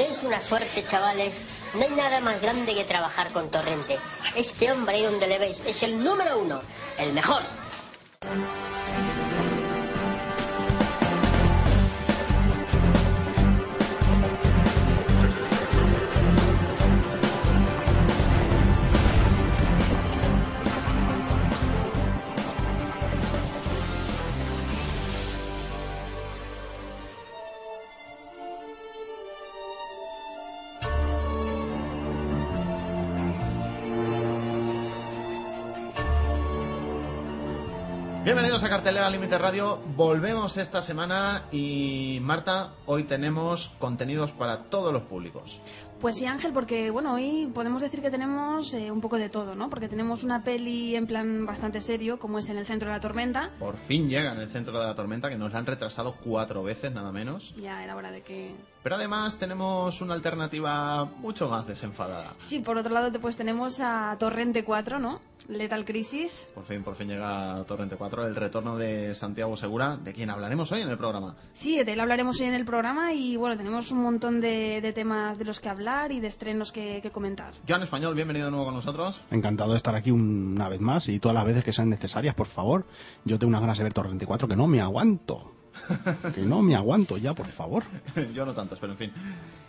Tenéis 0.00 0.22
una 0.22 0.40
suerte, 0.40 0.82
chavales. 0.86 1.44
No 1.74 1.82
hay 1.82 1.90
nada 1.90 2.20
más 2.20 2.40
grande 2.40 2.74
que 2.74 2.84
trabajar 2.84 3.30
con 3.32 3.50
Torrente. 3.50 3.98
Este 4.34 4.72
hombre 4.72 4.96
ahí 4.96 5.02
donde 5.02 5.26
le 5.26 5.38
veis 5.38 5.60
es 5.66 5.82
el 5.82 6.02
número 6.02 6.38
uno, 6.38 6.62
el 6.96 7.12
mejor. 7.12 7.42
Cartelera 38.80 39.10
Límite 39.10 39.36
Radio. 39.36 39.78
Volvemos 39.94 40.56
esta 40.56 40.80
semana 40.80 41.42
y 41.52 42.16
Marta, 42.22 42.70
hoy 42.86 43.04
tenemos 43.04 43.72
contenidos 43.78 44.30
para 44.30 44.70
todos 44.70 44.90
los 44.90 45.02
públicos. 45.02 45.60
Pues 46.00 46.16
sí, 46.16 46.24
Ángel, 46.24 46.54
porque 46.54 46.88
bueno, 46.88 47.12
hoy 47.12 47.50
podemos 47.52 47.82
decir 47.82 48.00
que 48.00 48.10
tenemos 48.10 48.72
eh, 48.72 48.90
un 48.90 49.02
poco 49.02 49.18
de 49.18 49.28
todo, 49.28 49.54
¿no? 49.54 49.68
Porque 49.68 49.86
tenemos 49.86 50.24
una 50.24 50.42
peli 50.42 50.96
en 50.96 51.06
plan 51.06 51.44
bastante 51.44 51.82
serio, 51.82 52.18
como 52.18 52.38
es 52.38 52.48
En 52.48 52.56
el 52.56 52.64
centro 52.64 52.88
de 52.88 52.94
la 52.94 53.00
tormenta. 53.00 53.50
Por 53.58 53.76
fin 53.76 54.08
llega 54.08 54.32
en 54.32 54.40
el 54.40 54.48
centro 54.48 54.80
de 54.80 54.86
la 54.86 54.94
tormenta, 54.94 55.28
que 55.28 55.36
nos 55.36 55.52
la 55.52 55.58
han 55.58 55.66
retrasado 55.66 56.16
cuatro 56.24 56.62
veces, 56.62 56.90
nada 56.90 57.12
menos. 57.12 57.54
Ya 57.54 57.84
era 57.84 57.96
hora 57.96 58.10
de 58.10 58.22
que... 58.22 58.54
Pero 58.82 58.94
además 58.94 59.38
tenemos 59.38 60.00
una 60.00 60.14
alternativa 60.14 61.04
mucho 61.04 61.50
más 61.50 61.66
desenfadada. 61.66 62.32
Sí, 62.38 62.60
por 62.60 62.78
otro 62.78 62.94
lado, 62.94 63.12
pues 63.20 63.36
tenemos 63.36 63.78
a 63.80 64.16
Torrente 64.18 64.64
4, 64.64 64.98
¿no? 64.98 65.20
Lethal 65.48 65.84
Crisis. 65.84 66.48
Por 66.54 66.64
fin, 66.64 66.82
por 66.82 66.94
fin 66.94 67.08
llega 67.08 67.62
Torrente 67.64 67.96
4, 67.96 68.26
el 68.26 68.36
retorno 68.36 68.78
de 68.78 69.14
Santiago 69.14 69.56
Segura, 69.56 69.96
de 69.96 70.14
quien 70.14 70.30
hablaremos 70.30 70.70
hoy 70.72 70.80
en 70.80 70.88
el 70.88 70.96
programa. 70.96 71.36
Sí, 71.52 71.82
de 71.82 71.92
él 71.92 72.00
hablaremos 72.00 72.40
hoy 72.40 72.46
en 72.46 72.54
el 72.54 72.64
programa 72.64 73.12
y 73.12 73.36
bueno, 73.36 73.56
tenemos 73.56 73.90
un 73.90 73.98
montón 73.98 74.40
de, 74.40 74.80
de 74.80 74.92
temas 74.92 75.38
de 75.38 75.44
los 75.44 75.60
que 75.60 75.68
hablar 75.68 75.89
y 75.90 76.20
de 76.20 76.28
estrenos 76.28 76.70
que, 76.70 77.00
que 77.02 77.10
comentar. 77.10 77.52
Joan 77.68 77.82
Español, 77.82 78.14
bienvenido 78.14 78.46
de 78.46 78.52
nuevo 78.52 78.66
con 78.66 78.74
nosotros. 78.74 79.22
Encantado 79.32 79.72
de 79.72 79.76
estar 79.76 79.96
aquí 79.96 80.12
una 80.12 80.68
vez 80.68 80.80
más 80.80 81.08
y 81.08 81.18
todas 81.18 81.34
las 81.34 81.44
veces 81.44 81.64
que 81.64 81.72
sean 81.72 81.90
necesarias, 81.90 82.32
por 82.36 82.46
favor. 82.46 82.86
Yo 83.24 83.40
tengo 83.40 83.48
unas 83.48 83.60
ganas 83.60 83.76
de 83.76 83.84
ver 83.84 83.92
Torrente 83.92 84.24
4 84.24 84.46
que 84.46 84.54
no 84.54 84.68
me 84.68 84.80
aguanto. 84.80 85.52
que 86.34 86.42
no 86.42 86.62
me 86.62 86.76
aguanto 86.76 87.18
ya, 87.18 87.34
por 87.34 87.48
favor. 87.48 87.82
Yo 88.34 88.46
no 88.46 88.54
tantas, 88.54 88.78
pero 88.78 88.92
en 88.92 88.98
fin. 88.98 89.12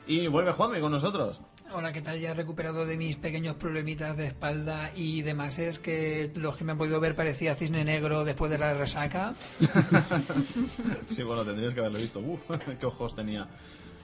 Y 0.05 0.27
vuelve 0.27 0.51
Juanmi 0.51 0.79
con 0.79 0.91
nosotros. 0.91 1.41
Hola, 1.73 1.91
¿qué 1.91 2.01
tal? 2.01 2.19
Ya 2.19 2.31
he 2.31 2.33
recuperado 2.35 2.85
de 2.85 2.97
mis 2.97 3.15
pequeños 3.15 3.55
problemitas 3.55 4.15
de 4.15 4.27
espalda 4.27 4.91
y 4.93 5.23
demás. 5.23 5.57
Es 5.57 5.79
que 5.79 6.31
los 6.35 6.55
que 6.55 6.63
me 6.63 6.73
han 6.73 6.77
podido 6.77 6.99
ver 6.99 7.15
parecía 7.15 7.55
cisne 7.55 7.83
negro 7.83 8.25
después 8.25 8.51
de 8.51 8.59
la 8.59 8.75
resaca. 8.75 9.33
sí, 11.07 11.23
bueno, 11.23 11.43
tendrías 11.43 11.73
que 11.73 11.79
haberlo 11.79 11.97
visto. 11.97 12.19
Uf, 12.19 12.41
qué 12.79 12.85
ojos 12.85 13.15
tenía. 13.15 13.47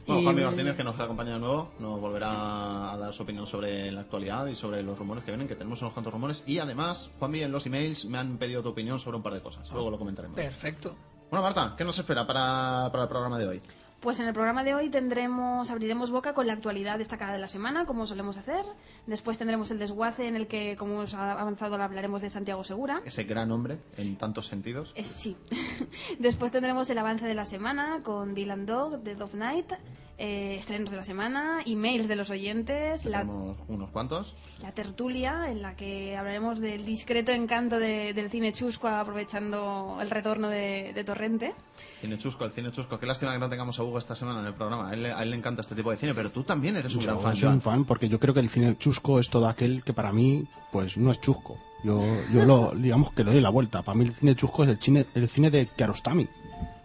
Bueno, 0.07 0.21
Juanmi 0.21 0.41
Martínez, 0.41 0.77
que 0.77 0.83
nos 0.85 0.97
acompaña 0.97 1.33
de 1.33 1.39
nuevo, 1.39 1.71
nos 1.79 1.99
volverá 1.99 2.93
a 2.93 2.97
dar 2.97 3.13
su 3.13 3.23
opinión 3.23 3.45
sobre 3.45 3.91
la 3.91 4.01
actualidad 4.01 4.47
y 4.47 4.55
sobre 4.55 4.81
los 4.81 4.97
rumores 4.97 5.25
que 5.25 5.31
vienen, 5.31 5.49
que 5.49 5.55
tenemos 5.55 5.81
unos 5.81 5.93
cuantos 5.93 6.13
rumores. 6.13 6.43
Y 6.47 6.59
además, 6.59 7.09
Juanmi, 7.19 7.41
en 7.41 7.51
los 7.51 7.65
emails 7.65 8.05
me 8.05 8.17
han 8.17 8.37
pedido 8.37 8.63
tu 8.63 8.69
opinión 8.69 8.99
sobre 8.99 9.17
un 9.17 9.23
par 9.23 9.33
de 9.33 9.41
cosas. 9.41 9.69
Luego 9.71 9.91
lo 9.91 9.97
comentaremos. 9.97 10.35
Perfecto. 10.35 10.95
Bueno, 11.29 11.43
Marta, 11.43 11.75
¿qué 11.77 11.83
nos 11.83 11.99
espera 11.99 12.25
para, 12.25 12.89
para 12.89 13.03
el 13.03 13.09
programa 13.09 13.37
de 13.37 13.47
hoy? 13.47 13.61
Pues 13.99 14.19
en 14.19 14.27
el 14.27 14.33
programa 14.33 14.63
de 14.63 14.75
hoy 14.75 14.89
tendremos, 14.89 15.71
abriremos 15.71 16.11
boca 16.11 16.33
con 16.33 16.45
la 16.45 16.53
actualidad 16.53 16.99
destacada 16.99 17.33
de 17.33 17.39
la 17.39 17.47
semana, 17.47 17.85
como 17.85 18.05
solemos 18.05 18.37
hacer. 18.37 18.63
Después 19.07 19.39
tendremos 19.39 19.71
el 19.71 19.79
desguace 19.79 20.27
en 20.27 20.35
el 20.35 20.45
que, 20.47 20.75
como 20.77 20.93
hemos 20.93 21.15
avanzado, 21.15 21.81
hablaremos 21.81 22.21
de 22.21 22.29
Santiago 22.29 22.63
Segura. 22.63 23.01
Ese 23.05 23.23
gran 23.23 23.51
hombre, 23.51 23.79
en 23.97 24.15
tantos 24.15 24.45
sentidos. 24.45 24.93
Eh, 24.95 25.03
sí. 25.03 25.35
Después 26.19 26.51
tendremos 26.51 26.87
el 26.91 26.97
avance 26.99 27.25
de 27.25 27.33
la 27.33 27.45
semana 27.45 28.01
con 28.03 28.35
Dylan 28.35 28.67
Dog, 28.67 28.99
de 29.01 29.15
Dove 29.15 29.35
Night, 29.35 29.73
eh, 30.17 30.55
estrenos 30.57 30.89
de 30.89 30.97
la 30.97 31.03
semana, 31.03 31.59
emails 31.65 32.07
de 32.07 32.15
los 32.15 32.29
oyentes. 32.29 33.03
Tenemos 33.03 33.57
unos 33.67 33.89
cuantos. 33.91 34.35
La 34.61 34.71
tertulia, 34.71 35.51
en 35.51 35.61
la 35.61 35.75
que 35.75 36.17
hablaremos 36.17 36.59
del 36.59 36.83
discreto 36.85 37.31
encanto 37.31 37.77
de, 37.79 38.13
del 38.13 38.29
cine 38.31 38.51
chusco, 38.51 38.87
aprovechando 38.87 39.99
el 40.01 40.09
retorno 40.09 40.49
de, 40.49 40.91
de 40.93 41.03
Torrente. 41.03 41.53
Cine 42.01 42.17
chusco, 42.17 42.45
el 42.45 42.51
cine 42.51 42.71
chusco. 42.71 42.99
Qué 42.99 43.05
lástima 43.05 43.33
que 43.33 43.39
no 43.39 43.49
tengamos 43.49 43.77
a 43.79 43.83
Hugo 43.83 43.99
esta 43.99 44.15
semana 44.15 44.39
en 44.39 44.47
el 44.47 44.53
programa. 44.53 44.89
A 44.89 44.93
él, 44.93 45.05
a 45.05 45.21
él 45.21 45.29
le 45.31 45.37
encanta 45.37 45.61
este 45.61 45.75
tipo 45.75 45.91
de 45.91 45.97
cine, 45.97 46.13
pero 46.15 46.31
tú 46.31 46.43
también 46.43 46.75
eres 46.77 46.95
un 46.95 47.01
Yo 47.01 47.07
gran 47.11 47.21
fan. 47.21 47.35
soy 47.35 47.49
un 47.49 47.61
fan 47.61 47.85
porque 47.85 48.09
yo 48.09 48.19
creo 48.19 48.33
que 48.33 48.39
el 48.39 48.49
cine 48.49 48.75
chusco 48.77 49.19
es 49.19 49.29
todo 49.29 49.47
aquel 49.47 49.83
que 49.83 49.93
para 49.93 50.11
mí 50.11 50.45
pues 50.71 50.97
no 50.97 51.11
es 51.11 51.21
chusco. 51.21 51.57
Yo, 51.83 52.01
yo 52.33 52.43
lo, 52.45 52.71
digamos 52.75 53.11
que 53.13 53.23
le 53.23 53.31
doy 53.33 53.41
la 53.41 53.49
vuelta. 53.51 53.83
Para 53.83 53.97
mí 53.97 54.05
el 54.05 54.13
cine 54.13 54.33
chusco 54.35 54.63
es 54.63 54.69
el 54.69 54.79
cine, 54.81 55.05
el 55.13 55.29
cine 55.29 55.51
de 55.51 55.67
Kiarostami, 55.67 56.27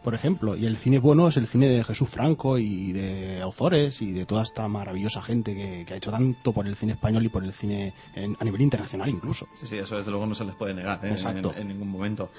por 0.02 0.14
ejemplo. 0.14 0.56
Y 0.56 0.66
el 0.66 0.76
cine 0.76 0.98
bueno 0.98 1.28
es 1.28 1.36
el 1.36 1.46
cine 1.46 1.68
de 1.68 1.84
Jesús 1.84 2.08
Franco 2.08 2.58
y 2.58 2.92
de 2.92 3.40
Auzores 3.42 4.02
y 4.02 4.12
de 4.12 4.26
toda 4.26 4.42
esta 4.42 4.66
maravillosa 4.68 5.22
gente 5.22 5.54
que, 5.54 5.84
que 5.86 5.94
ha 5.94 5.96
hecho 5.96 6.10
tanto 6.10 6.52
por 6.52 6.66
el 6.66 6.74
cine 6.76 6.92
español 6.94 7.24
y 7.24 7.28
por 7.28 7.44
el 7.44 7.52
cine 7.52 7.94
en- 8.14 8.36
a 8.40 8.44
nivel 8.44 8.60
internacional 8.62 9.08
incluso. 9.08 9.46
Sí, 9.54 9.66
sí, 9.66 9.76
eso 9.78 9.96
desde 9.96 10.10
luego 10.10 10.26
no 10.26 10.34
se 10.34 10.44
les 10.44 10.54
puede 10.54 10.74
negar 10.74 10.98
¿eh? 11.02 11.08
en, 11.08 11.12
Exacto. 11.14 11.54
en 11.56 11.68
ningún 11.68 11.88
momento. 11.88 12.30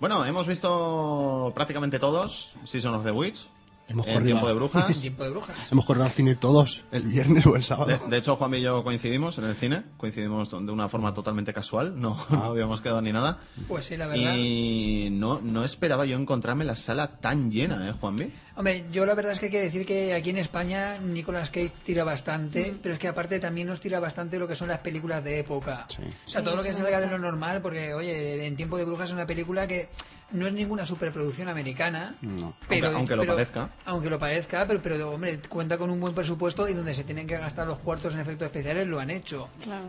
Bueno, 0.00 0.24
hemos 0.24 0.46
visto 0.46 1.50
prácticamente 1.54 1.98
todos 1.98 2.52
Season 2.64 2.94
of 2.94 3.04
the 3.04 3.10
Witch, 3.10 3.46
Hemos 3.88 4.06
en 4.06 4.12
corrido, 4.14 4.32
Tiempo 4.32 4.48
de 4.48 4.54
Brujas. 4.54 5.00
Tiempo 5.00 5.24
de 5.24 5.30
brujas. 5.30 5.72
hemos 5.72 5.84
corrido 5.86 6.04
al 6.04 6.10
cine 6.10 6.36
todos 6.36 6.84
el 6.92 7.04
viernes 7.04 7.46
o 7.46 7.56
el 7.56 7.62
sábado. 7.64 7.86
De, 7.90 7.98
de 8.10 8.16
hecho, 8.18 8.36
Juan 8.36 8.54
y 8.54 8.60
yo 8.60 8.84
coincidimos 8.84 9.38
en 9.38 9.44
el 9.44 9.54
cine, 9.56 9.82
coincidimos 9.96 10.50
de 10.50 10.56
una 10.72 10.88
forma 10.88 11.14
totalmente 11.14 11.52
casual, 11.54 11.98
no, 11.98 12.16
Ah. 12.28 12.36
no 12.36 12.44
habíamos 12.44 12.80
quedado 12.82 13.00
ni 13.00 13.12
nada. 13.12 13.38
Pues 13.66 13.86
sí, 13.86 13.96
la 13.96 14.06
verdad. 14.06 14.34
Y 14.36 15.08
no, 15.10 15.40
no 15.40 15.64
esperaba 15.64 16.04
yo 16.04 16.16
encontrarme 16.18 16.64
la 16.64 16.76
sala 16.76 17.18
tan 17.20 17.50
llena, 17.50 17.88
¿eh, 17.88 17.92
Juanvi? 17.98 18.30
Hombre, 18.56 18.86
yo 18.90 19.06
la 19.06 19.14
verdad 19.14 19.32
es 19.32 19.38
que 19.40 19.46
hay 19.46 19.52
que 19.52 19.60
decir 19.60 19.86
que 19.86 20.12
aquí 20.12 20.30
en 20.30 20.38
España 20.38 20.98
Nicolas 20.98 21.48
Cage 21.48 21.72
tira 21.84 22.02
bastante, 22.04 22.76
pero 22.82 22.92
es 22.94 22.98
que 22.98 23.06
aparte 23.08 23.38
también 23.38 23.68
nos 23.68 23.78
tira 23.80 24.00
bastante 24.00 24.36
lo 24.38 24.48
que 24.48 24.56
son 24.56 24.68
las 24.68 24.80
películas 24.80 25.22
de 25.22 25.38
época. 25.38 25.86
Sí. 25.88 26.02
O 26.02 26.28
sea, 26.28 26.40
Sí, 26.40 26.44
todo 26.44 26.56
lo 26.56 26.62
que 26.64 26.72
salga 26.72 27.00
de 27.00 27.06
lo 27.06 27.18
normal, 27.18 27.62
porque, 27.62 27.94
oye, 27.94 28.46
en 28.46 28.56
Tiempo 28.56 28.76
de 28.76 28.84
Brujas 28.84 29.10
es 29.10 29.14
una 29.14 29.26
película 29.26 29.68
que 29.68 29.88
no 30.32 30.46
es 30.46 30.52
ninguna 30.52 30.84
superproducción 30.84 31.48
americana. 31.48 32.14
No. 32.22 32.54
Pero, 32.68 32.86
Aunque- 32.88 32.98
aunque 32.98 33.16
lo 33.16 33.22
pero- 33.22 33.34
parezca. 33.34 33.68
Aunque 33.86 34.10
lo 34.10 34.18
parezca, 34.18 34.66
pero, 34.66 34.80
pero, 34.82 35.10
hombre, 35.12 35.38
cuenta 35.48 35.78
con 35.78 35.90
un 35.90 36.00
buen 36.00 36.14
presupuesto 36.14 36.68
y 36.68 36.74
donde 36.74 36.94
se 36.94 37.04
tienen 37.04 37.26
que 37.26 37.36
gastar 37.38 37.66
los 37.66 37.78
cuartos 37.78 38.14
en 38.14 38.20
efectos 38.20 38.46
especiales 38.46 38.86
lo 38.86 39.00
han 39.00 39.10
hecho. 39.10 39.48
Claro. 39.62 39.86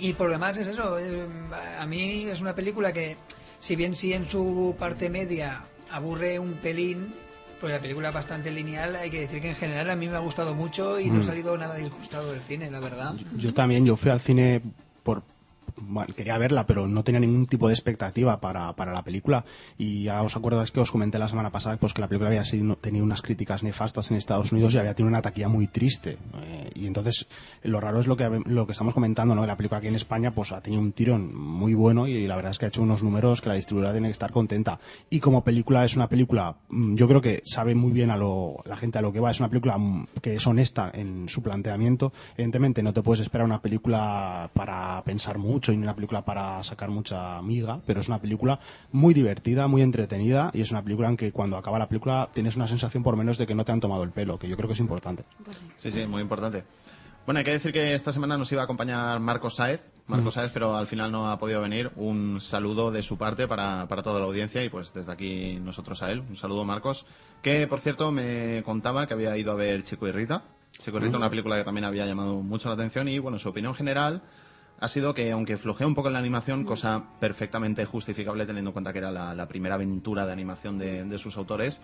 Y 0.00 0.12
por 0.12 0.26
lo 0.26 0.32
demás 0.34 0.56
es 0.58 0.68
eso. 0.68 0.98
eh, 0.98 1.26
A 1.78 1.86
mí 1.86 2.24
es 2.28 2.40
una 2.40 2.54
película 2.54 2.92
que, 2.92 3.16
si 3.58 3.74
bien 3.76 3.94
sí 3.94 4.12
en 4.12 4.28
su 4.28 4.76
parte 4.78 5.08
media 5.08 5.62
aburre 5.90 6.38
un 6.38 6.54
pelín, 6.54 7.12
pues 7.60 7.72
la 7.72 7.80
película 7.80 8.08
es 8.08 8.14
bastante 8.14 8.50
lineal, 8.52 8.94
hay 8.96 9.10
que 9.10 9.20
decir 9.20 9.40
que 9.42 9.50
en 9.50 9.56
general 9.56 9.90
a 9.90 9.96
mí 9.96 10.06
me 10.06 10.14
ha 10.16 10.20
gustado 10.20 10.54
mucho 10.54 11.00
y 11.00 11.10
no 11.10 11.20
he 11.20 11.24
salido 11.24 11.56
nada 11.56 11.74
disgustado 11.76 12.30
del 12.32 12.40
cine, 12.40 12.70
la 12.70 12.78
verdad. 12.80 13.14
Yo 13.36 13.52
también, 13.54 13.84
yo 13.84 13.96
fui 13.96 14.10
al 14.12 14.20
cine 14.20 14.60
por... 15.02 15.22
bueno, 15.80 16.12
quería 16.14 16.38
verla, 16.38 16.66
pero 16.66 16.86
no 16.86 17.04
tenía 17.04 17.20
ningún 17.20 17.46
tipo 17.46 17.68
de 17.68 17.74
expectativa 17.74 18.40
para, 18.40 18.74
para 18.74 18.92
la 18.92 19.02
película. 19.02 19.44
Y 19.76 20.04
ya 20.04 20.22
os 20.22 20.36
acordáis 20.36 20.70
que 20.70 20.80
os 20.80 20.90
comenté 20.90 21.18
la 21.18 21.28
semana 21.28 21.50
pasada 21.50 21.76
pues 21.76 21.94
que 21.94 22.00
la 22.00 22.08
película 22.08 22.28
había 22.28 22.42
tenido 22.80 23.04
unas 23.04 23.22
críticas 23.22 23.62
nefastas 23.62 24.10
en 24.10 24.16
Estados 24.16 24.52
Unidos 24.52 24.74
y 24.74 24.78
había 24.78 24.94
tenido 24.94 25.10
una 25.10 25.22
taquilla 25.22 25.48
muy 25.48 25.66
triste. 25.66 26.18
Eh, 26.42 26.70
y 26.74 26.86
entonces, 26.86 27.26
lo 27.62 27.80
raro 27.80 28.00
es 28.00 28.06
lo 28.06 28.16
que, 28.16 28.28
lo 28.46 28.66
que 28.66 28.72
estamos 28.72 28.94
comentando, 28.94 29.34
¿no? 29.34 29.46
La 29.46 29.56
película 29.56 29.78
aquí 29.78 29.88
en 29.88 29.96
España 29.96 30.32
pues 30.34 30.52
ha 30.52 30.60
tenido 30.60 30.82
un 30.82 30.92
tirón 30.92 31.34
muy 31.34 31.74
bueno 31.74 32.06
y 32.06 32.26
la 32.26 32.36
verdad 32.36 32.52
es 32.52 32.58
que 32.58 32.66
ha 32.66 32.68
hecho 32.68 32.82
unos 32.82 33.02
números 33.02 33.40
que 33.40 33.48
la 33.48 33.54
distribuidora 33.54 33.92
tiene 33.92 34.08
que 34.08 34.12
estar 34.12 34.32
contenta. 34.32 34.78
Y 35.10 35.20
como 35.20 35.44
película 35.44 35.84
es 35.84 35.96
una 35.96 36.08
película, 36.08 36.56
mm, 36.68 36.94
yo 36.94 37.08
creo 37.08 37.20
que 37.20 37.42
sabe 37.44 37.74
muy 37.74 37.92
bien 37.92 38.10
a 38.10 38.16
lo, 38.16 38.56
la 38.64 38.76
gente 38.76 38.98
a 38.98 39.02
lo 39.02 39.12
que 39.12 39.20
va. 39.20 39.30
Es 39.30 39.40
una 39.40 39.48
película 39.48 39.78
mm, 39.78 40.06
que 40.22 40.34
es 40.34 40.46
honesta 40.46 40.90
en 40.94 41.28
su 41.28 41.42
planteamiento. 41.42 42.12
Evidentemente 42.34 42.82
no 42.82 42.92
te 42.92 43.02
puedes 43.02 43.22
esperar 43.22 43.44
una 43.44 43.60
película 43.60 44.50
para 44.52 45.02
pensar 45.04 45.38
mucho 45.38 45.67
y 45.72 45.76
una 45.76 45.94
película 45.94 46.24
para 46.24 46.62
sacar 46.64 46.90
mucha 46.90 47.42
miga, 47.42 47.80
pero 47.86 48.00
es 48.00 48.08
una 48.08 48.20
película 48.20 48.58
muy 48.92 49.12
divertida, 49.12 49.66
muy 49.66 49.82
entretenida 49.82 50.50
y 50.54 50.60
es 50.60 50.70
una 50.70 50.82
película 50.82 51.08
en 51.08 51.16
que 51.16 51.32
cuando 51.32 51.56
acaba 51.56 51.78
la 51.78 51.88
película 51.88 52.28
tienes 52.32 52.56
una 52.56 52.68
sensación 52.68 53.02
por 53.02 53.16
menos 53.16 53.36
de 53.38 53.46
que 53.46 53.54
no 53.54 53.64
te 53.64 53.72
han 53.72 53.80
tomado 53.80 54.02
el 54.04 54.10
pelo, 54.10 54.38
que 54.38 54.48
yo 54.48 54.56
creo 54.56 54.68
que 54.68 54.74
es 54.74 54.80
importante. 54.80 55.24
Sí. 55.76 55.90
Sí, 55.90 56.06
muy 56.06 56.22
importante. 56.22 56.64
Bueno, 57.26 57.38
hay 57.40 57.44
que 57.44 57.50
decir 57.50 57.72
que 57.72 57.92
esta 57.92 58.12
semana 58.12 58.38
nos 58.38 58.50
iba 58.52 58.62
a 58.62 58.64
acompañar 58.64 59.20
Marcos 59.20 59.56
Saez, 59.56 59.82
Marcos 60.06 60.34
Saez, 60.34 60.50
pero 60.50 60.76
al 60.76 60.86
final 60.86 61.12
no 61.12 61.30
ha 61.30 61.38
podido 61.38 61.60
venir. 61.60 61.90
Un 61.96 62.40
saludo 62.40 62.90
de 62.90 63.02
su 63.02 63.18
parte 63.18 63.46
para, 63.46 63.86
para 63.86 64.02
toda 64.02 64.18
la 64.18 64.24
audiencia 64.24 64.64
y 64.64 64.70
pues 64.70 64.94
desde 64.94 65.12
aquí 65.12 65.58
nosotros 65.60 66.02
a 66.02 66.10
él. 66.10 66.20
Un 66.20 66.36
saludo, 66.36 66.64
Marcos, 66.64 67.04
que 67.42 67.66
por 67.66 67.80
cierto 67.80 68.10
me 68.12 68.62
contaba 68.64 69.06
que 69.06 69.12
había 69.12 69.36
ido 69.36 69.52
a 69.52 69.56
ver 69.56 69.82
Chico 69.82 70.08
y 70.08 70.12
Rita. 70.12 70.42
Chico 70.80 70.96
y 70.96 71.00
Rita, 71.00 71.18
una 71.18 71.28
película 71.28 71.58
que 71.58 71.64
también 71.64 71.84
había 71.84 72.06
llamado 72.06 72.36
mucho 72.36 72.68
la 72.68 72.74
atención 72.76 73.08
y 73.08 73.18
bueno, 73.18 73.38
su 73.38 73.50
opinión 73.50 73.74
general 73.74 74.22
ha 74.80 74.88
sido 74.88 75.14
que 75.14 75.32
aunque 75.32 75.56
flojea 75.56 75.86
un 75.86 75.94
poco 75.94 76.08
en 76.08 76.14
la 76.14 76.18
animación, 76.20 76.64
cosa 76.64 77.04
perfectamente 77.20 77.84
justificable 77.84 78.46
teniendo 78.46 78.70
en 78.70 78.72
cuenta 78.72 78.92
que 78.92 78.98
era 78.98 79.10
la, 79.10 79.34
la 79.34 79.48
primera 79.48 79.74
aventura 79.74 80.26
de 80.26 80.32
animación 80.32 80.78
de, 80.78 81.04
de 81.04 81.18
sus 81.18 81.36
autores, 81.36 81.80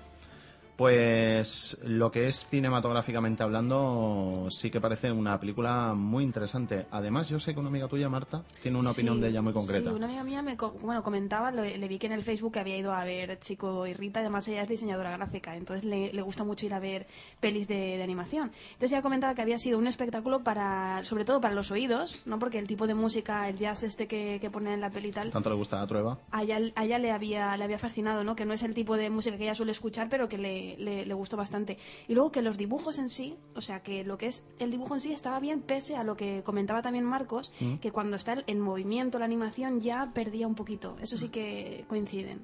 Pues 0.77 1.79
lo 1.85 2.11
que 2.11 2.27
es 2.29 2.47
cinematográficamente 2.47 3.43
hablando, 3.43 4.49
sí 4.51 4.71
que 4.71 4.81
parece 4.81 5.11
una 5.13 5.39
película 5.39 5.95
muy 5.95 6.25
interesante. 6.25 6.87
Además, 6.91 7.29
yo 7.29 7.39
sé 7.39 7.55
que 7.55 7.61
una 7.61 7.69
amiga 7.69 7.87
tuya, 7.89 8.09
Marta, 8.09 8.43
tiene 8.63 8.79
una 8.79 8.91
opinión 8.91 9.21
de 9.21 9.29
ella 9.29 9.41
muy 9.41 9.53
concreta. 9.53 9.91
Sí, 9.91 9.95
una 9.97 10.07
amiga 10.07 10.25
mía 10.25 10.43
me 10.43 10.57
co- 10.57 10.73
bueno, 10.83 11.03
comentaba, 11.03 11.51
le 11.53 11.89
vi 11.89 11.99
que 11.99 12.07
en 12.07 12.13
el 12.13 12.25
Facebook 12.25 12.53
que 12.55 12.61
había 12.61 12.77
ido 12.77 12.93
a 12.93 13.05
ver 13.05 13.39
Chico 13.39 13.87
y 13.87 13.95
Rita, 13.95 14.21
además 14.21 14.49
ella 14.49 14.63
es 14.63 14.69
diseñadora 14.69 15.17
gráfica, 15.17 15.57
entonces 15.57 15.85
le, 15.85 16.13
le 16.13 16.23
gusta 16.23 16.43
mucho 16.45 16.67
ir 16.67 16.75
a 16.75 16.81
ver 16.81 17.07
pelis 17.41 17.69
de, 17.69 17.97
de 17.97 18.03
animación. 18.03 18.51
Entonces 18.73 18.93
ella 18.93 19.03
comentaba 19.03 19.35
que 19.35 19.43
había 19.43 19.59
sido 19.59 19.79
un 19.79 19.87
espectáculo 19.87 20.43
para, 20.43 21.05
sobre 21.05 21.25
todo 21.25 21.41
para 21.41 21.55
los 21.55 21.71
oídos, 21.71 22.23
¿no? 22.27 22.39
Porque 22.39 22.59
el 22.59 22.67
tipo 22.67 22.87
de 22.87 22.95
música, 22.95 23.49
el 23.49 23.57
jazz 23.57 23.85
este 23.85 24.09
que, 24.09 24.39
que 24.41 24.51
ponen 24.51 24.73
en 24.75 24.81
la 24.81 24.91
peli 24.91 25.09
y 25.09 25.13
tal, 25.13 25.31
¿Tanto 25.31 25.51
le 25.51 25.57
gusta 25.57 25.81
a 25.81 25.87
Trueba? 25.87 26.19
a 26.31 26.43
ella, 26.43 26.59
a 26.75 26.85
ella 26.85 26.99
le, 26.99 27.13
había, 27.13 27.57
le 27.57 27.65
había 27.65 27.79
fascinado, 27.79 28.25
¿no? 28.25 28.35
Que 28.35 28.45
no 28.45 28.53
es 28.55 28.63
el 28.65 28.75
tipo 28.75 28.97
de 28.97 29.09
música 29.11 29.37
que 29.37 29.45
ella 29.45 29.55
suele 29.55 29.73
escuchar, 29.73 30.09
pero 30.09 30.29
que 30.29 30.39
le, 30.39 30.64
le, 30.79 31.05
le 31.07 31.15
gustó 31.15 31.37
bastante. 31.37 31.79
Y 32.09 32.15
luego 32.15 32.31
que 32.33 32.43
los 32.43 32.57
dibujos 32.57 32.99
en 32.99 33.09
sí, 33.09 33.37
o 33.55 33.61
sea, 33.61 33.83
que 33.83 34.05
lo 34.05 34.19
que 34.19 34.27
es 34.27 34.45
el 34.59 34.71
dibujo 34.71 34.95
en 34.95 35.01
sí 35.01 35.13
estaba 35.13 35.41
bien, 35.41 35.61
pese 35.63 35.97
a 35.97 36.05
lo 36.05 36.17
que 36.17 36.43
comentaba 36.43 36.83
también 36.83 37.05
Marcos, 37.05 37.53
que 37.81 37.93
cuando 37.93 38.17
está 38.17 38.37
en 38.47 38.61
movimiento 38.61 39.19
la 39.19 39.25
animación 39.25 39.81
ya 39.81 40.11
perdía 40.15 40.47
un 40.47 40.55
poquito. 40.55 40.97
Eso 41.01 41.17
sí 41.17 41.29
que 41.29 41.85
coinciden. 41.89 42.41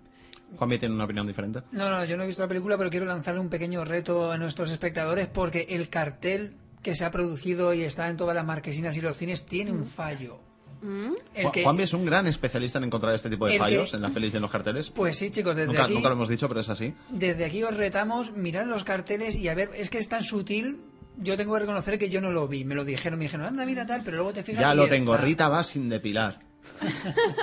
Juanmi 0.56 0.78
tiene 0.78 0.94
una 0.94 1.04
opinión 1.04 1.26
diferente. 1.26 1.62
No, 1.72 1.90
no, 1.90 2.04
yo 2.04 2.16
no 2.16 2.24
he 2.24 2.26
visto 2.26 2.42
la 2.42 2.48
película, 2.48 2.76
pero 2.76 2.90
quiero 2.90 3.06
lanzarle 3.06 3.40
un 3.40 3.48
pequeño 3.48 3.84
reto 3.84 4.32
a 4.32 4.36
nuestros 4.36 4.70
espectadores 4.70 5.28
porque 5.28 5.66
el 5.70 5.88
cartel 5.88 6.56
que 6.82 6.94
se 6.94 7.04
ha 7.04 7.10
producido 7.10 7.72
y 7.74 7.82
está 7.82 8.08
en 8.08 8.16
todas 8.16 8.34
las 8.34 8.44
marquesinas 8.44 8.96
y 8.96 9.00
los 9.00 9.16
cines 9.16 9.44
tiene 9.46 9.70
un 9.70 9.86
fallo. 9.86 10.40
¿Mm? 10.82 11.12
El 11.34 11.46
Ju- 11.46 11.52
que- 11.52 11.62
Juanmi 11.62 11.82
es 11.82 11.92
un 11.92 12.06
gran 12.06 12.26
especialista 12.26 12.78
en 12.78 12.84
encontrar 12.84 13.14
este 13.14 13.28
tipo 13.28 13.46
de 13.46 13.52
el 13.52 13.58
que- 13.58 13.64
fallos 13.64 13.92
en 13.94 14.00
las 14.02 14.10
pelis 14.12 14.32
y 14.32 14.36
en 14.36 14.42
los 14.42 14.50
carteles. 14.50 14.90
Pues 14.90 15.16
sí, 15.16 15.30
chicos, 15.30 15.54
desde 15.56 15.72
nunca, 15.72 15.84
aquí... 15.84 15.94
nunca 15.94 16.08
lo 16.08 16.14
hemos 16.14 16.28
dicho, 16.28 16.48
pero 16.48 16.60
es 16.60 16.68
así. 16.70 16.94
Desde 17.10 17.44
aquí 17.44 17.62
os 17.62 17.76
retamos, 17.76 18.32
mirad 18.32 18.64
los 18.66 18.84
carteles 18.84 19.34
y 19.34 19.48
a 19.48 19.54
ver, 19.54 19.70
es 19.74 19.90
que 19.90 19.98
es 19.98 20.08
tan 20.08 20.22
sutil. 20.22 20.78
Yo 21.18 21.36
tengo 21.36 21.52
que 21.54 21.60
reconocer 21.60 21.98
que 21.98 22.08
yo 22.08 22.20
no 22.22 22.30
lo 22.32 22.48
vi. 22.48 22.64
Me 22.64 22.74
lo 22.74 22.84
dijeron, 22.84 23.18
me 23.18 23.26
dijeron, 23.26 23.44
anda, 23.46 23.66
mira 23.66 23.84
tal, 23.84 24.02
pero 24.04 24.16
luego 24.18 24.32
te 24.32 24.42
fijas. 24.42 24.60
Ya 24.62 24.74
lo 24.74 24.88
tengo, 24.88 25.12
está. 25.14 25.24
Rita 25.26 25.48
va 25.50 25.62
sin 25.62 25.88
depilar. 25.90 26.40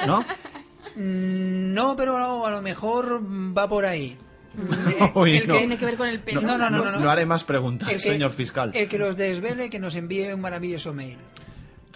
¿No? 0.08 0.22
Mm, 0.96 1.74
No, 1.74 1.96
pero 1.96 2.18
no, 2.18 2.46
a 2.46 2.50
lo 2.52 2.62
mejor 2.62 3.22
va 3.56 3.68
por 3.68 3.86
ahí. 3.86 4.18
Uy, 5.16 5.38
el 5.38 5.48
no. 5.48 5.54
que- 5.54 5.60
Tiene 5.60 5.78
que 5.78 5.86
ver 5.86 5.98
con 5.98 6.08
el 6.08 6.20
pelo. 6.22 6.42
No, 6.42 6.58
no, 6.58 6.70
no, 6.72 6.84
no, 6.84 7.00
no. 7.00 7.10
haré 7.12 7.26
más 7.28 7.44
preguntas, 7.44 7.90
el 7.90 7.96
que- 7.98 8.02
señor 8.02 8.32
fiscal. 8.32 8.72
El 8.74 8.88
que 8.90 8.98
los 8.98 9.16
desvele, 9.16 9.70
que 9.70 9.78
nos 9.80 9.96
envíe 9.96 10.34
un 10.34 10.42
maravilloso 10.42 10.94
mail. 10.94 11.20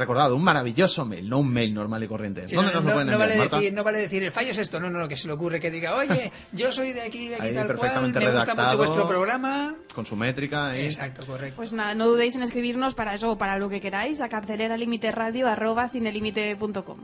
Recordad, 0.01 0.31
un 0.33 0.43
maravilloso 0.43 1.05
mail, 1.05 1.29
no 1.29 1.39
un 1.39 1.51
mail 1.53 1.73
normal 1.73 2.03
y 2.03 2.07
corriente. 2.07 2.47
Sí, 2.49 2.55
¿Dónde 2.55 2.71
no, 2.73 2.77
nos 2.77 2.83
lo 2.83 2.89
no- 2.89 2.93
pueden 2.95 3.07
no 3.07 3.13
enviar, 3.13 3.29
vale 3.29 3.39
Marta? 3.39 3.55
decir, 3.57 3.73
no 3.73 3.83
vale 3.83 3.99
decir 3.99 4.23
el 4.23 4.31
fallo 4.31 4.51
es 4.51 4.57
esto, 4.57 4.79
no, 4.79 4.89
no, 4.89 4.99
no, 4.99 5.07
que 5.07 5.15
se 5.15 5.27
le 5.27 5.33
ocurre 5.33 5.59
que 5.59 5.71
diga, 5.71 5.95
oye, 5.95 6.31
yo 6.51 6.71
soy 6.71 6.91
de 6.93 7.01
aquí, 7.01 7.27
de 7.27 7.35
aquí 7.35 7.47
Ahí, 7.47 7.53
tal 7.53 7.67
cual, 7.67 7.77
perfectamente 7.77 8.19
me 8.19 8.31
gusta 8.31 8.55
mucho 8.55 8.77
vuestro 8.77 9.07
programa. 9.07 9.75
Con 9.93 10.05
su 10.05 10.15
métrica 10.15 10.77
y... 10.77 10.85
Exacto, 10.85 11.25
correcto. 11.25 11.55
Pues 11.57 11.71
nada, 11.73 11.93
no 11.95 12.07
dudéis 12.07 12.35
en 12.35 12.43
escribirnos 12.43 12.93
para 12.95 13.13
eso 13.13 13.31
o 13.31 13.37
para 13.37 13.57
lo 13.57 13.69
que 13.69 13.79
queráis 13.79 14.21
a 14.21 14.29
cartelera 14.29 14.75
límite 14.77 15.11
radio 15.11 15.47
arroba 15.47 15.87
cinelimite.com. 15.89 16.97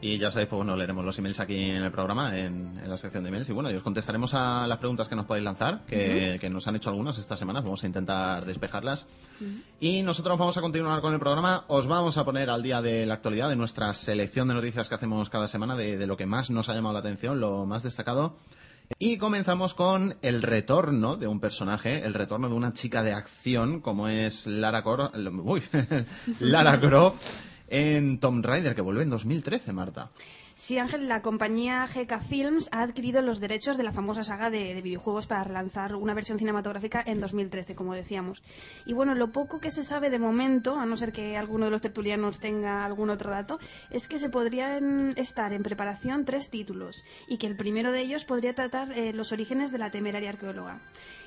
Y 0.00 0.18
ya 0.18 0.30
sabéis, 0.30 0.48
pues 0.50 0.58
bueno, 0.58 0.76
leeremos 0.76 1.04
los 1.04 1.18
emails 1.18 1.40
aquí 1.40 1.56
en 1.70 1.82
el 1.82 1.90
programa, 1.90 2.38
en, 2.38 2.78
en 2.82 2.88
la 2.88 2.96
sección 2.98 3.24
de 3.24 3.28
emails. 3.30 3.48
Y 3.48 3.52
bueno, 3.52 3.70
y 3.70 3.74
os 3.74 3.82
contestaremos 3.82 4.34
a 4.34 4.66
las 4.66 4.76
preguntas 4.78 5.08
que 5.08 5.16
nos 5.16 5.24
podéis 5.24 5.44
lanzar, 5.44 5.84
que, 5.86 6.36
que 6.38 6.50
nos 6.50 6.66
han 6.68 6.76
hecho 6.76 6.90
algunas 6.90 7.16
estas 7.18 7.38
semanas. 7.38 7.64
Vamos 7.64 7.82
a 7.82 7.86
intentar 7.86 8.44
despejarlas. 8.44 9.06
Y 9.80 10.02
nosotros 10.02 10.38
vamos 10.38 10.56
a 10.56 10.60
continuar 10.60 11.00
con 11.00 11.14
el 11.14 11.18
programa. 11.18 11.64
Os 11.68 11.86
vamos 11.86 12.18
a 12.18 12.24
poner 12.24 12.50
al 12.50 12.62
día 12.62 12.82
de 12.82 13.06
la 13.06 13.14
actualidad, 13.14 13.48
de 13.48 13.56
nuestra 13.56 13.92
selección 13.94 14.48
de 14.48 14.54
noticias 14.54 14.88
que 14.88 14.94
hacemos 14.94 15.30
cada 15.30 15.48
semana, 15.48 15.74
de, 15.76 15.96
de 15.96 16.06
lo 16.06 16.16
que 16.16 16.26
más 16.26 16.50
nos 16.50 16.68
ha 16.68 16.74
llamado 16.74 16.92
la 16.92 17.00
atención, 17.00 17.40
lo 17.40 17.64
más 17.64 17.82
destacado. 17.82 18.36
Y 19.00 19.16
comenzamos 19.16 19.74
con 19.74 20.16
el 20.22 20.42
retorno 20.42 21.16
de 21.16 21.26
un 21.26 21.40
personaje, 21.40 22.04
el 22.04 22.14
retorno 22.14 22.48
de 22.48 22.54
una 22.54 22.72
chica 22.74 23.02
de 23.02 23.14
acción 23.14 23.80
como 23.80 24.06
es 24.08 24.46
Lara, 24.46 24.84
Cor- 24.84 25.10
uy, 25.42 25.62
Lara 26.38 26.78
Croft 26.80 27.16
en 27.68 28.20
Tomb 28.20 28.44
Raider, 28.44 28.74
que 28.74 28.82
vuelve 28.82 29.02
en 29.02 29.10
2013, 29.10 29.72
Marta. 29.72 30.10
Sí, 30.58 30.78
Ángel, 30.78 31.06
la 31.06 31.20
compañía 31.20 31.84
GK 31.84 32.18
Films 32.22 32.70
ha 32.72 32.80
adquirido 32.80 33.20
los 33.20 33.40
derechos 33.40 33.76
de 33.76 33.82
la 33.82 33.92
famosa 33.92 34.24
saga 34.24 34.48
de, 34.48 34.74
de 34.74 34.80
videojuegos 34.80 35.26
para 35.26 35.44
relanzar 35.44 35.94
una 35.94 36.14
versión 36.14 36.38
cinematográfica 36.38 37.02
en 37.04 37.20
2013, 37.20 37.74
como 37.74 37.92
decíamos. 37.92 38.42
Y 38.86 38.94
bueno, 38.94 39.14
lo 39.14 39.32
poco 39.32 39.60
que 39.60 39.70
se 39.70 39.84
sabe 39.84 40.08
de 40.08 40.18
momento, 40.18 40.78
a 40.78 40.86
no 40.86 40.96
ser 40.96 41.12
que 41.12 41.36
alguno 41.36 41.66
de 41.66 41.72
los 41.72 41.82
tertulianos 41.82 42.38
tenga 42.38 42.86
algún 42.86 43.10
otro 43.10 43.30
dato, 43.30 43.58
es 43.90 44.08
que 44.08 44.18
se 44.18 44.30
podrían 44.30 45.12
estar 45.18 45.52
en 45.52 45.62
preparación 45.62 46.24
tres 46.24 46.48
títulos 46.48 47.04
y 47.28 47.36
que 47.36 47.46
el 47.46 47.56
primero 47.56 47.92
de 47.92 48.00
ellos 48.00 48.24
podría 48.24 48.54
tratar 48.54 48.92
eh, 48.92 49.12
los 49.12 49.32
orígenes 49.32 49.72
de 49.72 49.78
la 49.78 49.90
temeraria 49.90 50.30
arqueóloga. 50.30 50.80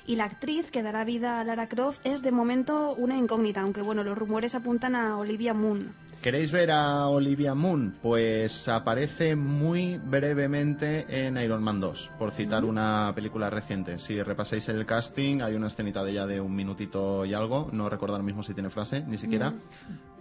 Y 0.08 0.16
la 0.16 0.24
actriz 0.24 0.72
que 0.72 0.82
dará 0.82 1.04
vida 1.04 1.38
a 1.38 1.44
Lara 1.44 1.68
Croft 1.68 2.04
es 2.04 2.22
de 2.22 2.32
momento 2.32 2.94
una 2.94 3.16
incógnita, 3.16 3.60
aunque 3.60 3.80
bueno, 3.80 4.02
los 4.02 4.18
rumores 4.18 4.56
apuntan 4.56 4.96
a 4.96 5.16
Olivia 5.16 5.54
Moon. 5.54 5.94
¿Queréis 6.22 6.52
ver 6.52 6.70
a 6.70 7.08
Olivia 7.08 7.54
Moon? 7.54 7.96
Pues 8.02 8.68
aparece 8.68 9.36
muy 9.36 9.96
brevemente 9.96 11.06
en 11.26 11.38
Iron 11.38 11.62
Man 11.62 11.80
2, 11.80 12.10
por 12.18 12.30
citar 12.30 12.66
una 12.66 13.10
película 13.14 13.48
reciente. 13.48 13.98
Si 13.98 14.22
repasáis 14.22 14.68
el 14.68 14.84
casting, 14.84 15.40
hay 15.40 15.54
una 15.54 15.68
escenita 15.68 16.04
de 16.04 16.10
ella 16.10 16.26
de 16.26 16.38
un 16.38 16.54
minutito 16.54 17.24
y 17.24 17.32
algo. 17.32 17.70
No 17.72 17.88
recuerdo 17.88 18.16
ahora 18.16 18.26
mismo 18.26 18.42
si 18.42 18.52
tiene 18.52 18.68
frase, 18.68 19.02
ni 19.06 19.16
siquiera. 19.16 19.54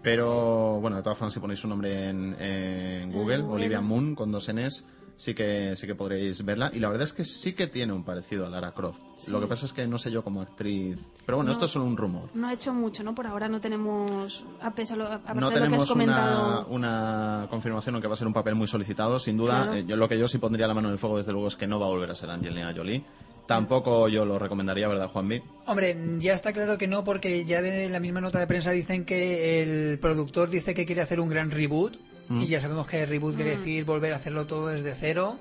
Pero 0.01 0.79
bueno, 0.79 0.95
de 0.95 1.03
todas 1.03 1.17
formas, 1.17 1.33
si 1.33 1.41
ponéis 1.41 1.59
su 1.59 1.67
nombre 1.67 2.07
en, 2.07 2.33
en 2.39 3.11
Google, 3.11 3.39
Google. 3.39 3.55
Olivia 3.55 3.81
Moon 3.81 4.15
con 4.15 4.31
dos 4.31 4.49
Ns, 4.53 4.85
sí 5.19 5.33
que, 5.33 5.75
sí 5.75 5.85
que 5.85 5.95
podréis 5.95 6.43
verla. 6.45 6.71
Y 6.73 6.79
la 6.79 6.87
verdad 6.87 7.03
es 7.03 7.11
que 7.13 7.25
sí 7.25 7.51
que 7.53 7.67
tiene 7.67 7.91
un 7.91 8.03
parecido 8.05 8.45
a 8.45 8.49
Lara 8.49 8.71
Croft. 8.71 8.99
Lo 9.27 9.41
que 9.41 9.47
pasa 9.47 9.65
es 9.65 9.73
que 9.73 9.85
no 9.85 9.97
sé 9.97 10.09
yo 10.11 10.23
como 10.23 10.41
actriz. 10.41 10.97
Pero 11.25 11.37
bueno, 11.37 11.49
No. 11.49 11.51
esto 11.51 11.65
es 11.65 11.71
solo 11.71 11.83
un 11.85 11.97
rumor. 11.97 12.29
No 12.33 12.47
ha 12.47 12.53
hecho 12.53 12.73
mucho, 12.73 13.03
¿no? 13.03 13.13
Por 13.13 13.27
ahora 13.27 13.49
no 13.49 13.59
tenemos, 13.59 14.45
a 14.61 14.71
pesar 14.71 14.97
lo, 14.97 15.03
no 15.09 15.09
de 15.11 15.19
lo 15.19 15.49
que 15.49 15.53
has 15.53 15.53
tenemos 15.53 15.83
una, 15.83 15.93
comentado. 15.93 16.67
una 16.69 17.47
confirmación, 17.49 17.95
aunque 17.95 18.07
va 18.07 18.13
a 18.13 18.17
ser 18.17 18.27
un 18.27 18.33
papel 18.33 18.55
muy 18.55 18.67
solicitado, 18.67 19.19
sin 19.19 19.35
duda. 19.37 19.63
Claro. 19.63 19.73
Eh, 19.77 19.85
yo, 19.85 19.95
lo 19.97 20.07
que 20.07 20.17
yo 20.17 20.27
sí 20.27 20.37
pondría 20.37 20.67
la 20.67 20.73
mano 20.73 20.87
en 20.87 20.93
el 20.93 20.99
fuego, 20.99 21.17
desde 21.17 21.33
luego, 21.33 21.49
es 21.49 21.55
que 21.57 21.67
no 21.67 21.79
va 21.79 21.87
a 21.87 21.89
volver 21.89 22.09
a 22.09 22.15
ser 22.15 22.29
Angelina 22.29 22.73
Jolie. 22.75 23.03
Tampoco 23.45 24.07
yo 24.09 24.25
lo 24.25 24.37
recomendaría, 24.37 24.87
¿verdad, 24.87 25.09
Juanvi? 25.09 25.41
Hombre, 25.65 25.97
ya 26.19 26.33
está 26.33 26.53
claro 26.53 26.77
que 26.77 26.87
no, 26.87 27.03
porque 27.03 27.45
ya 27.45 27.63
de 27.63 27.89
la 27.89 27.99
misma 27.99 28.21
nota 28.21 28.39
de 28.39 28.45
prensa 28.45 28.69
dicen 28.71 29.05
que 29.05 29.63
el 29.63 29.97
productor 29.99 30.51
dice 30.51 30.75
que 30.75 30.85
quiere 30.85 31.01
hacer 31.01 31.19
un 31.19 31.29
gran 31.29 31.49
reboot. 31.49 31.97
Mm. 32.29 32.41
Y 32.41 32.47
ya 32.47 32.59
sabemos 32.59 32.87
que 32.87 33.05
reboot 33.05 33.35
quiere 33.35 33.55
Mm. 33.55 33.57
decir 33.59 33.85
volver 33.85 34.13
a 34.13 34.15
hacerlo 34.17 34.45
todo 34.47 34.67
desde 34.67 34.93
cero. 34.93 35.37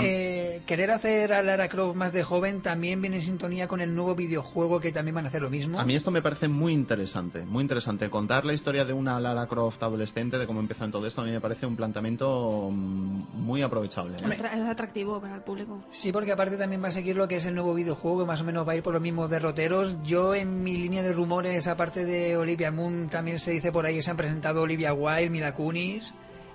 Eh, 0.00 0.62
querer 0.66 0.90
hacer 0.90 1.32
a 1.32 1.42
Lara 1.42 1.68
Croft 1.68 1.96
más 1.96 2.12
de 2.12 2.22
joven 2.22 2.60
también 2.60 3.00
viene 3.00 3.16
en 3.16 3.22
sintonía 3.22 3.68
con 3.68 3.80
el 3.80 3.94
nuevo 3.94 4.14
videojuego 4.14 4.80
que 4.80 4.92
también 4.92 5.14
van 5.14 5.24
a 5.24 5.28
hacer 5.28 5.42
lo 5.42 5.50
mismo. 5.50 5.78
A 5.78 5.84
mí 5.84 5.94
esto 5.94 6.10
me 6.10 6.22
parece 6.22 6.48
muy 6.48 6.72
interesante, 6.72 7.44
muy 7.44 7.62
interesante. 7.62 8.10
Contar 8.10 8.44
la 8.44 8.52
historia 8.52 8.84
de 8.84 8.92
una 8.92 9.18
Lara 9.20 9.46
Croft 9.46 9.82
adolescente, 9.82 10.38
de 10.38 10.46
cómo 10.46 10.60
empezó 10.60 10.84
en 10.84 10.90
todo 10.90 11.06
esto, 11.06 11.22
a 11.22 11.24
mí 11.24 11.30
me 11.30 11.40
parece 11.40 11.66
un 11.66 11.76
planteamiento 11.76 12.68
mm, 12.70 13.40
muy 13.40 13.62
aprovechable. 13.62 14.16
¿eh? 14.16 14.36
Es 14.54 14.60
atractivo 14.60 15.20
para 15.20 15.36
el 15.36 15.42
público. 15.42 15.82
Sí, 15.90 16.12
porque 16.12 16.32
aparte 16.32 16.56
también 16.56 16.82
va 16.82 16.88
a 16.88 16.92
seguir 16.92 17.16
lo 17.16 17.28
que 17.28 17.36
es 17.36 17.46
el 17.46 17.54
nuevo 17.54 17.74
videojuego, 17.74 18.20
que 18.20 18.26
más 18.26 18.40
o 18.40 18.44
menos 18.44 18.66
va 18.66 18.72
a 18.72 18.76
ir 18.76 18.82
por 18.82 18.92
los 18.92 19.02
mismos 19.02 19.30
derroteros. 19.30 20.02
Yo 20.02 20.34
en 20.34 20.62
mi 20.62 20.76
línea 20.76 21.02
de 21.02 21.12
rumores, 21.12 21.66
aparte 21.68 22.04
de 22.04 22.36
Olivia 22.36 22.70
Moon, 22.70 23.08
también 23.08 23.38
se 23.38 23.52
dice 23.52 23.72
por 23.72 23.86
ahí 23.86 23.96
que 23.96 24.02
se 24.02 24.10
han 24.10 24.16
presentado 24.16 24.62
Olivia 24.62 24.92
Wilde, 24.92 25.30
Mila 25.30 25.54
Kunis. 25.54 26.12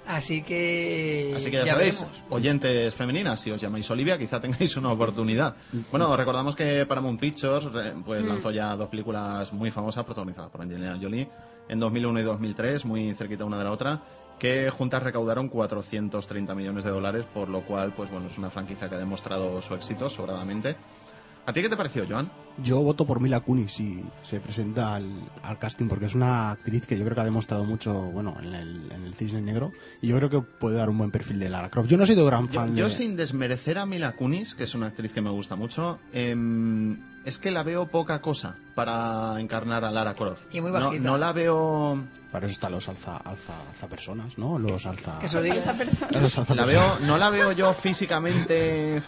Así 0.08 0.41
que 0.41 1.34
Así 1.36 1.46
que 1.51 1.58
ya, 1.58 1.65
sabéis, 1.67 2.00
veremos. 2.01 2.24
oyentes 2.29 2.96
femeninas, 2.96 3.39
si 3.39 3.51
os 3.51 3.62
llamáis 3.62 3.89
Olivia, 3.91 4.17
quizá 4.17 4.41
tengáis 4.41 4.75
una 4.75 4.91
oportunidad. 4.91 5.55
Bueno, 5.91 6.15
recordamos 6.17 6.55
que 6.55 6.86
Paramount 6.86 7.20
Pictures 7.20 7.65
re- 7.72 7.93
pues, 8.03 8.22
lanzó 8.24 8.51
ya 8.51 8.75
dos 8.75 8.89
películas 8.89 9.53
muy 9.53 9.70
famosas 9.72 10.03
protagonizadas 10.03 10.50
por 10.50 10.62
Angelina 10.62 10.98
Jolie 11.01 11.29
en 11.70 11.79
2001 11.79 12.20
y 12.20 12.24
2003, 12.24 12.86
muy 12.86 13.13
cerquita 13.13 13.46
una 13.46 13.58
de 13.58 13.63
la 13.63 13.72
otra, 13.72 14.01
que 14.39 14.70
juntas 14.72 15.03
recaudaron 15.03 15.48
430 15.48 16.55
millones 16.55 16.84
de 16.84 16.89
dólares, 16.89 17.25
por 17.31 17.48
lo 17.48 17.62
cual, 17.62 17.93
pues 17.96 18.10
bueno, 18.10 18.27
es 18.27 18.38
una 18.38 18.50
franquicia 18.50 18.89
que 18.89 18.96
ha 18.96 19.00
demostrado 19.00 19.62
su 19.62 19.75
éxito 19.75 20.10
sobradamente. 20.10 20.75
¿A 21.45 21.53
ti 21.53 21.62
qué 21.62 21.69
te 21.69 21.77
pareció, 21.77 22.05
Joan? 22.07 22.31
Yo 22.62 22.81
voto 22.83 23.05
por 23.07 23.19
Mila 23.21 23.39
Kunis 23.39 23.71
si 23.74 24.03
se 24.24 24.39
presenta 24.39 24.93
al, 24.95 25.10
al 25.41 25.57
casting 25.57 25.88
porque 25.88 26.05
es 26.05 26.13
una 26.15 26.51
actriz 26.51 26.86
que 26.86 26.98
yo 26.98 27.03
creo 27.05 27.15
que 27.15 27.21
ha 27.21 27.25
demostrado 27.25 27.63
mucho 27.63 27.93
bueno 27.93 28.36
en 28.41 28.53
el, 28.53 28.91
en 28.91 29.03
el 29.05 29.13
Cisne 29.15 29.41
Negro 29.41 29.71
y 30.01 30.07
yo 30.10 30.17
creo 30.17 30.29
que 30.29 30.41
puede 30.41 30.75
dar 30.77 30.89
un 30.89 30.98
buen 30.98 31.12
perfil 31.12 31.39
de 31.39 31.50
Lara 31.50 31.69
Croft. 31.69 31.89
Yo 31.89 31.98
no 31.98 32.03
he 32.03 32.07
sido 32.07 32.25
gran 32.25 32.48
Yo, 32.48 32.53
fan 32.53 32.75
yo 32.75 32.83
de... 32.86 32.89
sin 32.91 33.15
desmerecer 33.15 33.77
a 33.77 33.86
Mila 33.86 34.12
Kunis, 34.17 34.53
que 34.53 34.65
es 34.65 34.75
una 34.75 34.88
actriz 34.88 35.13
que 35.13 35.21
me 35.21 35.29
gusta 35.29 35.55
mucho, 35.55 36.00
em, 36.13 37.00
es 37.25 37.38
que 37.38 37.51
la 37.51 37.63
veo 37.63 37.88
poca 37.88 38.19
cosa 38.21 38.57
para 38.75 39.39
encarnar 39.39 39.86
a 39.86 39.89
Lara 39.91 40.13
Croft. 40.13 40.43
Y 40.53 40.60
muy 40.62 40.71
no, 40.71 40.79
bajita. 40.79 41.03
no 41.03 41.17
la 41.17 41.31
veo... 41.31 42.03
Para 42.31 42.45
eso 42.45 42.53
están 42.53 42.74
los 42.74 42.88
alza, 42.89 43.17
alza, 43.17 43.53
alza 43.71 43.88
personas, 43.88 44.38
¿no? 44.38 44.60
Los 44.60 44.86
alza... 44.86 45.17
Que 45.19 45.27
se 45.29 45.38
lo 45.38 45.43
diga. 45.43 45.55
Esa 45.55 45.74
persona. 45.77 46.12
los 46.21 46.38
alza 46.38 46.53
La 46.55 46.63
personas. 46.65 47.00
veo, 47.00 47.07
no 47.07 47.17
la 47.17 47.29
veo 47.29 47.51
yo 47.53 47.74
físicamente 47.74 49.01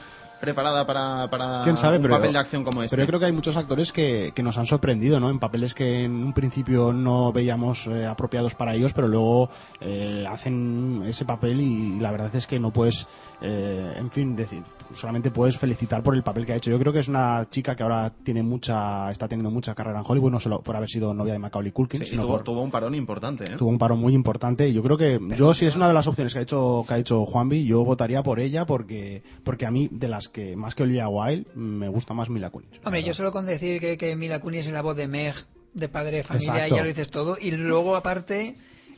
preparada 0.43 0.85
para, 0.85 1.29
para 1.29 1.61
¿Quién 1.63 1.77
sabe? 1.77 1.95
un 1.95 2.03
pero, 2.03 2.15
papel 2.15 2.33
de 2.33 2.39
acción 2.39 2.65
como 2.65 2.83
este. 2.83 2.93
Pero 2.97 3.05
yo 3.05 3.07
creo 3.07 3.19
que 3.21 3.27
hay 3.27 3.31
muchos 3.31 3.55
actores 3.55 3.93
que, 3.93 4.33
que 4.35 4.43
nos 4.43 4.57
han 4.57 4.65
sorprendido, 4.65 5.17
¿no? 5.17 5.29
En 5.29 5.39
papeles 5.39 5.73
que 5.73 6.03
en 6.03 6.21
un 6.21 6.33
principio 6.33 6.91
no 6.91 7.31
veíamos 7.31 7.87
eh, 7.87 8.05
apropiados 8.05 8.53
para 8.53 8.75
ellos, 8.75 8.91
pero 8.93 9.07
luego 9.07 9.49
eh, 9.79 10.25
hacen 10.29 11.03
ese 11.05 11.23
papel 11.23 11.61
y, 11.61 11.97
la 11.97 12.11
verdad 12.11 12.35
es 12.35 12.45
que 12.45 12.59
no 12.59 12.71
puedes, 12.71 13.07
eh, 13.39 13.93
en 13.95 14.11
fin, 14.11 14.35
decir, 14.35 14.63
solamente 14.93 15.31
puedes 15.31 15.57
felicitar 15.57 16.01
por 16.03 16.15
el 16.15 16.23
papel 16.23 16.45
que 16.45 16.53
ha 16.53 16.55
hecho. 16.55 16.71
Yo 16.71 16.79
creo 16.79 16.93
que 16.93 16.99
es 16.99 17.07
una 17.07 17.47
chica 17.49 17.75
que 17.75 17.83
ahora 17.83 18.11
tiene 18.23 18.43
mucha, 18.43 19.11
está 19.11 19.27
teniendo 19.27 19.51
mucha 19.51 19.75
carrera 19.75 19.99
en 19.99 20.05
Hollywood, 20.07 20.31
no 20.31 20.39
solo 20.39 20.61
por 20.61 20.75
haber 20.75 20.89
sido 20.89 21.13
novia 21.13 21.33
de 21.33 21.39
Macaulay 21.39 21.71
Culkin, 21.71 21.99
Sí, 22.01 22.07
sino 22.07 22.23
tuvo, 22.23 22.33
por, 22.33 22.43
tuvo 22.43 22.61
un 22.61 22.71
parón 22.71 22.95
importante, 22.95 23.43
¿eh? 23.45 23.55
tuvo 23.57 23.69
un 23.69 23.77
paro 23.77 23.95
muy 23.95 24.13
importante 24.13 24.67
y 24.67 24.73
yo 24.73 24.83
creo 24.83 24.97
que 24.97 25.19
yo 25.35 25.53
si 25.53 25.65
es 25.65 25.75
una 25.75 25.87
de 25.87 25.93
las 25.93 26.07
opciones 26.07 26.33
que 26.33 26.39
ha 26.39 26.43
hecho 26.43 26.83
que 26.87 26.93
ha 26.93 26.97
hecho 26.97 27.25
Juanvi 27.25 27.65
yo 27.65 27.83
votaría 27.83 28.23
por 28.23 28.39
ella 28.39 28.65
porque 28.65 29.23
porque 29.43 29.65
a 29.65 29.71
mí 29.71 29.89
de 29.91 30.07
las 30.07 30.27
que 30.27 30.55
más 30.55 30.75
que 30.75 30.83
Olivia 30.83 31.07
Wilde 31.07 31.45
me 31.55 31.89
gusta 31.89 32.13
más 32.13 32.29
Mila 32.29 32.49
Kunis 32.49 32.81
Hombre, 32.83 33.03
yo 33.03 33.13
solo 33.13 33.31
con 33.31 33.45
decir 33.45 33.79
que, 33.79 33.97
que 33.97 34.15
Mila 34.15 34.39
Kunis 34.39 34.67
es 34.67 34.73
la 34.73 34.81
voz 34.81 34.95
de 34.95 35.07
Meg, 35.07 35.35
de 35.73 35.89
padre 35.89 36.17
de 36.17 36.23
familia, 36.23 36.53
Exacto. 36.53 36.75
ya 36.75 36.81
lo 36.81 36.87
dices 36.87 37.09
todo. 37.09 37.37
Y 37.39 37.51
luego, 37.51 37.95
aparte, 37.95 38.55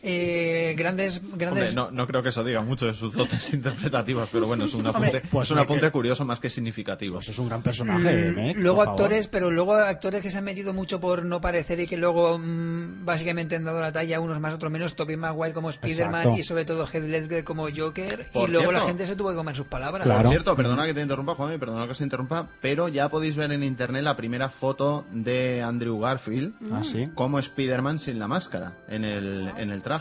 eh, 0.07 0.75
grandes... 0.77 1.19
grandes 1.35 1.69
Hombre, 1.69 1.73
no, 1.73 1.89
no 1.91 2.05
creo 2.05 2.21
que 2.21 2.29
eso 2.29 2.43
diga 2.43 2.61
mucho 2.61 2.85
de 2.85 2.93
sus 2.93 3.15
dotes 3.15 3.51
interpretativas, 3.53 4.29
pero 4.31 4.45
bueno, 4.45 4.65
es 4.65 4.73
un 4.75 4.85
apunte, 4.85 5.07
Hombre, 5.17 5.21
pues 5.31 5.47
es 5.47 5.51
un 5.51 5.57
apunte 5.59 5.87
que- 5.87 5.91
curioso 5.91 6.25
más 6.25 6.39
que 6.39 6.49
significativo. 6.51 7.15
Pues 7.15 7.29
es 7.29 7.39
un 7.39 7.47
gran 7.49 7.61
personaje 7.63 8.31
Mm, 8.31 8.35
Meg, 8.35 8.57
luego 8.57 8.77
por 8.77 8.85
favor. 8.85 9.01
actores, 9.01 9.27
pero 9.27 9.49
luego 9.49 9.73
actores 9.73 10.21
que 10.21 10.29
se 10.29 10.37
han 10.37 10.43
metido 10.43 10.73
mucho 10.73 10.99
por 10.99 11.25
no 11.25 11.41
parecer 11.41 11.79
y 11.79 11.87
que 11.87 11.97
luego 11.97 12.37
mm, 12.37 13.03
básicamente 13.03 13.55
han 13.55 13.63
dado 13.63 13.81
la 13.81 13.91
talla, 13.91 14.19
unos 14.19 14.39
más, 14.39 14.53
otros 14.53 14.71
menos. 14.71 14.95
Tobey 14.95 15.17
Maguire 15.17 15.53
como 15.53 15.69
Spider-Man 15.71 16.21
Exacto. 16.21 16.39
y 16.39 16.43
sobre 16.43 16.65
todo 16.65 16.85
Heath 16.85 17.03
Ledger 17.05 17.43
como 17.43 17.67
Joker. 17.75 18.27
Por 18.31 18.47
y 18.47 18.51
luego 18.51 18.71
la 18.71 18.81
gente 18.81 19.07
se 19.07 19.15
tuvo 19.15 19.31
que 19.31 19.35
comer 19.35 19.55
sus 19.55 19.65
palabras. 19.67 20.03
Claro. 20.05 20.21
Por 20.21 20.29
cierto, 20.31 20.55
perdona 20.55 20.85
que 20.85 20.93
te 20.93 21.01
interrumpa, 21.01 21.33
Juan, 21.35 21.57
perdona 21.59 21.87
que 21.87 21.95
se 21.95 22.03
interrumpa, 22.03 22.47
pero 22.61 22.87
ya 22.89 23.09
podéis 23.09 23.35
ver 23.35 23.51
en 23.51 23.63
internet 23.63 24.03
la 24.03 24.15
primera 24.15 24.49
foto 24.49 25.05
de 25.11 25.63
Andrew 25.63 25.99
Garfield 25.99 26.53
ah 26.71 26.83
sí 26.83 27.09
como 27.15 27.39
Spider-Man 27.39 27.97
sin 27.99 28.19
la 28.19 28.27
máscara 28.27 28.73
en 28.87 29.03
el, 29.03 29.49
en 29.57 29.71
el 29.71 29.81
traje. 29.81 29.94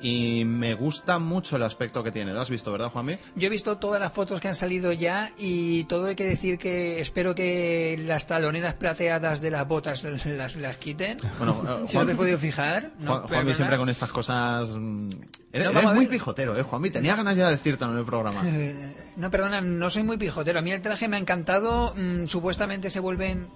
Y 0.00 0.44
me 0.44 0.74
gusta 0.74 1.18
mucho 1.18 1.56
el 1.56 1.64
aspecto 1.64 2.04
que 2.04 2.12
tiene. 2.12 2.32
¿Lo 2.32 2.40
has 2.40 2.48
visto, 2.50 2.70
verdad, 2.70 2.88
Juanmi? 2.92 3.18
Yo 3.34 3.48
he 3.48 3.50
visto 3.50 3.78
todas 3.78 4.00
las 4.00 4.12
fotos 4.12 4.40
que 4.40 4.46
han 4.46 4.54
salido 4.54 4.92
ya 4.92 5.32
y 5.36 5.82
todo 5.84 6.06
hay 6.06 6.14
que 6.14 6.24
decir 6.24 6.56
que 6.56 7.00
espero 7.00 7.34
que 7.34 7.96
las 8.06 8.28
taloneras 8.28 8.74
plateadas 8.74 9.40
de 9.40 9.50
las 9.50 9.66
botas 9.66 10.04
las, 10.24 10.54
las 10.54 10.76
quiten. 10.76 11.16
Bueno, 11.38 11.64
eh, 11.82 11.82
Si 11.88 11.96
no 11.96 12.06
te 12.06 12.12
he 12.12 12.14
Juan- 12.14 12.16
podido 12.16 12.38
fijar. 12.38 12.92
No, 13.00 13.16
Juan- 13.16 13.26
Juanmi 13.28 13.54
siempre 13.54 13.76
con 13.76 13.88
estas 13.88 14.12
cosas... 14.12 14.68
mm, 14.78 15.08
Eres, 15.52 15.72
No, 15.72 15.92
muy 15.94 16.06
pijotero, 16.06 16.56
¿eh, 16.56 16.62
Juanmi? 16.62 16.90
Tenía 16.90 17.16
ganas 17.16 17.34
ya 17.34 17.46
de 17.46 17.56
decírtelo 17.56 17.90
en 17.90 17.98
el 17.98 18.04
programa. 18.04 18.40
Eh, 18.46 18.94
No, 19.16 19.32
perdona, 19.32 19.60
no 19.60 19.90
soy 19.90 20.04
muy 20.04 20.16
pijotero. 20.16 20.60
A 20.60 20.62
mí 20.62 20.70
el 20.70 20.80
traje 20.80 21.08
me 21.08 21.16
ha 21.16 21.20
encantado. 21.20 21.92
mm, 21.96 22.26
supuestamente 22.26 22.88
se 22.90 23.00
vuelven, 23.00 23.48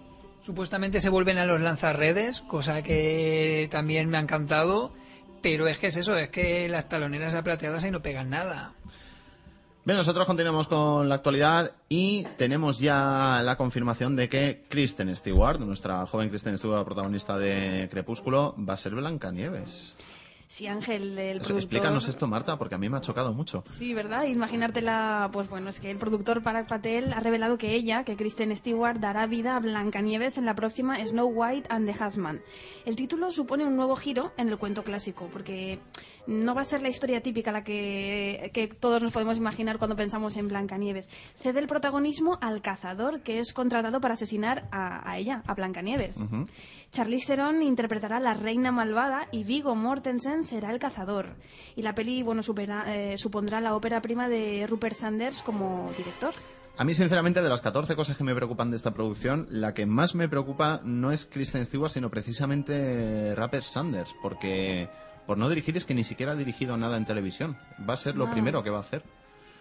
supuestamente 0.43 1.01
se 1.01 1.09
vuelven 1.09 1.39
a 1.39 1.47
los 1.47 1.61
lanzarredes, 1.61 2.41
cosa 2.43 2.83
que 2.83 3.69
también 3.71 4.09
me 4.09 4.17
ha 4.17 4.21
encantado. 4.23 4.93
Pero 5.43 5.67
es 5.67 5.79
que 5.79 5.89
es 5.89 5.97
eso, 5.97 6.17
es 6.17 6.31
que 6.31 6.69
las 6.69 6.89
taloneras 6.89 7.35
aplateadas 7.35 7.85
ahí 7.85 7.91
no 7.91 8.01
pegan 8.01 8.31
nada. 8.31 8.75
Bien, 9.85 9.99
nosotros 9.99 10.27
continuamos 10.27 10.69
con 10.69 11.09
la 11.09 11.17
actualidad 11.17 11.73
y 11.89 12.23
tenemos 12.39 12.79
ya 12.79 13.41
la 13.43 13.57
confirmación 13.57 14.15
de 14.15 14.29
que 14.29 14.65
Kristen 14.69 15.15
Stewart, 15.17 15.59
nuestra 15.59 16.07
joven 16.07 16.29
Kristen 16.29 16.57
Stewart, 16.57 16.85
protagonista 16.85 17.37
de 17.37 17.89
Crepúsculo, 17.91 18.55
va 18.57 18.75
a 18.75 18.77
ser 18.77 18.95
Blancanieves. 18.95 19.97
Sí, 20.53 20.67
Ángel, 20.67 21.19
el 21.19 21.39
Eso- 21.39 21.47
productor... 21.47 21.59
Explícanos 21.61 22.09
esto, 22.11 22.27
Marta, 22.27 22.59
porque 22.59 22.75
a 22.75 22.79
mí 22.79 22.87
me 22.91 22.99
ha 22.99 23.01
chocado 23.01 23.33
mucho. 23.33 23.65
Sí, 23.67 23.95
¿verdad? 23.95 24.25
Imaginártela, 24.25 25.31
pues 25.33 25.49
bueno, 25.49 25.71
es 25.71 25.81
que 25.81 25.91
el 25.91 25.97
productor 25.97 26.43
Parag 26.43 26.67
Patel 26.67 27.15
ha 27.15 27.21
revelado 27.21 27.57
que 27.57 27.75
ella, 27.75 28.05
que 28.05 28.17
Kristen 28.17 28.55
Stewart, 28.55 28.99
dará 29.01 29.27
vida 29.27 29.57
a 29.57 29.61
Blancanieves 29.61 30.37
en 30.37 30.45
la 30.45 30.55
próxima 30.55 30.99
Snow 31.07 31.25
White 31.27 31.69
and 31.71 31.91
the 31.91 31.97
Huntsman. 32.05 32.43
El 32.85 32.97
título 32.97 33.33
supone 33.33 33.65
un 33.65 33.77
nuevo 33.77 33.97
giro 33.97 34.33
en 34.37 34.51
el 34.51 34.59
cuento 34.59 34.85
clásico, 34.85 35.31
porque 35.33 35.79
no 36.27 36.55
va 36.55 36.61
a 36.61 36.65
ser 36.65 36.83
la 36.83 36.91
historia 36.91 37.23
típica 37.23 37.51
la 37.51 37.65
que, 37.65 38.51
que 38.53 38.69
todos 38.69 39.03
nos 39.03 39.11
podemos 39.15 39.39
imaginar 39.39 39.79
cuando 39.79 39.97
pensamos 39.97 40.37
en 40.37 40.49
Blancanieves. 40.49 41.09
Cede 41.35 41.61
el 41.61 41.67
protagonismo 41.67 42.37
al 42.43 42.61
cazador, 42.61 43.23
que 43.23 43.39
es 43.39 43.55
contratado 43.55 44.03
para 44.03 44.15
asesinar 44.15 44.69
a, 44.71 45.11
a 45.11 45.17
ella, 45.17 45.43
a 45.47 45.55
Blancanieves. 45.55 46.19
Ujú. 46.21 46.45
Charlize 46.93 47.27
Theron 47.29 47.63
interpretará 47.63 48.19
a 48.19 48.21
la 48.21 48.35
reina 48.35 48.71
malvada 48.71 49.27
y 49.33 49.45
Vigo 49.45 49.75
Mortensen 49.75 50.42
será 50.45 50.71
el 50.73 50.79
cazador. 50.79 51.37
Y 51.77 51.83
la 51.83 51.95
peli, 51.95 52.23
bueno, 52.23 52.43
supera- 52.43 52.85
eh, 52.95 53.17
supondrá 53.19 53.61
la 53.61 53.75
ópera 53.75 54.01
prima 54.03 54.29
de 54.29 54.67
Rupert 54.69 54.95
Sanders 54.95 55.43
como 55.43 55.93
director. 55.97 56.33
A 56.79 56.85
mí, 56.85 56.95
sinceramente, 56.95 57.43
de 57.43 57.49
las 57.51 57.61
14 57.61 57.95
cosas 57.97 58.17
que 58.17 58.25
me 58.25 58.35
preocupan 58.35 58.71
de 58.71 58.77
esta 58.79 58.93
producción, 58.95 59.47
la 59.51 59.75
que 59.75 59.85
más 59.85 60.15
me 60.15 60.29
preocupa 60.29 60.81
no 60.85 61.13
es 61.13 61.27
Kristen 61.27 61.65
Stewart, 61.67 61.91
sino 61.93 62.11
precisamente 62.11 63.35
Rupert 63.35 63.63
Sanders, 63.65 64.15
porque 64.23 64.89
por 65.27 65.37
no 65.39 65.49
dirigir 65.49 65.77
es 65.77 65.85
que 65.85 65.95
ni 65.95 66.03
siquiera 66.05 66.33
ha 66.33 66.37
dirigido 66.37 66.77
nada 66.77 66.97
en 66.97 67.05
televisión. 67.05 67.57
Va 67.89 67.95
a 67.95 67.97
ser 67.99 68.17
lo 68.17 68.27
Ah. 68.27 68.31
primero 68.33 68.63
que 68.63 68.71
va 68.71 68.79
a 68.79 68.81
hacer. 68.81 69.03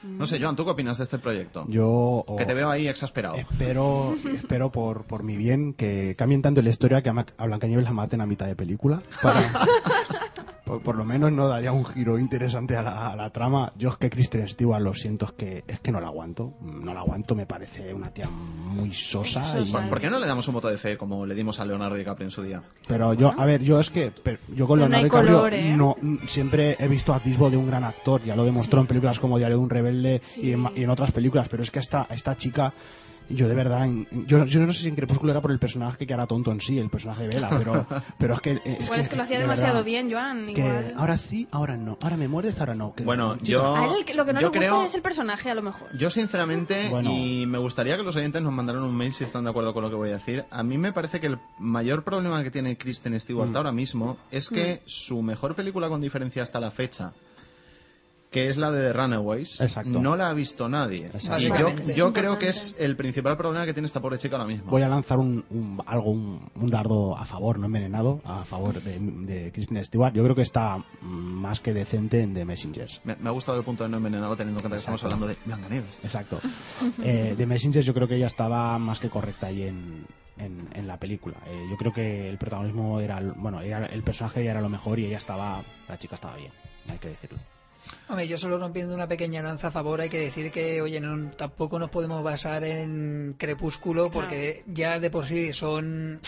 No 0.03 0.25
sé, 0.25 0.41
Joan, 0.41 0.55
¿tú 0.55 0.65
qué 0.65 0.71
opinas 0.71 0.97
de 0.97 1.03
este 1.03 1.19
proyecto? 1.19 1.63
yo 1.69 1.87
o- 1.87 2.35
Que 2.35 2.45
te 2.45 2.55
veo 2.55 2.71
ahí 2.71 2.87
exasperado. 2.87 3.35
espero 3.35 4.15
espero 4.33 4.71
por, 4.71 5.03
por 5.03 5.21
mi 5.21 5.37
bien 5.37 5.73
que 5.73 6.15
cambien 6.17 6.41
tanto 6.41 6.63
la 6.63 6.69
historia 6.71 7.03
que 7.03 7.09
a 7.09 7.45
Blancanieves 7.45 7.85
la 7.85 7.91
maten 7.91 8.19
a 8.21 8.25
mitad 8.25 8.47
de 8.47 8.55
película 8.55 8.99
para- 9.21 9.51
por, 10.71 10.81
por 10.81 10.95
lo 10.95 11.03
menos 11.03 11.33
no 11.33 11.49
daría 11.49 11.73
un 11.73 11.83
giro 11.83 12.17
interesante 12.17 12.77
a 12.77 12.81
la, 12.81 13.11
a 13.11 13.15
la 13.17 13.29
trama 13.29 13.73
yo 13.77 13.89
es 13.89 13.97
que 13.97 14.09
Kristen 14.09 14.47
Stewart 14.47 14.81
lo 14.81 14.93
siento 14.93 15.25
es 15.25 15.31
que 15.33 15.63
es 15.67 15.79
que 15.81 15.91
no 15.91 15.99
la 15.99 16.07
aguanto 16.07 16.53
no 16.61 16.93
la 16.93 17.01
aguanto 17.01 17.35
me 17.35 17.45
parece 17.45 17.93
una 17.93 18.09
tía 18.11 18.29
muy 18.29 18.93
sosa, 18.93 19.59
y-. 19.59 19.69
¿Por, 19.69 19.89
por 19.89 19.99
qué 19.99 20.09
no 20.09 20.17
le 20.19 20.27
damos 20.27 20.47
un 20.47 20.53
voto 20.53 20.69
de 20.69 20.77
fe 20.77 20.97
como 20.97 21.25
le 21.25 21.35
dimos 21.35 21.59
a 21.59 21.65
Leonardo 21.65 21.97
DiCaprio 21.97 22.25
en 22.27 22.31
su 22.31 22.41
día? 22.41 22.63
Pero 22.87 23.13
yo, 23.15 23.33
a 23.37 23.45
ver, 23.45 23.61
yo 23.61 23.79
es 23.81 23.89
que 23.89 24.13
pero 24.23 24.37
yo 24.55 24.65
con 24.65 24.79
no 24.79 24.87
Leonardo 24.87 24.97
hay 24.97 25.03
DiCaprio 25.09 25.37
color, 25.37 25.53
¿eh? 25.53 25.75
no, 25.75 25.95
siempre 26.25 26.77
he 26.79 26.87
visto 26.87 27.13
atisbo 27.13 27.49
de 27.49 27.57
un 27.57 27.67
gran 27.67 27.83
actor, 27.83 28.23
ya 28.23 28.35
lo 28.35 28.45
demostró 28.45 28.79
en 28.79 28.87
películas 28.87 29.19
como 29.19 29.37
Diario 29.37 29.57
de 29.57 29.63
un 29.63 29.69
rebelde 29.69 30.21
Sí. 30.25 30.41
y, 30.47 30.51
en, 30.53 30.67
y 30.75 30.83
en 30.83 30.89
otras 30.89 31.11
películas, 31.11 31.49
pero 31.49 31.63
es 31.63 31.71
que 31.71 31.79
esta, 31.79 32.07
esta 32.09 32.37
chica, 32.37 32.73
yo 33.29 33.47
de 33.47 33.55
verdad, 33.55 33.85
en- 33.85 34.07
yo, 34.27 34.45
yo 34.45 34.59
no 34.59 34.73
sé 34.73 34.81
si 34.81 34.87
en 34.89 34.95
Crepúsculo 34.95 35.31
era 35.31 35.41
por 35.41 35.51
el 35.51 35.59
personaje 35.59 36.05
que 36.05 36.13
era 36.13 36.27
tonto 36.27 36.51
en 36.51 36.59
sí, 36.61 36.77
el 36.79 36.89
personaje 36.89 37.23
de 37.27 37.29
Bella, 37.35 37.49
pero, 37.57 37.85
pero 38.17 38.33
es 38.33 38.39
que... 38.41 38.51
eh, 38.51 38.61
Es 38.65 38.81
Igual 38.85 38.99
es 38.99 39.09
que 39.09 39.15
lo 39.15 39.23
hacía 39.23 39.37
de 39.37 39.43
demasiado 39.43 39.73
verdad, 39.75 39.85
bien, 39.85 40.11
Joan. 40.11 40.45
que 40.53 40.61
Igual. 40.61 40.93
ahora 40.97 41.17
sí, 41.17 41.47
ahora 41.51 41.77
no, 41.77 41.97
ahora 42.01 42.17
me 42.17 42.27
muerdes, 42.27 42.59
ahora 42.59 42.75
no. 42.75 42.93
que- 42.93 43.03
Bueno, 43.03 43.37
yo- 43.41 43.75
A 43.75 43.85
él 43.85 43.91
lo 44.15 44.25
que 44.25 44.33
no 44.33 44.41
le 44.41 44.47
gusta 44.49 44.85
es 44.85 44.95
el 44.95 45.01
personaje, 45.01 45.49
a 45.49 45.55
lo 45.55 45.61
mejor. 45.61 45.87
Yo, 45.97 46.09
sinceramente, 46.09 46.89
Bueno. 46.89 47.11
y 47.11 47.45
me 47.45 47.57
gustaría 47.57 47.95
que 47.97 48.03
los 48.03 48.15
oyentes 48.15 48.41
nos 48.41 48.53
mandaran 48.53 48.83
un 48.83 48.95
mail 48.95 49.13
si 49.13 49.23
están 49.23 49.43
de 49.43 49.49
acuerdo 49.49 49.73
con 49.73 49.83
lo 49.83 49.89
que 49.89 49.95
voy 49.95 50.09
a 50.09 50.13
decir, 50.13 50.45
a 50.49 50.63
mí 50.63 50.77
me 50.77 50.91
parece 50.93 51.19
que 51.19 51.27
el 51.27 51.37
mayor 51.59 52.03
problema 52.03 52.43
que 52.43 52.51
tiene 52.51 52.77
Kristen 52.77 53.17
Stewart 53.19 53.49
Mm. 53.51 53.55
ahora 53.57 53.71
mismo 53.71 54.17
es 54.31 54.49
que 54.49 54.81
su 54.85 55.21
mejor 55.21 55.55
película 55.55 55.87
con 55.89 56.01
diferencia 56.01 56.43
hasta 56.43 56.59
la 56.59 56.71
fecha, 56.71 57.13
que 58.31 58.47
es 58.47 58.55
la 58.55 58.71
de 58.71 58.87
The 58.87 58.93
Runaways, 58.93 59.59
Exacto. 59.59 59.99
no 59.99 60.15
la 60.15 60.29
ha 60.29 60.33
visto 60.33 60.69
nadie. 60.69 61.05
Exacto. 61.07 61.43
Y 61.85 61.93
yo, 61.95 62.13
creo 62.13 62.39
que 62.39 62.47
es 62.47 62.75
el 62.79 62.95
principal 62.95 63.35
problema 63.35 63.65
que 63.65 63.73
tiene 63.73 63.87
esta 63.87 63.99
pobre 63.99 64.17
chica 64.17 64.37
ahora 64.37 64.47
mismo. 64.47 64.71
Voy 64.71 64.81
a 64.83 64.87
lanzar 64.87 65.19
un, 65.19 65.43
un- 65.49 65.81
algo, 65.85 66.11
un, 66.11 66.49
un 66.55 66.69
dardo 66.69 67.17
a 67.17 67.25
favor, 67.25 67.59
no 67.59 67.65
envenenado, 67.65 68.21
a 68.23 68.45
favor 68.45 68.81
de, 68.81 68.97
de 68.99 69.51
Kristen 69.51 69.83
Stewart. 69.83 70.13
Yo 70.13 70.23
creo 70.23 70.33
que 70.35 70.43
está 70.43 70.81
más 71.01 71.59
que 71.59 71.73
decente 71.73 72.21
en 72.21 72.33
The 72.33 72.45
Messengers. 72.45 73.01
Me, 73.03 73.17
me 73.17 73.27
ha 73.27 73.33
gustado 73.33 73.57
el 73.57 73.65
punto 73.65 73.83
de 73.83 73.89
no 73.89 73.97
envenenado 73.97 74.37
teniendo 74.37 74.59
en 74.59 74.61
cuenta 74.63 74.77
que 74.77 74.79
estamos 74.79 75.03
hablando 75.03 75.27
de 75.27 75.35
Blancanieves. 75.45 75.99
Exacto. 76.03 76.39
Eh, 77.03 77.35
The 77.37 77.45
Messengers 77.45 77.85
yo 77.85 77.93
creo 77.93 78.07
que 78.07 78.15
ella 78.15 78.27
estaba 78.27 78.77
más 78.79 78.99
que 78.99 79.09
correcta 79.09 79.47
ahí 79.47 79.63
en, 79.63 80.05
en, 80.37 80.69
en 80.73 80.87
la 80.87 80.97
película. 80.97 81.35
Eh, 81.47 81.67
yo 81.69 81.75
creo 81.77 81.91
que 81.91 82.29
el 82.29 82.37
protagonismo 82.37 82.99
era, 83.01 83.17
el- 83.17 83.33
bueno, 83.33 83.59
era- 83.61 83.85
el 83.87 84.03
personaje 84.03 84.41
ya 84.43 84.51
era 84.51 84.61
lo 84.61 84.69
mejor 84.69 84.99
y 84.99 85.05
ella 85.05 85.17
estaba, 85.17 85.61
la 85.89 85.97
chica 85.97 86.15
estaba 86.15 86.37
bien, 86.37 86.51
hay 86.89 86.97
que 86.97 87.09
decirlo. 87.09 87.37
Hombre, 88.09 88.27
yo 88.27 88.37
solo 88.37 88.57
rompiendo 88.57 88.93
una 88.93 89.07
pequeña 89.07 89.41
lanza 89.41 89.67
a 89.67 89.71
favor, 89.71 90.01
hay 90.01 90.09
que 90.09 90.19
decir 90.19 90.51
que, 90.51 90.81
oye, 90.81 90.99
no, 90.99 91.31
tampoco 91.31 91.79
nos 91.79 91.89
podemos 91.89 92.23
basar 92.23 92.63
en 92.63 93.35
Crepúsculo 93.37 94.09
porque 94.11 94.63
ya 94.67 94.99
de 94.99 95.09
por 95.09 95.25
sí 95.25 95.53
son 95.53 96.19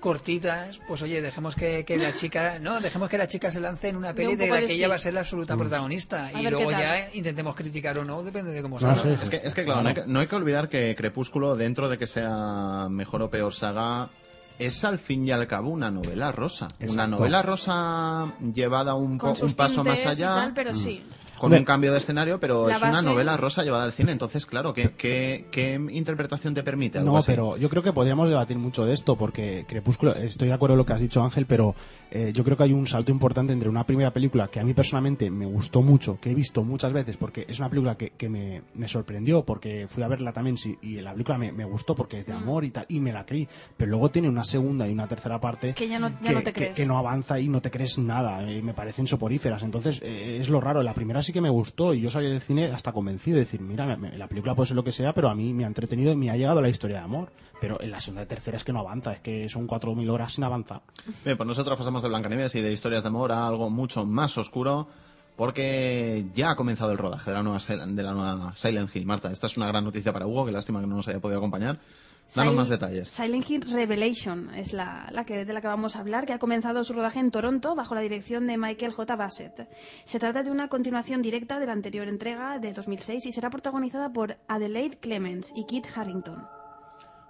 cortitas, 0.00 0.80
pues 0.88 1.00
oye, 1.02 1.22
dejemos 1.22 1.54
que, 1.54 1.84
que 1.84 1.96
la 1.96 2.12
chica, 2.12 2.58
no, 2.58 2.80
dejemos 2.80 3.08
que 3.08 3.16
la 3.18 3.28
chica 3.28 3.52
se 3.52 3.60
lance 3.60 3.88
en 3.88 3.94
una 3.96 4.08
De 4.08 4.14
peli 4.14 4.32
un 4.32 4.38
de 4.38 4.44
poco 4.46 4.54
la 4.56 4.60
de 4.62 4.66
que 4.66 4.72
sí. 4.72 4.78
ella 4.78 4.88
va 4.88 4.94
a 4.96 4.98
ser 4.98 5.14
la 5.14 5.20
absoluta 5.20 5.56
protagonista. 5.56 6.26
A 6.26 6.32
y 6.40 6.42
luego 6.48 6.72
ya 6.72 7.08
intentemos 7.14 7.54
criticar 7.54 7.96
o 7.98 8.04
no, 8.04 8.20
depende 8.24 8.50
de 8.50 8.62
cómo 8.62 8.80
No, 8.80 8.96
salga. 8.96 9.16
sí, 9.16 9.22
Es 9.22 9.30
que, 9.30 9.36
es 9.46 9.54
que 9.54 9.64
claro, 9.64 9.82
no 9.82 9.88
hay 9.90 9.94
que, 9.94 10.02
no 10.06 10.18
hay 10.20 10.26
que 10.26 10.34
olvidar 10.34 10.68
que 10.68 10.96
Crepúsculo, 10.96 11.54
dentro 11.54 11.88
de 11.88 11.98
que 11.98 12.08
sea 12.08 12.88
mejor 12.90 13.22
o 13.22 13.30
peor 13.30 13.54
saga, 13.54 14.10
es 14.58 14.84
al 14.84 14.98
fin 14.98 15.26
y 15.26 15.30
al 15.30 15.46
cabo 15.46 15.70
una 15.70 15.90
novela 15.90 16.32
rosa. 16.32 16.68
Una 16.88 17.06
novela 17.06 17.42
rosa 17.42 18.32
llevada 18.54 18.94
un, 18.94 19.18
po- 19.18 19.34
un 19.42 19.54
paso 19.54 19.82
más 19.84 20.04
allá. 20.06 20.34
tal, 20.34 20.52
pero 20.54 20.74
sí. 20.74 21.02
Con 21.42 21.52
un 21.52 21.64
cambio 21.64 21.92
de 21.92 21.98
escenario, 21.98 22.38
pero 22.38 22.68
la 22.68 22.76
es 22.76 22.82
una 22.82 23.02
novela 23.02 23.36
rosa 23.36 23.64
llevada 23.64 23.84
al 23.84 23.92
cine. 23.92 24.12
Entonces, 24.12 24.46
claro, 24.46 24.72
¿qué, 24.72 24.90
qué, 24.96 25.46
qué 25.50 25.74
interpretación 25.90 26.54
te 26.54 26.62
permite? 26.62 26.98
algo 26.98 27.10
No, 27.12 27.18
así? 27.18 27.26
pero 27.32 27.56
yo 27.56 27.68
creo 27.68 27.82
que 27.82 27.92
podríamos 27.92 28.28
debatir 28.28 28.58
mucho 28.58 28.84
de 28.84 28.92
esto, 28.94 29.16
porque 29.16 29.64
Crepúsculo, 29.68 30.14
estoy 30.14 30.48
de 30.48 30.54
acuerdo 30.54 30.72
con 30.74 30.78
lo 30.78 30.86
que 30.86 30.92
has 30.92 31.00
dicho 31.00 31.22
Ángel, 31.22 31.46
pero 31.46 31.74
eh, 32.10 32.30
yo 32.34 32.44
creo 32.44 32.56
que 32.56 32.62
hay 32.62 32.72
un 32.72 32.86
salto 32.86 33.10
importante 33.10 33.52
entre 33.52 33.68
una 33.68 33.84
primera 33.84 34.12
película 34.12 34.48
que 34.48 34.60
a 34.60 34.64
mí 34.64 34.72
personalmente 34.74 35.30
me 35.30 35.46
gustó 35.46 35.82
mucho, 35.82 36.18
que 36.20 36.30
he 36.30 36.34
visto 36.34 36.62
muchas 36.62 36.92
veces, 36.92 37.16
porque 37.16 37.44
es 37.48 37.58
una 37.58 37.68
película 37.68 37.96
que, 37.96 38.10
que 38.10 38.28
me, 38.28 38.62
me 38.74 38.86
sorprendió, 38.88 39.44
porque 39.44 39.86
fui 39.88 40.02
a 40.02 40.08
verla 40.08 40.32
también, 40.32 40.56
sí, 40.56 40.76
y 40.82 41.00
la 41.00 41.12
película 41.12 41.38
me, 41.38 41.50
me 41.52 41.64
gustó 41.64 41.94
porque 41.94 42.20
es 42.20 42.26
de 42.26 42.32
amor 42.32 42.64
y 42.64 42.70
tal, 42.70 42.86
y 42.88 43.00
me 43.00 43.12
la 43.12 43.26
creí, 43.26 43.48
pero 43.76 43.90
luego 43.90 44.10
tiene 44.10 44.28
una 44.28 44.44
segunda 44.44 44.86
y 44.88 44.92
una 44.92 45.08
tercera 45.08 45.40
parte 45.40 45.74
Que 45.74 45.88
ya 45.88 45.98
no- 45.98 46.10
ya 46.20 46.32
no 46.32 46.42
te 46.42 46.52
crees. 46.52 46.74
que 46.76 46.86
no 46.86 46.98
avanza 46.98 47.40
y 47.40 47.48
no 47.48 47.60
te 47.60 47.70
crees 47.70 47.98
nada, 47.98 48.48
y 48.50 48.62
me 48.62 48.74
parecen 48.74 49.06
soporíferas, 49.06 49.62
entonces 49.62 50.00
eh, 50.02 50.38
es 50.40 50.48
lo 50.48 50.60
raro, 50.60 50.82
la 50.82 50.94
primera 50.94 51.22
sí 51.22 51.31
que 51.32 51.40
me 51.40 51.50
gustó 51.50 51.94
y 51.94 52.00
yo 52.00 52.10
salí 52.10 52.28
del 52.28 52.40
cine 52.40 52.66
hasta 52.66 52.92
convencido 52.92 53.36
de 53.36 53.40
decir, 53.44 53.60
mira, 53.60 53.86
me- 53.86 53.96
me- 53.96 54.16
la 54.18 54.28
película 54.28 54.54
puede 54.54 54.68
ser 54.68 54.76
lo 54.76 54.84
que 54.84 54.92
sea, 54.92 55.12
pero 55.12 55.28
a 55.28 55.34
mí 55.34 55.52
me 55.52 55.64
ha 55.64 55.66
entretenido 55.66 56.12
y 56.12 56.16
me 56.16 56.30
ha 56.30 56.36
llegado 56.36 56.60
la 56.62 56.68
historia 56.68 56.98
de 56.98 57.04
amor, 57.04 57.30
pero 57.60 57.80
en 57.80 57.90
la 57.90 58.00
segunda 58.00 58.22
y 58.22 58.26
tercera 58.26 58.56
es 58.56 58.64
que 58.64 58.72
no 58.72 58.80
avanza, 58.80 59.12
es 59.12 59.20
que 59.20 59.48
son 59.48 59.66
4.000 59.66 60.08
horas 60.10 60.32
sin 60.34 60.44
avanzar. 60.44 60.82
Bien, 61.24 61.36
pues 61.36 61.46
nosotros 61.46 61.76
pasamos 61.76 62.02
de 62.02 62.08
Blancanieves 62.08 62.54
y 62.54 62.60
de 62.60 62.72
historias 62.72 63.02
de 63.02 63.08
amor 63.08 63.32
a 63.32 63.46
algo 63.46 63.70
mucho 63.70 64.04
más 64.04 64.36
oscuro, 64.38 64.88
porque 65.36 66.26
ya 66.34 66.50
ha 66.50 66.56
comenzado 66.56 66.92
el 66.92 66.98
rodaje 66.98 67.30
de 67.30 67.36
la 67.36 67.42
nueva, 67.42 67.58
de 67.86 68.02
la 68.02 68.12
nueva 68.12 68.52
Silent 68.54 68.94
Hill. 68.94 69.06
Marta, 69.06 69.30
esta 69.32 69.46
es 69.46 69.56
una 69.56 69.66
gran 69.66 69.84
noticia 69.84 70.12
para 70.12 70.26
Hugo, 70.26 70.44
que 70.46 70.52
lástima 70.52 70.80
que 70.80 70.86
no 70.86 70.96
nos 70.96 71.08
haya 71.08 71.20
podido 71.20 71.38
acompañar. 71.38 71.78
Danos 72.34 72.54
más 72.54 72.68
detalles. 72.68 73.08
Silent 73.08 73.50
Hill 73.50 73.70
Revelation 73.70 74.54
es 74.54 74.72
la, 74.72 75.08
la 75.10 75.24
que, 75.24 75.44
de 75.44 75.52
la 75.52 75.60
que 75.60 75.66
vamos 75.66 75.96
a 75.96 76.00
hablar, 76.00 76.24
que 76.24 76.32
ha 76.32 76.38
comenzado 76.38 76.82
su 76.82 76.94
rodaje 76.94 77.20
en 77.20 77.30
Toronto 77.30 77.74
bajo 77.74 77.94
la 77.94 78.00
dirección 78.00 78.46
de 78.46 78.56
Michael 78.56 78.92
J. 78.92 79.16
Bassett. 79.16 79.68
Se 80.04 80.18
trata 80.18 80.42
de 80.42 80.50
una 80.50 80.68
continuación 80.68 81.20
directa 81.20 81.58
de 81.58 81.66
la 81.66 81.72
anterior 81.72 82.08
entrega 82.08 82.58
de 82.58 82.72
2006 82.72 83.26
y 83.26 83.32
será 83.32 83.50
protagonizada 83.50 84.12
por 84.12 84.38
Adelaide 84.48 84.98
Clemens 84.98 85.52
y 85.54 85.66
Kit 85.66 85.86
Harrington. 85.94 86.46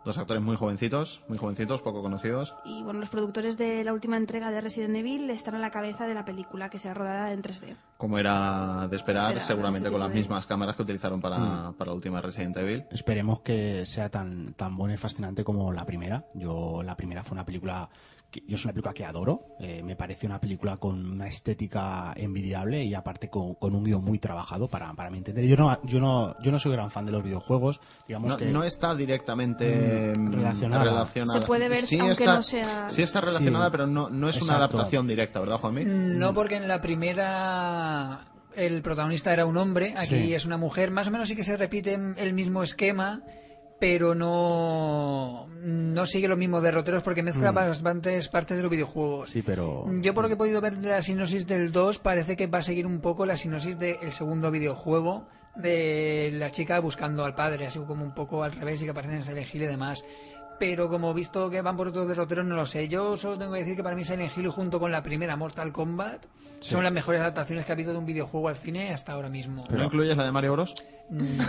Dos 0.04 0.18
actores 0.18 0.42
muy 0.42 0.56
jovencitos, 0.56 1.22
muy 1.28 1.38
jovencitos, 1.38 1.80
poco 1.80 2.02
conocidos. 2.02 2.54
Y 2.64 2.82
bueno, 2.82 2.98
los 2.98 3.08
productores 3.08 3.56
de 3.56 3.84
la 3.84 3.92
última 3.92 4.16
entrega 4.16 4.50
de 4.50 4.60
Resident 4.60 4.96
Evil 4.96 5.30
están 5.30 5.54
a 5.54 5.60
la 5.60 5.70
cabeza 5.70 6.08
de 6.08 6.14
la 6.14 6.24
película, 6.24 6.68
que 6.70 6.80
será 6.80 6.94
rodada 6.94 7.32
en 7.32 7.40
3D. 7.40 7.76
Como 7.98 8.18
era 8.18 8.88
de 8.88 8.96
esperar, 8.96 9.26
Esperar, 9.26 9.46
seguramente 9.46 9.90
con 9.92 10.00
las 10.00 10.08
de- 10.08 10.16
mismas 10.16 10.44
cámaras 10.46 10.74
que 10.74 10.82
utilizaron 10.82 11.20
para, 11.20 11.38
Mm. 11.38 11.74
para 11.74 11.90
la 11.90 11.94
última 11.94 12.20
Resident 12.20 12.56
Evil. 12.56 12.84
Esperemos 12.90 13.40
que 13.42 13.86
sea 13.86 14.08
tan, 14.08 14.54
tan 14.54 14.76
buena 14.76 14.94
y 14.94 14.96
fascinante 14.96 15.44
como 15.44 15.72
la 15.72 15.84
primera. 15.86 16.24
Yo, 16.34 16.82
la 16.82 16.96
primera 16.96 17.22
fue 17.22 17.36
una 17.36 17.44
película 17.46 17.88
que 18.32 18.42
yo 18.48 18.56
es 18.56 18.64
una 18.64 18.72
película 18.72 18.92
que 18.94 19.04
adoro. 19.04 19.46
eh, 19.60 19.82
me 19.84 19.94
parece 19.94 20.26
una 20.26 20.40
película 20.40 20.78
con 20.78 21.06
una 21.12 21.28
estética 21.28 22.12
envidiable 22.16 22.82
y 22.82 22.94
aparte 22.94 23.28
con, 23.28 23.54
con 23.54 23.74
un 23.76 23.84
guion 23.84 24.02
muy 24.02 24.18
trabajado 24.18 24.66
para, 24.66 24.92
para 24.94 25.10
mi 25.10 25.18
entender. 25.18 25.44
Yo 25.44 25.56
no, 25.56 25.78
yo 25.84 26.00
no, 26.00 26.34
yo 26.42 26.50
no 26.50 26.58
soy 26.58 26.72
gran 26.72 26.90
fan 26.90 27.06
de 27.06 27.12
los 27.12 27.22
videojuegos. 27.22 27.80
Digamos 28.08 28.32
No, 28.32 28.36
que 28.38 28.46
no 28.46 28.64
está 28.64 28.94
directamente 28.96 30.12
Mm, 30.16 30.20
mm, 30.28 30.32
relacionada. 30.32 30.84
relacionada. 30.84 31.40
Se 31.40 31.46
puede 31.46 31.68
ver, 31.68 31.78
Sí 31.78 31.98
aunque 31.98 32.12
está- 32.24 32.34
no 32.34 32.42
sea- 32.42 32.88
Sí 32.88 33.02
está 33.02 33.20
relacionada, 33.20 33.66
Sí. 33.66 33.70
pero 33.72 33.86
no, 33.86 34.08
no 34.10 34.28
es 34.28 34.40
una 34.42 34.56
adaptación 34.56 35.06
directa, 35.06 35.38
¿verdad, 35.40 35.58
Juanmi? 35.58 35.84
No, 35.84 36.32
porque 36.32 36.56
en 36.56 36.66
la 36.66 36.80
primera 36.80 38.26
el 38.54 38.82
protagonista 38.82 39.32
era 39.32 39.46
un 39.46 39.56
hombre, 39.56 39.94
aquí 39.96 40.14
Sí. 40.26 40.34
es 40.34 40.44
una 40.46 40.56
mujer. 40.56 40.90
Más 40.90 41.08
o 41.08 41.10
menos 41.10 41.28
sí 41.28 41.36
que 41.36 41.44
se 41.44 41.56
repite 41.56 41.94
el 42.16 42.34
mismo 42.34 42.62
esquema, 42.62 43.22
pero 43.82 44.14
no, 44.14 45.48
no 45.48 46.06
sigue 46.06 46.28
los 46.28 46.38
mismos 46.38 46.62
derroteros 46.62 47.02
porque 47.02 47.20
mezcla 47.20 47.50
bastantes 47.50 48.28
partes 48.28 48.56
de 48.56 48.62
los 48.62 48.70
videojuegos. 48.70 49.30
Sí, 49.30 49.42
pero. 49.42 49.86
Yo 50.00 50.14
por 50.14 50.22
lo 50.22 50.28
que 50.28 50.34
he 50.34 50.36
podido 50.36 50.60
ver 50.60 50.76
de 50.76 50.88
la 50.88 51.02
sinopsis 51.02 51.48
del 51.48 51.72
2 51.72 51.98
parece 51.98 52.36
que 52.36 52.46
va 52.46 52.58
a 52.58 52.62
seguir 52.62 52.86
un 52.86 53.00
poco 53.00 53.26
la 53.26 53.34
sinopsis 53.34 53.76
del 53.80 54.12
segundo 54.12 54.52
videojuego 54.52 55.26
de 55.56 56.30
la 56.32 56.50
chica 56.50 56.78
buscando 56.78 57.24
al 57.24 57.34
padre, 57.34 57.66
así 57.66 57.80
como 57.80 58.04
un 58.04 58.14
poco 58.14 58.44
al 58.44 58.52
revés 58.52 58.80
y 58.82 58.84
que 58.84 58.92
aparecen 58.92 59.16
en 59.16 59.24
Silent 59.24 59.52
Hill 59.52 59.62
y 59.62 59.66
demás. 59.66 60.04
Pero 60.60 60.88
como 60.88 61.10
he 61.10 61.14
visto 61.14 61.50
que 61.50 61.60
van 61.60 61.76
por 61.76 61.88
otros 61.88 62.06
derroteros, 62.06 62.46
no 62.46 62.54
lo 62.54 62.66
sé. 62.66 62.86
Yo 62.86 63.16
solo 63.16 63.36
tengo 63.36 63.52
que 63.52 63.58
decir 63.58 63.74
que 63.74 63.82
para 63.82 63.96
mí 63.96 64.04
Silent 64.04 64.30
Hill 64.38 64.48
junto 64.50 64.78
con 64.78 64.92
la 64.92 65.02
primera 65.02 65.36
Mortal 65.36 65.72
Kombat 65.72 66.26
son 66.60 66.84
las 66.84 66.92
mejores 66.92 67.20
adaptaciones 67.20 67.64
que 67.64 67.72
ha 67.72 67.74
habido 67.74 67.90
de 67.90 67.98
un 67.98 68.06
videojuego 68.06 68.46
al 68.46 68.54
cine 68.54 68.92
hasta 68.92 69.10
ahora 69.10 69.28
mismo. 69.28 69.64
¿No 69.68 69.82
incluyes 69.82 70.16
la 70.16 70.24
de 70.24 70.30
Mario 70.30 70.52
Bros? 70.52 70.76
Mm, 71.12 71.40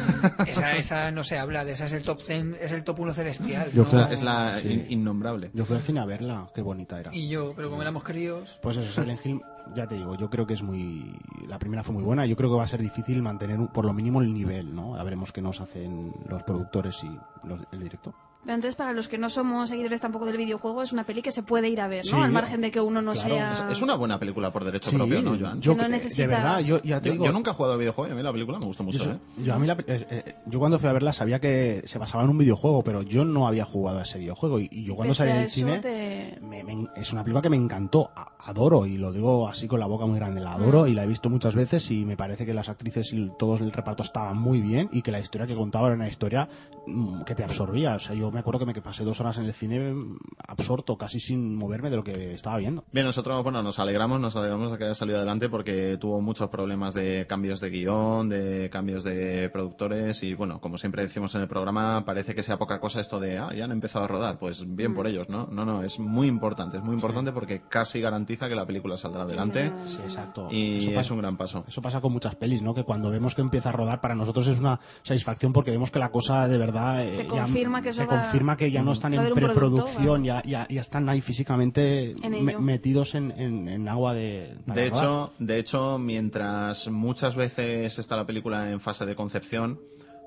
esa, 0.47 0.75
esa 0.75 1.11
no 1.11 1.23
se 1.23 1.37
habla, 1.39 1.63
de 1.63 1.71
esa 1.71 1.85
es 1.85 1.93
el 1.93 2.03
top 2.03 2.19
100, 2.21 2.57
es 2.59 2.71
el 2.73 2.83
top 2.83 2.99
1 2.99 3.13
celestial. 3.13 3.71
Yo 3.73 3.83
¿no? 3.83 3.89
fui 3.89 3.99
a- 3.99 4.11
Es 4.11 4.21
la 4.21 4.57
Sí. 4.59 4.69
in- 4.69 4.85
innombrable. 4.99 5.51
Yo 5.53 5.63
fui 5.65 5.75
al 5.77 5.81
cine 5.81 6.01
a 6.01 6.05
verla, 6.05 6.47
qué 6.53 6.61
bonita 6.61 6.99
era. 6.99 7.15
Y 7.15 7.29
yo, 7.29 7.53
pero 7.55 7.69
como 7.69 7.81
éramos 7.81 8.03
críos... 8.03 8.59
Pues 8.61 8.77
eso, 8.77 9.01
Silent 9.01 9.25
Hill, 9.25 9.41
ya 9.75 9.87
te 9.87 9.95
digo, 9.95 10.15
yo 10.17 10.29
creo 10.29 10.45
que 10.45 10.53
es 10.53 10.63
muy. 10.63 11.17
La 11.47 11.57
primera 11.59 11.83
fue 11.83 11.93
muy 11.93 12.03
buena. 12.03 12.25
Yo 12.25 12.35
creo 12.35 12.49
que 12.49 12.57
va 12.57 12.63
a 12.65 12.67
ser 12.67 12.81
difícil 12.81 13.21
mantener 13.21 13.57
un- 13.59 13.69
por 13.69 13.85
lo 13.85 13.93
mínimo 13.93 14.21
el 14.21 14.33
nivel, 14.33 14.75
¿no? 14.75 14.95
A 14.97 15.03
veremos 15.03 15.31
qué 15.31 15.41
nos 15.41 15.61
hacen 15.61 16.11
los 16.27 16.43
productores 16.43 17.01
y 17.03 17.47
los- 17.47 17.61
el 17.71 17.79
director. 17.79 18.13
Pero 18.43 18.55
entonces, 18.55 18.75
para 18.75 18.91
los 18.91 19.07
que 19.07 19.17
no 19.17 19.29
somos 19.29 19.69
seguidores 19.69 20.01
tampoco 20.01 20.25
del 20.25 20.35
videojuego, 20.37 20.81
es 20.81 20.91
una 20.91 21.05
peli 21.05 21.21
que 21.21 21.31
se 21.31 21.43
puede 21.43 21.69
ir 21.69 21.79
a 21.79 21.87
ver, 21.87 22.03
¿no? 22.05 22.11
Sí, 22.11 22.17
Al 22.17 22.31
margen 22.31 22.59
de 22.61 22.71
que 22.71 22.81
uno 22.81 23.01
no 23.01 23.13
claro, 23.13 23.29
sea... 23.29 23.67
Es, 23.71 23.81
una 23.81 23.95
buena 23.95 24.19
película 24.19 24.51
por 24.51 24.65
derecho 24.65 24.89
Sí, 24.89 24.97
propio, 24.97 25.21
¿no, 25.21 25.37
Joan? 25.39 25.61
Yo, 25.61 25.75
Que 25.77 25.81
no 25.83 25.87
necesitas- 25.87 26.17
De 26.17 26.27
verdad, 26.27 26.59
yo 26.59 26.81
ya 26.83 26.99
te 26.99 27.07
Yo, 27.07 27.13
digo. 27.13 27.25
yo 27.25 27.31
nunca 27.31 27.51
he 27.51 27.53
jugado 27.53 27.73
al 27.73 27.79
videojuego 27.79 28.09
y 28.09 28.11
a 28.11 28.15
mí 28.15 28.21
la 28.23 28.31
película 28.33 28.59
me 28.59 28.65
gustó 28.65 28.83
mucho, 28.83 29.05
Yo, 29.05 29.11
¿eh? 29.11 29.17
yo 29.37 29.53
a 29.53 29.59
mí 29.59 29.65
la- 29.67 29.73
eh, 29.87 30.07
eh, 30.09 30.35
yo 30.45 30.59
cuando 30.59 30.77
fui 30.77 30.89
a 30.89 30.93
verla 30.93 31.13
sabía 31.13 31.39
que 31.39 31.83
se 31.85 31.97
basaba 31.97 32.23
en 32.25 32.31
un 32.31 32.37
videojuego, 32.37 32.83
pero 32.83 33.01
yo 33.01 33.23
no 33.23 33.47
había 33.47 33.63
jugado 33.65 33.99
a 33.99 34.03
ese 34.03 34.19
videojuego. 34.19 34.59
Y, 34.59 34.67
y 34.71 34.83
yo 34.83 34.95
cuando 34.95 35.11
Pese 35.13 35.23
salí 35.25 35.39
del 35.39 35.49
cine, 35.49 35.79
te- 35.79 36.37
me- 36.41 36.63
me- 36.65 36.87
es 36.97 37.13
una 37.13 37.23
película 37.23 37.41
que 37.41 37.49
me 37.49 37.55
encantó, 37.57 38.11
a- 38.13 38.33
adoro, 38.45 38.85
y 38.85 38.97
lo 38.97 39.13
digo 39.13 39.47
así 39.47 39.67
con 39.69 39.79
la 39.79 39.85
boca 39.85 40.05
muy 40.05 40.19
grande, 40.19 40.41
la 40.41 40.53
adoro 40.55 40.85
y 40.85 40.93
la 40.93 41.05
he 41.05 41.07
visto 41.07 41.29
muchas 41.29 41.55
veces 41.55 41.89
y 41.91 42.03
me 42.03 42.17
parece 42.17 42.45
que 42.45 42.53
las 42.53 42.67
actrices 42.67 43.13
y 43.13 43.31
todo 43.39 43.55
el 43.55 43.71
reparto 43.71 44.03
estaban 44.03 44.37
muy 44.37 44.59
bien 44.59 44.89
y 44.91 45.01
que 45.01 45.11
la 45.11 45.19
historia 45.21 45.47
que 45.47 45.55
contaba 45.55 45.87
era 45.87 45.95
una 45.95 46.09
historia 46.09 46.49
mm, 46.85 47.21
que 47.21 47.35
te 47.35 47.43
absorbía. 47.45 47.95
O 47.95 47.99
sea, 47.99 48.13
yo 48.15 48.32
me 48.33 48.39
acuerdo 48.39 48.59
que 48.59 48.65
me 48.65 48.73
pasé 48.81 49.03
dos 49.03 49.19
horas 49.21 49.37
en 49.37 49.45
el 49.45 49.53
cine 49.53 49.93
mm, 49.93 50.17
absorto, 50.47 50.97
casi 50.97 51.19
sin 51.19 51.55
moverme 51.55 51.89
de 51.89 51.95
lo 51.97 52.03
que 52.03 52.33
estaba 52.33 52.57
viendo. 52.57 52.83
Bien, 52.91 53.05
nosotros, 53.05 53.43
bueno, 53.43 53.61
nos 53.63 53.79
alegramos, 53.79 54.19
nos 54.19 54.35
alegramos 54.35 54.71
de 54.71 54.77
que 54.77 54.83
haya 54.85 54.95
salido 54.95 55.17
adelante 55.17 55.49
porque 55.49 55.97
tuvo 55.99 56.21
muchos 56.21 56.49
problemas 56.49 56.93
de 56.93 57.25
cambios 57.27 57.59
de 57.61 57.69
guion, 57.69 58.29
de 58.29 58.69
cambios 58.71 59.03
de 59.03 59.49
productores 59.49 60.21
y, 60.23 60.33
bueno, 60.33 60.59
como 60.59 60.77
siempre 60.77 61.03
decimos 61.03 61.33
en 61.35 61.41
el 61.41 61.47
programa, 61.47 62.03
parece 62.05 62.35
que 62.35 62.43
sea 62.43 62.57
poca 62.57 62.79
cosa 62.79 62.99
esto 62.99 63.19
de, 63.19 63.37
ah, 63.37 63.53
ya 63.55 63.65
han 63.65 63.71
empezado 63.71 64.05
a 64.05 64.07
rodar. 64.07 64.37
Pues 64.39 64.63
bien 64.75 64.93
por 64.93 65.07
ellos, 65.07 65.29
¿no? 65.29 65.47
No, 65.51 65.65
no, 65.65 65.83
es 65.83 65.99
muy 65.99 66.27
importante, 66.27 66.77
es 66.77 66.83
muy 66.83 66.95
importante 66.95 67.31
porque 67.31 67.61
casi 67.69 68.01
garantiza 68.01 68.49
que 68.49 68.55
la 68.55 68.65
película 68.65 68.97
saldrá 68.97 69.23
adelante 69.23 69.71
Sí, 69.85 69.97
exacto. 70.03 70.47
y 70.51 70.77
Eso 70.89 70.99
es 70.99 71.11
un 71.11 71.19
gran 71.19 71.37
paso. 71.37 71.63
Eso 71.67 71.81
pasa 71.81 72.01
con 72.01 72.11
muchas 72.13 72.35
pelis, 72.35 72.61
¿no? 72.61 72.73
Que 72.73 72.83
cuando 72.83 73.09
vemos 73.09 73.35
que 73.35 73.41
empieza 73.41 73.69
a 73.69 73.71
rodar, 73.71 74.01
para 74.01 74.15
nosotros 74.15 74.47
es 74.47 74.59
una 74.59 74.79
satisfacción 75.03 75.53
porque 75.53 75.71
vemos 75.71 75.91
que 75.91 75.99
la 75.99 76.09
cosa 76.09 76.47
de 76.47 76.57
verdad 76.57 77.03
eh, 77.05 77.17
Te 77.17 77.23
ya- 77.23 77.29
confirma 77.29 77.81
que 77.81 77.89
eso 77.89 78.01
se 78.01 78.07
va- 78.07 78.21
confirma 78.23 78.57
que 78.57 78.71
ya 78.71 78.81
no 78.81 78.91
están 78.93 79.13
en 79.13 79.33
preproducción, 79.33 80.23
ya, 80.23 80.41
ya, 80.43 80.67
ya 80.69 80.81
están 80.81 81.07
ahí 81.09 81.21
físicamente 81.21 82.11
En 82.23 82.43
me- 82.43 82.57
metidos 82.57 83.15
en, 83.15 83.31
en- 83.31 83.67
en 83.67 83.87
agua 83.87 84.13
de. 84.13 84.55
De 84.65 84.87
hecho, 84.87 85.33
de 85.39 85.59
hecho, 85.59 85.97
mientras 85.97 86.87
muchas 86.89 87.35
veces 87.35 87.99
está 87.99 88.15
la 88.15 88.25
película 88.25 88.69
en 88.71 88.79
fase 88.79 89.05
de 89.05 89.15
concepción, 89.15 89.79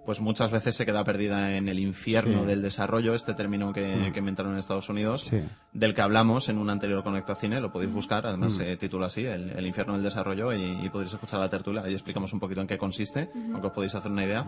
pues 0.05 0.21
muchas 0.21 0.53
veces 0.53 0.77
se 0.77 0.87
queda 0.87 1.03
perdida 1.03 1.57
en 1.57 1.69
el 1.69 1.81
infierno 1.81 2.43
Sí. 2.43 2.47
del 2.47 2.63
desarrollo, 2.63 3.13
este 3.15 3.35
término 3.35 3.73
que, 3.73 4.13
que 4.13 4.19
inventaron 4.21 4.53
en 4.53 4.59
Estados 4.61 4.89
Unidos, 4.89 5.25
Sí. 5.25 5.41
del 5.73 5.95
que 5.95 6.01
hablamos 6.01 6.49
en 6.49 6.59
un 6.59 6.71
anterior 6.71 7.03
Conecta 7.03 7.35
Cine, 7.35 7.61
lo 7.61 7.73
podéis 7.73 7.93
buscar, 7.93 8.25
además 8.25 8.53
se 8.53 8.77
titula 8.77 9.07
así, 9.07 9.27
el, 9.27 9.51
el 9.51 9.67
infierno 9.67 9.95
del 9.95 10.05
desarrollo, 10.05 10.53
y, 10.53 10.63
y 10.85 10.89
podréis 10.91 11.13
escuchar 11.15 11.41
la 11.41 11.49
tertulia, 11.49 11.83
ahí 11.85 11.93
explicamos 11.93 12.33
un 12.33 12.39
poquito 12.39 12.61
en 12.61 12.69
qué 12.69 12.79
consiste, 12.79 13.29
aunque 13.53 13.67
os 13.67 13.73
podéis 13.73 13.97
hacer 13.97 14.13
una 14.13 14.25
idea. 14.25 14.47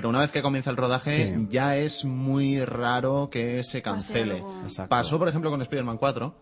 Pero 0.00 0.08
una 0.08 0.20
vez 0.20 0.30
que 0.32 0.40
comienza 0.40 0.70
el 0.70 0.78
rodaje, 0.78 1.34
Sí. 1.36 1.46
ya 1.50 1.76
es 1.76 2.06
muy 2.06 2.64
raro 2.64 3.28
que 3.30 3.62
se 3.62 3.82
cancele. 3.82 4.42
Pasó, 4.88 5.18
por 5.18 5.28
ejemplo, 5.28 5.50
con 5.50 5.60
Spider-Man 5.60 5.98
4, 5.98 6.34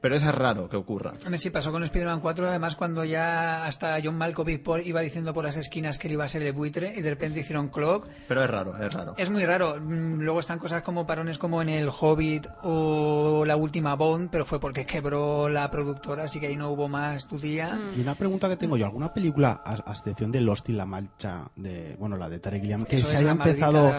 pero 0.00 0.14
es 0.16 0.24
raro 0.34 0.66
que 0.70 0.76
ocurra. 0.78 1.12
A 1.26 1.28
ver 1.28 1.38
si 1.38 1.50
pasó 1.50 1.70
con 1.70 1.82
Spider-Man 1.82 2.20
4, 2.20 2.48
además 2.48 2.74
cuando 2.74 3.04
ya 3.04 3.66
hasta 3.66 3.98
John 4.02 4.16
Malkovich 4.16 4.62
por- 4.62 4.80
iba 4.86 5.02
diciendo 5.02 5.34
por 5.34 5.44
las 5.44 5.58
esquinas 5.58 5.98
que 5.98 6.08
él 6.08 6.14
iba 6.14 6.24
a 6.24 6.28
ser 6.28 6.42
el 6.42 6.54
buitre 6.54 6.94
y 6.96 7.02
de 7.02 7.10
repente 7.10 7.40
hicieron 7.40 7.68
Clock. 7.68 8.08
Pero 8.28 8.42
es 8.44 8.48
raro, 8.50 8.78
es 8.82 8.94
raro. 8.94 9.14
Es 9.18 9.28
muy 9.30 9.44
raro. 9.44 9.78
Mm, 9.78 10.20
Luego 10.22 10.40
están 10.40 10.58
cosas 10.58 10.80
como 10.82 11.06
parones 11.06 11.36
como 11.36 11.60
en 11.60 11.68
El 11.68 11.90
Hobbit 11.90 12.46
o 12.62 13.44
la 13.46 13.56
última 13.56 13.94
Bond, 13.94 14.30
pero 14.30 14.46
fue 14.46 14.58
porque 14.58 14.86
quebró 14.86 15.50
la 15.50 15.70
productora, 15.70 16.24
así 16.24 16.40
que 16.40 16.46
ahí 16.46 16.56
no 16.56 16.70
hubo 16.70 16.88
más 16.88 17.28
tu 17.28 17.38
día. 17.38 17.74
Mm. 17.74 17.98
Y 17.98 18.02
una 18.02 18.14
pregunta 18.14 18.48
que 18.48 18.56
tengo 18.56 18.78
yo, 18.78 18.86
¿alguna 18.86 19.12
película, 19.12 19.60
a, 19.64 19.74
a 19.84 19.92
excepción 19.92 20.32
de 20.32 20.40
Lost 20.40 20.68
y 20.70 20.72
La 20.72 20.86
Marcha, 20.86 21.50
de, 21.56 21.96
bueno, 21.98 22.16
la 22.16 22.28
de 22.28 22.38
Terry 22.38 22.60
Gilliam, 22.60 22.84
que 22.84 23.01
Eso 23.02 23.10
se 23.10 23.16
haya 23.18 23.30
empezado, 23.32 23.92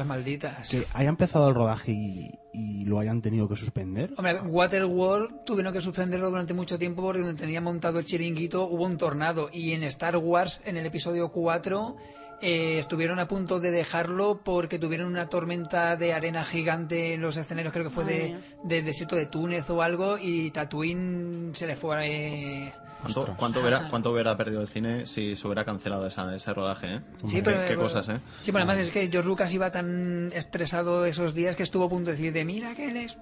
que 0.69 0.85
haya 0.93 1.09
empezado 1.09 1.49
el 1.49 1.55
rodaje 1.55 1.91
y, 1.91 2.39
y 2.53 2.85
lo 2.85 2.99
hayan 2.99 3.21
tenido 3.21 3.47
que 3.49 3.55
suspender? 3.55 4.13
Hombre, 4.17 4.39
Waterworld 4.41 5.43
tuvieron 5.45 5.73
que 5.73 5.81
suspenderlo 5.81 6.29
durante 6.29 6.53
mucho 6.53 6.77
tiempo 6.79 7.01
porque 7.01 7.21
donde 7.21 7.39
tenía 7.39 7.61
montado 7.61 7.99
el 7.99 8.05
chiringuito 8.05 8.67
hubo 8.67 8.85
un 8.85 8.97
tornado. 8.97 9.49
Y 9.51 9.73
en 9.73 9.83
Star 9.83 10.17
Wars, 10.17 10.61
en 10.65 10.77
el 10.77 10.85
episodio 10.85 11.29
4, 11.29 11.95
eh, 12.41 12.77
estuvieron 12.79 13.19
a 13.19 13.27
punto 13.27 13.59
de 13.59 13.71
dejarlo 13.71 14.41
porque 14.43 14.79
tuvieron 14.79 15.07
una 15.07 15.29
tormenta 15.29 15.95
de 15.95 16.13
arena 16.13 16.43
gigante 16.43 17.13
en 17.13 17.21
los 17.21 17.37
escenarios, 17.37 17.71
creo 17.71 17.85
que 17.85 17.89
fue 17.89 18.03
de, 18.05 18.37
del 18.63 18.83
desierto 18.83 19.15
de 19.15 19.27
Túnez 19.27 19.69
o 19.69 19.81
algo, 19.81 20.17
y 20.17 20.51
Tatooine 20.51 21.51
se 21.53 21.67
le 21.67 21.75
fue... 21.75 22.07
eh, 22.07 22.73
¿Cuánto, 23.03 23.35
cuánto 23.37 23.59
hubiera, 23.61 23.87
cuánto 23.89 24.11
hubiera 24.11 24.35
perdido 24.37 24.61
el 24.61 24.67
cine 24.67 25.05
si 25.05 25.35
se 25.35 25.45
hubiera 25.47 25.65
cancelado 25.65 26.07
esa, 26.07 26.33
ese 26.35 26.53
rodaje? 26.53 26.95
¿eh? 26.95 26.99
Sí, 27.25 27.35
Qué- 27.37 27.43
pero 27.43 27.67
qué 27.67 27.75
cosas, 27.75 28.07
¿eh? 28.09 28.19
Sí, 28.41 28.51
pero 28.51 28.63
además 28.63 28.79
es 28.79 28.91
que 28.91 29.07
George 29.09 29.27
Lucas 29.27 29.53
iba 29.53 29.69
tan 29.71 30.31
estresado 30.33 31.05
esos 31.05 31.33
días 31.33 31.55
que 31.55 31.63
estuvo 31.63 31.85
a 31.85 31.89
punto 31.89 32.11
de 32.11 32.17
decir 32.17 32.33
de 32.33 32.45
mira 32.45 32.73
que 32.75 32.89
eres. 32.89 33.17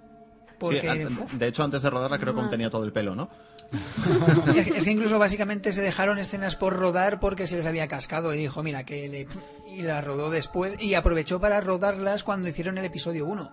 Porque 0.60 0.82
Sí, 0.82 0.88
an- 0.88 1.28
de 1.40 1.48
hecho, 1.48 1.64
antes 1.64 1.82
de 1.82 1.90
rodarla 1.90 2.20
creo 2.20 2.34
que 2.36 2.42
contenía 2.42 2.70
todo 2.70 2.84
el 2.86 2.92
pelo, 2.92 3.16
¿no? 3.16 3.30
es 4.56 4.84
que 4.84 4.92
incluso 4.92 5.18
básicamente 5.18 5.72
se 5.72 5.82
dejaron 5.82 6.18
escenas 6.20 6.56
por 6.56 6.74
rodar 6.76 7.20
porque 7.20 7.48
se 7.48 7.56
les 7.56 7.66
había 7.66 7.88
cascado 7.88 8.34
y 8.34 8.38
dijo, 8.38 8.62
mira, 8.64 8.84
que 8.84 9.08
le... 9.08 9.28
y 9.68 9.82
la 9.82 10.02
rodó 10.02 10.30
después 10.30 10.80
y 10.80 10.94
aprovechó 10.94 11.40
para 11.40 11.62
rodarlas 11.62 12.24
cuando 12.24 12.48
hicieron 12.48 12.78
el 12.78 12.86
episodio 12.86 13.26
1. 13.26 13.50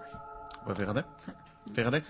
Pues 0.65 0.77
fíjate, 0.79 1.05
fíjate. 1.73 2.03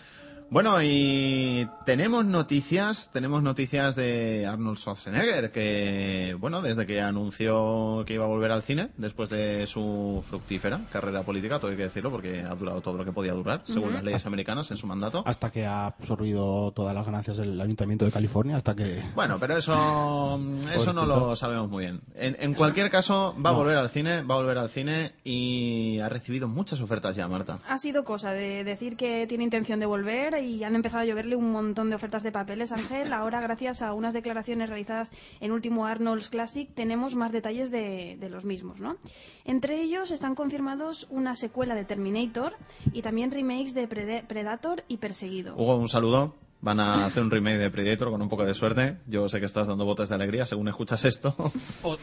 Bueno, 0.51 0.83
y 0.83 1.69
tenemos 1.85 2.25
noticias, 2.25 3.11
tenemos 3.13 3.43
noticias 3.43 3.95
de 3.97 4.47
Arnold 4.47 4.79
Schwarzenegger, 4.79 5.53
que, 5.53 6.35
bueno, 6.41 6.63
desde 6.63 6.87
que 6.87 7.03
anunció 7.03 8.03
que 8.07 8.15
iba 8.15 8.25
a 8.25 8.29
volver 8.29 8.53
al 8.53 8.63
cine, 8.63 8.89
después 8.97 9.29
de 9.29 9.67
su 9.67 10.25
fructífera 10.27 10.81
carrera 10.91 11.23
política, 11.23 11.59
todo 11.59 11.71
hay 11.71 11.77
que 11.77 11.83
decirlo, 11.83 12.11
porque 12.11 12.41
ha 12.41 12.55
durado 12.55 12.81
todo 12.81 12.97
lo 12.97 13.05
que 13.05 13.13
podía 13.13 13.35
durar, 13.35 13.63
según 13.67 13.93
las 13.93 14.03
leyes 14.03 14.25
americanas, 14.25 14.71
en 14.71 14.79
su 14.79 14.87
mandato. 14.87 15.23
Hasta 15.27 15.51
que 15.51 15.67
ha 15.67 15.85
absorbido 15.85 16.73
todas 16.73 16.95
las 16.95 17.05
ganancias 17.05 17.37
del 17.37 17.61
Ayuntamiento 17.61 18.07
de 18.07 18.11
California, 18.11 18.57
hasta 18.57 18.75
que... 18.75 19.03
Bueno, 19.15 19.37
pero 19.39 19.59
eso, 19.59 20.41
eso 20.75 20.95
no 20.95 21.05
lo 21.05 21.37
sabemos 21.37 21.69
muy 21.69 21.85
bien. 21.85 22.01
En, 22.15 22.39
en 22.41 22.55
cualquier 22.55 22.91
caso, 22.91 23.37
va 23.45 23.51
a 23.51 23.53
volver 23.53 23.77
al 23.77 23.91
cine, 23.91 24.23
va 24.23 24.37
a 24.37 24.39
volver 24.39 24.57
al 24.57 24.71
cine 24.71 25.13
y 25.25 25.99
ha 25.99 26.09
recibido 26.09 26.49
muchas 26.49 26.81
ofertas 26.81 27.15
ya, 27.17 27.29
Marta. 27.29 27.59
Ha 27.69 27.77
sido 27.77 28.03
cosa 28.03 28.33
de 28.33 28.65
decir 28.65 28.97
que 28.97 29.27
tiene 29.27 29.45
intención 29.45 29.79
de 29.79 29.85
volver 29.85 30.38
y 30.41 30.65
han 30.65 30.75
empezado 30.75 31.03
a 31.03 31.07
lloverle 31.07 31.37
un 31.37 31.51
montón 31.53 31.91
de 31.91 31.97
ofertas 31.97 32.23
de 32.23 32.33
papeles, 32.33 32.73
Ángel. 32.73 33.13
Ahora, 33.13 33.41
gracias 33.41 33.83
a 33.83 33.93
unas 33.93 34.15
declaraciones 34.15 34.69
realizadas 34.69 35.13
en 35.41 35.53
último 35.53 35.87
Arnold's 35.87 36.29
Classic, 36.29 36.69
tenemos 36.75 37.15
más 37.15 37.33
detalles 37.33 37.71
de, 37.71 38.17
de 38.19 38.29
los 38.31 38.45
mismos, 38.45 38.81
¿no? 38.81 38.97
Entre 39.45 39.81
ellos 39.81 40.11
están 40.11 40.35
confirmados 40.35 41.07
una 41.11 41.37
secuela 41.37 41.75
de 41.75 41.85
Terminator 41.85 42.55
y 42.93 43.03
también 43.03 43.31
remakes 43.31 43.75
de 43.75 43.89
Predator 43.89 44.85
y 44.89 44.99
Perseguido. 44.99 45.55
Hugo, 45.57 45.77
un 45.77 45.89
saludo. 45.89 46.35
Van 46.61 46.81
a 46.81 47.07
hacer 47.07 47.23
un 47.23 47.31
remake 47.31 47.59
de 47.59 47.71
Predator 47.71 48.11
con 48.11 48.21
un 48.21 48.29
poco 48.29 48.45
de 48.45 48.53
suerte. 48.55 48.99
Yo 49.07 49.29
sé 49.29 49.39
que 49.39 49.47
estás 49.47 49.69
dando 49.69 49.85
botes 49.85 50.09
de 50.09 50.17
alegría 50.17 50.45
según 50.45 50.69
escuchas 50.69 51.05
esto. 51.05 51.37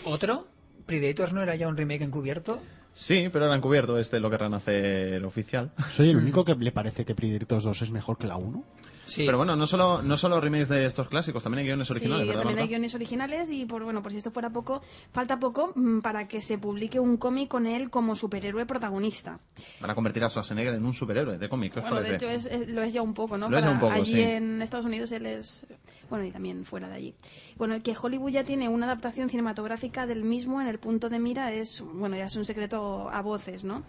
¿Otro? 0.05 0.47
¿Predators 0.85 1.33
no 1.33 1.41
era 1.41 1.55
ya 1.55 1.67
un 1.67 1.75
remake 1.75 2.03
encubierto? 2.03 2.59
Sí, 2.95 3.27
pero 3.29 3.51
han 3.51 3.59
cubierto 3.59 3.99
este 3.99 4.21
lo 4.21 4.29
querrán 4.29 4.53
hacer 4.53 5.23
oficial. 5.25 5.69
¿Soy 5.91 6.11
el 6.11 6.15
único 6.23 6.45
que 6.45 6.55
le 6.55 6.71
parece 6.71 7.03
que 7.03 7.13
Predators 7.13 7.65
2 7.65 7.81
es 7.81 7.91
mejor 7.91 8.17
que 8.17 8.25
la 8.25 8.37
1? 8.37 8.63
Sí. 9.05 9.23
Pero 9.25 9.37
bueno, 9.37 9.55
no 9.55 9.67
solo, 9.67 10.01
no 10.01 10.17
solo 10.17 10.41
remakes 10.41 10.69
de 10.69 10.85
estos 10.85 11.07
clásicos, 11.09 11.43
también 11.43 11.59
hay 11.59 11.65
guiones 11.67 11.89
originales, 11.91 12.23
sí, 12.23 12.27
¿verdad, 12.29 12.41
también 12.43 12.59
hay 12.59 12.67
guiones 12.67 12.95
originales 12.95 13.51
y 13.51 13.65
por 13.65 13.83
bueno, 13.83 14.01
por 14.01 14.11
si 14.11 14.17
esto 14.17 14.31
fuera 14.31 14.49
poco, 14.49 14.81
falta 15.13 15.37
poco 15.39 15.71
mm, 15.75 15.99
para 15.99 16.27
que 16.27 16.41
se 16.41 16.57
publique 16.57 16.99
un 16.99 17.17
cómic 17.17 17.47
con 17.49 17.67
él 17.67 17.89
como 17.91 18.15
superhéroe 18.15 18.65
protagonista. 18.65 19.39
Van 19.79 19.91
a 19.91 19.95
convertir 19.95 20.23
a 20.23 20.29
Schwarzenegger 20.29 20.73
en 20.73 20.85
un 20.85 20.93
superhéroe 20.93 21.37
de 21.37 21.47
cómic, 21.49 21.73
¿qué 21.73 21.79
os 21.81 21.89
Bueno, 21.89 22.01
de 22.01 22.15
hecho 22.15 22.29
es- 22.29 22.47
es- 22.47 22.67
lo 22.67 22.81
es 22.81 22.93
ya 22.93 23.01
un 23.03 23.13
poco, 23.13 23.37
¿no? 23.37 23.47
Lo 23.49 23.57
es 23.57 23.63
ya 23.63 23.69
Para- 23.69 23.73
un 23.75 23.79
poco, 23.79 23.93
allí 23.93 24.13
sí. 24.13 24.21
en 24.21 24.61
Estados 24.63 24.85
Unidos 24.87 25.11
él 25.11 25.25
es 25.27 25.67
bueno 26.09 26.25
y 26.25 26.31
también 26.31 26.65
fuera 26.65 26.87
de 26.87 26.95
allí. 26.95 27.15
Bueno, 27.57 27.81
que 27.83 27.95
Hollywood 27.99 28.31
ya 28.31 28.43
tiene 28.43 28.69
una 28.69 28.85
adaptación 28.87 29.29
cinematográfica 29.29 30.05
del 30.07 30.23
mismo 30.23 30.61
en 30.61 30.67
el 30.67 30.79
punto 30.79 31.09
de 31.09 31.19
mira 31.19 31.51
es 31.53 31.81
bueno 31.81 32.15
ya 32.17 32.25
es 32.25 32.35
un 32.35 32.45
secreto 32.45 33.09
a 33.09 33.21
voces, 33.21 33.63
¿no? 33.63 33.83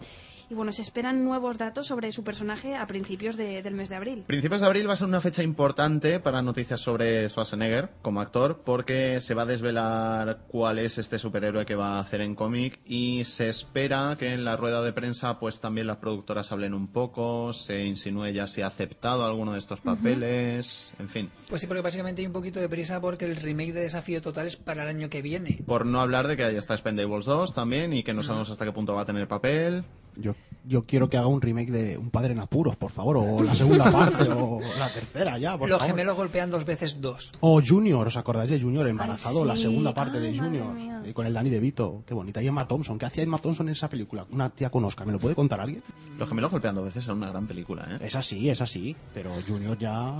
Y 0.49 0.53
bueno, 0.53 0.71
se 0.71 0.81
esperan 0.81 1.25
nuevos 1.25 1.57
datos 1.57 1.87
sobre 1.87 2.09
su 2.13 2.23
personaje 2.23 2.75
a 2.77 2.87
principios 2.87 3.35
de- 3.35 3.61
del 3.61 3.73
mes 3.73 3.89
de 3.89 3.95
abril. 3.97 4.23
Principios 4.27 4.61
de 4.61 4.67
abril 4.67 4.87
va 4.87 4.93
a 4.93 4.95
ser 4.95 5.07
una 5.07 5.19
fecha 5.19 5.43
importante 5.43 6.21
para 6.21 6.41
noticias 6.41 6.79
sobre 6.79 7.27
Schwarzenegger 7.27 7.89
como 8.01 8.21
actor, 8.21 8.61
porque 8.63 9.19
se 9.19 9.33
va 9.33 9.41
a 9.41 9.45
desvelar 9.45 10.45
cuál 10.47 10.79
es 10.79 10.97
este 10.99 11.19
superhéroe 11.19 11.65
que 11.65 11.75
va 11.75 11.97
a 11.97 11.99
hacer 11.99 12.21
en 12.21 12.33
cómic 12.33 12.79
y 12.85 13.25
se 13.25 13.49
espera 13.49 14.15
que 14.17 14.33
en 14.33 14.45
la 14.45 14.55
rueda 14.55 14.81
de 14.81 14.93
prensa 14.93 15.37
pues 15.37 15.59
también 15.59 15.85
las 15.87 15.97
productoras 15.97 16.49
hablen 16.53 16.73
un 16.73 16.87
poco, 16.87 17.51
se 17.51 17.83
insinúe 17.85 18.29
ya 18.29 18.47
si 18.47 18.61
ha 18.61 18.67
aceptado 18.67 19.25
alguno 19.25 19.51
de 19.51 19.59
estos 19.59 19.81
papeles, 19.81 20.91
en 20.97 21.09
fin. 21.09 21.29
Pues 21.49 21.59
sí, 21.59 21.67
porque 21.67 21.81
básicamente 21.81 22.21
hay 22.21 22.25
un 22.27 22.33
poquito 22.33 22.61
de 22.61 22.69
prisa 22.69 23.01
porque 23.01 23.25
el 23.25 23.35
remake 23.35 23.73
de 23.73 23.81
Desafío 23.81 24.21
Total 24.21 24.47
es 24.47 24.55
para 24.55 24.83
el 24.83 24.89
año 24.89 25.09
que 25.09 25.21
viene. 25.21 25.59
Por 25.65 25.85
no 25.85 25.99
hablar 25.99 26.27
de 26.27 26.37
que 26.37 26.43
ahí 26.45 26.55
está 26.55 26.77
Spendables 26.77 27.25
2 27.25 27.53
también 27.53 27.91
y 27.91 28.03
que 28.03 28.13
no 28.13 28.23
sabemos 28.23 28.49
hasta 28.49 28.63
qué 28.63 28.71
punto 28.71 28.93
va 28.95 29.01
a 29.01 29.05
tener 29.05 29.27
papel. 29.27 29.83
Yo, 30.19 30.35
yo 30.65 30.85
quiero 30.85 31.09
que 31.09 31.17
haga 31.17 31.27
un 31.27 31.41
remake 31.41 31.71
de 31.71 31.97
Un 31.97 32.09
padre 32.09 32.33
en 32.33 32.39
apuros, 32.39 32.75
por 32.75 32.91
favor, 32.91 33.17
o 33.17 33.41
la 33.43 33.53
segunda 33.55 33.91
parte, 33.91 34.23
o 34.29 34.59
la 34.79 34.89
tercera 34.89 35.37
ya, 35.37 35.57
por 35.57 35.69
Los 35.69 35.79
favor. 35.79 35.91
gemelos 35.95 36.15
golpean 36.17 36.49
dos 36.51 36.65
veces 36.65 36.99
dos. 36.99 37.31
O 37.39 37.61
Junior, 37.65 38.07
¿os 38.07 38.17
acordáis 38.17 38.49
de 38.49 38.59
Junior 38.59 38.87
embarazado? 38.87 39.41
Ay, 39.43 39.47
La 39.47 39.57
segunda 39.57 39.93
parte 39.93 40.19
de 40.19 40.29
Ay, 40.29 40.37
Junior, 40.37 40.75
y 41.07 41.13
con 41.13 41.25
el 41.25 41.33
Danny 41.33 41.49
DeVito, 41.49 42.03
qué 42.05 42.13
bonita. 42.13 42.41
Y 42.41 42.47
Emma 42.47 42.67
Thompson, 42.67 42.97
¿qué 42.97 43.05
hacía 43.05 43.23
Emma 43.23 43.37
Thompson 43.37 43.67
en 43.67 43.73
esa 43.73 43.89
película? 43.89 44.25
Una 44.31 44.49
tía 44.49 44.69
con 44.69 44.83
Oscar, 44.85 45.05
¿me 45.05 45.13
lo 45.13 45.19
puede 45.19 45.35
contar 45.35 45.61
alguien? 45.61 45.83
Los 46.17 46.27
gemelos 46.27 46.51
golpeando 46.51 46.83
veces 46.83 47.03
es 47.03 47.09
una 47.09 47.29
gran 47.29 47.45
película, 47.47 47.87
¿eh? 47.91 47.97
Es 48.05 48.15
así, 48.15 48.49
es 48.49 48.59
así, 48.61 48.95
pero 49.13 49.31
Junior 49.47 49.77
ya... 49.77 50.13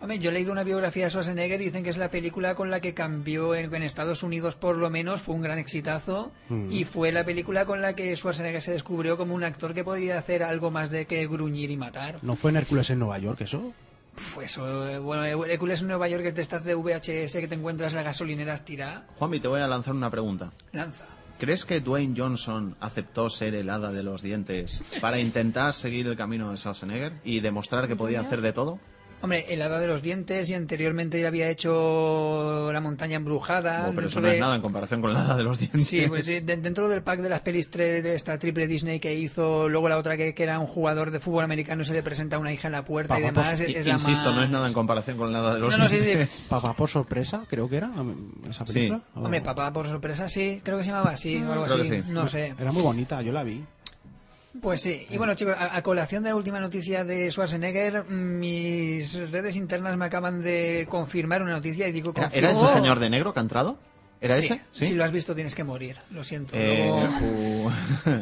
Hombre, 0.00 0.18
yo 0.18 0.30
he 0.30 0.32
leído 0.32 0.50
una 0.52 0.64
biografía 0.64 1.04
de 1.04 1.10
Schwarzenegger 1.10 1.60
y 1.60 1.64
dicen 1.64 1.84
que 1.84 1.90
es 1.90 1.98
la 1.98 2.10
película 2.10 2.54
con 2.54 2.70
la 2.70 2.80
que 2.80 2.94
cambió 2.94 3.54
en, 3.54 3.72
en 3.74 3.82
Estados 3.82 4.22
Unidos 4.22 4.56
por 4.56 4.76
lo 4.78 4.88
menos, 4.88 5.20
fue 5.20 5.34
un 5.34 5.42
gran 5.42 5.58
exitazo 5.58 6.30
Mm. 6.48 6.72
y 6.72 6.84
fue 6.84 7.12
la 7.12 7.24
película 7.24 7.64
con 7.64 7.80
la 7.80 7.94
que 7.94 8.16
Schwarzenegger 8.16 8.60
se 8.60 8.72
descubrió 8.72 9.09
como 9.16 9.34
un 9.34 9.44
actor 9.44 9.74
que 9.74 9.84
podía 9.84 10.18
hacer 10.18 10.42
algo 10.42 10.70
más 10.70 10.90
de 10.90 11.06
que 11.06 11.26
gruñir 11.26 11.70
y 11.70 11.76
matar. 11.76 12.18
¿No 12.22 12.36
fue 12.36 12.50
en 12.50 12.56
Hércules 12.58 12.90
en 12.90 12.98
Nueva 12.98 13.18
York 13.18 13.40
eso? 13.42 13.72
Pues 14.34 14.52
eso, 14.52 14.88
eh, 14.88 14.98
bueno, 14.98 15.24
Hércules 15.24 15.80
en 15.80 15.88
Nueva 15.88 16.08
York 16.08 16.24
es 16.26 16.34
de 16.34 16.42
estas 16.42 16.64
de 16.64 16.74
VHS 16.74 17.32
que 17.32 17.48
te 17.48 17.54
encuentras 17.54 17.92
en 17.92 17.96
las 17.98 18.04
gasolineras 18.06 18.64
tira, 18.64 19.06
Juanmi, 19.18 19.40
te 19.40 19.48
voy 19.48 19.60
a 19.60 19.68
lanzar 19.68 19.94
una 19.94 20.10
pregunta. 20.10 20.52
lanza. 20.72 21.06
¿Crees 21.38 21.64
que 21.64 21.80
Dwayne 21.80 22.14
Johnson 22.14 22.76
aceptó 22.80 23.30
ser 23.30 23.54
el 23.54 23.70
hada 23.70 23.92
de 23.92 24.02
los 24.02 24.20
dientes 24.20 24.82
para 25.00 25.18
intentar 25.18 25.72
seguir 25.72 26.06
el 26.06 26.14
camino 26.16 26.50
de 26.50 26.58
Schwarzenegger 26.58 27.14
y 27.24 27.40
demostrar 27.40 27.88
que 27.88 27.96
podía 27.96 28.20
hacer 28.20 28.42
de 28.42 28.52
todo? 28.52 28.78
Hombre, 29.22 29.44
el 29.52 29.60
hada 29.60 29.78
de 29.78 29.86
los 29.86 30.02
dientes 30.02 30.48
y 30.50 30.54
anteriormente 30.54 31.20
ya 31.20 31.28
había 31.28 31.48
hecho 31.50 32.72
la 32.72 32.80
montaña 32.80 33.16
embrujada. 33.16 33.86
Oh, 33.88 33.94
pero 33.94 34.02
dentro 34.02 34.08
eso 34.08 34.20
no 34.20 34.28
es 34.28 34.40
nada 34.40 34.56
en 34.56 34.62
comparación 34.62 35.00
con 35.02 35.12
la 35.12 35.20
hada 35.22 35.36
de 35.36 35.42
los 35.44 35.58
dientes. 35.58 35.86
Sí, 35.86 36.04
pues 36.08 36.24
sí, 36.26 36.40
de- 36.40 36.56
dentro 36.56 36.88
del 36.88 37.02
pack 37.02 37.20
de 37.20 37.28
las 37.28 37.40
pelis 37.40 37.70
tre- 37.70 38.00
de 38.02 38.14
esta 38.14 38.38
triple 38.38 38.66
Disney 38.66 38.98
que 38.98 39.14
hizo, 39.14 39.68
luego 39.68 39.88
la 39.88 39.98
otra 39.98 40.16
que, 40.16 40.34
que 40.34 40.42
era 40.42 40.58
un 40.58 40.66
jugador 40.66 41.10
de 41.10 41.20
fútbol 41.20 41.44
americano 41.44 41.82
y 41.82 41.84
se 41.84 41.92
le 41.92 42.02
presenta 42.02 42.38
una 42.38 42.52
hija 42.52 42.68
en 42.68 42.72
la 42.72 42.84
puerta 42.84 43.18
y 43.18 43.22
demás. 43.22 43.48
pues, 43.48 43.60
es, 43.60 43.68
I- 43.68 43.74
es 43.76 43.86
la 43.86 43.92
Insisto, 43.92 44.24
más- 44.30 44.36
no 44.36 44.42
es 44.44 44.50
nada 44.50 44.66
en 44.68 44.72
comparación 44.72 45.16
con 45.18 45.32
la 45.32 45.40
hada 45.40 45.54
de 45.54 45.60
los 45.60 45.72
No, 45.76 45.84
no, 45.84 45.88
sí, 45.90 46.00
sí. 46.00 46.46
Papá 46.50 46.74
por 46.74 46.88
sorpresa, 46.88 47.44
creo 47.48 47.68
que 47.68 47.76
era 47.76 47.90
esa 48.48 48.66
Sí. 48.66 48.72
película. 48.72 49.02
¿O- 49.14 49.20
Hombre, 49.20 49.40
papá, 49.42 49.72
por 49.72 49.86
sorpresa, 49.86 50.28
sí, 50.28 50.60
creo 50.64 50.78
que 50.78 50.84
se 50.84 50.90
llamaba 50.90 51.10
así 51.10 51.36
o 51.42 51.52
algo 51.52 51.64
Creo 51.66 51.82
así, 51.82 51.90
sí. 51.90 52.02
no 52.08 52.26
sé. 52.28 52.54
Era 52.58 52.72
muy 52.72 52.82
bonita, 52.82 53.20
yo 53.22 53.32
la 53.32 53.42
vi. 53.44 53.62
Pues 54.60 54.80
sí, 54.80 55.06
y 55.08 55.16
bueno 55.16 55.34
chicos, 55.34 55.54
a, 55.56 55.76
a 55.76 55.82
colación 55.82 56.24
de 56.24 56.30
la 56.30 56.36
última 56.36 56.58
noticia 56.58 57.04
de 57.04 57.30
Schwarzenegger, 57.30 58.04
mis 58.10 59.14
redes 59.30 59.54
internas 59.54 59.96
me 59.96 60.06
acaban 60.06 60.42
de 60.42 60.86
confirmar 60.90 61.42
una 61.42 61.52
noticia 61.52 61.86
y 61.86 61.92
digo... 61.92 62.12
¿Era, 62.16 62.30
era 62.32 62.50
ese 62.50 62.66
señor 62.66 62.98
de 62.98 63.10
negro 63.10 63.32
que 63.32 63.38
ha 63.38 63.42
entrado? 63.42 63.78
¿Era 64.22 64.36
Sí, 64.36 64.44
ese? 64.44 64.60
Si 64.70 64.94
lo 64.94 65.02
has 65.04 65.12
visto 65.12 65.34
tienes 65.34 65.54
que 65.54 65.64
morir, 65.64 65.96
lo 66.10 66.22
siento. 66.22 66.54
Eh, 66.56 66.84
Luego- 66.86 67.66
uh, 67.66 67.70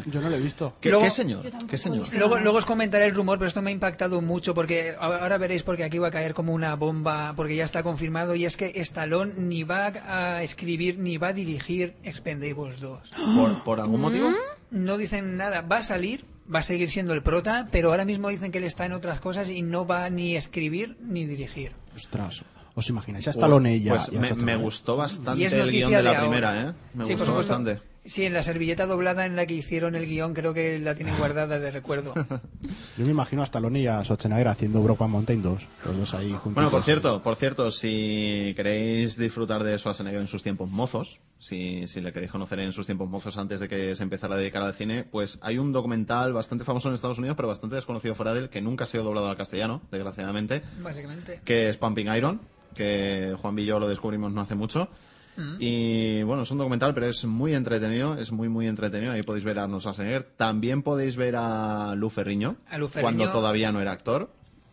Yo 0.06 0.20
no 0.20 0.30
la 0.30 0.36
he 0.36 0.40
visto. 0.40 0.76
¿Qué, 0.80 0.90
Luego- 0.90 1.04
qué 1.04 1.10
señor? 1.10 1.46
¿Qué 1.68 1.76
señor? 1.76 2.02
visto. 2.02 2.18
Luego, 2.18 2.38
luego 2.38 2.58
os 2.58 2.64
comentaré 2.64 3.06
el 3.06 3.14
rumor, 3.14 3.38
pero 3.38 3.48
esto 3.48 3.62
me 3.62 3.70
ha 3.70 3.72
impactado 3.72 4.20
mucho 4.20 4.54
porque 4.54 4.94
ahora 4.98 5.38
veréis 5.38 5.64
porque 5.64 5.82
aquí 5.82 5.98
va 5.98 6.08
a 6.08 6.10
caer 6.12 6.34
como 6.34 6.52
una 6.54 6.76
bomba 6.76 7.32
porque 7.34 7.56
ya 7.56 7.64
está 7.64 7.82
confirmado 7.82 8.34
y 8.36 8.44
es 8.44 8.56
que 8.56 8.72
Stallone 8.76 9.32
ni 9.38 9.64
va 9.64 9.86
a 10.06 10.42
escribir 10.44 10.98
ni 10.98 11.16
va 11.16 11.28
a 11.28 11.32
dirigir 11.32 11.94
Expendables 12.04 12.78
2. 12.80 13.10
¿Por, 13.36 13.64
por 13.64 13.80
algún 13.80 14.00
motivo? 14.00 14.30
No 14.70 14.98
dicen 14.98 15.36
nada, 15.36 15.62
va 15.62 15.78
a 15.78 15.82
salir, 15.82 16.24
va 16.52 16.60
a 16.60 16.62
seguir 16.62 16.90
siendo 16.90 17.12
el 17.12 17.22
prota, 17.24 17.68
pero 17.72 17.90
ahora 17.90 18.04
mismo 18.04 18.28
dicen 18.28 18.52
que 18.52 18.58
él 18.58 18.64
está 18.64 18.86
en 18.86 18.92
otras 18.92 19.18
cosas 19.18 19.50
y 19.50 19.62
no 19.62 19.84
va 19.86 20.08
ni 20.10 20.36
escribir 20.36 20.96
ni 21.00 21.26
dirigir. 21.26 21.72
Ostras, 21.96 22.44
¿os 22.78 22.88
imagináis 22.90 23.26
a 23.28 23.30
Stallone 23.32 23.76
y 23.76 23.80
ya? 23.82 23.94
Pues 23.96 24.08
y 24.12 24.16
a 24.16 24.20
me, 24.20 24.28
Schwarzenegger? 24.28 24.58
me 24.58 24.62
gustó 24.64 24.96
bastante 24.96 25.44
el 25.46 25.70
guion 25.70 25.90
de 25.90 26.02
la 26.02 26.10
ahora. 26.10 26.20
primera, 26.20 26.62
¿eh? 26.62 26.72
Me 26.94 27.04
Sí, 27.04 27.12
gustó 27.14 27.34
bastante. 27.34 27.80
Sí, 28.04 28.24
en 28.24 28.32
la 28.32 28.42
servilleta 28.42 28.86
doblada 28.86 29.26
en 29.26 29.36
la 29.36 29.44
que 29.44 29.52
hicieron 29.52 29.94
el 29.94 30.06
guion 30.06 30.32
creo 30.32 30.54
que 30.54 30.78
la 30.78 30.94
tienen 30.94 31.14
guardada 31.18 31.58
de 31.58 31.70
recuerdo. 31.70 32.14
Yo 32.96 33.04
me 33.04 33.10
imagino 33.10 33.42
a 33.42 33.44
Stallone 33.44 33.80
y 33.80 33.86
a 33.86 34.02
Schwarzenegger 34.02 34.48
haciendo 34.48 34.80
Brokeback 34.82 35.10
Mountain 35.10 35.42
2. 35.42 35.66
Los 35.84 35.96
dos 35.98 36.14
ahí 36.14 36.30
juntos. 36.30 36.54
Bueno, 36.54 36.70
por 36.70 36.82
cierto, 36.84 37.22
por 37.22 37.36
cierto, 37.36 37.70
si 37.70 38.54
queréis 38.56 39.18
disfrutar 39.18 39.62
de 39.62 39.78
Schwarzenegger 39.78 40.22
en 40.22 40.26
sus 40.26 40.42
tiempos 40.42 40.70
mozos, 40.70 41.20
si, 41.38 41.86
si 41.86 42.00
le 42.00 42.10
queréis 42.14 42.32
conocer 42.32 42.60
en 42.60 42.72
sus 42.72 42.86
tiempos 42.86 43.10
mozos 43.10 43.36
antes 43.36 43.60
de 43.60 43.68
que 43.68 43.94
se 43.94 44.02
empezara 44.04 44.36
a 44.36 44.38
dedicar 44.38 44.62
al 44.62 44.72
cine, 44.72 45.04
pues 45.04 45.38
hay 45.42 45.58
un 45.58 45.72
documental 45.72 46.32
bastante 46.32 46.64
famoso 46.64 46.88
en 46.88 46.94
Estados 46.94 47.18
Unidos, 47.18 47.36
pero 47.36 47.48
bastante 47.48 47.76
desconocido 47.76 48.14
fuera 48.14 48.32
de 48.32 48.40
él, 48.40 48.48
que 48.48 48.62
nunca 48.62 48.84
ha 48.84 48.86
sido 48.86 49.04
doblado 49.04 49.28
al 49.28 49.36
castellano, 49.36 49.82
desgraciadamente, 49.90 50.62
Básicamente. 50.82 51.42
que 51.44 51.68
es 51.68 51.76
Pumping 51.76 52.06
Iron, 52.16 52.40
que 52.74 53.34
Juan 53.40 53.58
y 53.58 53.64
yo 53.64 53.78
lo 53.78 53.88
descubrimos 53.88 54.32
no 54.32 54.40
hace 54.40 54.54
mucho. 54.54 54.88
Y 55.60 56.20
bueno, 56.24 56.42
es 56.42 56.50
un 56.50 56.58
documental, 56.58 56.92
pero 56.94 57.06
es 57.06 57.24
muy 57.24 57.54
entretenido, 57.54 58.16
es 58.18 58.32
muy, 58.32 58.48
muy 58.48 58.66
entretenido. 58.66 59.12
Ahí 59.12 59.22
podéis 59.22 59.44
ver 59.44 59.60
a 59.60 59.64
Arnold 59.64 59.82
Schwarzenegger. 59.82 60.24
También 60.36 60.82
podéis 60.82 61.14
ver 61.14 61.36
a 61.36 61.94
Lu 61.94 62.10
Ferriño, 62.10 62.56
A 62.68 62.76
Lu 62.76 62.88
Ferriño. 62.88 63.02
cuando 63.16 63.30
todavía 63.30 63.70
no 63.70 63.80
era 63.80 63.92
actor. 63.92 64.30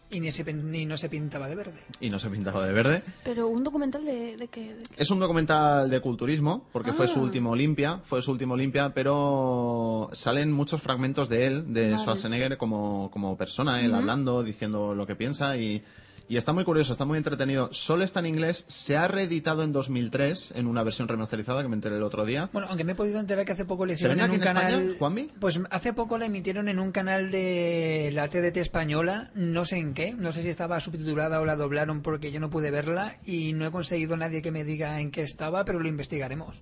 Y 0.10 0.20
ni, 0.20 0.32
se, 0.32 0.44
ni 0.54 0.86
no 0.88 0.98
se 0.98 1.08
pintaba 1.10 1.48
de 1.48 1.56
verde. 1.56 1.80
Y 2.00 2.10
no 2.10 2.18
se 2.18 2.30
pintaba 2.32 2.66
de 2.66 2.74
verde. 2.74 3.04
Pero 3.24 3.48
un 3.48 3.64
documental 3.64 4.06
de, 4.06 4.38
de- 4.38 4.78
Es 4.98 5.10
un 5.12 5.20
documental 5.20 5.88
de 5.90 6.00
culturismo, 6.00 6.68
porque 6.72 6.94
fue 6.94 7.08
su 7.08 7.20
Ah. 7.20 7.24
último 7.24 7.52
Olimpia, 7.52 8.00
fue 8.04 8.22
su 8.24 8.32
último 8.32 8.54
Olimpia, 8.56 8.92
pero 8.94 10.10
salen 10.14 10.52
muchos 10.52 10.82
fragmentos 10.82 11.28
de 11.30 11.46
él, 11.48 11.74
de 11.74 11.92
Vale. 11.92 11.98
Schwarzenegger 12.00 12.58
como, 12.58 13.10
como 13.12 13.36
persona, 13.38 13.82
él 13.82 13.94
hablando, 13.94 14.42
diciendo 14.44 14.94
lo 14.96 15.06
que 15.08 15.16
piensa 15.16 15.58
y, 15.58 15.84
y 16.28 16.38
está 16.38 16.54
muy 16.54 16.64
curioso, 16.64 16.92
está 16.92 17.06
muy 17.06 17.18
entretenido. 17.18 17.70
Solo 17.72 18.04
está 18.04 18.20
en 18.20 18.28
inglés, 18.28 18.66
se 18.68 18.98
ha 18.98 19.08
reeditado 19.08 19.64
en 19.64 19.72
2003 19.72 20.54
en 20.56 20.68
una 20.68 20.84
versión 20.84 21.08
remasterizada 21.08 21.62
que 21.62 21.70
me 21.70 21.76
enteré 21.76 21.98
el 21.98 22.04
otro 22.04 22.26
día. 22.26 22.50
Bueno, 22.52 22.68
aunque 22.70 22.84
me 22.84 22.94
he 22.94 22.96
podido 22.96 23.20
enterar 23.20 23.46
que 23.46 23.52
hace 23.52 23.66
poco 23.66 23.86
le 23.86 23.94
¿Se 23.94 24.08
hicieron 24.08 24.20
en 24.20 24.30
un 24.32 24.36
en 24.36 24.42
canal. 24.42 24.74
España, 24.74 24.96
Juanmi? 24.98 25.28
Pues 25.40 25.62
hace 25.70 25.94
poco 25.94 26.18
la 26.18 26.26
emitieron 26.26 26.68
en 26.68 26.80
un 26.80 26.92
canal 26.92 27.32
de 27.32 28.10
la 28.14 28.28
TDT 28.28 28.58
española, 28.58 29.32
no 29.36 29.66
sé 29.66 29.78
en 29.78 29.94
qué, 29.94 30.14
no 30.14 30.32
sé 30.32 30.42
si 30.42 30.50
estaba 30.50 30.80
subtitulada 30.80 31.40
o 31.42 31.46
la 31.46 31.56
doblaron 31.56 32.02
porque 32.02 32.32
yo 32.32 32.40
no 32.40 32.50
pude 32.50 32.72
verla 32.72 33.18
y 33.26 33.54
no 33.54 33.66
he 33.66 33.72
conseguido 33.72 34.18
nadie 34.18 34.42
que 34.42 34.52
me 34.52 34.64
diga 34.64 35.00
en 35.00 35.12
qué 35.12 35.22
estaba, 35.22 35.66
pero 35.66 35.80
lo 35.80 35.88
investigaremos. 35.88 36.62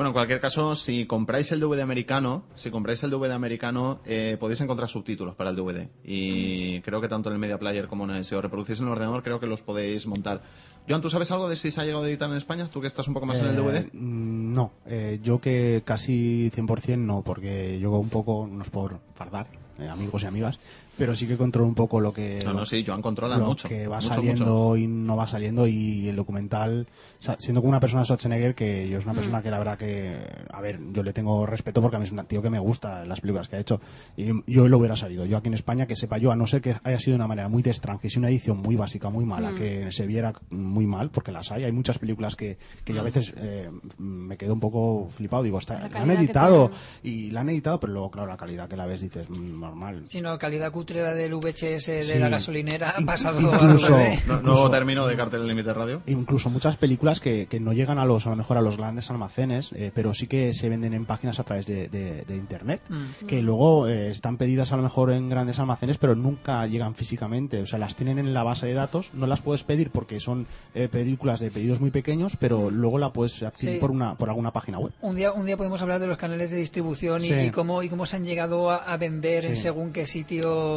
Bueno, 0.00 0.08
en 0.08 0.14
cualquier 0.14 0.40
caso, 0.40 0.74
si 0.76 1.04
compráis 1.04 1.52
el 1.52 1.60
DVD 1.60 1.82
americano, 1.82 2.44
si 2.54 2.70
compráis 2.70 3.02
el 3.02 3.10
DVD 3.10 3.32
americano, 3.32 4.00
eh, 4.06 4.38
podéis 4.40 4.62
encontrar 4.62 4.88
subtítulos 4.88 5.34
para 5.34 5.50
el 5.50 5.56
DVD. 5.56 5.90
Y 6.02 6.80
creo 6.80 7.02
que 7.02 7.08
tanto 7.08 7.28
en 7.28 7.34
el 7.34 7.38
Media 7.38 7.58
Player 7.58 7.86
como 7.86 8.04
en 8.04 8.12
el, 8.12 8.24
si 8.24 8.34
os 8.34 8.40
reproducís 8.40 8.80
en 8.80 8.86
el 8.86 8.92
ordenador, 8.92 9.22
creo 9.22 9.38
que 9.38 9.46
los 9.46 9.60
podéis 9.60 10.06
montar. 10.06 10.40
Joan, 10.88 11.02
¿tú 11.02 11.10
sabes 11.10 11.30
algo 11.32 11.50
de 11.50 11.56
si 11.56 11.70
se 11.70 11.82
ha 11.82 11.84
llegado 11.84 12.04
a 12.04 12.08
editar 12.08 12.30
en 12.30 12.38
España? 12.38 12.70
¿Tú 12.72 12.80
que 12.80 12.86
estás 12.86 13.08
un 13.08 13.12
poco 13.12 13.26
más 13.26 13.40
en 13.40 13.44
el 13.48 13.52
Eh, 13.52 13.60
DVD? 13.60 13.90
mm, 13.92 14.54
No, 14.54 14.72
eh, 14.86 15.20
yo 15.22 15.38
que 15.38 15.82
casi 15.84 16.48
100% 16.50 17.04
no, 17.04 17.20
porque 17.20 17.78
yo 17.78 17.90
un 17.90 18.08
poco, 18.08 18.48
no 18.50 18.62
es 18.62 18.70
por 18.70 19.00
fardar, 19.12 19.48
eh, 19.78 19.86
amigos 19.86 20.22
y 20.22 20.26
amigas, 20.26 20.58
pero 21.00 21.16
sí 21.16 21.26
que 21.26 21.36
controlo 21.38 21.66
un 21.66 21.74
poco 21.74 21.98
lo 21.98 22.12
que... 22.12 22.40
No, 22.44 22.52
no, 22.52 22.66
sí, 22.66 22.84
Joan 22.86 23.00
controla 23.00 23.38
lo 23.38 23.46
mucho. 23.46 23.66
que 23.68 23.88
va 23.88 23.96
mucho, 23.96 24.08
saliendo 24.08 24.44
mucho. 24.44 24.76
y 24.76 24.86
no 24.86 25.16
va 25.16 25.26
saliendo 25.26 25.66
y 25.66 26.08
el 26.08 26.14
documental, 26.16 26.86
o 27.18 27.22
sea, 27.22 27.36
siendo 27.38 27.62
como 27.62 27.70
una 27.70 27.80
persona 27.80 28.02
de 28.02 28.04
Schwarzenegger, 28.06 28.54
que 28.54 28.86
yo 28.88 28.98
es 28.98 29.04
una 29.04 29.14
Mm. 29.14 29.16
persona 29.16 29.42
que 29.42 29.50
la 29.50 29.58
verdad 29.58 29.78
que, 29.78 30.18
a 30.52 30.60
ver, 30.60 30.78
yo 30.92 31.02
le 31.02 31.12
tengo 31.14 31.46
respeto 31.46 31.80
porque 31.80 31.96
a 31.96 31.98
mí 31.98 32.04
es 32.04 32.12
un 32.12 32.22
tío 32.26 32.42
que 32.42 32.50
me 32.50 32.58
gusta 32.58 33.04
las 33.06 33.20
películas 33.22 33.48
que 33.48 33.56
ha 33.56 33.60
hecho 33.60 33.80
y 34.16 34.26
yo 34.46 34.68
lo 34.68 34.76
hubiera 34.78 34.94
salido. 34.94 35.24
Yo 35.24 35.38
aquí 35.38 35.48
en 35.48 35.54
España, 35.54 35.86
que 35.86 35.96
sepa 35.96 36.18
yo, 36.18 36.30
a 36.30 36.36
no 36.36 36.46
ser 36.46 36.60
que 36.60 36.74
haya 36.84 36.98
sido 36.98 37.12
de 37.12 37.16
una 37.16 37.26
manera 37.28 37.48
muy 37.48 37.62
extraña, 37.64 37.98
que 37.98 38.08
es 38.08 38.16
una 38.18 38.28
edición 38.28 38.58
muy 38.58 38.76
básica, 38.76 39.08
muy 39.08 39.24
mala, 39.24 39.54
que 39.54 39.90
se 39.92 40.06
viera 40.06 40.34
muy 40.50 40.86
mal, 40.86 41.10
porque 41.10 41.32
las 41.32 41.50
hay, 41.50 41.64
hay 41.64 41.72
muchas 41.72 41.98
películas 41.98 42.36
que, 42.36 42.58
que 42.84 42.92
yo 42.92 43.00
a 43.00 43.04
veces 43.04 43.32
eh, 43.38 43.70
me 43.98 44.36
quedo 44.36 44.52
un 44.52 44.60
poco 44.60 45.08
flipado, 45.10 45.42
digo, 45.42 45.58
está, 45.58 45.78
La 45.80 45.88
la 45.88 46.00
han 46.02 46.10
editado 46.10 46.70
y 47.02 47.30
la 47.30 47.40
han 47.40 47.48
editado, 47.48 47.80
pero 47.80 47.92
luego, 47.94 48.10
claro, 48.10 48.28
la 48.28 48.36
calidad 48.36 48.68
que 48.68 48.76
la 48.76 48.84
ves 48.86 49.00
dices, 49.00 49.28
mm, 49.30 49.58
normal. 49.60 50.02
Sino 50.06 50.38
calidad 50.38 50.72
cutrera 50.90 51.14
del 51.14 51.34
VHS 51.34 51.86
de 51.86 52.00
Sí. 52.00 52.18
la 52.18 52.28
gasolinera 52.28 52.90
ha 52.96 53.00
pasado 53.04 53.40
incluso- 53.40 53.94
a. 53.96 54.00
No- 54.42 54.70
término 54.70 55.06
de 55.06 55.16
cartel 55.16 55.46
límite 55.46 55.72
radio. 55.72 56.02
incluso 56.06 56.50
muchas 56.50 56.76
películas 56.76 57.20
que, 57.20 57.46
que 57.46 57.60
no 57.60 57.72
llegan 57.72 57.98
a 57.98 58.04
los 58.04 58.26
a 58.26 58.30
lo 58.30 58.36
mejor 58.36 58.56
a 58.56 58.60
los 58.60 58.76
grandes 58.76 59.08
almacenes 59.10 59.72
eh, 59.72 59.92
pero 59.94 60.14
sí 60.14 60.26
que 60.26 60.52
se 60.54 60.68
venden 60.68 60.94
en 60.94 61.06
páginas 61.06 61.38
a 61.38 61.44
través 61.44 61.66
de, 61.66 61.88
de- 61.88 62.24
de 62.26 62.36
internet 62.36 62.80
Mm. 62.88 63.26
que 63.26 63.40
luego 63.42 63.86
eh, 63.86 64.10
están 64.10 64.36
pedidas 64.36 64.72
a 64.72 64.76
lo 64.76 64.82
mejor 64.82 65.12
en 65.12 65.28
grandes 65.28 65.58
almacenes 65.60 65.96
pero 65.98 66.14
nunca 66.16 66.66
llegan 66.66 66.94
físicamente 66.94 67.60
o 67.62 67.66
sea 67.66 67.78
las 67.78 67.94
tienen 67.94 68.18
en 68.18 68.34
la 68.34 68.42
base 68.42 68.66
de 68.66 68.74
datos 68.74 69.10
no 69.14 69.26
las 69.26 69.40
puedes 69.42 69.62
pedir 69.62 69.90
porque 69.90 70.18
son 70.18 70.46
eh, 70.74 70.88
películas 70.88 71.38
de 71.40 71.50
pedidos 71.50 71.80
muy 71.80 71.90
pequeños 71.90 72.36
pero 72.36 72.70
luego 72.70 72.98
la 72.98 73.12
puedes 73.12 73.42
adquirir 73.42 73.74
Sí. 73.76 73.80
por 73.80 73.90
una 73.90 74.14
por 74.16 74.28
alguna 74.28 74.52
página 74.52 74.78
web 74.78 74.92
Un 75.02 75.14
día, 75.16 75.32
un 75.32 75.44
día 75.46 75.56
podemos 75.56 75.80
hablar 75.82 76.00
de 76.00 76.06
los 76.06 76.18
canales 76.18 76.50
de 76.50 76.56
distribución 76.56 77.18
y- 77.22 77.28
Sí. 77.28 77.34
y, 77.34 77.50
cómo, 77.50 77.82
y 77.82 77.88
cómo 77.88 78.06
se 78.06 78.16
han 78.16 78.24
llegado 78.24 78.70
a, 78.70 78.76
a 78.76 78.96
vender 78.96 79.44
en 79.44 79.56
según 79.56 79.92
qué 79.92 80.00
Por 80.00 80.06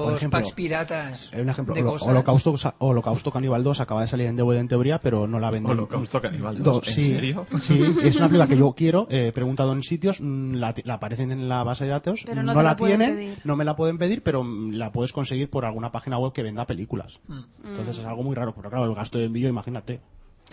sitios 0.02 0.18
ejemplo, 0.18 0.40
packs 0.40 0.52
piratas 0.54 1.30
Eh, 1.34 1.42
un 1.42 1.50
ejemplo 1.50 1.76
de 1.76 1.82
Holo- 1.82 1.92
cosas. 1.92 2.08
Holocausto 2.10 2.56
Holocausto 2.80 3.32
Caníbal 3.32 3.64
2 3.64 3.80
acaba 3.82 4.02
de 4.02 4.08
salir 4.08 4.28
en 4.28 4.36
DVD 4.36 4.58
en 4.60 4.68
teoría 4.68 5.00
pero 5.00 5.28
no 5.28 5.40
la 5.40 5.52
venden 5.52 5.72
Holocausto 5.74 6.22
Caníbal 6.22 6.58
Do- 6.58 6.74
2, 6.74 6.88
¿en 6.88 6.94
sí, 6.94 7.04
serio? 7.06 7.46
Sí, 7.62 7.82
es 8.04 8.16
una 8.18 8.28
película 8.28 8.48
que 8.48 8.58
yo 8.58 8.74
quiero, 8.74 9.08
eh, 9.10 9.28
he 9.28 9.32
preguntado 9.32 9.74
en 9.74 9.84
sitios, 9.84 10.20
mm, 10.22 10.54
la, 10.56 10.74
la 10.84 10.94
aparecen 10.96 11.32
en 11.32 11.48
la 11.50 11.64
base 11.64 11.84
de 11.86 11.92
datos, 11.92 12.24
Pero 12.26 12.44
no 12.44 12.54
no, 12.54 12.60
te 12.60 12.64
la 12.64 12.76
tienen, 12.76 13.16
pedir. 13.16 13.38
no 13.44 13.56
me 13.56 13.66
la 13.66 13.76
pueden 13.76 13.98
pedir, 13.98 14.22
pero 14.24 14.44
mm, 14.44 14.72
la 14.74 14.92
puedes 14.92 15.12
conseguir 15.14 15.50
por 15.50 15.66
alguna 15.66 15.92
página 15.92 16.18
web 16.18 16.34
que 16.34 16.44
venda 16.44 16.66
películas. 16.66 17.20
Mm. 17.28 17.40
Entonces 17.68 17.98
es 18.00 18.06
algo 18.06 18.24
muy 18.24 18.36
raro, 18.36 18.54
pero 18.56 18.70
claro, 18.70 18.86
el 18.86 18.96
gasto 18.96 19.18
de 19.18 19.26
envío, 19.26 19.50
imagínate. 19.50 20.00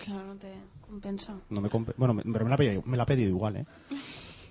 Claro, 0.03 0.23
no 0.27 0.35
te 0.35 0.47
compensa. 0.87 1.33
No 1.49 1.61
me 1.61 1.69
comp- 1.69 1.93
bueno, 1.97 2.13
me- 2.13 2.23
pero 2.23 2.43
me 2.45 2.49
la, 2.49 2.55
ha 2.55 2.57
pedido, 2.57 2.81
me 2.85 2.97
la 2.97 3.03
ha 3.03 3.05
pedido 3.05 3.29
igual, 3.29 3.57
¿eh? 3.57 3.65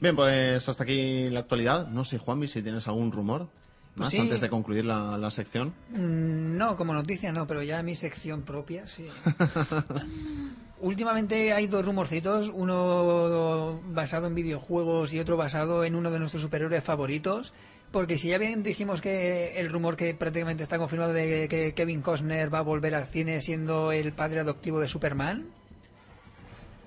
Bien, 0.00 0.16
pues 0.16 0.66
hasta 0.68 0.84
aquí 0.84 1.26
la 1.28 1.40
actualidad. 1.40 1.88
No 1.88 2.04
sé, 2.04 2.16
Juanmi, 2.18 2.46
si 2.48 2.62
tienes 2.62 2.86
algún 2.88 3.12
rumor 3.12 3.48
más 3.96 4.10
Sí. 4.10 4.18
antes 4.20 4.40
de 4.40 4.48
concluir 4.48 4.84
la, 4.84 5.16
la 5.18 5.30
sección. 5.30 5.72
Mm, 5.90 6.56
No, 6.56 6.76
como 6.76 6.94
noticia 6.94 7.32
no, 7.32 7.46
pero 7.46 7.62
ya 7.62 7.82
mi 7.82 7.94
sección 7.94 8.42
propia, 8.42 8.86
sí. 8.86 9.06
Últimamente 10.80 11.52
hay 11.52 11.66
dos 11.66 11.84
rumorcitos, 11.84 12.50
uno 12.54 13.80
basado 13.92 14.26
en 14.28 14.34
videojuegos 14.34 15.12
y 15.12 15.18
otro 15.20 15.36
basado 15.36 15.84
en 15.84 15.94
uno 15.94 16.10
de 16.10 16.18
nuestros 16.18 16.40
superhéroes 16.42 16.82
favoritos. 16.82 17.52
Porque 17.92 18.16
si 18.16 18.28
ya 18.28 18.38
bien 18.38 18.62
dijimos 18.62 19.00
que 19.00 19.58
el 19.60 19.68
rumor 19.68 19.96
que 19.96 20.14
prácticamente 20.14 20.62
está 20.62 20.78
confirmado 20.78 21.12
de 21.12 21.48
que 21.48 21.74
Kevin 21.74 22.00
Costner 22.02 22.52
va 22.54 22.60
a 22.60 22.62
volver 22.62 22.94
al 22.94 23.04
cine 23.06 23.40
siendo 23.42 23.92
el 23.92 24.12
padre 24.12 24.40
adoptivo 24.40 24.78
de 24.80 24.88
Superman, 24.88 25.46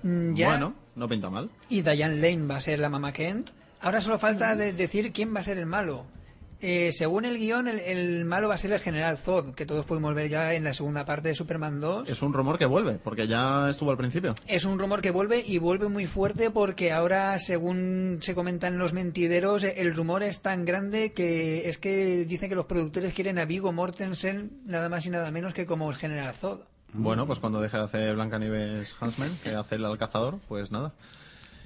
mm, 0.02 0.34
ya 0.34 0.48
Bueno, 0.48 0.74
no 0.96 1.08
pinta 1.08 1.30
mal. 1.30 1.50
y 1.68 1.82
Diane 1.82 2.16
Lane 2.16 2.46
va 2.48 2.56
a 2.56 2.60
ser 2.60 2.78
la 2.80 2.88
mamá 2.88 3.12
Kent. 3.12 3.50
Ahora 3.80 4.00
solo 4.00 4.18
falta 4.18 4.56
de- 4.56 4.72
decir 4.72 5.12
quién 5.12 5.34
va 5.34 5.40
a 5.40 5.42
ser 5.44 5.58
el 5.58 5.66
malo. 5.66 6.06
Eh, 6.66 6.92
según 6.92 7.26
el 7.26 7.36
guion, 7.36 7.68
el, 7.68 7.78
el 7.78 8.24
malo 8.24 8.48
va 8.48 8.54
a 8.54 8.56
ser 8.56 8.72
el 8.72 8.80
general 8.80 9.18
Zod, 9.18 9.52
que 9.54 9.66
todos 9.66 9.84
podemos 9.84 10.14
ver 10.14 10.30
ya 10.30 10.54
en 10.54 10.64
la 10.64 10.72
segunda 10.72 11.04
parte 11.04 11.28
de 11.28 11.34
Superman 11.34 11.78
2. 11.78 12.08
Es 12.08 12.22
un 12.22 12.32
rumor 12.32 12.58
que 12.58 12.64
vuelve, 12.64 12.94
porque 12.94 13.26
ya 13.26 13.68
estuvo 13.68 13.90
al 13.90 13.98
principio. 13.98 14.34
Es 14.46 14.64
un 14.64 14.78
rumor 14.78 15.02
que 15.02 15.10
vuelve 15.10 15.44
y 15.46 15.58
vuelve 15.58 15.90
muy 15.90 16.06
fuerte 16.06 16.50
porque 16.50 16.90
ahora, 16.90 17.38
según 17.38 18.20
se 18.22 18.34
comentan 18.34 18.78
los 18.78 18.94
mentideros, 18.94 19.62
el 19.62 19.94
rumor 19.94 20.22
es 20.22 20.40
tan 20.40 20.64
grande 20.64 21.12
que 21.12 21.68
es 21.68 21.76
que 21.76 22.24
dicen 22.24 22.48
que 22.48 22.54
los 22.54 22.64
productores 22.64 23.12
quieren 23.12 23.38
a 23.38 23.44
Vigo 23.44 23.70
Mortensen 23.70 24.62
nada 24.64 24.88
más 24.88 25.04
y 25.04 25.10
nada 25.10 25.30
menos 25.30 25.52
que 25.52 25.66
como 25.66 25.90
el 25.90 25.96
general 25.96 26.32
Zod. 26.32 26.60
Bueno, 26.94 27.26
pues 27.26 27.40
cuando 27.40 27.60
deje 27.60 27.76
de 27.76 27.82
hacer 27.82 28.14
Blancanieves 28.14 28.96
Huntsman, 28.98 29.36
que 29.42 29.50
hace 29.50 29.74
el 29.74 29.84
alcazador, 29.84 30.38
pues 30.48 30.70
nada. 30.70 30.94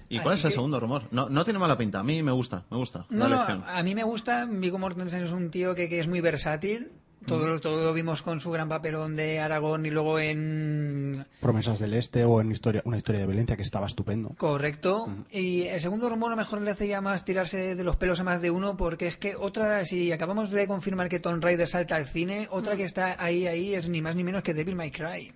¿Y 0.08 0.18
cuál 0.20 0.34
Así 0.34 0.40
es 0.40 0.44
el 0.46 0.50
que- 0.50 0.54
segundo 0.54 0.80
rumor? 0.80 1.02
No, 1.10 1.28
no 1.28 1.44
tiene 1.44 1.58
mala 1.58 1.76
pinta. 1.76 2.00
A 2.00 2.02
mí 2.02 2.22
me 2.22 2.32
gusta, 2.32 2.64
me 2.70 2.76
gusta 2.78 3.06
No, 3.10 3.28
la 3.28 3.46
no, 3.48 3.64
a 3.66 3.82
mí 3.82 3.94
me 3.94 4.04
gusta. 4.04 4.46
Vigo 4.50 4.78
Mortensen 4.78 5.24
es 5.24 5.32
un 5.32 5.50
tío 5.50 5.74
que, 5.74 5.88
que 5.88 6.00
es 6.00 6.08
muy 6.08 6.20
versátil. 6.20 6.92
Todo, 7.26 7.46
lo- 7.48 7.60
todo 7.60 7.84
lo 7.84 7.92
vimos 7.92 8.22
con 8.22 8.38
su 8.40 8.50
gran 8.52 8.68
papelón 8.68 9.16
de 9.16 9.40
Aragón 9.40 9.84
y 9.84 9.90
luego 9.90 10.18
en... 10.20 11.26
Promesas 11.40 11.78
del 11.80 11.94
Este 11.94 12.24
o 12.24 12.40
en 12.40 12.52
historia, 12.52 12.80
una 12.86 12.96
historia 12.96 13.20
de 13.20 13.26
violencia 13.26 13.56
que 13.56 13.62
estaba 13.62 13.86
estupendo. 13.86 14.30
Correcto. 14.38 15.08
Y 15.30 15.62
el 15.62 15.80
segundo 15.80 16.08
rumor 16.08 16.28
a 16.28 16.36
lo 16.36 16.36
mejor 16.36 16.62
le 16.62 16.70
hace 16.70 16.86
ya 16.88 17.00
más 17.00 17.24
tirarse 17.24 17.74
de 17.74 17.84
los 17.84 17.96
pelos 17.96 18.20
a 18.20 18.24
más 18.24 18.40
de 18.40 18.50
uno 18.52 18.76
porque 18.76 19.08
es 19.08 19.16
que 19.16 19.34
otra, 19.36 19.84
si 19.84 20.12
acabamos 20.12 20.50
de 20.52 20.66
confirmar 20.68 21.08
que 21.08 21.18
Tomb 21.18 21.42
Raider 21.42 21.66
salta 21.68 21.96
al 21.96 22.06
cine, 22.06 22.46
otra 22.50 22.76
que 22.76 22.84
está 22.84 23.22
ahí, 23.22 23.46
ahí 23.48 23.74
es 23.74 23.88
ni 23.88 24.00
más 24.00 24.14
ni 24.16 24.22
menos 24.24 24.42
que 24.44 24.54
Devil 24.54 24.76
May 24.76 24.92
Cry. 24.92 25.32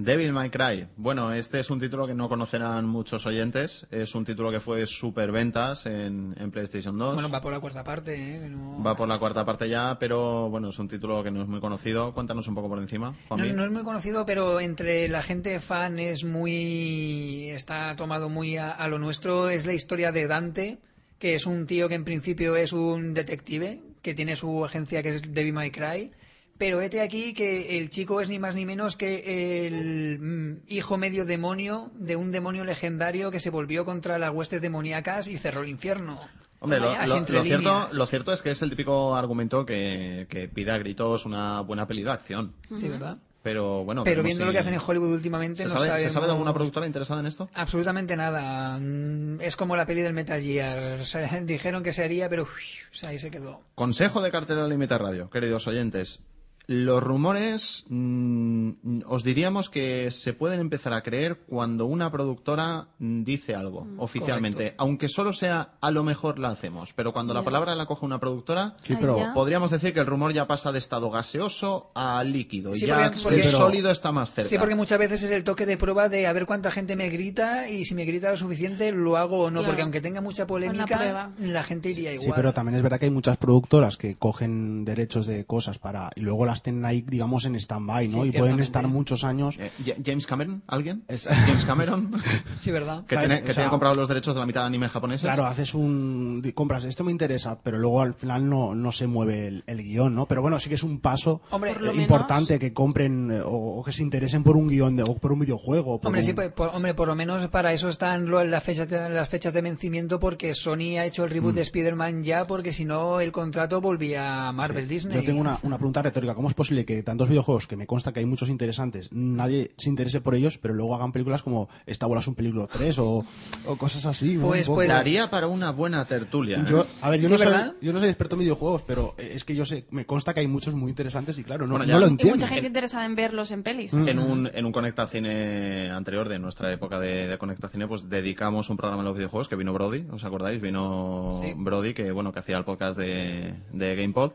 Devil 0.00 0.32
May 0.32 0.48
Cry. 0.48 0.86
Bueno, 0.96 1.32
este 1.32 1.58
es 1.58 1.70
un 1.70 1.80
título 1.80 2.06
que 2.06 2.14
no 2.14 2.28
conocerán 2.28 2.86
muchos 2.86 3.26
oyentes. 3.26 3.84
Es 3.90 4.14
un 4.14 4.24
título 4.24 4.50
que 4.52 4.60
fue 4.60 4.86
super 4.86 5.32
ventas 5.32 5.86
en, 5.86 6.36
en 6.38 6.50
PlayStation 6.52 6.96
2. 6.96 7.14
Bueno, 7.14 7.28
va 7.28 7.40
por 7.40 7.52
la 7.52 7.58
cuarta 7.58 7.82
parte, 7.82 8.14
¿eh? 8.14 8.38
Pero- 8.40 8.82
Va 8.82 8.94
por 8.96 9.08
la 9.08 9.18
cuarta 9.18 9.44
parte 9.44 9.68
ya, 9.68 9.96
pero 9.98 10.48
bueno, 10.50 10.68
es 10.68 10.78
un 10.78 10.86
título 10.88 11.24
que 11.24 11.32
no 11.32 11.42
es 11.42 11.48
muy 11.48 11.58
conocido. 11.60 12.12
Cuéntanos 12.14 12.46
un 12.46 12.54
poco 12.54 12.68
por 12.68 12.78
encima, 12.78 13.12
No, 13.28 13.36
no 13.38 13.64
es 13.64 13.70
muy 13.72 13.82
conocido, 13.82 14.24
pero 14.24 14.60
entre 14.60 15.08
la 15.08 15.20
gente 15.22 15.58
fan 15.58 15.98
es 15.98 16.22
muy. 16.24 17.50
está 17.50 17.94
tomado 17.96 18.28
muy 18.28 18.56
a, 18.56 18.70
a 18.70 18.86
lo 18.88 18.98
nuestro. 18.98 19.48
Es 19.50 19.66
la 19.66 19.72
historia 19.74 20.12
de 20.12 20.26
Dante, 20.28 20.78
que 21.18 21.34
es 21.34 21.44
un 21.46 21.66
tío 21.66 21.88
que 21.88 21.94
en 21.96 22.04
principio 22.04 22.54
es 22.56 22.72
un 22.72 23.14
detective, 23.14 23.80
que 24.02 24.14
tiene 24.14 24.36
su 24.36 24.64
agencia 24.64 25.02
que 25.02 25.08
es 25.10 25.22
Devil 25.22 25.52
May 25.54 25.70
Cry. 25.72 26.12
Pero 26.58 26.80
este 26.80 27.00
aquí 27.00 27.34
que 27.34 27.78
el 27.78 27.88
chico 27.88 28.20
es 28.20 28.28
ni 28.28 28.38
más 28.40 28.54
ni 28.56 28.66
menos 28.66 28.96
que 28.96 29.66
el 29.66 30.18
mm, 30.18 30.56
hijo 30.68 30.98
medio 30.98 31.24
demonio 31.24 31.90
de 31.94 32.16
un 32.16 32.32
demonio 32.32 32.64
legendario 32.64 33.30
que 33.30 33.38
se 33.40 33.50
volvió 33.50 33.84
contra 33.84 34.18
las 34.18 34.32
huestes 34.34 34.60
demoníacas 34.60 35.28
y 35.28 35.38
cerró 35.38 35.62
el 35.62 35.68
infierno. 35.68 36.18
Hombre, 36.60 36.80
lo, 36.80 36.90
Así 36.90 37.10
lo- 37.10 37.24
cierto, 37.26 37.42
líneas. 37.44 37.92
lo 37.94 38.06
cierto 38.06 38.32
es 38.32 38.42
que 38.42 38.50
es 38.50 38.60
el 38.62 38.70
típico 38.70 39.14
argumento 39.14 39.64
que, 39.64 40.26
que 40.28 40.48
pide 40.48 40.72
a 40.72 40.78
gritos 40.78 41.24
una 41.24 41.60
buena 41.60 41.86
peli 41.86 42.02
de 42.02 42.10
acción. 42.10 42.52
Sí, 42.74 42.88
¿verdad? 42.88 43.18
Pero 43.40 43.84
bueno, 43.84 44.02
Pero 44.02 44.24
viendo 44.24 44.44
lo 44.44 44.50
que 44.50 44.58
hacen 44.58 44.74
en 44.74 44.80
Hollywood 44.84 45.12
últimamente, 45.14 45.62
¿Se 45.62 45.68
no 45.68 45.78
sabe, 45.78 46.00
¿Se 46.00 46.10
sabe 46.10 46.26
de 46.26 46.32
alguna 46.32 46.52
productora 46.52 46.86
interesada 46.86 47.20
en 47.20 47.26
esto? 47.26 47.48
Absolutamente 47.54 48.16
nada. 48.16 48.76
Mm, 48.80 49.40
Es 49.40 49.54
como 49.56 49.76
la 49.76 49.86
peli 49.86 50.02
del 50.02 50.12
Metal 50.12 50.42
Gear. 50.42 50.98
O 51.00 51.04
sea, 51.04 51.40
dijeron 51.42 51.84
que 51.84 51.92
se 51.92 52.02
haría, 52.02 52.28
pero 52.28 52.42
uf, 52.42 52.50
o 52.90 52.94
sea, 52.94 53.10
ahí 53.10 53.18
se 53.20 53.30
quedó. 53.30 53.60
Consejo 53.76 54.20
de 54.20 54.32
cartera 54.32 54.66
límite 54.66 54.98
radio, 54.98 55.30
queridos 55.30 55.68
oyentes. 55.68 56.24
Los 56.70 57.02
rumores, 57.02 57.86
mm, 57.88 59.00
os 59.06 59.24
diríamos 59.24 59.70
que 59.70 60.10
se 60.10 60.34
pueden 60.34 60.60
empezar 60.60 60.92
a 60.92 61.02
creer 61.02 61.38
cuando 61.48 61.86
una 61.86 62.10
productora 62.12 62.88
mm, 62.98 63.24
dice 63.24 63.54
algo 63.54 63.86
oficialmente, 63.96 64.56
Correcto. 64.58 64.82
aunque 64.82 65.08
solo 65.08 65.32
sea 65.32 65.76
a 65.80 65.90
lo 65.90 66.04
mejor 66.04 66.38
la 66.38 66.50
hacemos, 66.50 66.92
pero 66.92 67.14
cuando 67.14 67.32
la 67.32 67.42
palabra 67.42 67.74
la 67.74 67.86
coge 67.86 68.04
una 68.04 68.20
productora, 68.20 68.76
Sí, 68.82 68.94
pero 69.00 69.18
podríamos 69.32 69.70
decir 69.70 69.94
que 69.94 70.00
el 70.00 70.06
rumor 70.06 70.34
ya 70.34 70.46
pasa 70.46 70.70
de 70.70 70.78
estado 70.78 71.10
gaseoso 71.10 71.90
a 71.94 72.22
líquido, 72.22 72.74
Sí, 72.74 72.84
ya 72.86 73.04
porque- 73.04 73.20
porque- 73.22 73.40
el 73.40 73.44
sólido 73.46 73.90
está 73.90 74.12
más 74.12 74.30
cerca. 74.30 74.50
Sí, 74.50 74.58
porque 74.58 74.74
muchas 74.74 74.98
veces 74.98 75.22
es 75.22 75.30
el 75.30 75.44
toque 75.44 75.64
de 75.64 75.78
prueba 75.78 76.10
de 76.10 76.26
a 76.26 76.34
ver 76.34 76.44
cuánta 76.44 76.70
gente 76.70 76.96
me 76.96 77.08
grita 77.08 77.70
y 77.70 77.86
si 77.86 77.94
me 77.94 78.04
grita 78.04 78.28
lo 78.30 78.36
suficiente 78.36 78.92
lo 78.92 79.16
hago 79.16 79.44
o 79.44 79.50
no, 79.50 79.60
Claro. 79.60 79.68
porque 79.68 79.82
aunque 79.84 80.02
tenga 80.02 80.20
mucha 80.20 80.46
polémica, 80.46 81.32
la 81.40 81.62
gente 81.62 81.88
iría 81.88 82.10
Sí, 82.10 82.24
igual. 82.24 82.32
pero 82.36 82.52
también 82.52 82.76
es 82.76 82.82
verdad 82.82 82.98
que 82.98 83.06
hay 83.06 83.10
muchas 83.10 83.38
productoras 83.38 83.96
que 83.96 84.16
cogen 84.16 84.84
derechos 84.84 85.26
de 85.26 85.46
cosas 85.46 85.78
para 85.78 86.10
y 86.14 86.20
luego 86.20 86.44
las 86.44 86.57
tienen 86.62 86.84
ahí, 86.84 87.02
digamos, 87.06 87.44
en 87.44 87.54
stand-by, 87.56 88.08
¿no? 88.08 88.22
Sí, 88.24 88.30
y 88.30 88.32
pueden 88.38 88.60
estar 88.60 88.86
muchos 88.88 89.24
años. 89.24 89.56
Eh, 89.58 89.70
Ja- 89.86 89.94
James 90.04 90.26
Cameron, 90.26 90.62
¿alguien? 90.66 91.04
James 91.46 91.64
Cameron, 91.64 92.10
Sí, 92.56 92.70
¿verdad? 92.70 93.04
que, 93.06 93.16
tiene, 93.16 93.36
que 93.42 93.42
O 93.42 93.46
sea- 93.46 93.54
tiene 93.54 93.70
comprado 93.70 93.94
los 93.94 94.08
derechos 94.08 94.34
de 94.34 94.40
la 94.40 94.46
mitad 94.46 94.60
de 94.62 94.66
anime 94.68 94.88
japoneses. 94.88 95.22
Claro, 95.22 95.46
haces 95.46 95.74
un. 95.74 96.42
compras, 96.54 96.84
esto 96.84 97.04
me 97.04 97.12
interesa, 97.12 97.58
pero 97.62 97.78
luego 97.78 98.00
al 98.00 98.14
final 98.14 98.48
no, 98.48 98.74
no 98.74 98.92
se 98.92 99.06
mueve 99.06 99.46
el, 99.48 99.64
el 99.66 99.82
guion, 99.82 100.14
¿no? 100.14 100.26
Pero 100.26 100.42
bueno, 100.42 100.58
sí 100.58 100.68
que 100.68 100.74
es 100.76 100.82
un 100.82 101.00
paso 101.00 101.40
Hombre, 101.50 101.72
eh, 101.72 101.78
menos- 101.80 101.96
importante 101.98 102.58
que 102.58 102.72
compren 102.72 103.30
eh, 103.32 103.40
o, 103.40 103.78
o 103.80 103.84
que 103.84 103.92
se 103.92 104.02
interesen 104.02 104.42
por 104.42 104.56
un 104.56 104.68
guion 104.68 104.96
de, 104.96 105.02
o 105.02 105.14
por 105.16 105.32
un 105.32 105.40
videojuego. 105.40 106.00
por 106.00 106.08
Hombre, 106.08 106.20
un- 106.22 106.26
sí, 106.26 106.32
pues, 106.32 106.52
por, 106.52 106.68
hombre, 106.74 106.94
por 106.94 107.08
lo 107.08 107.14
menos 107.14 107.46
para 107.48 107.72
eso 107.72 107.88
están 107.88 108.26
lo- 108.26 108.44
las 108.44 108.62
fechas 108.62 108.88
de, 108.88 109.08
las 109.10 109.28
fechas 109.28 109.52
de 109.52 109.62
vencimiento 109.62 110.18
porque 110.18 110.54
Sony 110.54 110.98
ha 110.98 111.04
hecho 111.04 111.24
el 111.24 111.30
Mm. 111.30 111.34
reboot 111.34 111.54
de 111.54 111.62
Spider-Man 111.62 112.22
ya 112.22 112.46
porque 112.46 112.72
si 112.72 112.84
no 112.84 113.20
el 113.20 113.32
contrato 113.32 113.80
volvía 113.80 114.48
a 114.48 114.52
Marvel 114.52 114.88
Disney. 114.88 115.16
Yo 115.16 115.24
tengo 115.24 115.40
una, 115.40 115.58
una 115.62 115.76
pregunta 115.76 116.02
retórica. 116.02 116.34
¿Cómo 116.34 116.47
es 116.48 116.54
posible 116.54 116.84
que 116.84 117.02
tantos 117.02 117.28
videojuegos, 117.28 117.66
que 117.66 117.76
me 117.76 117.86
consta 117.86 118.12
que 118.12 118.20
hay 118.20 118.26
muchos 118.26 118.48
interesantes, 118.48 119.08
nadie 119.12 119.72
se 119.78 119.88
interese 119.88 120.20
por 120.20 120.34
ellos, 120.34 120.58
pero 120.58 120.74
luego 120.74 120.94
hagan 120.94 121.12
películas 121.12 121.42
como 121.42 121.68
Esta 121.86 122.06
bola 122.06 122.20
es 122.20 122.28
un 122.28 122.34
peligro 122.34 122.66
3 122.66 122.98
o, 122.98 123.24
o 123.66 123.76
cosas 123.76 124.04
así? 124.06 124.34
¿no? 124.36 124.46
Pues- 124.48 124.66
pues- 124.68 124.88
Daría 124.88 125.30
para 125.30 125.46
una 125.46 125.70
buena 125.72 126.04
tertulia. 126.06 126.58
¿eh? 126.58 126.64
Yo, 126.68 126.86
a 127.02 127.10
ver, 127.10 127.20
yo, 127.20 127.28
Sí, 127.28 127.34
no 127.34 127.38
soy, 127.38 127.72
yo 127.80 127.92
no 127.92 127.98
soy 128.00 128.08
experto 128.08 128.34
en 128.36 128.40
videojuegos, 128.40 128.82
pero 128.82 129.14
eh, 129.18 129.32
es 129.34 129.44
que 129.44 129.54
yo 129.54 129.64
sé, 129.64 129.84
me 129.90 130.06
consta 130.06 130.32
que 130.34 130.40
hay 130.40 130.46
muchos 130.48 130.74
muy 130.74 130.90
interesantes 130.90 131.38
y 131.38 131.44
claro, 131.44 131.66
no, 131.66 131.72
Bueno, 131.76 131.84
no 131.86 131.92
ya- 131.92 131.98
lo 131.98 132.06
Y 132.06 132.08
Y 132.08 132.10
entiendo. 132.12 132.34
mucha 132.36 132.48
gente 132.48 132.66
interesada 132.66 133.04
en 133.06 133.14
verlos 133.14 133.50
en 133.50 133.62
pelis. 133.62 133.92
En 133.94 134.18
un, 134.18 134.50
en 134.52 134.64
un 134.66 134.72
Conecta 134.72 135.06
Cine 135.06 135.90
anterior 135.90 136.28
de 136.28 136.38
nuestra 136.38 136.72
época 136.72 136.98
de, 136.98 137.28
de 137.28 137.38
Conecta 137.38 137.68
Cine, 137.68 137.86
pues 137.86 138.08
dedicamos 138.08 138.70
un 138.70 138.76
programa 138.76 139.02
a 139.02 139.04
los 139.04 139.16
videojuegos 139.16 139.48
que 139.48 139.56
vino 139.56 139.72
Brody, 139.72 140.06
¿os 140.10 140.24
acordáis? 140.24 140.60
Vino 140.60 141.40
Sí. 141.42 141.52
Brody, 141.56 141.94
que 141.94 142.10
bueno, 142.12 142.32
que 142.32 142.38
hacía 142.40 142.56
el 142.58 142.64
podcast 142.64 142.98
de, 142.98 143.54
de 143.72 143.94
GamePod. 143.96 144.32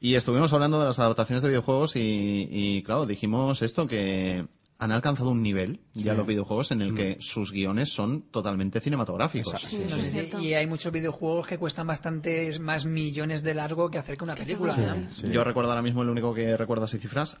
Y 0.00 0.14
estuvimos 0.14 0.52
hablando 0.52 0.78
de 0.80 0.86
las 0.86 0.98
adaptaciones 0.98 1.42
de 1.42 1.48
videojuegos 1.48 1.96
y, 1.96 2.48
y, 2.50 2.82
claro, 2.82 3.06
dijimos 3.06 3.62
esto 3.62 3.86
que 3.86 4.46
han 4.76 4.90
alcanzado 4.92 5.30
un 5.30 5.40
nivel 5.42 5.80
ya 5.94 6.14
los 6.14 6.26
videojuegos 6.26 6.72
en 6.72 6.82
el 6.82 6.94
que 6.94 7.16
sus 7.20 7.52
guiones 7.52 7.90
son 7.92 8.22
totalmente 8.22 8.80
cinematográficos. 8.80 9.54
Sí, 9.62 9.78
No 9.78 9.84
eso 9.86 9.96
sé 9.96 9.98
es 10.00 10.04
si- 10.04 10.10
cierto. 10.10 10.40
y 10.40 10.52
hay 10.54 10.66
muchos 10.66 10.92
videojuegos 10.92 11.46
que 11.46 11.58
cuestan 11.58 11.86
bastantes 11.86 12.58
más 12.60 12.84
millones 12.84 13.42
de 13.42 13.54
largo 13.54 13.88
que 13.90 13.98
hacer 13.98 14.16
que 14.18 14.24
una 14.24 14.34
película. 14.34 14.72
Sí. 14.72 14.82
Sí. 15.12 15.28
Yo 15.32 15.44
recuerdo 15.44 15.70
ahora 15.70 15.82
mismo, 15.82 16.02
el 16.02 16.08
único 16.10 16.34
que 16.34 16.56
recuerdo 16.56 16.84
así 16.86 16.98
cifras, 16.98 17.38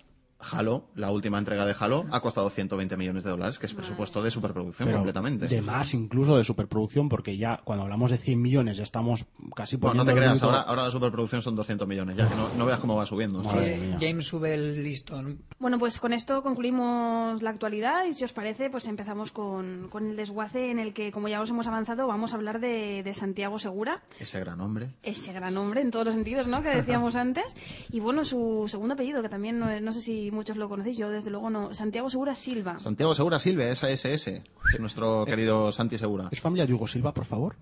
Halo, 0.52 0.84
la 0.94 1.10
última 1.10 1.38
entrega 1.38 1.64
de 1.66 1.74
Halo, 1.78 2.04
ha 2.10 2.20
costado 2.20 2.50
120 2.50 2.96
millones 2.96 3.24
de 3.24 3.30
dólares, 3.30 3.58
que 3.58 3.66
es 3.66 3.74
presupuesto 3.74 4.22
de 4.22 4.30
superproducción 4.30 4.86
Pero 4.86 4.98
completamente. 4.98 5.46
de 5.48 5.62
más 5.62 5.94
incluso 5.94 6.36
de 6.36 6.44
superproducción, 6.44 7.08
porque 7.08 7.36
ya 7.36 7.60
cuando 7.64 7.84
hablamos 7.84 8.10
de 8.10 8.18
100 8.18 8.40
millones 8.40 8.76
ya 8.76 8.82
estamos 8.82 9.26
casi 9.54 9.76
Bueno, 9.76 10.04
no 10.04 10.04
te 10.04 10.14
creas, 10.16 10.42
ahora, 10.42 10.60
ahora 10.62 10.84
la 10.84 10.90
superproducción 10.90 11.42
son 11.42 11.54
200 11.56 11.86
millones, 11.88 12.16
ya 12.16 12.28
que 12.28 12.34
no, 12.34 12.48
no 12.56 12.66
veas 12.66 12.80
cómo 12.80 12.96
va 12.96 13.06
subiendo. 13.06 13.42
James 14.00 14.26
sube 14.26 14.54
el 14.54 14.82
listón. 14.82 15.40
Bueno, 15.58 15.78
pues 15.78 15.98
con 15.98 16.12
esto 16.12 16.42
concluimos 16.42 17.42
la 17.42 17.50
actualidad 17.50 18.04
y 18.04 18.12
si 18.12 18.24
os 18.24 18.32
parece, 18.32 18.70
pues 18.70 18.86
empezamos 18.86 19.32
con, 19.32 19.88
con 19.90 20.10
el 20.10 20.16
desguace 20.16 20.70
en 20.70 20.78
el 20.78 20.92
que, 20.92 21.12
como 21.12 21.28
ya 21.28 21.40
os 21.40 21.50
hemos 21.50 21.66
avanzado, 21.66 22.06
vamos 22.06 22.32
a 22.32 22.36
hablar 22.36 22.60
de, 22.60 23.02
de 23.02 23.14
Santiago 23.14 23.58
Segura, 23.58 24.02
Ese 24.18 24.40
gran 24.40 24.60
hombre. 24.60 24.94
ese 25.02 25.32
gran 25.32 25.56
hombre 25.56 25.80
en 25.80 25.90
todos 25.90 26.06
los 26.06 26.14
sentidos, 26.14 26.46
¿no? 26.46 26.62
Que 26.62 26.70
decíamos 26.70 27.16
antes. 27.16 27.56
Y 27.90 28.00
bueno, 28.00 28.24
su 28.24 28.66
segundo 28.68 28.94
apellido, 28.94 29.22
que 29.22 29.28
también 29.28 29.58
no, 29.58 29.80
no 29.80 29.92
sé 29.92 30.00
si 30.00 30.30
muchos 30.34 30.56
lo 30.56 30.68
conocéis, 30.68 30.96
yo 30.98 31.08
desde 31.08 31.30
luego 31.30 31.48
no. 31.50 31.72
Santiago 31.72 32.10
Segura 32.10 32.34
Silva. 32.34 32.78
Santiago 32.78 33.14
Segura 33.14 33.38
Silve, 33.38 33.70
esa 33.70 33.88
SS, 33.88 34.42
nuestro 34.78 35.24
querido 35.24 35.72
Santi 35.72 35.96
Segura. 35.98 36.28
¿Es 36.30 36.40
familia 36.40 36.64
Yugo 36.66 36.86
Silva, 36.86 37.14
por 37.14 37.24
favor? 37.24 37.56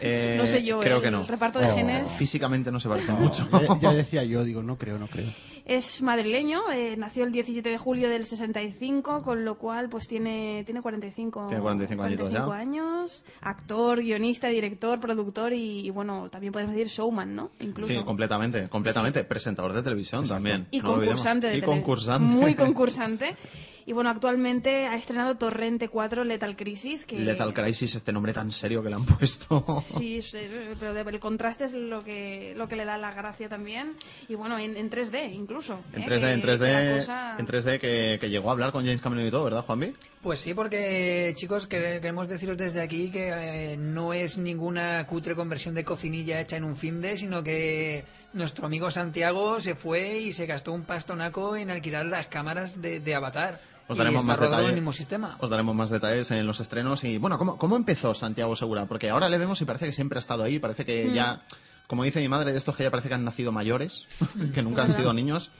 Eh, 0.00 0.34
No 0.38 0.46
sé 0.46 0.64
yo, 0.64 0.80
creo 0.80 0.96
el 0.96 1.02
que 1.02 1.10
no. 1.10 1.24
reparto 1.24 1.58
de 1.58 1.66
Oh. 1.66 1.74
genes. 1.74 2.08
Físicamente 2.10 2.72
no 2.72 2.80
se 2.80 2.88
parece 2.88 3.12
mucho. 3.12 3.48
ya, 3.52 3.78
ya 3.80 3.92
decía 3.92 4.24
yo, 4.24 4.42
digo, 4.44 4.62
no 4.62 4.76
creo, 4.76 4.98
no 4.98 5.06
creo. 5.06 5.28
Es 5.66 6.00
madrileño, 6.00 6.70
eh, 6.70 6.96
nació 6.96 7.24
el 7.24 7.32
17 7.32 7.68
de 7.68 7.76
julio 7.76 8.08
del 8.08 8.24
65, 8.24 9.22
con 9.22 9.44
lo 9.44 9.58
cual 9.58 9.88
pues 9.88 10.06
tiene, 10.06 10.62
tiene 10.64 10.80
45, 10.80 11.46
Tiene 11.48 11.60
45 11.60 12.02
añitos 12.04 12.32
ya. 12.32 12.44
años. 12.44 13.24
Actor, 13.40 14.00
guionista, 14.00 14.46
director, 14.46 15.00
productor 15.00 15.52
y, 15.52 15.80
y, 15.80 15.90
bueno, 15.90 16.28
también 16.30 16.52
podemos 16.52 16.72
decir 16.72 16.86
showman, 16.86 17.34
¿no? 17.34 17.50
Incluso. 17.58 17.92
Sí, 17.92 17.98
completamente, 18.04 18.68
completamente. 18.68 19.24
Presentador 19.24 19.72
de 19.72 19.82
televisión 19.82 20.28
también. 20.28 20.68
Y 20.70 20.78
no 20.78 20.94
concursante 20.94 21.48
de 21.48 21.56
Y 21.58 21.62
concursante. 21.62 22.32
Muy 22.32 22.54
concursante. 22.54 23.36
Y 23.88 23.92
bueno, 23.92 24.10
actualmente 24.10 24.86
ha 24.86 24.96
estrenado 24.96 25.36
Torrente 25.36 25.88
4 25.88 26.24
Lethal 26.24 26.56
Crisis. 26.56 27.06
Que... 27.06 27.20
Lethal 27.20 27.54
Crisis, 27.54 27.94
este 27.94 28.12
nombre 28.12 28.32
tan 28.32 28.50
serio 28.50 28.82
que 28.82 28.88
le 28.88 28.96
han 28.96 29.04
puesto. 29.06 29.64
Sí, 29.80 30.20
sí, 30.20 30.38
pero 30.80 30.92
de- 30.92 31.02
el 31.02 31.20
contraste 31.20 31.64
es 31.66 31.72
lo 31.72 32.02
que, 32.02 32.52
lo 32.56 32.66
que 32.66 32.74
le 32.74 32.84
da 32.84 32.98
la 32.98 33.12
gracia 33.14 33.48
también. 33.48 33.92
Y 34.28 34.34
bueno, 34.34 34.58
en, 34.58 34.76
en 34.76 34.90
3D 34.90 35.32
incluso. 35.32 35.78
En 35.92 36.02
¿eh? 36.02 36.06
3D, 36.08 36.32
en 36.34 36.40
Que- 36.40 36.46
que 36.46 36.56
la 36.58 36.82
3D, 36.82 36.96
cosa- 36.96 37.36
en 37.38 37.46
3D 37.46 37.78
que, 37.78 38.18
que 38.20 38.28
llegó 38.28 38.48
a 38.48 38.52
hablar 38.54 38.72
con 38.72 38.84
James 38.84 39.00
Cameron 39.00 39.24
y 39.24 39.30
todo, 39.30 39.44
¿verdad, 39.44 39.62
Juanvi? 39.64 39.94
Pues 40.20 40.40
sí, 40.40 40.52
porque 40.52 41.32
chicos, 41.36 41.68
quere- 41.68 42.00
queremos 42.00 42.26
deciros 42.26 42.56
desde 42.56 42.82
aquí 42.82 43.12
que 43.12 43.28
eh, 43.72 43.76
no 43.76 44.12
es 44.12 44.36
ninguna 44.36 45.06
cutre 45.06 45.36
conversión 45.36 45.76
de 45.76 45.84
cocinilla 45.84 46.40
hecha 46.40 46.56
en 46.56 46.64
un 46.64 46.74
fin 46.74 47.00
de, 47.00 47.16
sino 47.16 47.44
que 47.44 48.04
nuestro 48.32 48.66
amigo 48.66 48.90
Santiago 48.90 49.60
se 49.60 49.76
fue 49.76 50.18
y 50.18 50.32
se 50.32 50.46
gastó 50.46 50.72
un 50.72 50.82
pastonaco 50.82 51.56
en 51.56 51.70
alquilar 51.70 52.04
las 52.06 52.26
cámaras 52.26 52.82
de, 52.82 52.98
de 52.98 53.14
Avatar. 53.14 53.60
Os 53.88 53.96
y 53.96 53.98
daremos 53.98 54.22
está 54.22 54.32
más 54.32 54.40
detalles. 54.40 54.68
el 54.68 54.74
mismo 54.74 54.92
sistema. 54.92 55.36
Os 55.40 55.48
daremos 55.50 55.74
más 55.74 55.90
detalles 55.90 56.30
en 56.30 56.46
los 56.46 56.60
estrenos. 56.60 57.04
Y 57.04 57.18
bueno, 57.18 57.38
¿cómo, 57.38 57.56
cómo 57.58 57.76
empezó 57.76 58.14
Santiago 58.14 58.56
Segura? 58.56 58.86
Porque 58.86 59.10
ahora 59.10 59.28
le 59.28 59.38
vemos 59.38 59.60
y 59.60 59.64
parece 59.64 59.86
que 59.86 59.92
siempre 59.92 60.18
ha 60.18 60.20
estado 60.20 60.42
ahí. 60.44 60.58
Parece 60.58 60.82
Hmm. 60.82 60.86
que 60.86 61.12
ya, 61.14 61.42
como 61.86 62.02
dice 62.04 62.20
mi 62.20 62.28
madre, 62.28 62.52
de 62.52 62.58
estos 62.58 62.76
que 62.76 62.82
ya 62.82 62.90
parece 62.90 63.08
que 63.08 63.14
han 63.14 63.24
nacido 63.24 63.52
mayores, 63.52 64.06
que 64.54 64.62
nunca 64.62 64.82
han 64.82 64.92
sido 64.92 65.12
niños. 65.12 65.50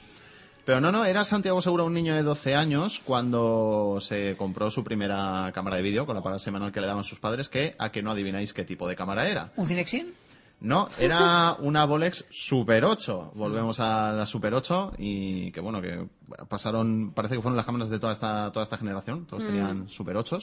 Pero 0.65 0.81
no, 0.81 0.91
no, 0.91 1.05
era 1.05 1.23
Santiago 1.23 1.63
Segura 1.63 1.85
un 1.85 1.95
niño 1.95 2.17
de 2.17 2.25
12 2.25 2.57
años 2.57 3.01
cuando 3.05 3.99
se 4.01 4.35
compró 4.37 4.69
su 4.69 4.83
primera 4.83 5.53
cámara 5.55 5.77
de 5.77 5.83
vídeo 5.83 6.07
con 6.07 6.17
la 6.17 6.23
paga 6.23 6.41
semanal 6.41 6.73
que 6.73 6.81
le 6.81 6.89
daban 6.89 7.05
sus 7.05 7.21
padres, 7.21 7.49
que 7.49 7.77
a 7.79 7.93
que 7.93 8.03
no 8.03 8.11
adivináis 8.11 8.53
qué 8.53 8.65
tipo 8.65 8.89
de 8.89 8.97
cámara 8.97 9.29
era. 9.29 9.53
¿Un 9.55 9.69
Cinexin? 9.69 10.13
No, 10.61 10.89
era 10.99 11.55
una 11.61 11.85
Bolex 11.85 12.27
Super 12.31 12.85
8. 12.85 13.33
Volvemos 13.35 13.79
a 13.81 14.13
la 14.13 14.27
Super 14.27 14.55
8 14.55 14.95
y 14.99 15.53
que 15.53 15.61
bueno, 15.61 15.83
que 15.83 16.09
pasaron, 16.49 17.13
parece 17.13 17.37
que 17.37 17.43
fueron 17.43 17.57
las 17.57 17.67
cámaras 17.67 17.91
de 17.91 17.99
toda 17.99 18.13
esta, 18.13 18.51
toda 18.53 18.63
esta 18.63 18.79
generación. 18.79 19.27
Todos 19.27 19.45
tenían 19.45 19.89
Super 19.89 20.17
8 20.17 20.39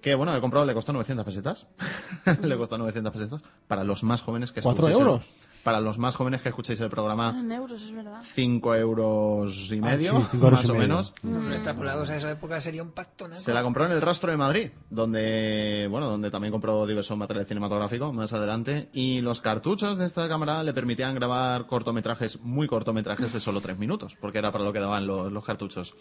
Que 0.00 0.14
bueno, 0.14 0.34
he 0.36 0.40
comprado, 0.40 0.64
le 0.64 0.74
costó 0.74 0.92
900 0.92 1.24
pesetas. 1.24 1.66
le 2.42 2.56
costó 2.56 2.78
900 2.78 3.12
pesetas. 3.12 3.42
Para 3.66 3.82
los 3.84 4.02
más 4.04 4.22
jóvenes 4.22 4.52
que 4.52 4.62
¿Cuatro 4.62 4.86
escuchéis 4.88 5.00
el- 5.00 5.06
euros? 5.08 5.24
para 5.64 5.80
los 5.80 5.98
más 5.98 6.14
jóvenes 6.16 6.40
que 6.40 6.48
escuchéis 6.48 6.78
el 6.80 6.86
Ah, 6.86 6.90
programa, 6.90 7.36
en 7.38 7.50
euros, 7.52 7.82
es 7.82 7.92
verdad. 7.92 8.20
5 8.22 8.74
euros 8.76 9.70
y 9.72 9.80
medio, 9.80 10.12
sí, 10.20 10.26
cinco 10.30 10.46
euros 10.46 10.60
más 10.60 10.64
y 10.64 10.70
o 10.70 10.74
medio. 10.74 10.88
menos. 10.88 11.12
Extrapolados 11.50 12.08
a 12.10 12.16
esa 12.16 12.30
época 12.30 12.58
sería 12.60 12.82
un 12.82 12.92
pastonaco. 12.92 13.38
Se 13.40 13.52
la 13.52 13.62
compró 13.62 13.84
en 13.84 13.92
el 13.92 14.00
rastro 14.00 14.30
de 14.30 14.38
Madrid, 14.38 14.70
donde, 14.88 15.88
bueno, 15.90 16.08
donde 16.08 16.30
también 16.30 16.52
compró 16.52 16.86
diverso 16.86 17.16
material 17.16 17.44
cinematográfico 17.44 18.12
más 18.12 18.32
adelante. 18.32 18.88
Y 18.92 19.20
los 19.20 19.40
cartuchos 19.40 19.98
de 19.98 20.06
esta 20.06 20.28
cámara 20.28 20.62
le 20.62 20.72
permitían 20.72 21.14
grabar 21.16 21.66
cortometrajes, 21.66 22.40
muy 22.40 22.66
cortometrajes 22.68 23.32
de 23.32 23.40
solo 23.40 23.60
tres 23.60 23.78
minutos, 23.78 24.14
porque 24.20 24.38
era 24.38 24.52
para 24.52 24.64
lo 24.64 24.72
que 24.72 24.80
daban 24.80 25.06
los, 25.06 25.30
los 25.32 25.44
cartuchos. 25.44 25.94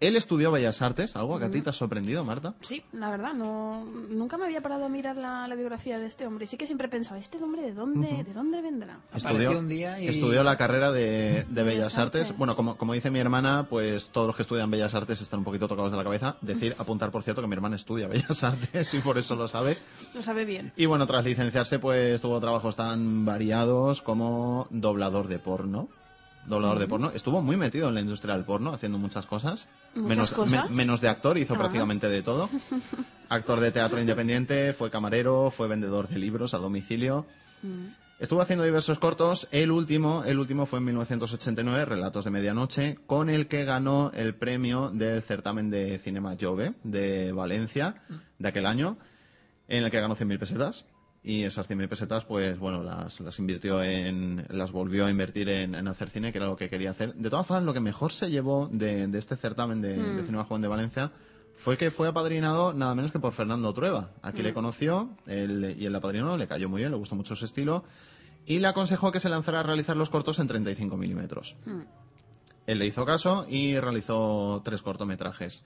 Él 0.00 0.16
estudió 0.16 0.50
Bellas 0.50 0.82
Artes, 0.82 1.14
algo 1.14 1.38
que 1.38 1.44
a 1.44 1.50
ti 1.50 1.60
te 1.60 1.70
ha 1.70 1.72
sorprendido, 1.72 2.24
Marta. 2.24 2.54
Sí, 2.60 2.82
la 2.92 3.10
verdad, 3.10 3.34
no, 3.42 3.84
nunca 3.84 4.36
me 4.38 4.44
había 4.44 4.60
parado 4.60 4.84
a 4.84 4.88
mirar 4.88 5.16
la, 5.16 5.46
la 5.48 5.54
biografía 5.54 5.98
de 5.98 6.06
este 6.06 6.26
hombre. 6.26 6.44
Y 6.44 6.46
sí 6.48 6.56
que 6.56 6.66
siempre 6.66 6.86
he 6.86 6.90
pensado, 6.90 7.16
¿este 7.20 7.38
hombre 7.42 7.62
de 7.62 7.72
dónde, 7.74 8.22
¿de 8.24 8.32
dónde 8.32 8.60
vendrá? 8.62 9.00
Apareció 9.12 9.58
un 9.58 9.68
día 9.68 9.98
y- 10.00 10.08
estudió 10.08 10.42
la 10.42 10.56
carrera 10.56 10.92
de, 10.92 11.44
de 11.48 11.62
Bellas 11.62 11.66
Bellas 11.66 11.98
Artes. 11.98 12.22
Artes. 12.22 12.38
Bueno, 12.38 12.54
como, 12.54 12.76
como 12.76 12.92
dice 12.92 13.10
mi 13.10 13.18
hermana, 13.18 13.66
pues 13.68 14.10
todos 14.10 14.26
los 14.28 14.36
que 14.36 14.42
estudian 14.42 14.70
Bellas 14.70 14.94
Artes 14.94 15.20
están 15.20 15.40
un 15.40 15.44
poquito 15.44 15.66
tocados 15.68 15.90
de 15.90 15.96
la 15.98 16.04
cabeza. 16.04 16.36
Decir, 16.40 16.74
apuntar, 16.78 17.10
por 17.10 17.22
cierto, 17.22 17.40
que 17.42 17.48
mi 17.48 17.54
hermana 17.54 17.76
estudia 17.76 18.08
Bellas 18.08 18.42
Artes 18.44 18.94
y 18.94 18.98
por 19.00 19.18
eso 19.18 19.34
lo 19.36 19.48
sabe. 19.48 19.78
Lo 20.14 20.22
sabe 20.22 20.44
bien. 20.44 20.72
Y 20.76 20.86
bueno, 20.86 21.06
tras 21.06 21.24
licenciarse, 21.24 21.78
pues 21.78 22.20
tuvo 22.22 22.40
trabajos 22.40 22.76
tan 22.76 23.24
variados 23.24 24.02
como 24.02 24.66
doblador 24.70 25.28
de 25.28 25.38
porno. 25.38 25.88
Doblador 26.46 26.78
de 26.78 26.86
porno. 26.88 27.10
Estuvo 27.14 27.40
muy 27.40 27.56
metido 27.56 27.88
en 27.88 27.94
la 27.94 28.00
industria 28.00 28.34
del 28.34 28.44
porno, 28.44 28.72
haciendo 28.74 28.98
muchas 28.98 29.26
cosas. 29.26 29.68
¿Muchas 29.94 30.08
menos, 30.08 30.30
cosas? 30.32 30.70
me- 30.70 30.76
menos 30.76 31.00
de 31.00 31.08
actor, 31.08 31.38
hizo 31.38 31.54
Ah. 31.54 31.58
prácticamente 31.58 32.08
de 32.08 32.22
todo. 32.22 32.48
Actor 33.28 33.60
de 33.60 33.70
teatro 33.72 34.00
independiente, 34.00 34.72
fue 34.72 34.90
camarero, 34.90 35.50
fue 35.50 35.68
vendedor 35.68 36.08
de 36.08 36.18
libros 36.18 36.52
a 36.54 36.58
domicilio. 36.58 37.26
Mm. 37.62 37.86
Estuvo 38.18 38.40
haciendo 38.40 38.64
diversos 38.64 38.98
cortos. 38.98 39.48
El 39.50 39.70
último, 39.72 40.22
el 40.24 40.38
último 40.38 40.66
fue 40.66 40.78
en 40.80 40.84
1989, 40.86 41.84
Relatos 41.86 42.24
de 42.24 42.30
Medianoche, 42.30 42.98
con 43.06 43.28
el 43.30 43.48
que 43.48 43.64
ganó 43.64 44.10
el 44.14 44.34
premio 44.34 44.90
del 44.90 45.22
certamen 45.22 45.70
de 45.70 45.98
Cinema 45.98 46.36
Jove 46.40 46.74
de 46.84 47.32
Valencia 47.32 47.94
de 48.38 48.48
aquel 48.48 48.66
año, 48.66 48.96
en 49.66 49.82
el 49.84 49.90
que 49.90 50.00
ganó 50.00 50.14
100.000 50.14 50.38
pesetas. 50.38 50.84
Y 51.24 51.44
esas 51.44 51.68
100.000 51.70 51.88
pesetas, 51.88 52.24
pues 52.24 52.58
bueno, 52.58 52.82
las, 52.82 53.20
las 53.20 53.38
invirtió 53.38 53.80
en, 53.82 54.44
las 54.50 54.72
volvió 54.72 55.06
a 55.06 55.10
invertir 55.10 55.48
en, 55.48 55.74
en 55.76 55.86
hacer 55.86 56.10
cine, 56.10 56.32
que 56.32 56.38
era 56.38 56.48
lo 56.48 56.56
que 56.56 56.68
quería 56.68 56.90
hacer. 56.90 57.14
De 57.14 57.30
todas 57.30 57.46
formas, 57.46 57.64
lo 57.64 57.72
que 57.72 57.78
mejor 57.80 58.12
se 58.12 58.28
llevó 58.28 58.68
de, 58.72 59.06
de 59.06 59.18
este 59.18 59.36
certamen 59.36 59.80
de, 59.80 59.96
de 60.16 60.22
Cinema 60.24 60.44
Joven 60.44 60.62
de 60.62 60.68
Valencia 60.68 61.12
fue 61.54 61.76
que 61.76 61.92
fue 61.92 62.08
apadrinado 62.08 62.72
nada 62.72 62.94
menos 62.96 63.12
que 63.12 63.20
por 63.20 63.32
Fernando 63.32 63.72
Trueba. 63.72 64.10
Aquí 64.22 64.42
le 64.42 64.52
conoció 64.52 65.10
él- 65.26 65.76
y 65.78 65.86
el 65.86 65.94
apadrinó, 65.94 66.36
le 66.36 66.48
cayó 66.48 66.68
muy 66.68 66.80
bien, 66.80 66.90
le 66.90 66.96
gustó 66.96 67.14
mucho 67.14 67.36
su 67.36 67.44
estilo 67.44 67.84
y 68.44 68.58
le 68.58 68.66
aconsejó 68.66 69.12
que 69.12 69.20
se 69.20 69.28
lanzara 69.28 69.60
a 69.60 69.62
realizar 69.62 69.96
los 69.96 70.10
cortos 70.10 70.40
en 70.40 70.48
35 70.48 70.96
milímetros. 70.96 71.54
Él 72.66 72.78
le 72.80 72.86
hizo 72.86 73.04
caso 73.06 73.46
y 73.48 73.78
realizó 73.78 74.60
tres 74.64 74.82
cortometrajes. 74.82 75.62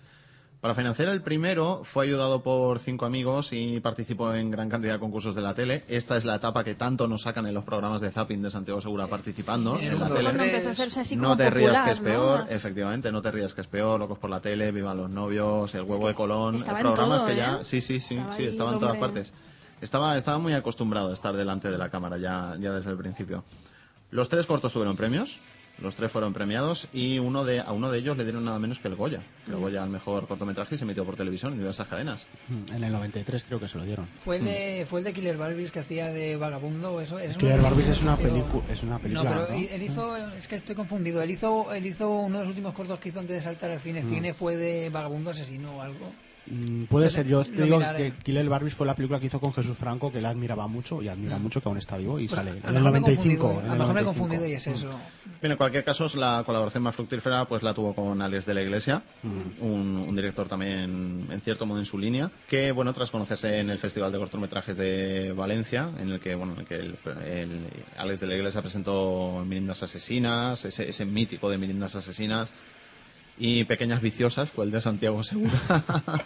Para 0.67 0.75
financiar 0.75 1.09
el 1.11 1.23
primero 1.23 1.83
fue 1.85 2.07
ayudado 2.07 2.43
por 2.43 2.81
cinco 2.81 3.07
amigos 3.07 3.53
y 3.53 3.79
participó 3.79 4.35
en 4.35 4.51
gran 4.51 4.69
cantidad 4.69 4.95
de 4.95 4.99
concursos 4.99 5.37
de 5.37 5.41
la 5.41 5.55
tele. 5.55 5.85
Esta 5.87 6.17
es 6.17 6.25
la 6.25 6.35
etapa 6.35 6.64
que 6.64 6.75
tanto 6.75 7.07
nos 7.07 7.23
sacan 7.23 7.47
en 7.47 7.55
los 7.55 7.62
programas 7.62 8.01
de 8.01 8.11
zapping 8.11 8.43
de 8.43 8.51
Santiago 8.51 8.81
Segura 8.81 9.07
participando 9.07 9.77
Sí, 9.79 9.87
en 9.87 10.01
la 10.01 10.09
tele. 10.09 10.29
a 10.29 10.33
como 10.33 11.23
No 11.23 11.37
te 11.37 11.51
rías 11.51 11.81
que 11.83 11.91
es 11.93 12.01
¿no? 12.01 12.05
peor, 12.07 12.47
efectivamente, 12.49 13.12
no 13.12 13.23
te 13.23 13.31
rías 13.31 13.55
que 13.55 13.61
es 13.61 13.69
peor, 13.69 14.01
Locos 14.01 14.19
por 14.19 14.29
la 14.29 14.41
tele, 14.41 14.73
Vivan 14.73 14.97
los 14.97 15.09
novios, 15.09 15.73
El 15.77 15.83
huevo 15.83 16.09
de 16.09 16.14
Colón, 16.17 16.59
programas 16.59 17.19
todo, 17.19 17.27
que 17.29 17.37
ya, 17.37 17.59
¿eh? 17.61 17.64
sí, 17.64 17.81
sí, 17.81 18.01
sí, 18.01 18.17
Estaba 18.17 18.33
sí, 18.33 18.43
ahí 18.43 18.49
estaba 18.49 18.73
en 18.73 18.79
todas 18.81 18.95
hombre. 18.97 19.09
partes. 19.12 19.33
Estaba, 19.81 20.17
estaba 20.17 20.39
muy 20.39 20.53
acostumbrado 20.55 21.11
a 21.11 21.14
estar 21.14 21.37
delante 21.37 21.71
de 21.71 21.79
la 21.79 21.91
cámara 21.91 22.19
ya, 22.19 22.57
ya 22.59 22.73
desde 22.73 22.91
el 22.91 22.97
principio. 22.97 23.45
Los 24.11 24.29
tres 24.29 24.47
cortos 24.47 24.73
tuvieron 24.73 24.97
premios, 24.97 25.39
los 25.83 25.95
tres 25.95 26.11
fueron 26.11 26.33
premiados 26.33 26.89
y 26.93 27.18
uno 27.18 27.45
de, 27.45 27.61
a 27.61 27.72
uno 27.72 27.91
de 27.91 27.99
ellos 27.99 28.16
le 28.16 28.24
dieron 28.24 28.45
nada 28.45 28.59
menos 28.59 28.79
que 28.79 28.89
el 28.89 28.95
Goya. 28.97 29.20
El 29.47 29.57
Goya 29.57 29.83
al 29.83 29.91
mejor 29.91 30.27
cortometraje 30.27 30.74
y 30.74 30.79
se 30.79 30.85
emitió 30.85 31.05
por 31.05 31.16
televisión 31.16 31.53
en 31.53 31.59
diversas 31.59 31.87
cadenas. 31.87 32.27
Mm, 32.49 32.74
En 32.74 32.85
el 32.85 32.93
93 32.93 33.45
creo 33.45 33.61
que 33.61 33.68
se 33.68 33.77
lo 33.79 33.85
dieron. 33.85 34.07
Fue 34.07 34.37
el 34.39 34.45
de, 34.47 34.87
fue 34.89 35.01
el 35.01 35.05
de 35.05 35.12
Killer 35.12 35.37
Barbies 35.37 35.70
que 35.70 35.81
hacía 35.81 36.07
de 36.09 36.37
vagabundo 36.37 36.95
o 36.95 37.01
eso. 37.01 37.18
Es 37.18 37.37
Killer 37.37 37.61
Barbies 37.61 37.89
es 37.89 38.03
una 38.03 38.16
pelicu- 38.16 38.62
es 38.70 38.83
una 38.83 38.99
película, 38.99 39.31
No, 39.31 39.47
pero 39.47 39.59
¿no? 39.59 39.66
él 39.68 39.83
hizo, 39.83 40.16
es 40.16 40.49
que 40.49 40.57
estoy 40.57 40.74
confundido. 40.74 41.20
Él 41.20 41.31
hizo, 41.31 41.72
él 41.72 41.87
hizo 41.87 42.09
uno 42.11 42.39
de 42.39 42.45
los 42.45 42.51
últimos 42.51 42.74
cortos 42.74 42.99
que 42.99 43.11
hizo 43.11 43.20
antes 43.20 43.37
de 43.37 43.43
saltar 43.43 43.70
al 43.70 43.81
cine. 43.81 44.03
Cine 44.03 44.33
fue 44.33 44.57
de 44.57 44.89
vagabundo 44.91 45.31
asesino 45.31 45.77
o 45.77 45.83
algo. 45.83 46.11
Mm, 46.49 46.84
Puede 46.84 47.09
ser, 47.09 47.26
yo 47.26 47.44
te 47.44 47.62
digo 47.64 47.78
miraré. 47.78 48.12
que 48.12 48.18
Killer 48.22 48.49
Barbies 48.49 48.74
fue 48.74 48.86
la 48.86 48.94
película 48.94 49.18
que 49.18 49.26
hizo 49.26 49.40
con 49.40 49.53
Jesús 49.53 49.76
Franco, 49.76 50.12
que 50.12 50.18
él 50.18 50.26
admiraba 50.26 50.66
mucho 50.68 51.03
y 51.03 51.09
admira 51.09 51.38
mucho, 51.38 51.61
que 51.61 51.68
aún 51.68 51.78
está 51.78 51.97
vivo 51.97 52.20
y 52.20 52.28
Pues, 52.28 52.36
sale 52.36 52.51
a 52.51 52.55
lo 52.55 52.61
en 52.61 52.66
el 52.68 52.74
mejor 52.74 52.92
me 52.92 52.99
he 52.99 53.01
95. 53.01 53.49
confundido- 53.49 53.61
en 53.61 53.66
A 53.66 53.68
lo 53.68 53.72
el 53.74 53.78
mejor 53.80 53.94
me 53.94 54.01
he 54.01 54.05
95. 54.05 54.18
confundido 54.28 54.47
y 54.47 54.53
es 54.55 54.66
eso. 54.66 54.88
Bien, 55.42 55.53
en 55.53 55.59
cualquier 55.59 55.84
caso, 55.84 56.09
la 56.16 56.42
colaboración 56.47 56.82
más 56.82 56.94
fructífera 56.94 57.44
pues 57.47 57.62
la 57.62 57.74
tuvo 57.74 57.94
con 57.94 58.22
Alex 58.22 58.47
de 58.47 58.55
la 58.55 58.62
Iglesia, 58.62 59.03
un, 59.61 60.05
un 60.09 60.16
director 60.16 60.49
también 60.49 61.26
en 61.30 61.40
cierto 61.40 61.66
modo 61.66 61.78
en 61.80 61.84
su 61.84 61.99
línea, 61.99 62.30
que 62.49 62.70
bueno, 62.72 62.92
tras 62.92 63.11
conocerse 63.11 63.59
en 63.61 63.70
el 63.70 63.78
Festival 63.78 64.12
de 64.12 64.18
Cortometrajes 64.18 64.76
de 64.76 65.32
Valencia, 65.32 65.90
en 65.99 66.11
el 66.11 66.20
que 66.20 66.34
bueno, 66.36 66.53
en 66.55 66.61
el 66.61 66.66
que 66.66 66.74
el, 66.76 66.97
el 67.26 67.66
Alex 67.97 68.20
de 68.20 68.26
la 68.28 68.34
Iglesia 68.36 68.62
presentó 68.62 69.44
Mirindas 69.47 69.82
Asesinas, 69.82 70.64
ese, 70.64 70.88
ese 70.88 71.05
mítico 71.05 71.51
de 71.51 71.59
Mirindas 71.59 71.97
Asesinas 71.97 72.53
y 73.39 73.64
Pequeñas 73.64 74.01
Viciosas, 74.01 74.51
fue 74.51 74.64
el 74.64 74.70
de 74.70 74.80
Santiago 74.80 75.22
Segura, 75.22 75.53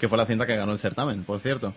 que 0.00 0.08
fue 0.08 0.18
la 0.18 0.26
cinta 0.26 0.46
que 0.46 0.56
ganó 0.56 0.72
el 0.72 0.78
certamen, 0.78 1.24
por 1.24 1.40
cierto. 1.40 1.74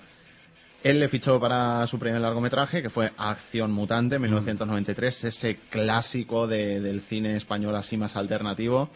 Él 0.83 0.99
le 0.99 1.07
fichó 1.07 1.39
para 1.39 1.87
su 1.87 1.97
primer 1.97 2.19
largometraje, 2.19 2.81
que 2.81 2.89
fue 2.89 3.13
Acción 3.17 3.71
Mutante, 3.71 4.15
en 4.17 4.21
1993, 4.23 5.23
ese 5.23 5.55
clásico 5.69 6.45
de- 6.45 6.81
del 6.81 6.99
cine 7.01 7.35
español 7.37 7.75
así 7.77 7.95
más 7.95 8.17
alternativo. 8.17 8.89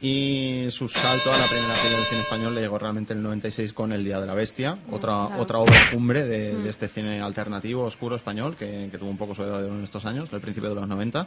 Y 0.00 0.66
su 0.70 0.86
salto 0.86 1.32
a 1.32 1.36
la 1.36 1.46
primera 1.46 1.74
fila 1.74 1.96
del 1.96 2.04
cine 2.06 2.20
español 2.20 2.54
le 2.54 2.60
llegó 2.60 2.78
realmente 2.78 3.14
en 3.14 3.18
el 3.18 3.24
96 3.24 3.72
con 3.72 3.92
El 3.92 4.04
Día 4.04 4.20
de 4.20 4.26
la 4.28 4.34
Bestia, 4.34 4.74
otra, 4.92 5.26
claro. 5.26 5.42
otra 5.42 5.58
obra 5.58 5.90
cumbre 5.90 6.24
de, 6.24 6.54
de 6.54 6.68
este 6.70 6.86
cine 6.88 7.20
alternativo, 7.20 7.82
oscuro 7.84 8.14
español, 8.14 8.54
que, 8.56 8.88
que 8.92 8.98
tuvo 8.98 9.10
un 9.10 9.16
poco 9.18 9.34
su 9.34 9.42
edad 9.42 9.64
en 9.66 9.82
estos 9.82 10.04
años, 10.04 10.28
al 10.32 10.40
principio 10.40 10.68
de 10.68 10.76
los 10.76 10.86
90. 10.86 11.26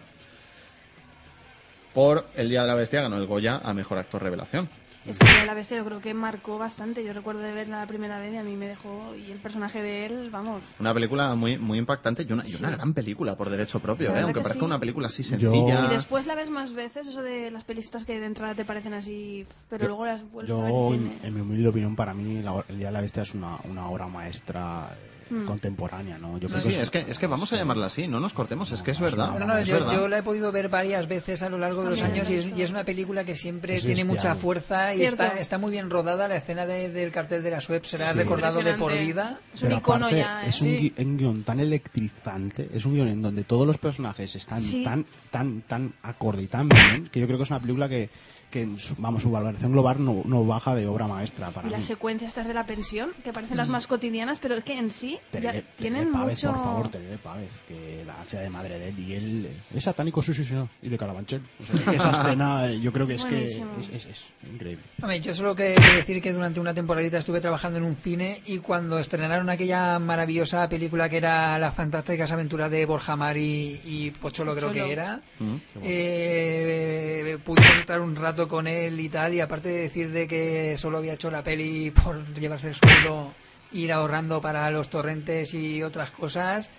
Por 1.94 2.28
El 2.36 2.50
Día 2.50 2.62
de 2.62 2.68
la 2.68 2.76
Bestia 2.76 3.02
ganó 3.02 3.18
el 3.18 3.26
Goya 3.28 3.58
a 3.64 3.74
Mejor 3.74 3.98
Actor 3.98 4.24
Revelación. 4.24 4.70
Es 5.04 5.18
que 5.18 5.46
la 5.48 5.56
bestia 5.56 5.78
yo 5.78 5.84
creo 5.86 6.00
que 6.00 6.14
marcó 6.14 6.60
bastante. 6.60 7.04
Yo 7.04 7.12
recuerdo 7.12 7.42
de 7.42 7.52
verla 7.54 7.80
la 7.80 7.88
primera 7.88 8.20
vez 8.20 8.36
y 8.36 8.38
a 8.38 8.44
mí 8.44 8.56
me 8.56 8.68
dejó. 8.68 9.16
Y 9.16 9.32
el 9.32 9.40
personaje 9.40 9.82
de 9.82 10.06
él, 10.06 10.30
vamos. 10.32 10.62
Una 10.80 10.94
película 10.94 11.34
muy, 11.34 11.58
muy 11.58 11.80
impactante 11.80 12.22
y 12.22 12.32
una, 12.32 12.48
y 12.48 12.54
una 12.54 12.70
gran 12.70 12.94
película 12.94 13.36
por 13.36 13.50
derecho 13.50 13.80
propio, 13.80 14.10
¿eh? 14.16 14.20
aunque 14.20 14.36
que 14.36 14.44
parezca 14.44 14.60
sí. 14.60 14.66
una 14.66 14.80
película 14.80 15.08
así 15.08 15.24
Yo- 15.24 15.52
sencilla. 15.52 15.86
Y 15.86 15.90
después 15.90 16.28
la 16.28 16.36
ves 16.36 16.52
más 16.52 16.74
veces, 16.76 17.08
eso 17.08 17.24
de 17.24 17.50
las 17.50 17.64
pelistas 17.64 18.06
que 18.06 18.20
de 18.20 18.28
entrada 18.28 18.54
te 18.54 18.64
parecen 18.64 18.94
así. 18.94 19.48
Pero 19.70 19.88
luego 19.88 20.06
las 20.06 20.22
vuelves 20.32 20.56
a 20.56 20.62
ver 20.62 20.70
Yo, 20.72 20.94
en, 20.94 21.34
mi 21.34 21.42
humilde 21.42 21.68
opinión, 21.70 21.96
para 21.96 22.14
mí, 22.14 22.40
la- 22.44 22.64
El 22.70 22.78
Día 22.78 22.88
de 22.90 22.94
la 22.94 23.02
Bestia 23.02 23.24
es 23.24 23.34
una, 23.34 23.58
una 23.64 23.90
obra 23.90 24.06
maestra 24.06 24.88
eh, 24.92 25.21
Hmm. 25.32 25.46
contemporánea, 25.46 26.18
¿no? 26.18 26.38
Yo 26.38 26.50
Sí, 26.50 26.56
creo 26.56 26.62
sí, 26.66 26.70
que 26.78 26.82
es 26.82 26.90
que, 26.92 27.06
es 27.08 27.18
que 27.18 27.26
vamos 27.28 27.52
a 27.54 27.56
llamarla 27.56 27.86
así, 27.86 28.06
no 28.08 28.20
nos 28.20 28.34
cortemos, 28.34 28.70
es 28.74 28.82
que 28.82 28.92
es 28.92 29.00
No, 29.00 29.06
verdad. 29.06 29.40
No, 29.40 29.46
no, 29.48 29.58
es 29.58 29.66
yo, 29.68 29.76
verdad. 29.76 29.94
yo 29.94 30.08
la 30.10 30.18
he 30.18 30.24
podido 30.24 30.52
ver 30.52 30.68
varias 30.68 31.08
veces 31.08 31.42
a 31.42 31.50
lo 31.50 31.58
largo 31.58 31.84
de 31.84 31.90
los 31.90 32.02
años 32.04 32.30
y 32.30 32.34
es, 32.36 32.46
visto. 32.46 32.60
y 32.60 32.64
es 32.64 32.72
una 32.72 32.84
película 32.84 33.24
que 33.24 33.34
siempre 33.34 33.76
Es 33.76 33.86
tiene 33.86 34.04
mucha 34.04 34.36
fuerza 34.36 34.94
y 34.94 35.04
está, 35.04 35.40
está 35.40 35.58
muy 35.58 35.72
bien 35.72 35.90
rodada. 35.90 36.28
La 36.28 36.36
escena 36.36 36.66
de- 36.66 36.90
del 36.90 37.12
cartel 37.12 37.42
de 37.44 37.52
la 37.52 37.62
SUEP 37.62 37.86
será 37.86 38.12
Sí. 38.12 38.20
recordado 38.20 38.62
de 38.62 38.74
por 38.74 38.92
vida. 38.98 39.40
Es 39.54 39.62
un 39.62 39.72
icono 39.72 40.08
aparte, 40.08 40.18
ya, 40.22 40.46
¿eh? 40.46 40.50
Es 40.50 40.62
un, 40.62 40.68
Sí. 40.68 40.94
gui- 40.98 41.06
un 41.06 41.18
guion 41.18 41.44
tan 41.44 41.60
electrizante, 41.62 42.70
es 42.74 42.86
un 42.86 42.94
guion 42.96 43.08
en 43.08 43.22
donde 43.22 43.44
todos 43.44 43.66
los 43.66 43.78
personajes 43.78 44.36
están 44.36 44.62
Sí. 44.62 44.84
tan, 44.84 45.06
tan, 45.30 45.62
tan 45.62 45.94
acorde 46.04 46.44
y 46.44 46.48
tan 46.48 46.68
bien, 46.68 47.08
que 47.12 47.20
yo 47.20 47.26
creo 47.28 47.38
que 47.38 47.44
es 47.44 47.50
una 47.52 47.60
película 47.60 47.88
que, 47.88 48.10
que 48.52 48.62
en 48.62 48.78
su- 48.78 48.96
vamos, 48.98 49.24
su 49.24 49.32
valoración 49.32 49.72
global 49.72 50.04
no, 50.04 50.22
no 50.26 50.46
baja 50.46 50.76
de 50.76 50.86
obra 50.88 51.08
maestra 51.08 51.50
para 51.52 51.68
Y 51.68 51.72
las 51.72 51.86
secuencias 51.86 52.30
estas 52.30 52.48
de 52.48 52.54
la 52.54 52.66
pensión, 52.66 53.12
que 53.24 53.32
parecen 53.34 53.58
las 53.58 53.68
más 53.70 53.88
cotidianas, 53.88 54.38
pero 54.40 54.56
es 54.56 54.64
que 54.64 54.78
en 54.78 54.92
sí 54.92 55.18
ya 55.32 55.54
tienen 55.78 56.12
Pávez, 56.12 56.44
mucho... 56.44 56.54
por 56.56 56.64
favor, 56.64 56.88
Terere 56.90 57.18
Pávez, 57.18 57.50
que 57.68 58.04
la 58.06 58.22
hace 58.22 58.38
de 58.38 58.50
madre 58.50 58.78
de 58.78 58.90
él 58.90 59.00
y 59.00 59.14
él 59.14 59.46
eh, 59.48 59.58
es 59.74 59.84
satánico, 59.84 60.22
sí, 60.22 60.34
sí, 60.34 60.44
sí, 60.44 60.54
no, 60.54 60.70
y 60.82 60.90
de 60.90 60.98
Carabanchel. 60.98 61.42
O 61.62 61.66
sea, 61.66 61.86
que 61.92 61.96
esa 61.96 62.12
escena 62.22 62.70
eh, 62.70 62.80
yo 62.80 62.92
creo 62.94 63.08
que 63.08 63.16
es 63.16 63.26
que 63.26 63.46
es, 63.46 63.58
Buenísimo. 63.60 63.96
es- 63.96 64.06
es 64.06 64.24
increíble. 64.52 64.84
Yo 65.22 65.34
solo 65.34 65.56
que 65.56 65.76
decir 65.96 66.22
que 66.22 66.34
durante 66.34 66.60
una 66.60 66.74
temporadita 66.74 67.18
estuve 67.18 67.40
trabajando 67.42 67.78
en 67.78 67.86
un 67.86 67.96
cine 67.96 68.42
y 68.46 68.58
cuando 68.60 69.00
estrenaron 69.00 69.50
aquella 69.50 69.98
maravillosa 70.00 70.68
película 70.68 71.08
que 71.10 71.18
era 71.18 71.58
Las 71.58 71.74
fantásticas 71.74 72.32
aventuras 72.32 72.70
de 72.70 72.86
Borja 72.86 73.16
Mari 73.16 73.80
y 73.86 74.12
Pocholo 74.12 74.54
creo 74.56 74.68
Pocholo. 74.70 74.86
que 74.86 74.92
era, 74.92 75.22
Mm. 75.40 75.56
eh, 75.84 77.38
pudimos 77.44 77.78
estar 77.80 78.02
un 78.02 78.16
rato 78.16 78.41
con 78.48 78.68
él 78.68 79.00
y 79.00 79.10
tal 79.10 79.34
y 79.34 79.40
aparte 79.42 79.70
de 79.70 79.80
decir 79.82 80.12
de 80.12 80.28
que 80.28 80.76
solo 80.78 80.98
había 80.98 81.14
hecho 81.14 81.30
la 81.32 81.44
peli 81.44 81.92
por 81.92 82.26
llevarse 82.34 82.70
el 82.70 82.76
sueldo, 82.76 83.34
ir 83.74 83.92
ahorrando 83.94 84.42
para 84.42 84.70
los 84.72 84.90
torrentes 84.90 85.54
y 85.54 85.82
otras 85.84 86.12
cosas, 86.12 86.70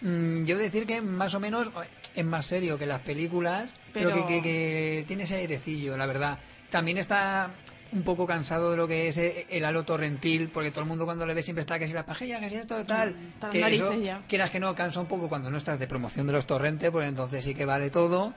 mm, 0.00 0.44
yo 0.44 0.56
decir 0.58 0.86
que 0.86 1.00
más 1.02 1.34
o 1.34 1.40
menos 1.40 1.70
es 2.14 2.24
más 2.24 2.46
serio 2.46 2.78
que 2.78 2.86
las 2.86 3.00
películas, 3.02 3.70
pero, 3.92 4.10
Pero- 4.10 4.26
que, 4.26 4.34
que- 4.36 4.42
que 4.42 5.04
tiene 5.06 5.24
ese 5.24 5.36
airecillo, 5.36 5.96
la 5.96 6.06
verdad. 6.06 6.38
También 6.70 6.98
está 6.98 7.50
un 7.92 8.04
poco 8.04 8.24
cansado 8.24 8.70
de 8.70 8.76
lo 8.76 8.86
que 8.86 9.08
es 9.08 9.18
eh, 9.18 9.46
el 9.50 9.64
halo 9.64 9.84
torrentil, 9.84 10.48
porque 10.50 10.70
todo 10.70 10.82
el 10.82 10.88
mundo 10.88 11.04
cuando 11.04 11.26
le 11.26 11.34
ve 11.34 11.42
siempre 11.42 11.60
está 11.62 11.76
que 11.78 11.88
si 11.88 11.92
la 11.92 12.06
pajilla, 12.06 12.38
que 12.38 12.48
si 12.48 12.54
esto, 12.54 12.86
tal. 12.86 13.16
Hasta 13.34 13.48
las 13.58 13.70
que 13.70 13.74
eso, 13.74 13.90
quieras 14.28 14.50
que 14.50 14.60
no, 14.60 14.74
cansa 14.76 15.00
un 15.00 15.08
poco 15.08 15.28
cuando 15.28 15.50
no 15.50 15.56
estás 15.56 15.80
de 15.80 15.88
promoción 15.88 16.26
de 16.28 16.32
los 16.34 16.46
torrentes, 16.46 16.88
pues 16.92 17.08
entonces 17.08 17.44
sí 17.44 17.52
que 17.54 17.64
vale 17.64 17.90
todo. 17.90 18.32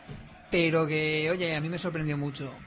Pero 0.54 0.80
que, 0.90 1.30
oye, 1.32 1.56
a 1.56 1.62
mí 1.62 1.70
me 1.70 1.78
sorprendió 1.80 2.18
mucho. 2.18 2.66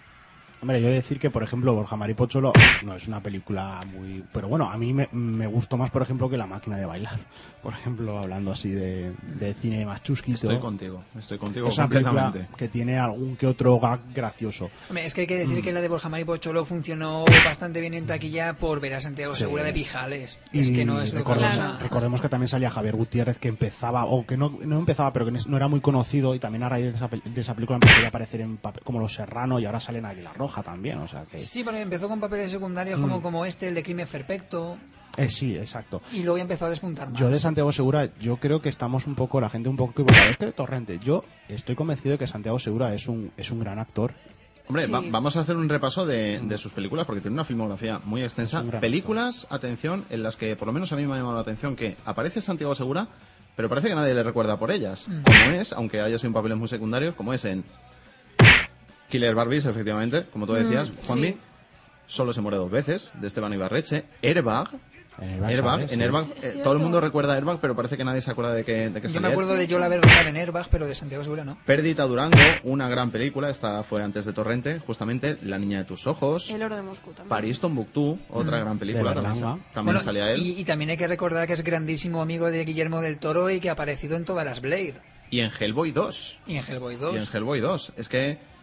Hombre, 0.62 0.80
yo 0.80 0.86
he 0.88 0.90
de 0.90 0.96
decir 0.96 1.18
que, 1.18 1.30
por 1.30 1.42
ejemplo, 1.42 1.74
Borja 1.74 1.96
Maripocholo 1.96 2.52
no 2.82 2.94
es 2.94 3.06
una 3.08 3.20
película 3.20 3.82
muy... 3.92 4.24
Pero 4.32 4.48
bueno, 4.48 4.68
a 4.70 4.76
mí 4.76 4.92
me, 4.92 5.08
me 5.12 5.46
gustó 5.46 5.76
más, 5.76 5.90
por 5.90 6.02
ejemplo, 6.02 6.28
que 6.30 6.36
La 6.36 6.46
máquina 6.46 6.76
de 6.76 6.86
bailar. 6.86 7.18
Por 7.66 7.74
ejemplo, 7.74 8.16
hablando 8.20 8.52
así 8.52 8.70
de, 8.70 9.12
de 9.40 9.52
cine 9.54 9.84
más 9.84 10.00
chusquito. 10.00 10.36
Estoy 10.46 10.60
contigo, 10.60 11.02
estoy 11.18 11.36
contigo 11.36 11.66
Es 11.66 11.76
una 11.78 11.88
película 11.88 12.32
que 12.56 12.68
tiene 12.68 12.96
algún 12.96 13.34
que 13.36 13.48
otro 13.48 13.80
gag 13.80 13.98
gracioso. 14.14 14.70
Hombre, 14.88 15.04
es 15.04 15.12
que 15.14 15.22
hay 15.22 15.26
que 15.26 15.34
Mm. 15.34 15.48
decir 15.48 15.64
que 15.64 15.72
la 15.72 15.80
de 15.80 15.88
Borja 15.88 16.08
Mari 16.08 16.24
Pocholo 16.24 16.64
funcionó 16.64 17.24
bastante 17.44 17.80
bien 17.80 17.94
en 17.94 18.06
taquilla 18.06 18.52
por 18.52 18.78
ver 18.78 18.94
a 18.94 19.00
Santiago 19.00 19.34
Sí. 19.34 19.40
Segura 19.40 19.64
de 19.64 19.72
Pijales. 19.72 20.38
Y 20.52 20.60
es 20.60 20.70
que 20.70 20.84
no 20.84 21.00
es 21.00 21.10
de 21.10 21.18
recordemos, 21.18 21.56
cosa. 21.56 21.78
recordemos 21.80 22.20
que 22.20 22.28
también 22.28 22.46
salía 22.48 22.70
Javier 22.70 22.94
Gutiérrez 22.94 23.38
que 23.40 23.48
empezaba, 23.48 24.04
o 24.06 24.24
que 24.24 24.36
no, 24.36 24.56
no 24.64 24.78
empezaba, 24.78 25.12
pero 25.12 25.26
que 25.26 25.32
no 25.32 25.56
era 25.56 25.66
muy 25.66 25.80
conocido 25.80 26.36
y 26.36 26.38
también 26.38 26.62
a 26.62 26.68
raíz 26.68 26.84
de 26.84 26.90
esa, 26.96 27.10
pel- 27.10 27.22
de 27.24 27.40
esa 27.40 27.54
película 27.54 27.78
empezó 27.82 28.04
a 28.04 28.08
aparecer 28.08 28.42
en 28.42 28.58
papel, 28.58 28.84
como 28.84 29.00
Los 29.00 29.12
Serrano 29.14 29.58
y 29.58 29.64
ahora 29.66 29.80
sale 29.80 29.98
en 29.98 30.06
Águila 30.06 30.32
Roja 30.46 30.62
también, 30.62 30.98
o 30.98 31.08
sea 31.08 31.24
que... 31.24 31.38
Sí, 31.38 31.64
porque 31.64 31.80
empezó 31.80 32.08
con 32.08 32.20
papeles 32.20 32.50
secundarios 32.50 32.98
Mm. 32.98 33.02
como, 33.02 33.22
como 33.22 33.44
este, 33.44 33.68
el 33.68 33.74
de 33.74 33.82
Crimen 33.82 34.06
Perfecto, 34.06 34.76
Eh, 35.16 35.28
sí, 35.28 35.56
exacto. 35.56 36.00
y 36.12 36.22
luego 36.22 36.36
ya 36.36 36.42
empezó 36.42 36.66
a 36.66 36.70
despuntar 36.70 37.10
más. 37.10 37.18
Yo 37.18 37.28
de 37.30 37.38
Santiago 37.40 37.72
Segura, 37.72 38.10
yo 38.20 38.36
creo 38.36 38.60
que 38.60 38.68
estamos 38.68 39.06
un 39.06 39.14
poco, 39.14 39.40
la 39.40 39.48
gente 39.48 39.68
un 39.68 39.76
poco 39.76 39.92
equivocada. 39.92 40.28
Es 40.30 40.36
que 40.36 40.52
Torrente, 40.52 40.98
yo 40.98 41.24
estoy 41.48 41.74
convencido 41.74 42.12
de 42.12 42.18
que 42.18 42.26
Santiago 42.26 42.58
Segura 42.58 42.94
es 42.94 43.08
un, 43.08 43.32
es 43.36 43.50
un 43.50 43.58
gran 43.60 43.78
actor. 43.78 44.14
Hombre, 44.68 44.86
Sí. 44.86 44.90
va- 44.92 45.02
vamos 45.10 45.36
a 45.36 45.40
hacer 45.40 45.56
un 45.56 45.68
repaso 45.68 46.04
de, 46.06 46.40
de 46.40 46.58
sus 46.58 46.72
películas 46.72 47.06
porque 47.06 47.20
tiene 47.20 47.34
una 47.34 47.44
filmografía 47.44 48.00
muy 48.04 48.22
extensa. 48.22 48.62
Películas, 48.80 49.46
atención, 49.50 50.04
en 50.10 50.22
las 50.22 50.36
que 50.36 50.56
por 50.56 50.66
lo 50.66 50.72
menos 50.72 50.92
a 50.92 50.96
mí 50.96 51.06
me 51.06 51.14
ha 51.14 51.16
llamado 51.18 51.36
la 51.36 51.42
atención 51.42 51.76
que 51.76 51.96
aparece 52.04 52.40
Santiago 52.40 52.74
Segura, 52.74 53.06
pero 53.54 53.68
parece 53.68 53.88
que 53.88 53.94
nadie 53.94 54.12
le 54.12 54.22
recuerda 54.22 54.58
por 54.58 54.70
ellas. 54.72 55.06
Como 55.06 55.52
es, 55.52 55.72
aunque 55.72 56.00
haya 56.00 56.18
sido 56.18 56.28
en 56.28 56.34
papeles 56.34 56.58
muy 56.58 56.68
secundarios, 56.68 57.14
como 57.14 57.32
es 57.32 57.44
en 57.44 57.64
Killer 59.08 59.34
Barbies, 59.34 59.64
efectivamente, 59.66 60.26
como 60.32 60.46
tú 60.46 60.52
decías, 60.54 60.90
Juanmi. 61.06 61.28
sí. 61.28 61.38
Solo 62.08 62.32
se 62.32 62.40
muere 62.40 62.56
dos 62.56 62.70
veces, 62.70 63.10
de 63.14 63.26
Esteban 63.26 63.52
Ibarreche. 63.52 64.04
Airbag. 64.22 64.68
En 65.18 65.42
Airbag, 65.42 65.90
en 65.90 66.02
Airbag, 66.02 66.26
eh, 66.42 66.60
todo 66.62 66.74
el 66.74 66.78
mundo 66.78 67.00
recuerda 67.00 67.32
a 67.32 67.36
Airbag, 67.36 67.58
pero 67.58 67.74
parece 67.74 67.96
que 67.96 68.04
nadie 68.04 68.20
se 68.20 68.30
acuerda 68.30 68.52
de 68.52 68.64
que, 68.64 68.90
de 68.90 69.00
que 69.00 69.08
Yo 69.08 69.18
me 69.18 69.28
acuerdo 69.28 69.52
este. 69.54 69.62
de 69.62 69.66
Yo 69.66 69.78
la 69.78 69.88
ver 69.88 70.02
rodar 70.02 70.26
en 70.26 70.36
Airbag, 70.36 70.68
pero 70.70 70.86
de 70.86 70.94
Santiago 70.94 71.24
Segura 71.24 71.42
no. 71.42 71.56
Pérdida 71.64 72.04
Durango, 72.04 72.36
una 72.64 72.86
gran 72.90 73.10
película, 73.10 73.48
esta 73.48 73.82
fue 73.82 74.02
antes 74.02 74.26
de 74.26 74.34
Torrente, 74.34 74.78
justamente 74.80 75.38
La 75.42 75.58
niña 75.58 75.78
de 75.78 75.84
tus 75.84 76.06
ojos. 76.06 76.50
El 76.50 76.62
oro 76.62 76.76
de 76.76 76.82
Moscú 76.82 77.12
también. 77.12 77.30
París 77.30 77.58
Tombuctú, 77.60 78.18
otra 78.28 78.58
gran 78.60 78.78
película, 78.78 79.14
De 79.14 79.22
también, 79.22 79.42
también 79.42 79.84
Bueno, 79.84 80.00
salía 80.00 80.30
él. 80.32 80.42
Y, 80.42 80.60
y 80.60 80.64
también 80.64 80.90
hay 80.90 80.98
que 80.98 81.08
recordar 81.08 81.46
que 81.46 81.54
es 81.54 81.64
grandísimo 81.64 82.20
amigo 82.20 82.50
de 82.50 82.62
Guillermo 82.66 83.00
del 83.00 83.18
Toro 83.18 83.48
y 83.48 83.58
que 83.58 83.70
ha 83.70 83.72
aparecido 83.72 84.16
en 84.18 84.26
todas 84.26 84.44
las 84.44 84.60
Blade. 84.60 85.00
Y 85.30 85.40
en 85.40 85.50
Hellboy 85.50 85.92
2. 85.92 86.40
Y 86.46 86.56
en 86.56 86.64
Hellboy 86.68 86.96
2. 86.96 87.14
Y 87.14 87.18
en 87.18 87.24
Hellboy 87.32 87.60
2. 87.60 87.92
Es 87.96 88.08
que, 88.10 88.34
mm, 88.34 88.55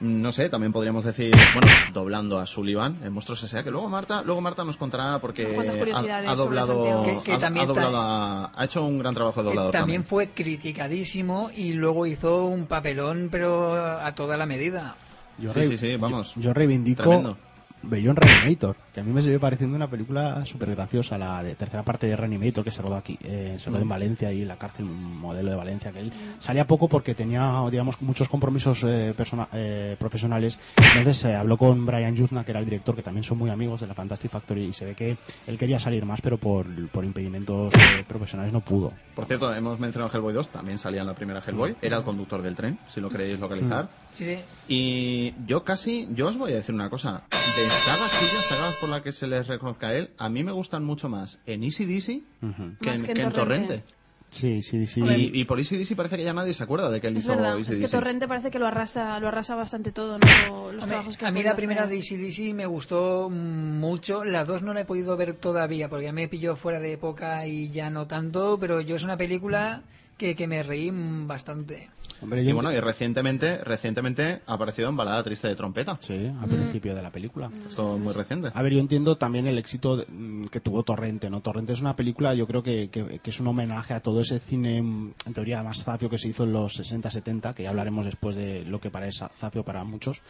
no 0.00 0.32
sé, 0.32 0.48
también 0.48 0.72
podríamos 0.72 1.04
decir, 1.04 1.32
bueno, 1.54 1.68
doblando 1.92 2.38
a 2.38 2.46
Sullivan 2.46 2.98
en 3.02 3.12
Monstruos 3.12 3.42
S.A., 3.44 3.62
que 3.64 3.70
luego 3.70 3.88
Marta, 3.88 4.22
luego 4.22 4.40
Marta 4.40 4.64
nos 4.64 4.76
contará 4.76 5.18
porque 5.18 5.42
ha, 5.46 6.34
doblado, 6.36 6.74
Santiago. 6.74 7.04
Que- 7.04 7.18
que 7.24 7.32
ha- 7.34 7.38
también 7.38 7.64
ha 7.64 7.66
doblado 7.68 7.92
ta- 7.92 8.44
a- 8.44 8.52
ha 8.54 8.64
hecho 8.64 8.84
un 8.84 8.98
gran 8.98 9.14
trabajo 9.14 9.40
de 9.42 9.48
doblador 9.48 9.72
también 9.72 10.02
también. 10.02 10.04
fue 10.08 10.28
criticadísimo 10.30 11.50
y 11.54 11.72
luego 11.72 12.06
hizo 12.06 12.44
un 12.44 12.66
papelón, 12.66 13.28
pero 13.30 13.74
a 13.74 14.14
toda 14.14 14.36
la 14.36 14.46
medida. 14.46 14.96
Yo 15.38 15.50
Sí, 15.52 15.60
re- 15.60 15.66
sí, 15.68 15.78
sí, 15.78 15.96
vamos. 15.96 16.34
Yo, 16.34 16.40
yo 16.42 16.54
reivindico 16.54 17.02
Tremendo. 17.02 17.36
Beyond 17.82 18.18
Reanimator, 18.18 18.76
que 18.92 19.00
a 19.00 19.04
mí 19.04 19.12
me 19.12 19.22
sigue 19.22 19.38
pareciendo 19.38 19.76
una 19.76 19.88
película 19.88 20.44
súper 20.44 20.70
graciosa, 20.74 21.16
la 21.16 21.42
de 21.42 21.54
tercera 21.54 21.82
parte 21.84 22.06
de 22.06 22.16
Reanimator 22.16 22.64
que 22.64 22.70
se 22.70 22.82
rodó 22.82 22.96
aquí, 22.96 23.18
eh, 23.22 23.56
se 23.58 23.70
rodó 23.70 23.82
en 23.82 23.88
Valencia 23.88 24.32
y 24.32 24.44
la 24.44 24.56
cárcel 24.56 24.86
modelo 24.86 25.50
de 25.50 25.56
Valencia, 25.56 25.92
que 25.92 26.00
él 26.00 26.12
salía 26.38 26.66
poco 26.66 26.88
porque 26.88 27.14
tenía, 27.14 27.62
digamos, 27.70 28.00
muchos 28.02 28.28
compromisos 28.28 28.82
eh, 28.84 29.14
persona- 29.16 29.48
eh, 29.52 29.96
profesionales. 29.98 30.58
Entonces 30.76 31.16
se 31.18 31.34
habló 31.34 31.56
con 31.56 31.86
Brian 31.86 32.14
Yuzna, 32.16 32.44
que 32.44 32.50
era 32.52 32.60
el 32.60 32.66
director, 32.66 32.96
que 32.96 33.02
también 33.02 33.24
son 33.24 33.38
muy 33.38 33.50
amigos 33.50 33.80
de 33.80 33.86
la 33.86 33.94
Fantastic 33.94 34.30
Factory, 34.30 34.64
y 34.64 34.72
se 34.72 34.84
ve 34.84 34.94
que 34.94 35.16
él 35.46 35.56
quería 35.58 35.78
salir 35.78 36.04
más, 36.04 36.20
pero 36.20 36.38
por, 36.38 36.66
por 36.90 37.04
impedimentos 37.04 37.72
eh, 37.74 38.04
profesionales 38.06 38.52
no 38.52 38.60
pudo. 38.60 38.92
Por 39.14 39.24
cierto, 39.26 39.52
hemos 39.54 39.78
mencionado 39.78 40.12
Hellboy 40.14 40.34
2, 40.34 40.48
también 40.48 40.78
salía 40.78 41.00
en 41.02 41.06
la 41.06 41.14
primera 41.14 41.40
Hellboy, 41.46 41.76
era 41.82 41.98
el 41.98 42.04
conductor 42.04 42.42
del 42.42 42.54
tren, 42.56 42.78
si 42.88 43.00
lo 43.00 43.08
queréis 43.08 43.38
localizar. 43.38 43.88
Sí, 44.12 44.24
sí. 44.24 44.38
Y 44.68 45.34
yo 45.46 45.64
casi, 45.64 46.08
yo 46.12 46.28
os 46.28 46.36
voy 46.36 46.52
a 46.52 46.56
decir 46.56 46.74
una 46.74 46.90
cosa, 46.90 47.22
de 47.30 47.68
sagas 47.70 48.10
suyas, 48.12 48.44
sagas 48.46 48.74
por 48.76 48.88
las 48.88 49.02
que 49.02 49.12
se 49.12 49.26
les 49.26 49.46
reconozca 49.46 49.88
a 49.88 49.94
él, 49.94 50.10
a 50.18 50.28
mí 50.28 50.42
me 50.42 50.52
gustan 50.52 50.84
mucho 50.84 51.08
más 51.08 51.40
en 51.46 51.62
Easy 51.62 51.84
Dizzy 51.84 52.24
que, 52.40 52.46
en, 52.46 52.76
que 52.80 52.90
en 52.90 53.16
que 53.16 53.22
en 53.22 53.32
Torrente. 53.32 53.84
Sí, 54.30 54.60
sí, 54.60 54.86
sí. 54.86 55.00
Y, 55.00 55.40
y 55.40 55.44
por 55.44 55.58
Easy 55.58 55.78
Dizzy 55.78 55.94
parece 55.94 56.18
que 56.18 56.24
ya 56.24 56.34
nadie 56.34 56.52
se 56.52 56.62
acuerda 56.62 56.90
de 56.90 57.00
que 57.00 57.06
él 57.06 57.16
Es 57.16 57.24
hizo 57.24 57.34
verdad, 57.34 57.56
Easy 57.56 57.70
es 57.70 57.76
que 57.78 57.82
Dizzy. 57.84 57.92
Torrente 57.96 58.28
parece 58.28 58.50
que 58.50 58.58
lo 58.58 58.66
arrasa, 58.66 59.18
lo 59.20 59.28
arrasa 59.28 59.54
bastante 59.54 59.90
todo, 59.90 60.18
¿no? 60.18 60.26
Los 60.72 60.82
Hombre, 60.84 60.86
trabajos 60.86 61.16
que 61.16 61.24
a 61.26 61.30
mí 61.30 61.42
la 61.42 61.56
primera 61.56 61.84
hacer. 61.84 61.98
de 62.18 62.26
ACDC 62.26 62.54
me 62.54 62.66
gustó 62.66 63.30
mucho. 63.30 64.24
La 64.24 64.44
dos 64.44 64.60
no 64.62 64.74
la 64.74 64.82
he 64.82 64.84
podido 64.84 65.16
ver 65.16 65.32
todavía 65.34 65.88
porque 65.88 66.04
ya 66.06 66.12
me 66.12 66.28
pilló 66.28 66.56
fuera 66.56 66.78
de 66.78 66.92
época 66.92 67.46
y 67.46 67.70
ya 67.70 67.88
no 67.88 68.06
tanto, 68.06 68.58
pero 68.60 68.80
yo 68.82 68.96
es 68.96 69.02
una 69.04 69.16
película 69.16 69.82
que, 70.18 70.34
que 70.36 70.46
me 70.46 70.62
reí 70.62 70.90
mm, 70.92 71.26
bastante. 71.26 71.88
Hombre, 72.20 72.42
Y 72.42 72.52
bueno, 72.52 72.72
y 72.72 72.80
recientemente, 72.80 73.58
recientemente 73.58 74.40
ha 74.44 74.54
aparecido 74.54 74.88
en 74.88 74.96
Balada 74.96 75.22
Triste 75.22 75.46
de 75.46 75.54
Trompeta. 75.54 75.98
Sí, 76.00 76.26
al 76.26 76.48
principio 76.48 76.92
de 76.96 77.00
la 77.00 77.10
película. 77.12 77.48
Esto 77.68 77.94
es 77.94 78.00
muy 78.00 78.12
reciente. 78.12 78.48
A 78.52 78.60
ver, 78.60 78.72
yo 78.72 78.80
entiendo 78.80 79.16
también 79.16 79.46
el 79.46 79.56
éxito 79.56 79.96
de- 79.98 80.06
mm, 80.08 80.46
que 80.46 80.58
tuvo 80.58 80.82
Torrente, 80.82 81.30
¿no? 81.30 81.40
Torrente 81.42 81.74
es 81.74 81.80
una 81.80 81.94
película, 81.94 82.34
yo 82.34 82.48
creo 82.48 82.60
que, 82.64 82.88
que- 82.90 83.20
que 83.20 83.30
es 83.30 83.38
un 83.38 83.46
homenaje 83.46 83.94
a 83.94 84.00
todo 84.00 84.20
ese 84.20 84.40
cine, 84.40 84.82
mm, 84.82 85.12
en 85.26 85.32
teoría, 85.34 85.62
más 85.62 85.84
zafio 85.84 86.10
que 86.10 86.18
se 86.18 86.26
hizo 86.26 86.42
en 86.42 86.52
los 86.52 86.74
60-70, 86.74 87.54
que 87.54 87.62
ya 87.62 87.70
hablaremos 87.70 88.04
después 88.04 88.34
de 88.34 88.64
lo 88.64 88.80
que 88.80 88.90
parece 88.90 89.24
zafio 89.38 89.62
para 89.62 89.84
muchos. 89.84 90.20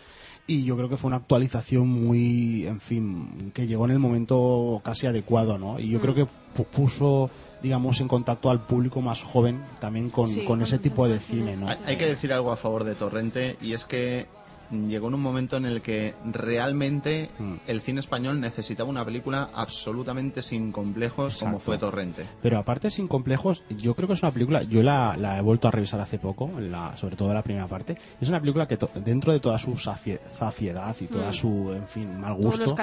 Y 0.47 0.65
yo 0.65 0.77
creo 0.77 0.91
que 0.91 0.99
fue 0.99 1.09
una 1.09 1.17
actualización 1.17 1.89
muy, 1.89 2.67
en 2.67 2.81
fin, 2.81 3.51
que 3.55 3.67
llegó 3.67 3.87
en 3.87 3.93
el 3.93 3.99
momento 3.99 4.83
casi 4.85 5.07
adecuado, 5.07 5.57
¿no? 5.57 5.81
Y 5.81 5.89
yo 5.89 6.01
creo 6.03 6.15
que 6.15 6.25
pu- 6.25 6.67
puso, 6.67 7.31
digamos, 7.63 8.01
en 8.01 8.09
contacto 8.09 8.51
al 8.51 8.61
público 8.61 9.01
más 9.01 9.23
joven 9.23 9.63
también 9.81 10.11
con, 10.11 10.27
Sí, 10.27 10.39
con 10.45 10.59
con 10.59 10.63
ese 10.63 10.79
tipo 10.79 11.09
de 11.09 11.19
cine, 11.19 11.57
¿no? 11.57 11.69
Hay, 11.69 11.79
hay 11.87 11.97
que 11.97 12.07
decir 12.07 12.33
algo 12.33 12.53
a 12.53 12.57
favor 12.57 12.85
de 12.85 12.95
Torrente 12.95 13.57
y 13.61 13.73
es 13.73 13.85
que 13.85 14.27
llegó 14.71 15.09
en 15.09 15.15
un 15.15 15.23
momento 15.23 15.57
en 15.57 15.65
el 15.65 15.81
que 15.81 16.15
realmente 16.59 17.31
Mm. 17.39 17.55
el 17.67 17.81
cine 17.81 18.01
español 18.01 18.39
necesitaba 18.41 18.91
una 18.91 19.03
película 19.05 19.49
absolutamente 19.55 20.43
sin 20.43 20.73
complejos 20.73 21.39
como 21.39 21.59
fue 21.59 21.79
Torrente. 21.79 22.27
Pero 22.43 22.59
aparte, 22.59 22.91
sin 22.91 23.09
complejos, 23.09 23.65
yo 23.71 23.95
creo 23.95 24.09
que 24.09 24.15
es 24.15 24.23
una 24.23 24.33
película, 24.33 24.63
yo 24.65 24.83
la, 24.83 25.17
la 25.17 25.39
he 25.39 25.43
vuelto 25.43 25.69
a 25.69 25.71
revisar 25.71 26.01
hace 26.01 26.19
poco, 26.19 26.51
la, 26.61 26.97
sobre 26.97 27.17
todo 27.17 27.33
la 27.33 27.43
primera 27.43 27.67
parte, 27.67 27.97
es 28.21 28.29
una 28.29 28.41
película 28.41 28.67
que 28.69 28.77
to- 28.77 28.91
dentro 29.05 29.33
de 29.33 29.41
toda 29.41 29.59
su 29.59 29.73
zafie- 29.73 30.21
zafiedad 30.39 30.95
y 31.01 31.07
toda 31.07 31.33
su, 31.33 31.73
en 31.73 31.87
fin, 31.89 32.21
mal 32.21 32.35
gusto, 32.35 32.75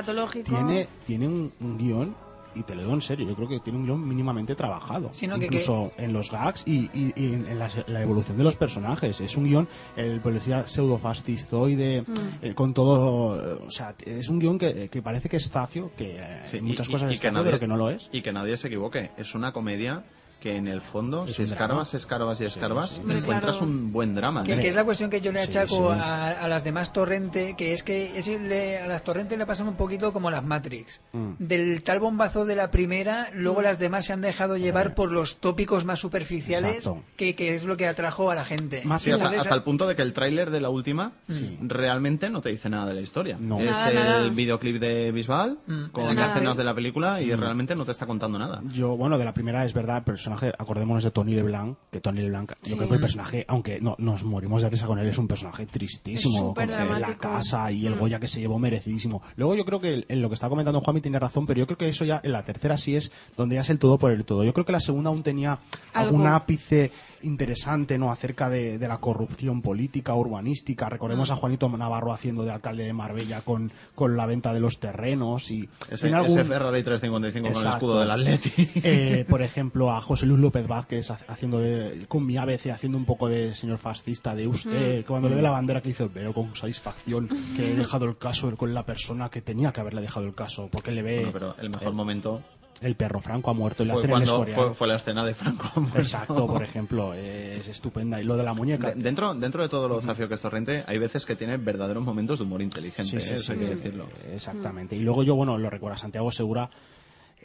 tiene, 0.44 0.88
tiene 1.06 1.28
un, 1.28 1.52
un 1.60 1.78
guion, 1.78 2.16
y 2.56 2.64
te 2.64 2.74
lo 2.76 2.82
digo 2.82 2.94
en 2.94 3.02
serio, 3.02 3.28
yo 3.28 3.36
creo 3.36 3.48
que 3.48 3.60
tiene 3.60 3.78
un 3.80 3.86
guion 3.86 4.08
mínimamente 4.08 4.56
trabajado, 4.56 5.12
incluso 5.22 5.92
en 5.98 6.14
los 6.14 6.32
gags 6.32 6.64
y, 6.66 6.90
y- 6.94 7.14
y 7.16 7.34
en, 7.34 7.48
en 7.48 7.60
la, 7.60 7.70
la 7.88 8.02
evolución 8.02 8.38
de 8.38 8.44
los 8.44 8.56
personajes. 8.56 9.20
Es 9.22 9.36
un 9.38 9.44
guion, 9.46 9.68
el 9.96 10.22
policía 10.22 10.66
pseudo-fascistoide, 10.68 12.02
Mm. 12.02 12.46
eh, 12.46 12.54
con 12.54 12.74
todo, 12.74 13.62
o 13.66 13.70
sea, 13.72 13.96
es 14.06 14.30
un 14.30 14.40
guion 14.40 14.58
que, 14.58 14.90
que 14.90 15.02
parece 15.02 15.30
que 15.30 15.38
es 15.38 15.50
zafio, 15.50 15.92
que 15.98 16.16
eh, 16.18 16.42
Sí, 16.46 16.62
muchas 16.62 16.88
y- 16.90 16.92
cosas 16.92 17.10
y- 17.10 17.14
y 17.14 17.16
es 17.16 17.22
que 17.22 17.32
nadie- 17.32 17.46
pero 17.46 17.60
que 17.60 17.68
no 17.68 17.78
lo 17.78 17.90
es. 17.90 18.10
Y 18.12 18.22
que 18.22 18.32
nadie 18.32 18.58
se 18.58 18.68
equivoque, 18.68 19.12
es 19.18 19.36
una 19.36 19.52
comedia 19.52 20.04
que 20.40 20.56
en 20.58 20.68
el 20.68 20.82
fondo, 20.82 21.26
Es 21.26 21.36
si 21.36 21.44
escarbas, 21.44 21.94
escarbas 21.96 22.40
y 22.42 22.46
escarbas, 22.46 22.90
sí. 22.92 23.02
Encuentras 23.02 23.58
claro. 23.58 23.72
un 23.72 23.92
buen 23.92 24.14
drama. 24.14 24.44
Que, 24.44 24.60
que 24.60 24.68
es 24.68 24.76
la 24.76 24.84
cuestión 24.84 25.10
que 25.10 25.20
yo 25.22 25.32
le 25.32 25.42
achaco 25.42 25.94
sí. 25.94 26.00
A, 26.00 26.30
a 26.32 26.48
las 26.48 26.64
demás 26.64 26.94
Torrente, 26.94 27.56
que 27.58 27.74
es 27.74 27.82
que 27.82 28.18
es 28.18 28.28
le- 28.28 28.78
a 28.80 28.86
las 28.88 29.04
Torrente 29.04 29.38
le 29.38 29.46
pasan 29.48 29.68
un 29.68 29.76
poquito 29.76 30.14
como 30.14 30.30
las 30.30 30.44
Matrix. 30.44 31.02
Mm. 31.14 31.32
Del 31.40 31.84
tal 31.84 32.00
bombazo 32.00 32.46
de 32.46 32.56
la 32.56 32.70
primera, 32.70 33.30
luego 33.34 33.62
las 33.64 33.80
demás 33.80 34.06
se 34.06 34.14
han 34.14 34.22
dejado 34.22 34.58
llevar 34.58 34.94
por 34.94 35.12
los 35.12 35.38
tópicos 35.38 35.84
más 35.86 36.00
superficiales, 36.00 36.88
que, 37.16 37.36
que 37.36 37.56
es 37.56 37.64
lo 37.64 37.76
que 37.78 37.88
atrajo 37.88 38.30
a 38.30 38.36
la 38.36 38.46
gente. 38.46 38.84
Más 38.86 39.02
Sí, 39.02 39.12
hasta, 39.12 39.30
hasta 39.30 39.56
el 39.56 39.64
punto 39.64 39.88
de 39.88 39.96
que 39.96 40.02
el 40.04 40.14
tráiler 40.14 40.52
de 40.52 40.62
la 40.62 40.70
última 40.70 41.14
realmente 41.62 42.30
no 42.30 42.42
te 42.42 42.50
dice 42.50 42.70
nada 42.70 42.86
de 42.88 42.94
la 42.94 43.02
historia. 43.02 43.38
No. 43.40 43.60
Es 43.60 43.66
Nada, 43.66 43.90
el 43.90 43.96
nada. 43.96 44.30
videoclip 44.30 44.80
de 44.80 45.12
Bisbal 45.12 45.58
Mm. 45.68 45.86
con 45.92 46.16
Nada. 46.16 46.28
escenas 46.34 46.58
de 46.58 46.64
la 46.64 46.74
película 46.74 47.18
Mm. 47.20 47.24
y 47.24 47.34
realmente 47.36 47.76
no 47.76 47.86
te 47.86 47.92
está 47.92 48.06
contando 48.06 48.38
nada. 48.40 48.62
Yo, 48.72 48.96
bueno, 48.98 49.18
de 49.18 49.26
la 49.26 49.34
primera 49.34 49.64
es 49.66 49.74
verdad, 49.74 49.98
el 49.98 50.04
personaje, 50.26 50.52
acordémonos 50.58 51.04
de 51.04 51.12
Tony 51.12 51.34
LeBlanc, 51.36 51.78
que 51.92 52.02
Tony 52.02 52.22
LeBlanc, 52.22 52.52
yo 52.52 52.56
Sí. 52.64 52.76
creo 52.76 52.90
que 52.90 52.96
el 52.96 53.02
personaje, 53.02 53.46
aunque 53.48 53.80
no 53.80 53.96
nos 54.00 54.24
morimos 54.24 54.62
de 54.64 54.70
risa 54.70 54.88
con 54.88 54.98
él, 55.00 55.08
es 55.08 55.18
un 55.18 55.28
personaje 55.28 55.66
tristísimo, 55.68 56.54
con 56.54 56.68
la 56.68 57.16
casa 57.18 57.72
y 57.72 57.86
el 57.86 57.96
Mm. 57.96 58.00
Goya 58.00 58.20
que 58.20 58.28
se 58.28 58.40
llevó 58.40 58.58
merecidísimo. 58.60 59.22
Luego 59.36 59.56
yo 59.56 59.66
creo 59.66 59.80
que 59.80 60.06
en 60.08 60.22
lo 60.22 60.30
que 60.30 60.34
está 60.34 60.50
comentando 60.50 60.82
Juanmi 60.82 61.02
tiene 61.02 61.20
razón, 61.20 61.46
pero 61.46 61.60
yo 61.60 61.68
creo 61.68 61.78
que 61.78 61.88
eso 61.90 62.06
ya 62.06 62.20
en 62.24 62.32
la 62.32 62.44
tercera 62.44 62.78
sí 62.78 62.96
es 62.96 63.12
donde 63.38 63.56
ya 63.56 63.62
es 63.62 63.70
el 63.70 63.78
todo 63.80 63.98
por 64.00 64.12
el 64.12 64.26
todo. 64.26 64.44
Yo 64.44 64.54
creo 64.54 64.66
que 64.66 64.72
la 64.72 64.80
segunda 64.80 65.10
aún 65.12 65.22
tenía 65.24 65.60
algún 65.94 66.26
ápice 66.28 66.92
interesante, 67.26 67.98
¿no? 67.98 68.12
Acerca 68.12 68.50
de, 68.50 68.78
de 68.78 68.88
la 68.88 68.98
corrupción 69.00 69.62
política, 69.62 70.14
urbanística. 70.14 70.88
Recordemos 70.90 71.32
a 71.32 71.36
Juanito 71.36 71.70
Navarro 71.70 72.14
haciendo 72.14 72.44
de 72.44 72.52
alcalde 72.52 72.84
de 72.86 72.94
Marbella 72.94 73.42
con, 73.42 73.72
con 73.96 74.16
la 74.16 74.26
venta 74.26 74.54
de 74.54 74.60
los 74.60 74.80
terrenos 74.80 75.52
y 75.52 75.68
Ese, 75.90 76.08
tiene 76.10 76.26
ese 76.26 76.40
algún- 76.40 76.46
Ferrari 76.54 76.84
355 76.84 77.48
con 77.48 77.52
el 77.52 77.58
Exacto. 77.58 77.78
escudo 77.86 78.00
del 78.00 78.12
Atleti. 78.12 78.52
eh, 78.84 79.26
por 79.28 79.42
ejemplo, 79.42 79.92
a 79.92 80.02
José 80.02 80.26
Luis 80.26 80.40
López 80.40 80.68
Vázquez 80.68 81.12
ha- 81.12 81.20
haciendo 81.28 81.60
de, 81.60 82.06
con 82.08 82.26
mi 82.26 82.38
ABC, 82.38 82.68
haciendo 82.72 82.98
un 82.98 83.06
poco 83.06 83.28
de 83.28 83.54
señor 83.56 83.78
fascista 83.78 84.34
de 84.36 84.48
usted, 84.48 85.00
que 85.00 85.04
cuando 85.06 85.28
le 85.30 85.36
ve 85.36 85.42
la 85.42 85.52
bandera 85.52 85.82
que 85.82 85.90
dice, 85.90 86.08
veo 86.08 86.34
con 86.34 86.56
satisfacción 86.56 87.28
que 87.56 87.72
he 87.72 87.76
dejado 87.76 88.06
el 88.06 88.18
caso 88.18 88.56
con 88.56 88.74
la 88.74 88.86
persona 88.86 89.30
que 89.30 89.42
tenía 89.42 89.72
que 89.74 89.82
haberle 89.82 90.02
dejado 90.02 90.26
el 90.26 90.36
caso, 90.36 90.70
porque 90.72 90.92
le 90.92 91.02
ve 91.02 91.16
Bueno, 91.18 91.32
pero 91.34 91.56
el 91.60 91.70
mejor 91.70 91.94
momento 91.94 92.42
el 92.86 92.96
perro 92.96 93.20
Franco 93.20 93.50
ha 93.52 93.54
muerto 93.54 93.84
y 93.84 93.88
le 93.88 93.94
fue 93.94 94.02
hacen 94.02 94.10
el 94.12 94.14
cuando 94.16 94.32
Escorial. 94.34 94.56
fue, 94.56 94.74
fue 94.76 94.88
la 94.88 94.96
escena 94.96 95.26
de 95.26 95.34
Franco. 95.34 95.70
muerto. 95.76 95.98
Exacto, 96.00 96.48
por 96.48 96.64
ejemplo, 96.64 97.14
es 97.14 97.68
estupenda. 97.68 98.22
Y 98.22 98.24
lo 98.24 98.38
de 98.38 98.44
la 98.44 98.54
muñeca. 98.54 98.92
De- 98.92 99.02
dentro, 99.02 99.34
dentro 99.36 99.64
de 99.64 99.70
todo 99.70 99.88
lo 99.90 100.02
zafio 100.02 100.28
que 100.28 100.36
es 100.36 100.42
Torrente, 100.42 100.84
hay 100.88 100.98
veces 100.98 101.26
que 101.26 101.36
tiene 101.36 101.58
verdaderos 101.58 102.04
momentos 102.04 102.40
de 102.40 102.46
humor 102.46 102.62
inteligente, 102.62 103.20
Sí, 103.20 103.22
sí, 103.22 103.34
¿eh? 103.34 103.36
eso 103.38 103.46
sí. 103.46 103.52
hay 103.54 103.58
que 103.66 103.76
decirlo. 103.76 104.08
Exactamente. 104.34 104.96
Y 104.96 105.00
luego 105.00 105.24
yo, 105.24 105.36
bueno, 105.36 105.58
lo 105.58 105.70
recuerdo 105.70 105.96
a 105.96 105.98
Santiago 105.98 106.32
Segura. 106.32 106.70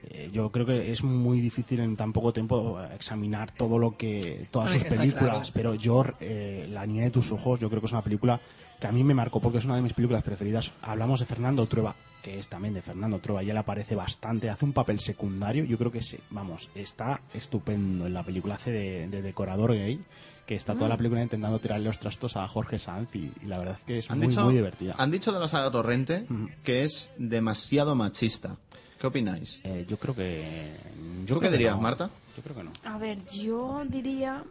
eh, 0.03 0.31
yo 0.33 0.51
creo 0.51 0.65
que 0.67 0.91
es 0.93 1.03
muy 1.05 1.41
difícil 1.41 1.81
en 1.81 1.97
tan 1.97 2.13
poco 2.13 2.33
tiempo 2.33 2.81
eh, 2.81 2.89
examinar 2.95 3.51
todo 3.53 3.79
lo 3.79 3.97
que 3.97 4.47
todas 4.51 4.71
sus 4.71 4.85
películas, 4.85 5.51
claro. 5.51 5.51
pero 5.53 5.75
yo 5.75 6.05
eh, 6.21 6.67
La 6.71 6.87
niña 6.87 7.05
de 7.05 7.11
tus 7.11 7.31
ojos, 7.33 7.61
yo 7.61 7.69
creo 7.69 7.81
que 7.81 7.87
es 7.87 7.93
una 7.93 8.03
película 8.03 8.41
que 8.81 8.87
a 8.87 8.93
mí 8.93 9.05
me 9.05 9.15
marcó 9.15 9.41
porque 9.41 9.59
es 9.59 9.65
una 9.65 9.77
de 9.77 9.83
mis 9.83 9.93
películas 9.93 10.23
preferidas. 10.23 10.73
Hablamos 10.83 11.21
de 11.21 11.27
Fernando 11.27 11.67
Trueba, 11.67 11.95
que 12.23 12.39
es 12.39 12.49
también 12.49 12.75
de 12.75 12.83
Fernando 12.83 13.19
Trueba, 13.19 13.43
y 13.43 13.51
él 13.51 13.57
aparece 13.57 13.95
bastante, 13.95 14.49
hace 14.49 14.65
un 14.65 14.73
papel 14.73 14.99
secundario, 15.01 15.65
yo 15.65 15.77
creo 15.79 15.93
que 15.93 16.03
sí, 16.03 16.19
vamos, 16.31 16.71
está 16.75 17.21
estupendo 17.35 18.07
en 18.07 18.15
la 18.15 18.23
película, 18.25 18.55
hace 18.55 18.71
de, 18.73 19.09
de 19.09 19.23
decorador 19.23 19.75
gay, 19.75 20.01
que 20.47 20.55
está 20.57 20.75
toda 20.75 20.89
la 20.89 20.97
película 20.97 21.23
intentando 21.23 21.59
tirarle 21.61 21.85
los 21.85 22.01
trastos 22.01 22.37
a 22.37 22.49
Jorge 22.49 22.79
Sanz 22.79 23.15
y, 23.15 23.31
y 23.41 23.47
la 23.47 23.59
verdad 23.59 23.77
es 23.79 23.85
que 23.85 23.99
es 23.99 24.11
muy, 24.11 24.27
dicho, 24.27 24.45
muy 24.45 24.55
divertida. 24.55 24.95
han 24.99 25.11
dicho 25.11 25.31
de 25.31 25.39
la 25.39 25.47
saga 25.47 25.71
Torrente 25.71 26.25
que 26.65 26.83
es 26.83 27.13
demasiado 27.19 27.95
machista. 27.95 28.57
¿Qué 28.99 29.07
opináis? 29.07 29.61
Eh, 29.63 29.87
yo 29.89 29.97
creo 29.97 30.15
que... 30.15 30.75
¿Tú 30.95 31.27
Yo 31.27 31.39
creo 31.39 31.41
qué 31.41 31.47
que 31.47 31.53
dirías, 31.53 31.77
no. 31.77 31.83
Marta? 31.83 32.11
Yo 32.37 32.43
creo 32.43 32.57
que 32.57 32.65
no. 32.65 32.73
A 32.85 32.99
ver, 32.99 33.25
yo 33.27 33.83
diría 33.89 34.43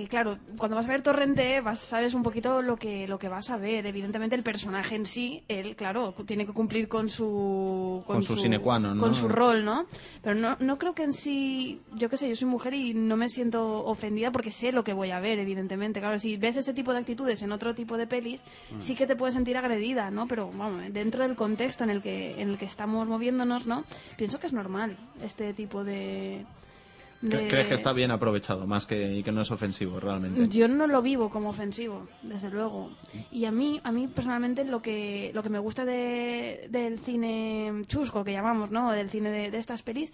que, 0.00 0.08
claro, 0.08 0.38
cuando 0.58 0.76
vas 0.76 0.86
a 0.86 0.90
ver 0.90 1.02
Torrente, 1.02 1.60
vas, 1.60 1.78
sabes 1.78 2.12
un 2.14 2.22
poquito 2.22 2.60
lo 2.62 2.76
que, 2.76 3.08
lo 3.08 3.18
que 3.18 3.28
vas 3.28 3.50
a 3.50 3.56
ver. 3.56 3.86
Evidentemente, 3.86 4.36
el 4.36 4.42
personaje 4.42 4.94
en 4.94 5.06
sí, 5.06 5.42
él, 5.48 5.74
claro, 5.76 6.12
tiene 6.26 6.44
que 6.46 6.52
cumplir 6.52 6.88
con 6.88 7.08
su. 7.08 8.02
Con 8.06 8.22
su 8.22 8.36
sine 8.36 8.58
qua 8.58 8.78
non, 8.78 8.96
¿no? 8.96 9.02
Con 9.02 9.14
su 9.14 9.28
rol, 9.28 9.64
¿no? 9.64 9.86
Pero 10.22 10.34
no, 10.34 10.56
no 10.60 10.78
creo 10.78 10.94
que 10.94 11.04
en 11.04 11.12
sí. 11.12 11.80
Yo 11.94 12.08
qué 12.10 12.16
sé, 12.16 12.28
yo 12.28 12.36
soy 12.36 12.48
mujer 12.48 12.74
y 12.74 12.94
no 12.94 13.16
me 13.16 13.28
siento 13.28 13.84
ofendida 13.84 14.30
porque 14.30 14.50
sé 14.50 14.72
lo 14.72 14.84
que 14.84 14.92
voy 14.92 15.10
a 15.10 15.20
ver, 15.20 15.38
evidentemente. 15.38 16.00
Claro, 16.00 16.18
si 16.18 16.36
ves 16.36 16.56
ese 16.56 16.74
tipo 16.74 16.92
de 16.92 16.98
actitudes 16.98 17.42
en 17.42 17.52
otro 17.52 17.74
tipo 17.74 17.96
de 17.96 18.06
pelis, 18.06 18.42
Mm. 18.70 18.80
sí 18.80 18.94
que 18.94 19.06
te 19.06 19.16
puedes 19.16 19.34
sentir 19.34 19.56
agredida, 19.56 20.10
¿no? 20.10 20.26
Pero, 20.26 20.50
vamos, 20.52 20.82
dentro 20.92 21.22
del 21.22 21.36
contexto 21.36 21.84
en 21.84 21.90
el 21.90 22.02
que, 22.02 22.40
en 22.40 22.50
el 22.50 22.58
que 22.58 22.64
estamos 22.66 23.08
moviéndonos, 23.08 23.66
¿no? 23.66 23.84
Pienso 24.16 24.38
que 24.38 24.46
es 24.46 24.52
normal 24.52 24.96
este 25.22 25.52
tipo 25.54 25.84
de. 25.84 26.44
¿Cre- 27.28 27.42
de- 27.42 27.48
¿Crees 27.48 27.66
que 27.68 27.74
está 27.74 27.92
bien 27.92 28.10
aprovechado 28.10 28.66
más 28.66 28.86
que 28.86 29.14
y 29.16 29.22
que 29.22 29.32
no 29.32 29.40
es 29.42 29.50
ofensivo 29.50 30.00
realmente? 30.00 30.48
yo 30.48 30.68
no 30.68 30.86
lo 30.86 31.02
vivo 31.02 31.30
como 31.30 31.50
ofensivo, 31.50 32.06
desde 32.22 32.50
luego. 32.50 32.90
Y 33.30 33.44
a 33.44 33.50
mí, 33.52 33.80
a 33.84 33.92
mí 33.92 34.08
personalmente 34.08 34.64
lo 34.64 34.80
que 34.82 35.30
lo 35.34 35.42
que 35.42 35.48
me 35.50 35.58
gusta 35.58 35.84
de, 35.84 36.66
del 36.70 36.98
cine 36.98 37.82
chusco 37.86 38.24
que 38.24 38.32
llamamos, 38.32 38.70
¿no? 38.70 38.92
Del 38.92 39.08
cine 39.10 39.30
de, 39.30 39.50
de 39.50 39.58
estas 39.58 39.82
pelis 39.82 40.12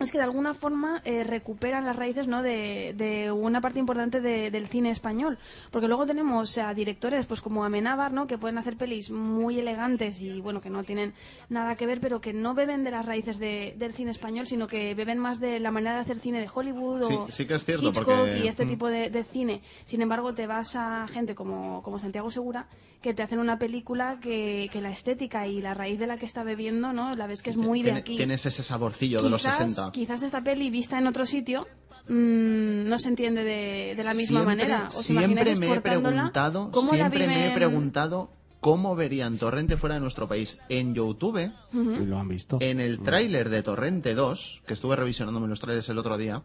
es 0.00 0.10
que 0.10 0.18
de 0.18 0.24
alguna 0.24 0.54
forma 0.54 1.00
eh, 1.04 1.22
recuperan 1.24 1.84
las 1.84 1.94
raíces 1.96 2.26
¿no? 2.26 2.42
de, 2.42 2.94
de 2.96 3.30
una 3.30 3.60
parte 3.60 3.78
importante 3.78 4.20
de- 4.20 4.50
del 4.50 4.66
cine 4.66 4.90
español. 4.90 5.38
Porque 5.70 5.86
luego 5.88 6.04
tenemos 6.04 6.58
a 6.58 6.74
directores 6.74 7.26
pues 7.26 7.40
como 7.40 7.64
Amenábar, 7.64 8.12
¿no? 8.12 8.26
que 8.26 8.36
pueden 8.36 8.58
hacer 8.58 8.76
pelis 8.76 9.10
muy 9.12 9.58
elegantes 9.60 10.20
y 10.20 10.40
bueno, 10.40 10.60
que 10.60 10.68
no 10.68 10.82
tienen 10.84 11.14
nada 11.48 11.76
que 11.76 11.86
ver, 11.86 12.00
pero 12.00 12.20
que 12.20 12.32
no 12.32 12.54
beben 12.54 12.82
de 12.82 12.90
las 12.90 13.06
raíces 13.06 13.38
de- 13.38 13.74
del 13.78 13.92
cine 13.92 14.10
español, 14.10 14.46
sino 14.46 14.66
que 14.66 14.94
beben 14.94 15.18
más 15.18 15.38
de 15.38 15.60
la 15.60 15.70
manera 15.70 15.94
de 15.94 16.00
hacer 16.00 16.18
cine 16.18 16.40
de 16.40 16.48
Hollywood 16.52 17.02
Sí, 17.04 17.14
o 17.14 17.30
sí 17.30 17.46
que 17.46 17.54
es 17.54 17.64
cierto, 17.64 17.86
Hitchcock 17.86 18.04
porque- 18.06 18.38
y 18.44 18.48
este 18.48 18.64
mm. 18.64 18.68
tipo 18.68 18.88
de, 18.88 19.10
de 19.10 19.22
cine. 19.24 19.62
Sin 19.84 20.02
embargo, 20.02 20.34
te 20.34 20.46
vas 20.46 20.74
a 20.76 21.06
gente 21.06 21.34
como, 21.36 21.82
como 21.82 21.98
Santiago 22.00 22.30
Segura 22.32 22.66
que 23.04 23.12
te 23.14 23.22
hacen 23.22 23.38
una 23.38 23.58
película 23.58 24.18
que, 24.20 24.68
que 24.72 24.80
la 24.80 24.90
estética 24.90 25.46
y 25.46 25.60
la 25.60 25.74
raíz 25.74 25.98
de 25.98 26.06
la 26.06 26.16
que 26.16 26.24
está 26.26 26.42
bebiendo, 26.42 26.92
¿no? 26.94 27.14
La 27.14 27.26
ves 27.26 27.42
que 27.42 27.50
es 27.50 27.56
muy 27.56 27.82
de 27.82 27.92
aquí 27.92 28.16
Tienes 28.16 28.46
ese 28.46 28.62
saborcillo 28.62 29.20
de 29.22 29.28
los 29.28 29.42
quizás, 29.42 29.58
60. 29.58 29.92
quizás 29.92 30.22
esta 30.22 30.42
peli 30.42 30.70
vista 30.70 30.98
en 30.98 31.06
otro 31.06 31.26
sitio 31.26 31.66
mm, 32.08 32.88
no 32.88 32.98
se 32.98 33.08
entiende 33.08 33.44
de, 33.44 33.94
de 33.94 34.02
la 34.04 34.14
misma 34.14 34.40
Siempre- 34.40 34.44
manera. 34.44 34.88
¿Os 34.88 34.94
siempre 35.04 35.54
me 35.56 35.72
he 35.74 35.80
preguntado, 35.80 36.70
¿Cómo 36.70 36.92
la 36.92 36.96
siempre 37.10 37.26
me 37.26 37.48
he 37.52 37.54
preguntado 37.54 38.30
cómo 38.60 38.96
verían 38.96 39.36
Torrente 39.36 39.76
fuera 39.76 39.96
de 39.96 40.00
nuestro 40.00 40.26
país. 40.26 40.58
En 40.70 40.94
YouTube, 40.94 41.50
Y 41.74 42.06
lo 42.06 42.18
han 42.18 42.28
visto. 42.28 42.56
en 42.62 42.80
el 42.80 43.00
tráiler 43.00 43.50
de 43.50 43.62
Torrente 43.62 44.14
2, 44.14 44.62
que 44.66 44.72
estuve 44.72 44.96
revisionándome 44.96 45.48
los 45.48 45.60
trailers 45.60 45.90
el 45.90 45.98
otro 45.98 46.16
día, 46.16 46.42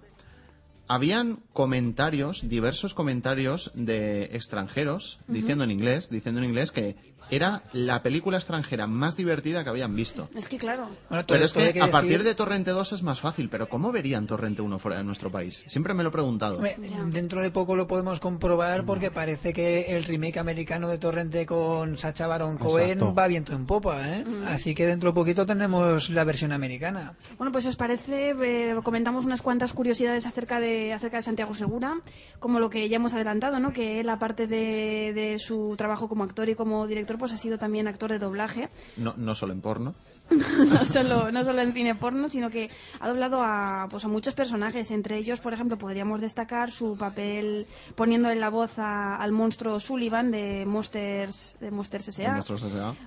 habían 0.89 1.43
comentarios, 1.53 2.49
diversos 2.49 2.95
comentarios 2.95 3.71
de 3.75 4.23
extranjeros 4.35 5.19
diciendo 5.27 5.63
en 5.63 5.69
inglés, 5.71 6.09
diciendo 6.09 6.41
en 6.41 6.49
inglés 6.49 6.71
que 6.71 6.95
era 7.29 7.63
la 7.73 8.01
película 8.01 8.37
extranjera 8.37 8.87
más 8.87 9.15
divertida 9.15 9.63
que 9.63 9.69
habían 9.69 9.95
visto. 9.95 10.27
Es 10.35 10.47
que 10.47 10.57
claro. 10.57 10.89
Bueno, 11.09 11.25
Pero 11.27 11.45
es 11.45 11.53
que 11.53 11.81
a 11.81 11.91
partir 11.91 12.23
de 12.23 12.35
Torrente 12.35 12.71
2 12.71 12.93
es 12.93 13.03
más 13.03 13.19
fácil, 13.19 13.49
pero 13.49 13.69
¿cómo 13.69 13.91
verían 13.91 14.27
Torrente 14.27 14.61
1 14.61 14.79
fuera 14.79 14.97
de 14.97 15.03
nuestro 15.03 15.31
país? 15.31 15.63
Siempre 15.67 15.93
me 15.93 16.03
lo 16.03 16.09
he 16.09 16.11
preguntado. 16.11 16.61
Dentro 17.07 17.41
de 17.41 17.51
poco 17.51 17.75
lo 17.75 17.87
podemos 17.87 18.19
comprobar 18.19 18.85
porque 18.85 19.11
parece 19.11 19.53
que 19.53 19.95
el 19.95 20.03
remake 20.03 20.37
americano 20.37 20.87
de 20.87 20.97
Torrente 20.97 21.45
con 21.45 21.97
Sacha 21.97 22.27
Baron 22.27 22.57
Cohen 22.57 22.91
Exacto. 22.91 23.13
va 23.13 23.27
viento 23.27 23.53
en 23.53 23.65
popa, 23.65 24.07
¿eh? 24.09 24.25
Así 24.47 24.73
que 24.73 24.85
dentro 24.85 25.11
de 25.11 25.13
poquito 25.13 25.45
tendremos 25.45 26.09
la 26.09 26.23
versión 26.23 26.51
americana. 26.51 27.13
Bueno, 27.37 27.51
pues 27.51 27.63
si 27.63 27.69
os 27.69 27.75
parece, 27.75 28.31
eh, 28.31 28.75
comentamos 28.83 29.25
unas 29.25 29.41
cuantas 29.41 29.73
curiosidades 29.73 30.25
acerca 30.25 30.59
de, 30.59 30.93
acerca 30.93 31.17
de 31.17 31.23
Santiago 31.23 31.53
Segura, 31.53 31.99
como 32.39 32.59
lo 32.59 32.69
que 32.69 32.87
ya 32.89 32.97
hemos 32.97 33.13
adelantado, 33.13 33.59
¿no? 33.59 33.71
Que 33.71 33.99
él, 33.99 34.09
aparte 34.09 34.47
de, 34.47 35.13
de 35.13 35.39
su 35.39 35.75
trabajo 35.77 36.07
como 36.07 36.23
actor 36.23 36.49
y 36.49 36.55
como 36.55 36.87
director, 36.87 37.17
pues 37.19 37.31
ha 37.33 37.37
sido 37.37 37.59
también 37.59 37.87
actor 37.87 38.09
de 38.09 38.17
doblaje. 38.17 38.69
No, 38.97 39.13
no 39.17 39.35
solo 39.35 39.53
en 39.53 39.61
porno. 39.61 39.93
no 40.29 40.85
solo 40.85 41.31
no 41.31 41.43
solo 41.43 41.59
en 41.63 41.73
cine 41.73 41.95
porno 41.95 42.29
sino 42.29 42.51
que 42.51 42.69
ha 42.99 43.07
doblado 43.09 43.41
a 43.41 43.87
pues 43.89 44.05
a 44.05 44.07
muchos 44.07 44.35
personajes 44.35 44.91
entre 44.91 45.17
ellos 45.17 45.41
por 45.41 45.53
ejemplo 45.55 45.75
podríamos 45.79 46.21
destacar 46.21 46.69
su 46.69 46.95
papel 46.95 47.65
poniéndole 47.95 48.35
la 48.35 48.49
voz 48.51 48.77
a- 48.77 49.15
al 49.15 49.31
monstruo 49.31 49.79
Sullivan 49.79 50.29
de 50.29 50.65
Monsters 50.67 51.57
de 51.59 51.71
Monsters 51.71 52.09
S.A. 52.09 52.35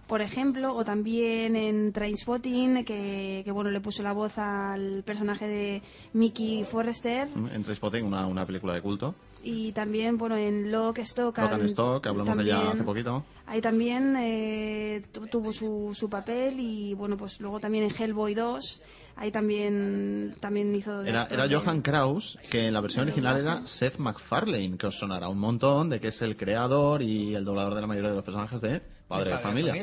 Por 0.08 0.20
ejemplo 0.20 0.74
o 0.74 0.84
también 0.84 1.54
en 1.54 1.92
Trainspotting 1.92 2.84
que, 2.84 3.42
que 3.44 3.52
bueno 3.52 3.70
le 3.70 3.80
puso 3.80 4.02
la 4.02 4.12
voz 4.12 4.36
al 4.38 5.04
personaje 5.06 5.46
de 5.46 5.82
Mickey 6.14 6.64
Forrester 6.64 7.28
En 7.52 7.62
Trainspotting, 7.62 8.04
una, 8.04 8.26
una 8.26 8.44
película 8.44 8.74
de 8.74 8.82
culto. 8.82 9.14
Y 9.43 9.72
también 9.72 10.16
bueno 10.18 10.36
en 10.36 10.70
Lock 10.70 10.99
Stock 10.99 11.36
Lock 11.38 11.53
and 11.53 11.64
Stock, 11.66 12.03
que 12.03 12.09
hablamos 12.09 12.36
de 12.36 12.43
ella 12.45 12.70
hace 12.70 12.84
poquito. 12.84 13.24
Ahí 13.47 13.61
también 13.61 14.16
eh, 14.18 15.03
tu- 15.12 15.26
tuvo 15.26 15.53
su, 15.53 15.93
su 15.95 16.09
papel 16.09 16.59
y 16.61 16.95
bueno, 16.95 17.16
pues 17.16 17.40
luego 17.40 17.61
también 17.61 17.84
en 17.84 17.90
Hellboy 17.90 18.34
2, 18.34 18.82
ahí 19.16 19.30
también 19.30 20.34
también 20.40 20.74
hizo 20.74 21.03
de 21.03 21.11
Era, 21.11 21.26
era 21.30 21.47
de- 21.49 21.57
Johan 21.57 21.82
Kraus, 21.82 22.38
que 22.51 22.66
en 22.68 22.74
la 22.74 22.80
versión 22.80 23.03
original 23.07 23.38
era 23.40 23.66
Seth 23.66 23.99
MacFarlane, 23.99 24.76
que 24.78 24.86
os 24.86 24.99
sonará 24.99 25.28
un 25.28 25.38
montón 25.38 25.90
de 25.90 26.01
que 26.01 26.09
es 26.09 26.22
el 26.22 26.36
creador 26.36 27.03
y 27.03 27.34
el 27.34 27.45
doblador 27.45 27.74
de 27.74 27.80
la 27.82 27.86
mayoría 27.86 28.11
de 28.11 28.16
los 28.16 28.24
personajes 28.24 28.61
de 28.61 28.80
Padre 29.09 29.32
de, 29.32 29.38
Familia. 29.38 29.74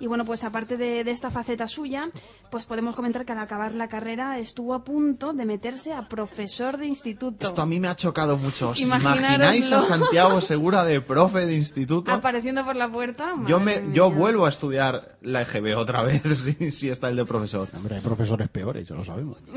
Y 0.00 0.06
bueno, 0.06 0.24
pues 0.24 0.44
aparte 0.44 0.76
de, 0.76 1.04
de 1.04 1.10
esta 1.10 1.30
faceta 1.30 1.66
suya, 1.68 2.10
pues 2.50 2.66
podemos 2.66 2.94
comentar 2.94 3.24
que 3.24 3.32
al 3.32 3.38
acabar 3.38 3.74
la 3.74 3.88
carrera 3.88 4.38
estuvo 4.38 4.74
a 4.74 4.84
punto 4.84 5.32
de 5.32 5.44
meterse 5.44 5.92
a 5.92 6.08
profesor 6.08 6.76
de 6.76 6.86
instituto. 6.86 7.46
Esto 7.46 7.62
a 7.62 7.66
mí 7.66 7.80
me 7.80 7.88
ha 7.88 7.96
chocado 7.96 8.36
mucho. 8.36 8.70
¿Os 8.70 8.80
imagináis 8.80 9.70
a 9.72 9.82
Santiago 9.82 10.40
Segura 10.40 10.84
de 10.84 11.00
profe 11.00 11.46
de 11.46 11.54
instituto? 11.56 12.10
Apareciendo 12.10 12.64
por 12.64 12.76
la 12.76 12.90
puerta. 12.90 13.34
Yo, 13.46 13.60
me, 13.60 13.84
yo 13.92 14.10
vuelvo 14.10 14.46
a 14.46 14.48
estudiar 14.48 15.16
la 15.22 15.42
EGB 15.42 15.76
otra 15.76 16.02
vez 16.02 16.22
si, 16.44 16.70
si 16.70 16.90
está 16.90 17.08
el 17.08 17.16
de 17.16 17.24
profesor. 17.24 17.68
Hombre, 17.74 17.96
hay 17.96 18.00
profesores 18.02 18.48
peores, 18.48 18.88
ya 18.88 18.94
lo 18.94 19.04
sabemos. 19.04 19.38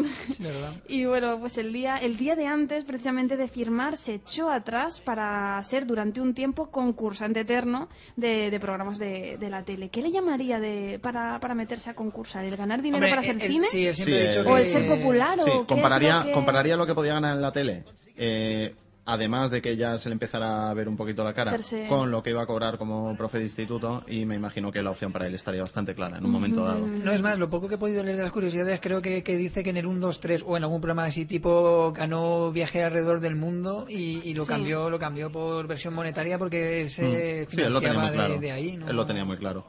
Y 0.87 1.05
bueno, 1.05 1.39
pues 1.39 1.57
el 1.57 1.73
día, 1.73 1.97
el 1.97 2.17
día 2.17 2.35
de 2.35 2.47
antes, 2.47 2.85
precisamente 2.85 3.37
de 3.37 3.47
firmar, 3.47 3.97
se 3.97 4.15
echó 4.15 4.49
atrás 4.49 5.01
para 5.01 5.61
ser 5.63 5.85
durante 5.85 6.21
un 6.21 6.33
tiempo 6.33 6.69
concursante 6.71 7.41
eterno 7.41 7.89
de, 8.15 8.49
de 8.51 8.59
programas 8.59 8.99
de, 8.99 9.37
de 9.37 9.49
la 9.49 9.63
tele. 9.63 9.89
¿Qué 9.89 10.01
le 10.01 10.11
llamaría 10.27 10.59
de, 10.59 10.99
para, 10.99 11.39
para 11.39 11.55
meterse 11.55 11.89
a 11.89 11.93
concursar? 11.95 12.45
¿El 12.45 12.55
ganar 12.55 12.81
dinero 12.81 12.97
Hombre, 12.97 13.09
para 13.09 13.21
hacer 13.21 13.35
el- 13.41 13.51
cine? 13.51 13.65
sí, 13.67 13.93
siempre 13.93 14.03
Sí, 14.03 14.13
ha 14.13 14.27
dicho 14.29 14.39
el- 14.41 14.45
que... 14.45 14.51
¿O 14.51 14.57
el 14.57 14.67
ser 14.67 14.87
popular? 14.87 15.39
Sí, 15.39 15.49
¿O 15.49 15.53
qué 15.53 15.59
es 15.61 15.67
compararía, 15.67 16.19
lo 16.19 16.25
que- 16.25 16.31
compararía 16.33 16.75
lo 16.77 16.85
que 16.85 16.93
podía 16.95 17.13
ganar 17.13 17.35
en 17.35 17.41
la 17.41 17.51
tele, 17.51 17.83
eh, 18.15 18.75
además 19.09 19.51
de 19.51 19.61
que 19.61 19.77
ya 19.77 19.97
se 19.97 20.09
le 20.09 20.13
empezara 20.13 20.69
a 20.69 20.73
ver 20.73 20.89
un 20.89 20.97
poquito 20.97 21.23
la 21.23 21.33
cara, 21.33 21.53
Hacerse- 21.53 21.87
con 21.87 22.11
lo 22.11 22.21
que 22.21 22.31
iba 22.31 22.41
a 22.41 22.45
cobrar 22.45 22.77
como 22.77 23.15
profe 23.15 23.37
de 23.37 23.45
instituto, 23.45 24.03
y 24.05 24.25
me 24.25 24.35
imagino 24.35 24.69
que 24.69 24.81
la 24.83 24.91
opción 24.91 25.13
para 25.13 25.27
él 25.27 25.33
estaría 25.35 25.61
bastante 25.61 25.95
clara 25.95 26.17
en 26.17 26.25
un 26.25 26.31
momento 26.31 26.65
dado. 26.65 26.85
No 26.85 27.11
es 27.13 27.21
más, 27.21 27.39
lo 27.39 27.49
poco 27.49 27.69
que 27.69 27.75
he 27.75 27.77
podido 27.77 28.03
leer 28.03 28.17
de 28.17 28.23
las 28.23 28.33
curiosidades, 28.33 28.81
creo 28.81 29.01
que, 29.01 29.23
que 29.23 29.37
dice 29.37 29.63
que 29.63 29.69
en 29.69 29.77
el 29.77 29.85
1, 29.85 29.99
2, 30.01 30.19
3 30.19 30.43
o 30.45 30.57
en 30.57 30.63
algún 30.63 30.81
programa 30.81 31.05
así 31.05 31.25
tipo 31.25 31.93
ganó 31.93 32.51
viaje 32.51 32.83
alrededor 32.83 33.21
del 33.21 33.37
mundo 33.37 33.85
y, 33.87 34.21
y 34.29 34.33
lo 34.33 34.43
Sí. 34.43 34.49
cambió 34.49 34.89
lo 34.89 34.99
cambió 34.99 35.31
por 35.31 35.65
versión 35.67 35.93
monetaria 35.93 36.37
porque 36.37 36.85
se 36.89 37.45
Mm. 37.47 37.51
Sí, 37.55 37.61
él 37.61 37.71
lo 37.73 37.79
tenía 37.79 37.93
financiaba 37.93 38.01
muy 38.03 38.11
claro. 38.13 38.33
de, 38.33 38.39
de 38.39 38.51
ahí. 38.51 38.75
¿no? 38.77 38.89
Él 38.89 38.95
lo 38.97 39.05
tenía 39.05 39.23
muy 39.23 39.37
claro. 39.37 39.65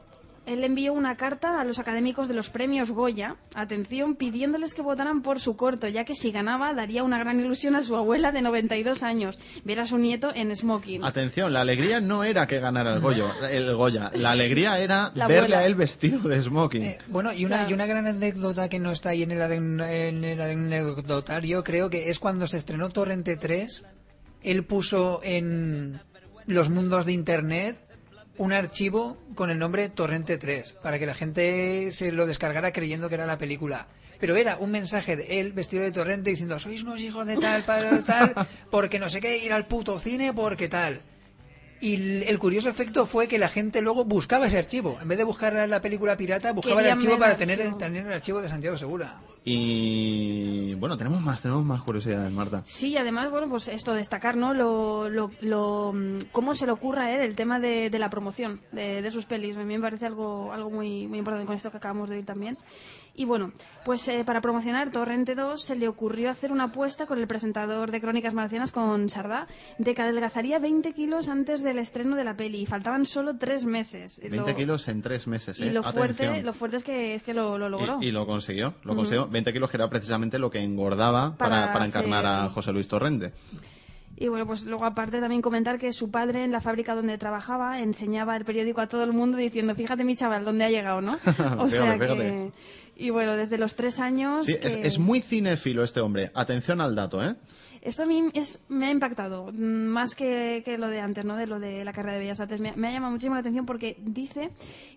Él 0.49 0.63
envió 0.63 0.93
una 0.93 1.15
carta 1.15 1.61
a 1.61 1.63
los 1.63 1.77
académicos 1.77 2.27
de 2.27 2.33
los 2.33 2.49
premios 2.49 2.89
Goya, 2.91 3.35
atención, 3.53 4.15
pidiéndoles 4.15 4.73
que 4.73 4.81
votaran 4.81 5.21
por 5.21 5.39
su 5.39 5.55
corto, 5.55 5.87
ya 5.87 6.05
que 6.05 6.15
si 6.15 6.31
ganaba 6.31 6.73
daría 6.73 7.03
una 7.03 7.19
gran 7.19 7.39
ilusión 7.39 7.75
a 7.75 7.83
su 7.83 7.95
abuela 7.95 8.31
de 8.31 8.41
92 8.41 9.03
años, 9.03 9.37
ver 9.63 9.79
a 9.79 9.85
su 9.85 9.97
nieto 9.99 10.31
en 10.33 10.55
smoking. 10.55 11.03
Atención, 11.05 11.53
la 11.53 11.61
alegría 11.61 12.01
no 12.01 12.23
era 12.23 12.47
que 12.47 12.59
ganara 12.59 12.93
el, 12.93 12.99
Goyo, 12.99 13.29
el 13.47 13.75
Goya, 13.75 14.11
la 14.15 14.31
alegría 14.31 14.79
era 14.79 15.11
La 15.13 15.27
verle 15.27 15.41
abuela. 15.55 15.59
a 15.59 15.65
él 15.67 15.75
vestido 15.75 16.27
de 16.27 16.41
smoking. 16.41 16.83
Eh, 16.83 16.97
bueno, 17.09 17.31
y 17.31 17.45
una, 17.45 17.57
Claro. 17.57 17.69
y 17.69 17.73
una 17.75 17.85
gran 17.85 18.07
anécdota 18.07 18.69
que 18.69 18.79
no 18.79 18.89
está 18.91 19.09
ahí 19.09 19.21
en 19.23 19.31
el, 19.31 19.41
en 19.51 20.23
el 20.23 20.41
anecdotario, 20.41 21.63
creo 21.63 21.89
que 21.89 22.09
es 22.09 22.17
cuando 22.19 22.47
se 22.47 22.57
estrenó 22.57 22.89
Torrente 22.89 23.37
3, 23.37 23.83
él 24.41 24.63
puso 24.65 25.19
en 25.23 26.01
los 26.47 26.69
mundos 26.69 27.05
de 27.05 27.13
Internet 27.13 27.85
un 28.39 28.53
archivo 28.53 29.17
con 29.35 29.49
el 29.49 29.59
nombre 29.59 29.89
Torrente 29.89 30.37
3, 30.37 30.77
para 30.81 30.97
que 30.97 31.05
la 31.05 31.13
gente 31.13 31.91
se 31.91 32.11
lo 32.13 32.25
descargara 32.25 32.71
creyendo 32.71 33.09
que 33.09 33.15
era 33.15 33.25
la 33.25 33.37
película. 33.37 33.87
Pero 34.17 34.37
era 34.37 34.57
un 34.57 34.71
mensaje 34.71 35.17
de 35.17 35.41
él 35.41 35.51
vestido 35.51 35.83
de 35.83 35.91
torrente 35.91 36.29
diciendo, 36.29 36.57
sois 36.57 36.83
unos 36.83 37.01
hijos 37.01 37.27
de 37.27 37.35
tal, 37.35 37.63
para 37.63 38.01
tal, 38.01 38.33
porque 38.71 38.97
no 38.97 39.09
sé 39.09 39.19
qué, 39.19 39.37
ir 39.37 39.51
al 39.51 39.67
puto 39.67 39.99
cine, 39.99 40.33
porque 40.33 40.69
tal. 40.69 41.01
Y 41.81 41.95
el, 41.95 42.23
el 42.23 42.39
curioso 42.39 42.69
efecto 42.69 43.05
fue 43.05 43.27
que 43.27 43.39
la 43.39 43.47
gente 43.47 43.81
luego 43.81 44.03
buscaba 44.05 44.47
ese 44.47 44.57
archivo. 44.57 44.97
En 45.01 45.07
vez 45.07 45.17
de 45.17 45.23
buscar 45.23 45.53
la 45.53 45.81
película 45.81 46.17
pirata, 46.17 46.51
buscaba 46.51 46.81
el 46.81 46.89
archivo 46.89 47.17
para 47.17 47.31
el 47.33 47.37
tener 47.37 47.59
el, 47.61 47.67
archivo. 47.67 47.79
tener 47.79 48.05
el 48.05 48.13
archivo 48.13 48.41
de 48.41 48.49
Santiago 48.49 48.75
Segura. 48.77 49.19
Y 49.45 50.73
bueno, 50.75 50.97
tenemos 50.97 51.21
más, 51.21 51.41
tenemos 51.41 51.63
más 51.63 51.81
curiosidades, 51.81 52.31
Marta. 52.31 52.61
Sí, 52.65 52.97
además, 52.97 53.31
bueno, 53.31 53.47
pues 53.47 53.67
esto, 53.69 53.93
destacar, 53.93 54.35
¿no? 54.35 54.53
Lo, 54.53 55.09
lo, 55.09 55.31
lo, 55.41 55.93
cómo 56.31 56.53
se 56.53 56.65
le 56.65 56.71
ocurra 56.71 57.05
a 57.05 57.15
él 57.15 57.21
el 57.21 57.35
tema 57.35 57.59
de, 57.59 57.89
de 57.89 57.99
la 57.99 58.09
promoción 58.09 58.61
de, 58.71 59.01
de 59.01 59.11
sus 59.11 59.25
pelis. 59.25 59.55
A 59.55 59.63
mí 59.63 59.75
me 59.75 59.81
parece 59.81 60.05
algo, 60.05 60.51
algo 60.51 60.69
muy, 60.69 61.07
muy 61.07 61.19
importante 61.19 61.45
con 61.47 61.55
esto 61.55 61.71
que 61.71 61.77
acabamos 61.77 62.09
de 62.09 62.17
oír 62.17 62.25
también. 62.25 62.57
Y 63.15 63.25
bueno, 63.25 63.51
pues 63.83 64.07
eh, 64.07 64.23
para 64.25 64.39
promocionar 64.39 64.91
Torrente 64.91 65.35
2 65.35 65.61
se 65.61 65.75
le 65.75 65.87
ocurrió 65.89 66.29
hacer 66.29 66.51
una 66.53 66.65
apuesta 66.65 67.05
con 67.05 67.19
el 67.19 67.27
presentador 67.27 67.91
de 67.91 67.99
Crónicas 67.99 68.33
Marcianas, 68.33 68.71
con 68.71 69.09
Sardá, 69.09 69.47
de 69.77 69.93
que 69.93 70.01
adelgazaría 70.01 70.57
20 70.59 70.93
kilos 70.93 71.27
antes 71.27 71.61
del 71.61 71.79
estreno 71.79 72.15
de 72.15 72.23
la 72.23 72.35
peli. 72.35 72.61
Y 72.61 72.65
faltaban 72.65 73.05
solo 73.05 73.37
tres 73.37 73.65
meses. 73.65 74.19
20 74.21 74.37
Lo- 74.51 74.55
kilos 74.55 74.87
en 74.87 75.01
tres 75.01 75.27
meses, 75.27 75.59
¿eh? 75.59 75.65
Y 75.67 75.69
lo 75.71 75.83
fuerte, 75.83 76.41
lo 76.43 76.53
fuerte 76.53 76.77
es 76.77 76.83
que, 76.83 77.15
es 77.15 77.23
que 77.23 77.33
lo, 77.33 77.57
lo 77.57 77.67
logró. 77.67 77.97
Y, 78.01 78.07
y 78.07 78.11
lo 78.11 78.25
consiguió, 78.25 78.75
lo 78.83 78.95
consiguió. 78.95 79.27
20 79.27 79.51
kilos 79.51 79.69
que 79.69 79.77
era 79.77 79.89
precisamente 79.89 80.39
lo 80.39 80.49
que 80.49 80.59
engordaba 80.59 81.35
para, 81.35 81.55
Para 81.61 81.73
para 81.73 81.85
encarnar 81.87 82.25
a 82.25 82.49
José 82.49 82.71
Luis 82.71 82.87
Torrente. 82.87 83.33
Y 84.21 84.27
bueno, 84.27 84.45
pues 84.45 84.65
luego 84.65 84.83
aparte 84.83 85.21
también 85.21 85.41
comentar 85.41 85.77
que 85.77 85.93
su 85.93 86.11
padre 86.11 86.43
en 86.43 86.51
la 86.51 86.59
fábrica 86.59 86.93
donde 86.93 87.17
trabajaba 87.17 87.79
enseñaba 87.79 88.35
el 88.35 88.43
periódico 88.43 88.81
a 88.81 88.87
todo 88.87 89.05
el 89.05 89.13
mundo 89.13 89.37
diciendo, 89.37 89.73
fíjate 89.75 90.03
mi 90.03 90.15
chaval, 90.17 90.43
dónde 90.43 90.65
ha 90.65 90.69
llegado, 90.69 90.99
¿no? 90.99 91.13
O 91.57 91.67
Fíjate, 91.67 91.69
sea 91.69 91.97
que... 91.97 92.03
fíjate. 92.05 92.51
Y 92.99 93.11
bueno, 93.11 93.35
desde 93.37 93.57
los 93.57 93.75
tres 93.75 93.99
años... 93.99 94.45
Sí, 94.45 94.55
es, 94.61 94.75
que- 94.75 94.85
es 94.87 94.99
muy 94.99 95.21
cinéfilo 95.21 95.83
este 95.83 96.01
hombre. 96.01 96.31
Atención 96.35 96.81
al 96.81 96.95
dato, 96.95 97.23
¿eh? 97.23 97.35
Esto 97.81 98.03
a 98.03 98.05
mí 98.05 98.25
es, 98.33 98.59
me 98.67 98.87
ha 98.87 98.91
impactado, 98.91 99.53
mm, 99.53 99.55
más 99.57 100.13
que, 100.13 100.61
que 100.65 100.77
lo 100.77 100.89
de 100.89 100.99
antes, 100.99 101.23
¿no? 101.23 101.37
De 101.37 101.47
lo 101.47 101.61
de 101.61 101.85
la 101.85 101.93
carrera 101.93 102.15
de 102.15 102.19
Bellas 102.19 102.41
Artes. 102.41 102.59
Me, 102.59 102.73
me 102.75 102.89
ha 102.89 102.91
llamado 102.91 103.11
muchísimo 103.13 103.35
la 103.35 103.39
atención 103.39 103.65
porque 103.65 103.95
dice 104.01 104.49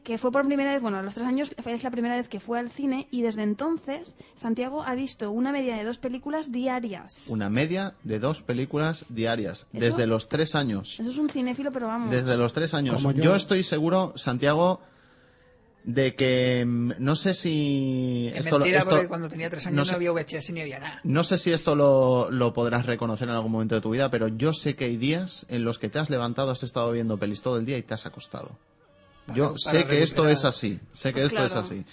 que 0.02 0.18
fue 0.18 0.32
por 0.32 0.44
primera 0.44 0.72
vez, 0.72 0.82
bueno, 0.82 0.98
a 0.98 1.02
los 1.02 1.14
tres 1.14 1.24
años 1.28 1.54
es 1.64 1.84
la 1.84 1.92
primera 1.92 2.16
vez 2.16 2.28
que 2.28 2.40
fue 2.40 2.58
al 2.58 2.70
cine 2.70 3.06
y 3.12 3.22
desde 3.22 3.44
entonces 3.44 4.16
Santiago 4.34 4.82
ha 4.82 4.96
visto 4.96 5.30
una 5.30 5.52
media 5.52 5.76
de 5.76 5.84
dos 5.84 5.98
películas 5.98 6.50
diarias. 6.50 7.28
Una 7.28 7.48
media 7.50 7.94
de 8.02 8.18
dos 8.18 8.42
películas 8.42 9.06
diarias. 9.10 9.68
¿Eso? 9.72 9.80
Desde 9.80 10.06
los 10.08 10.28
tres 10.28 10.56
años. 10.56 10.98
Eso 10.98 11.08
es 11.08 11.18
un 11.18 11.28
cinéfilo, 11.28 11.70
pero 11.70 11.86
vamos. 11.86 12.10
Desde 12.10 12.36
los 12.36 12.52
tres 12.52 12.74
años. 12.74 13.00
Yo. 13.14 13.36
estoy 13.36 13.62
seguro, 13.62 14.12
Santiago, 14.16 14.80
de 15.84 16.14
que 16.14 16.64
mm, 16.66 16.92
no 16.98 17.16
sé 17.16 17.34
si 17.34 18.30
Es 18.34 18.46
esto, 18.46 18.58
lo- 18.58 18.64
mentira 18.64 18.78
esto- 18.80 18.90
porque 18.90 19.08
cuando 19.08 19.28
tenía 19.28 19.50
tres 19.50 19.66
años 19.66 19.74
no 19.76 19.80
no, 19.82 19.84
sé- 19.86 19.94
había 19.94 20.12
VHS 20.12 20.50
ni 20.52 20.60
había 20.60 20.78
nada. 20.78 21.00
no 21.02 21.24
sé 21.24 21.38
si 21.38 21.52
esto 21.52 21.74
lo, 21.74 22.30
lo 22.30 22.52
podrás 22.52 22.86
reconocer 22.86 23.28
en 23.28 23.34
algún 23.34 23.50
momento 23.52 23.74
de 23.74 23.80
tu 23.80 23.90
vida, 23.90 24.10
pero 24.10 24.28
yo 24.28 24.52
sé 24.52 24.76
que 24.76 24.84
hay 24.84 24.96
días 24.96 25.44
en 25.48 25.64
los 25.64 25.78
que 25.78 25.88
te 25.88 25.98
has 25.98 26.08
levantado, 26.10 26.50
has 26.52 26.62
estado 26.62 26.92
viendo 26.92 27.18
pelis 27.18 27.42
todo 27.42 27.56
el 27.56 27.64
día 27.66 27.78
y 27.78 27.82
te 27.82 27.94
has 27.94 28.06
acostado. 28.06 28.56
Yo 29.34 29.54
Para- 29.54 29.58
sé 29.58 29.86
que 29.86 30.02
esto 30.02 30.28
es 30.28 30.44
así, 30.44 30.78
sé 30.92 31.08
que 31.12 31.20
Pues 31.20 31.32
esto 31.32 31.44
es 31.44 31.54
así. 31.54 31.84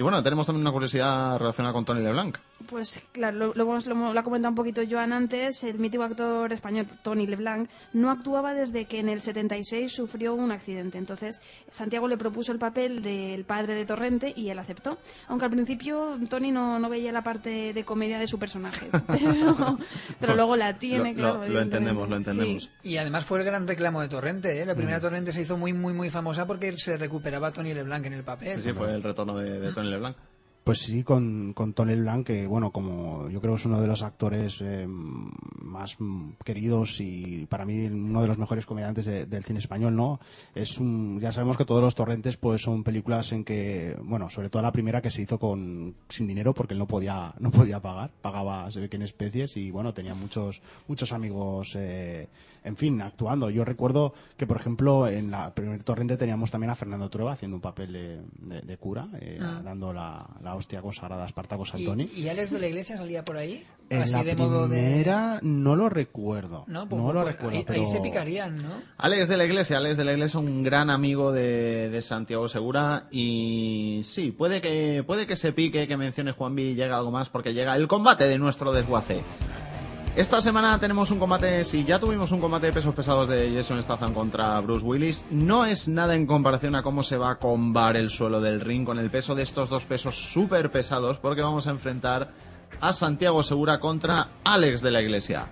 Y 0.00 0.02
bueno, 0.02 0.22
tenemos 0.22 0.46
también 0.46 0.62
una 0.62 0.72
curiosidad 0.72 1.38
relacionada 1.38 1.74
con 1.74 1.84
Tony 1.84 2.00
LeBlanc. 2.00 2.38
Pues 2.70 3.04
claro, 3.12 3.36
lo, 3.36 3.54
lo, 3.54 3.64
hemos- 3.64 3.86
lo 3.86 4.14
lo 4.14 4.18
ha 4.18 4.22
comentado 4.22 4.48
un 4.48 4.54
poquito 4.54 4.80
Joan 4.90 5.12
antes, 5.12 5.62
el 5.62 5.78
mítico 5.78 6.04
actor 6.04 6.50
español 6.54 6.86
Tony 7.02 7.26
Leblanc 7.26 7.68
no 7.92 8.10
actuaba 8.10 8.54
desde 8.54 8.86
que 8.86 8.98
en 8.98 9.10
el 9.10 9.20
76 9.20 9.92
sufrió 9.92 10.32
un 10.34 10.52
accidente. 10.52 10.96
Entonces 10.96 11.42
Santiago 11.70 12.08
le 12.08 12.16
propuso 12.16 12.50
el 12.50 12.58
papel 12.58 13.02
del 13.02 13.44
padre 13.44 13.74
de 13.74 13.84
Torrente 13.84 14.32
y 14.34 14.48
él 14.48 14.58
aceptó. 14.58 14.96
Aunque 15.28 15.44
al 15.44 15.50
principio 15.50 16.18
Tony 16.30 16.50
no, 16.50 16.78
no 16.78 16.88
veía 16.88 17.12
la 17.12 17.20
parte 17.22 17.74
de 17.74 17.84
comedia 17.84 18.18
de 18.18 18.26
su 18.26 18.38
personaje. 18.38 18.88
Pero, 19.06 19.76
pero 20.18 20.34
luego 20.34 20.56
la 20.56 20.78
tiene, 20.78 21.14
claro. 21.14 21.46
lo 21.46 21.60
entendemos, 21.60 22.08
lo 22.08 22.16
entendemos. 22.16 22.70
Sí. 22.82 22.88
Y 22.90 22.96
además 22.96 23.26
fue 23.26 23.40
el 23.40 23.44
gran 23.44 23.66
reclamo 23.68 24.00
de 24.00 24.08
Torrente. 24.08 24.62
¿eh? 24.62 24.64
La 24.64 24.72
Mm. 24.72 24.76
primera 24.78 25.00
Torrente 25.00 25.30
se 25.32 25.42
hizo 25.42 25.58
muy, 25.58 25.74
muy, 25.74 25.92
muy 25.92 26.08
famosa 26.08 26.46
porque 26.46 26.74
se 26.78 26.96
recuperaba 26.96 27.52
Tony 27.52 27.74
LeBlanc 27.74 28.06
en 28.06 28.14
el 28.14 28.24
papel. 28.24 28.56
Sí, 28.62 28.70
sí, 28.70 28.72
fue 28.72 28.94
el 28.94 29.02
retorno 29.02 29.36
de, 29.36 29.58
de 29.60 29.72
Tony 29.74 29.89
LeBlanc. 29.90 30.16
Pues 30.62 30.80
sí, 30.80 31.02
con, 31.02 31.54
con 31.54 31.72
Tony 31.72 31.94
Blanc, 31.96 32.26
que 32.26 32.46
bueno, 32.46 32.70
como 32.70 33.28
yo 33.30 33.40
creo 33.40 33.54
es 33.54 33.64
uno 33.64 33.80
de 33.80 33.86
los 33.86 34.02
actores 34.02 34.58
eh, 34.60 34.86
más 34.86 35.96
queridos 36.44 37.00
y 37.00 37.46
para 37.48 37.64
mí 37.64 37.86
uno 37.86 38.20
de 38.20 38.28
los 38.28 38.36
mejores 38.38 38.66
comediantes 38.66 39.06
de- 39.06 39.24
del 39.24 39.42
cine 39.42 39.58
español, 39.58 39.96
¿no? 39.96 40.20
Es 40.54 40.78
un, 40.78 41.18
ya 41.18 41.32
sabemos 41.32 41.56
que 41.56 41.64
todos 41.64 41.82
los 41.82 41.94
torrentes 41.94 42.36
pues 42.36 42.60
son 42.62 42.84
películas 42.84 43.32
en 43.32 43.42
que, 43.42 43.96
bueno, 44.02 44.28
sobre 44.28 44.50
todo 44.50 44.60
la 44.62 44.70
primera 44.70 45.00
que 45.00 45.10
se 45.10 45.22
hizo 45.22 45.38
con 45.38 45.94
sin 46.10 46.26
dinero 46.28 46.52
porque 46.52 46.74
él 46.74 46.78
no 46.78 46.86
podía 46.86 47.32
no 47.40 47.50
podía 47.50 47.80
pagar, 47.80 48.10
pagaba 48.20 48.70
se 48.70 48.80
ve 48.80 48.90
que 48.90 48.96
en 48.96 49.02
especies 49.02 49.56
y 49.56 49.70
bueno, 49.70 49.94
tenía 49.94 50.14
muchos 50.14 50.60
muchos 50.88 51.10
amigos 51.12 51.74
eh, 51.74 52.28
en 52.64 52.76
fin, 52.76 53.00
actuando. 53.00 53.50
Yo 53.50 53.64
recuerdo 53.64 54.12
que, 54.36 54.46
por 54.46 54.56
ejemplo, 54.58 55.08
en 55.08 55.30
la 55.30 55.54
primer 55.54 55.82
torrente 55.82 56.16
teníamos 56.16 56.50
también 56.50 56.70
a 56.70 56.74
Fernando 56.74 57.08
Trueba 57.08 57.32
haciendo 57.32 57.56
un 57.56 57.60
papel 57.62 57.92
de, 57.92 58.20
de- 58.38 58.60
de 58.62 58.76
cura, 58.76 59.08
eh, 59.20 59.38
Ah. 59.40 59.60
dando 59.64 59.92
la, 59.92 60.26
la 60.42 60.54
hostia 60.54 60.82
consagrada 60.82 61.22
a 61.24 61.26
Espartaco 61.26 61.62
¿Y, 61.62 61.66
Santoni. 61.66 62.10
y 62.16 62.28
Alex 62.28 62.50
de 62.50 62.58
la 62.60 62.66
Iglesia 62.66 62.96
salía 62.96 63.24
por 63.24 63.36
ahí? 63.36 63.64
En 63.88 64.02
así 64.02 64.12
la 64.12 64.22
de 64.22 64.36
modo 64.36 64.68
de... 64.68 64.76
primera 64.78 65.40
no 65.42 65.74
lo 65.74 65.88
recuerdo. 65.88 66.64
No, 66.68 66.84
No, 66.84 66.88
pues, 66.88 67.02
lo 67.02 67.12
pues, 67.12 67.24
recuerdo, 67.24 67.56
ahí, 67.58 67.64
pero... 67.66 67.80
ahí 67.80 67.86
se 67.86 68.00
picarían, 68.00 68.54
¿no? 68.62 68.68
Alex 68.98 69.28
de 69.28 69.36
la 69.36 69.44
Iglesia, 69.44 69.78
Alex 69.78 69.96
de 69.96 70.04
la 70.04 70.12
Iglesia, 70.12 70.38
un 70.38 70.62
gran 70.62 70.90
amigo 70.90 71.32
de, 71.32 71.88
de 71.90 72.02
Santiago 72.02 72.46
Segura 72.48 73.08
y 73.10 74.00
sí, 74.04 74.30
puede 74.30 74.60
que 74.60 75.02
puede 75.04 75.26
que 75.26 75.34
se 75.34 75.52
pique, 75.52 75.88
que 75.88 75.96
mencione 75.96 76.30
Juanvi 76.32 76.62
y 76.70 76.74
llega 76.74 76.98
algo 76.98 77.10
más 77.10 77.30
porque 77.30 77.52
llega 77.52 77.74
el 77.74 77.88
combate 77.88 78.28
de 78.28 78.38
nuestro 78.38 78.72
desguace. 78.72 79.22
Esta 80.16 80.42
semana 80.42 80.76
tenemos 80.80 81.12
un 81.12 81.20
combate, 81.20 81.64
si 81.64 81.84
ya 81.84 82.00
tuvimos 82.00 82.32
un 82.32 82.40
combate 82.40 82.66
de 82.66 82.72
pesos 82.72 82.94
pesados 82.96 83.28
de 83.28 83.54
Jason 83.54 83.80
Statham 83.80 84.12
contra 84.12 84.60
Bruce 84.60 84.84
Willis, 84.84 85.24
no 85.30 85.64
es 85.64 85.86
nada 85.86 86.16
en 86.16 86.26
comparación 86.26 86.74
a 86.74 86.82
cómo 86.82 87.04
se 87.04 87.16
va 87.16 87.30
a 87.30 87.38
combar 87.38 87.96
el 87.96 88.10
suelo 88.10 88.40
del 88.40 88.60
ring 88.60 88.84
con 88.84 88.98
el 88.98 89.08
peso 89.08 89.36
de 89.36 89.44
estos 89.44 89.70
dos 89.70 89.84
pesos 89.84 90.16
súper 90.16 90.72
pesados 90.72 91.18
porque 91.18 91.42
vamos 91.42 91.68
a 91.68 91.70
enfrentar 91.70 92.32
a 92.80 92.92
Santiago 92.92 93.44
Segura 93.44 93.78
contra 93.78 94.30
Alex 94.42 94.82
de 94.82 94.90
la 94.90 95.00
Iglesia. 95.00 95.48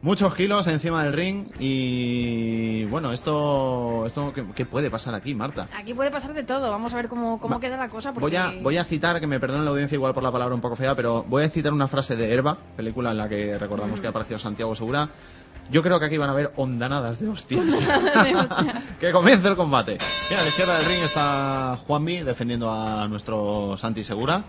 Muchos 0.00 0.32
kilos 0.36 0.64
encima 0.68 1.02
del 1.02 1.12
ring 1.12 1.46
y 1.58 2.84
bueno, 2.84 3.10
esto, 3.12 4.04
esto 4.06 4.32
¿qué, 4.32 4.44
qué 4.54 4.64
puede 4.64 4.90
pasar 4.90 5.12
aquí, 5.14 5.34
Marta? 5.34 5.66
Aquí 5.76 5.92
puede 5.92 6.10
pasar 6.12 6.32
de 6.34 6.44
todo. 6.44 6.70
Vamos 6.70 6.92
a 6.94 6.96
ver 6.96 7.08
cómo, 7.08 7.40
cómo 7.40 7.56
Va- 7.56 7.60
queda 7.60 7.76
la 7.76 7.88
cosa. 7.88 8.12
Porque... 8.12 8.20
Voy 8.26 8.36
a, 8.36 8.54
voy 8.62 8.76
a 8.76 8.84
citar, 8.84 9.18
que 9.18 9.26
me 9.26 9.40
perdone 9.40 9.64
la 9.64 9.70
audiencia 9.70 9.96
igual 9.96 10.14
por 10.14 10.22
la 10.22 10.30
palabra 10.30 10.54
un 10.54 10.60
poco 10.60 10.76
fea, 10.76 10.94
pero 10.94 11.24
voy 11.28 11.42
a 11.42 11.48
citar 11.48 11.72
una 11.72 11.88
frase 11.88 12.14
de 12.14 12.32
Herba, 12.32 12.56
película 12.76 13.10
en 13.10 13.16
la 13.18 13.28
que 13.28 13.58
recordamos 13.58 13.98
que 13.98 14.06
apareció 14.06 14.38
Santiago 14.38 14.72
Segura. 14.76 15.08
Yo 15.70 15.82
creo 15.82 15.98
que 15.98 16.06
aquí 16.06 16.16
van 16.16 16.30
a 16.30 16.32
haber 16.32 16.52
ondanadas 16.56 17.18
de 17.18 17.28
hostias. 17.28 17.64
que 19.00 19.10
comience 19.10 19.48
el 19.48 19.56
combate. 19.56 19.98
Bien, 20.28 20.38
a 20.40 20.42
la 20.44 20.48
izquierda 20.48 20.78
del 20.78 20.86
ring 20.86 21.02
está 21.02 21.76
Juanmi 21.86 22.20
defendiendo 22.20 22.72
a 22.72 23.08
nuestro 23.08 23.76
Santi 23.76 24.04
Segura, 24.04 24.44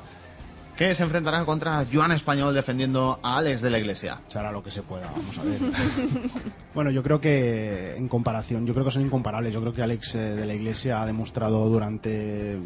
que 0.79 0.95
se 0.95 1.03
enfrentará 1.03 1.43
contra 1.43 1.85
Joan 1.91 2.13
Español 2.13 2.53
defendiendo 2.53 3.19
a 3.21 3.35
Alex 3.35 3.61
de 3.61 3.69
la 3.69 3.79
Iglesia. 3.79 4.21
Se 4.29 4.39
hará 4.39 4.49
lo 4.49 4.63
que 4.63 4.71
se 4.71 4.81
pueda, 4.81 5.11
vamos 5.11 5.37
a 5.37 5.43
ver. 5.43 5.59
bueno, 6.73 6.89
yo 6.89 7.03
creo 7.03 7.19
que 7.19 7.97
en 7.97 8.07
comparación, 8.07 8.65
yo 8.65 8.73
creo 8.73 8.85
que 8.85 8.91
son 8.91 9.01
incomparables. 9.01 9.53
Yo 9.53 9.59
creo 9.59 9.73
que 9.73 9.81
Alex 9.81 10.15
eh, 10.15 10.19
de 10.19 10.45
la 10.45 10.53
Iglesia 10.53 11.01
ha 11.01 11.05
demostrado 11.05 11.67
durante 11.67 12.57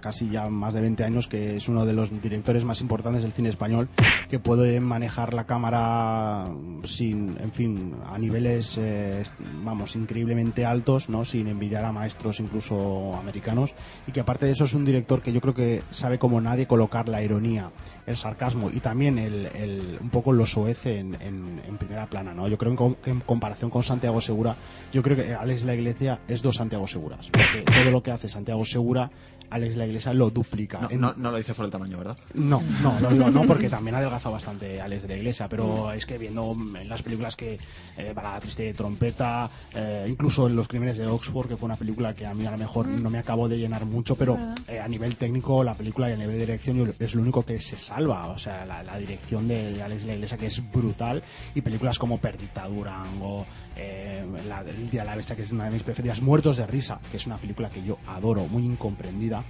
casi 0.00 0.30
ya 0.30 0.48
más 0.48 0.72
de 0.72 0.80
20 0.80 1.04
años 1.04 1.28
que 1.28 1.56
es 1.56 1.68
uno 1.68 1.84
de 1.84 1.92
los 1.92 2.22
directores 2.22 2.64
más 2.64 2.80
importantes 2.80 3.22
del 3.22 3.32
cine 3.32 3.50
español, 3.50 3.86
que 4.30 4.38
puede 4.38 4.80
manejar 4.80 5.34
la 5.34 5.44
cámara 5.44 6.48
sin, 6.84 7.36
en 7.38 7.52
fin, 7.52 7.96
a 8.06 8.16
niveles, 8.16 8.78
eh, 8.78 9.22
vamos, 9.62 9.94
increíblemente 9.94 10.64
altos, 10.64 11.10
¿no? 11.10 11.26
Sin 11.26 11.48
envidiar 11.48 11.84
a 11.84 11.92
maestros 11.92 12.40
incluso 12.40 13.14
americanos. 13.14 13.74
Y 14.06 14.12
que 14.12 14.20
aparte 14.20 14.46
de 14.46 14.52
eso 14.52 14.64
es 14.64 14.72
un 14.72 14.86
director 14.86 15.20
que 15.20 15.34
yo 15.34 15.42
creo 15.42 15.52
que 15.52 15.82
sabe 15.90 16.18
como 16.18 16.40
nadie 16.40 16.66
colocar 16.66 17.10
la 17.10 17.22
ironía, 17.22 17.41
el 18.06 18.16
sarcasmo 18.16 18.70
y 18.70 18.80
también 18.80 19.18
el, 19.18 19.98
un 20.00 20.10
poco 20.10 20.32
lo 20.32 20.46
soece 20.46 20.98
en, 20.98 21.14
en- 21.20 21.60
primera 21.78 22.06
plana, 22.06 22.32
¿no? 22.34 22.46
Yo 22.48 22.56
creo 22.58 22.76
que 23.02 23.10
en 23.10 23.20
comparación 23.20 23.70
con 23.70 23.82
Santiago 23.82 24.20
Segura, 24.20 24.54
yo 24.92 25.02
creo 25.02 25.16
que 25.16 25.34
Alex 25.34 25.64
La 25.64 25.74
Iglesia 25.74 26.20
es 26.28 26.42
dos 26.42 26.56
Santiago 26.56 26.86
Seguras. 26.86 27.28
Porque 27.30 27.62
todo 27.62 27.90
lo 27.90 28.02
que 28.02 28.10
hace 28.12 28.28
Santiago 28.28 28.64
Segura, 28.64 29.10
Alex 29.52 29.76
La 29.76 29.86
Iglesia 29.86 30.12
lo 30.14 30.30
duplica. 30.30 30.80
No, 30.80 30.90
En- 30.90 31.00
no, 31.00 31.14
no 31.16 31.30
lo 31.30 31.36
dices 31.36 31.54
por 31.54 31.64
el 31.64 31.70
tamaño, 31.70 31.98
¿verdad? 31.98 32.16
no, 32.34 32.62
no, 32.82 32.98
lo 33.00 33.08
digo 33.10 33.30
no 33.30 33.42
porque 33.42 33.68
también 33.70 33.94
ha 33.94 33.98
adelgazado 33.98 34.32
bastante 34.32 34.80
Alex 34.80 35.02
de 35.02 35.08
la 35.08 35.16
Iglesia, 35.16 35.48
pero 35.48 35.92
es 35.92 36.06
que 36.06 36.18
viendo 36.18 36.56
en 36.80 36.88
las 36.88 37.02
películas 37.02 37.36
que 37.36 37.58
eh, 37.96 38.12
para 38.14 38.32
la 38.32 38.40
triste 38.40 38.64
de 38.64 38.74
trompeta, 38.74 39.48
eh, 39.74 40.06
incluso 40.08 40.46
en 40.48 40.56
Los 40.56 40.68
Crímenes 40.68 40.98
de 40.98 41.06
Oxford, 41.06 41.48
que 41.48 41.56
fue 41.56 41.66
una 41.66 41.76
película 41.76 42.14
que 42.14 42.26
a 42.26 42.34
mí 42.34 42.46
a 42.46 42.50
lo 42.50 42.58
mejor 42.58 42.86
no 42.88 43.10
me 43.10 43.18
acabó 43.18 43.48
de 43.48 43.58
llenar 43.58 43.84
mucho, 43.84 44.16
pero 44.16 44.38
eh, 44.68 44.80
a 44.80 44.88
nivel 44.88 45.16
técnico 45.16 45.62
la 45.64 45.74
película 45.74 46.08
y 46.10 46.12
a 46.14 46.16
nivel 46.16 46.34
de 46.34 46.40
dirección 46.46 46.94
es 46.98 47.14
lo 47.14 47.22
único 47.22 47.44
que 47.44 47.60
se 47.60 47.76
salva, 47.76 48.26
o 48.28 48.38
sea, 48.38 48.64
la, 48.64 48.82
la 48.82 48.96
dirección 48.98 49.46
de, 49.48 49.74
de 49.74 49.82
Alex 49.82 50.02
de 50.02 50.08
la 50.08 50.14
Iglesia 50.14 50.36
que 50.36 50.46
es 50.46 50.62
brutal 50.72 51.22
y 51.54 51.60
películas 51.60 51.98
como 51.98 52.18
Perdita 52.18 52.66
Durango, 52.68 53.46
eh, 53.76 54.24
la, 54.46 54.60
El 54.60 54.90
Día 54.90 55.02
de 55.02 55.06
la 55.06 55.16
Bestia, 55.16 55.36
que 55.36 55.42
es 55.42 55.52
una 55.52 55.64
de 55.66 55.70
mis 55.72 55.82
preferidas, 55.82 56.20
Muertos 56.22 56.56
de 56.56 56.66
Risa, 56.66 57.00
que 57.10 57.16
es 57.16 57.26
una 57.26 57.36
película 57.38 57.70
que 57.70 57.82
yo 57.82 57.98
adoro, 58.06 58.46
muy 58.46 58.64
incomprendida 58.64 59.41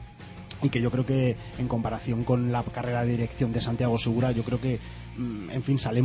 y 0.62 0.68
que 0.70 0.80
yo 0.80 0.90
creo 0.90 1.04
que 1.04 1.36
en 1.58 1.68
comparación 1.68 2.24
con 2.24 2.52
la 2.52 2.62
carrera 2.62 3.02
de 3.04 3.10
dirección 3.10 3.52
de 3.52 3.60
Santiago 3.60 3.98
Segura, 3.98 4.30
yo 4.32 4.42
creo 4.44 4.60
que, 4.60 4.78
mm, 5.16 5.50
en 5.50 5.62
fin, 5.62 5.78
sale 5.78 6.02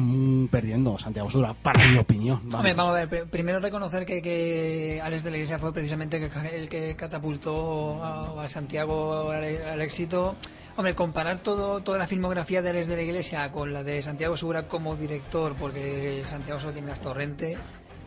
perdiendo 0.50 0.98
Santiago 0.98 1.30
Segura, 1.30 1.54
para 1.54 1.86
mi 1.88 1.98
opinión. 1.98 2.40
Vamos. 2.44 2.56
Hombre, 2.56 2.74
vamos 2.74 2.96
a 2.98 3.06
ver, 3.06 3.10
pr- 3.10 3.30
primero 3.30 3.60
reconocer 3.60 4.06
que, 4.06 4.22
que 4.22 5.00
Alex 5.04 5.24
de 5.24 5.32
la 5.32 5.38
Iglesia 5.38 5.60
fue 5.60 5.72
precisamente 5.74 6.18
el 6.54 6.70
que 6.70 6.96
catapultó 6.96 8.04
a, 8.04 8.44
a 8.44 8.48
Santiago 8.48 9.32
al, 9.32 9.44
al 9.44 9.82
éxito. 9.82 10.36
Hombre, 10.76 10.94
comparar 10.94 11.40
todo, 11.40 11.80
toda 11.82 11.98
la 11.98 12.06
filmografía 12.06 12.62
de 12.62 12.70
Alex 12.70 12.86
de 12.88 12.96
la 12.98 13.02
Iglesia 13.02 13.52
con 13.52 13.74
la 13.74 13.84
de 13.84 14.00
Santiago 14.04 14.38
Segura 14.38 14.68
como 14.68 14.96
director, 14.96 15.56
porque 15.60 16.22
Santiago 16.24 16.60
solo 16.60 16.74
tiene 16.74 16.88
las 16.90 17.02
torrente, 17.02 17.58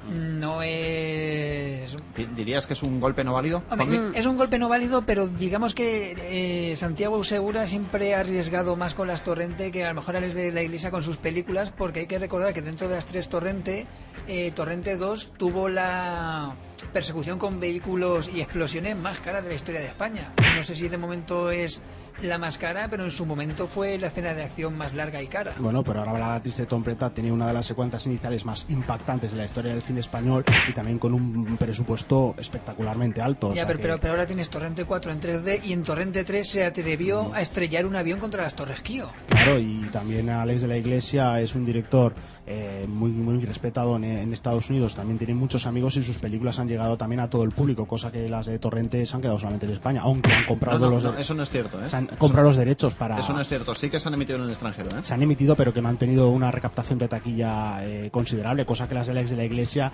no 0.09 0.63
es 0.63 1.97
Di- 2.17 2.27
¿Dirías 2.35 2.67
que 2.67 2.73
es 2.75 2.83
un 2.83 3.01
golpe 3.01 3.25
no 3.25 3.33
válido? 3.35 3.63
Hombre, 3.71 4.19
es 4.19 4.27
un 4.27 4.37
golpe 4.37 4.59
no 4.59 4.69
válido, 4.69 5.03
pero 5.03 5.27
digamos 5.29 5.75
que 5.75 6.71
eh, 6.71 6.77
Santiago 6.77 7.23
Segura 7.25 7.67
siempre 7.67 8.15
ha 8.15 8.21
arriesgado 8.21 8.77
más 8.77 8.95
con 8.95 9.09
las 9.09 9.23
Torrente 9.23 9.71
que 9.71 9.85
a 9.85 9.89
lo 9.91 9.95
mejor 9.97 10.17
Alex 10.17 10.35
de 10.35 10.53
la 10.53 10.63
Iglesia 10.63 10.91
con 10.91 11.03
sus 11.03 11.17
películas, 11.17 11.71
porque 11.71 12.01
hay 12.01 12.07
que 12.07 12.19
recordar 12.19 12.53
que 12.55 12.63
dentro 12.63 12.89
de 12.89 12.95
las 12.97 13.07
tres 13.07 13.29
Torrente, 13.29 13.87
eh, 14.27 14.51
Torrente 14.55 14.97
2 14.97 15.33
tuvo 15.37 15.69
la 15.69 16.55
persecución 16.93 17.39
con 17.39 17.61
vehículos 17.61 18.31
y 18.33 18.41
explosiones 18.41 18.97
más 18.97 19.21
cara 19.21 19.43
de 19.43 19.49
la 19.49 19.55
historia 19.55 19.81
de 19.81 19.87
España. 19.89 20.33
No 20.57 20.63
sé 20.63 20.75
si 20.75 20.89
de 20.89 20.97
momento 20.99 21.51
es 21.51 21.81
la 22.23 22.39
más 22.39 22.59
cara, 22.59 22.89
pero 22.91 23.05
en 23.05 23.11
su 23.11 23.25
momento 23.27 23.67
fue 23.67 23.99
la 23.99 24.09
escena 24.09 24.35
de 24.35 24.43
acción 24.45 24.77
más 24.77 24.95
larga 24.95 25.23
y 25.23 25.27
cara. 25.29 25.55
Bueno, 25.59 25.83
pero 25.83 26.01
ahora 26.01 26.19
la 26.19 26.41
triste 26.41 26.67
trompeta 26.67 27.11
tenía 27.11 27.33
una 27.33 27.47
de 27.47 27.53
las 27.55 27.67
secuencias 27.67 28.07
iniciales 28.07 28.45
más 28.45 28.67
impactantes 28.69 29.33
de 29.33 29.39
la 29.39 29.45
historia 29.45 29.73
del 29.73 29.83
cine 29.83 30.01
español 30.01 30.45
y 30.69 30.73
también 30.73 30.99
con 30.99 31.15
un 31.15 31.57
presupuesto 31.57 32.35
espectacularmente 32.39 33.21
alto. 33.23 33.49
o 33.49 33.51
Ya, 33.51 33.57
sea 33.63 33.67
pero, 33.67 33.79
que- 33.79 33.83
pero, 33.83 34.01
pero 34.01 34.13
ahora 34.13 34.27
tienes 34.27 34.51
Torrente 34.51 34.85
4 34.85 35.13
en 35.13 35.21
3D 35.21 35.61
y 35.65 35.73
en 35.73 35.83
Torrente 35.83 36.25
3 36.25 36.49
se 36.49 36.65
atrevió 36.65 37.33
a 37.35 37.41
estrellar 37.41 37.87
un 37.87 37.97
avión 37.97 38.19
contra 38.21 38.43
las 38.43 38.55
Torres 38.55 38.81
Kío. 38.83 39.09
Claro, 39.29 39.59
y 39.59 39.89
también 39.91 40.29
Alex 40.31 40.63
de 40.63 40.69
la 40.69 40.77
Iglesia 40.77 41.41
es 41.41 41.55
un 41.55 41.65
director 41.65 42.15
eh, 42.53 42.85
muy, 42.89 43.13
muy 43.13 43.45
respetado 43.45 43.95
en, 43.95 44.03
en 44.03 44.33
Estados 44.33 44.69
Unidos. 44.71 44.97
También 44.97 45.19
tiene 45.19 45.35
muchos 45.35 45.67
amigos 45.67 45.97
y 45.97 46.03
sus 46.03 46.19
películas 46.19 46.59
han 46.59 46.67
llegado 46.67 46.97
también 46.97 47.21
a 47.21 47.31
todo 47.31 47.45
el 47.45 47.53
público, 47.53 47.87
cosa 47.87 48.11
que 48.11 48.29
las 48.29 48.47
de 48.47 48.59
Torrente 48.59 49.07
se 49.07 49.15
han 49.15 49.23
quedado 49.23 49.39
solamente 49.39 49.67
en 49.67 49.73
España, 49.73 50.01
aunque 50.03 50.33
han 50.33 50.47
comprado 50.47 50.81
no, 50.81 50.91
los 50.91 51.05
no, 51.05 51.17
eso 51.17 51.33
no 51.35 51.45
es 51.45 51.51
cierto, 51.51 51.81
¿eh? 51.81 51.89
se 51.89 51.97
han 51.97 52.07
comprado 52.07 52.49
los 52.49 52.57
derechos 52.57 52.97
para 52.97 53.21
Eso 53.21 53.33
no 53.33 53.41
es 53.41 53.49
cierto. 53.49 53.73
Sí 53.77 53.89
que 53.89 54.01
se 54.01 54.09
han 54.09 54.15
emitido 54.15 54.39
en 54.39 54.47
el 54.47 54.51
extranjero, 54.51 54.89
¿eh? 54.99 55.03
se 55.03 55.15
han 55.15 55.23
emitido 55.23 55.55
pero 55.55 55.73
que 55.73 55.81
no 55.81 55.89
han 55.89 55.97
tenido 55.97 56.29
una 56.29 56.51
recaptación 56.51 56.99
de 56.99 57.07
taquilla 57.07 57.87
eh, 57.87 58.11
considerable, 58.11 58.67
cosa 58.67 58.89
que 58.89 58.95
las 58.95 59.07
de 59.07 59.13
Alex 59.13 59.31
de 59.31 59.37
la 59.37 59.45
Iglesia, 59.45 59.93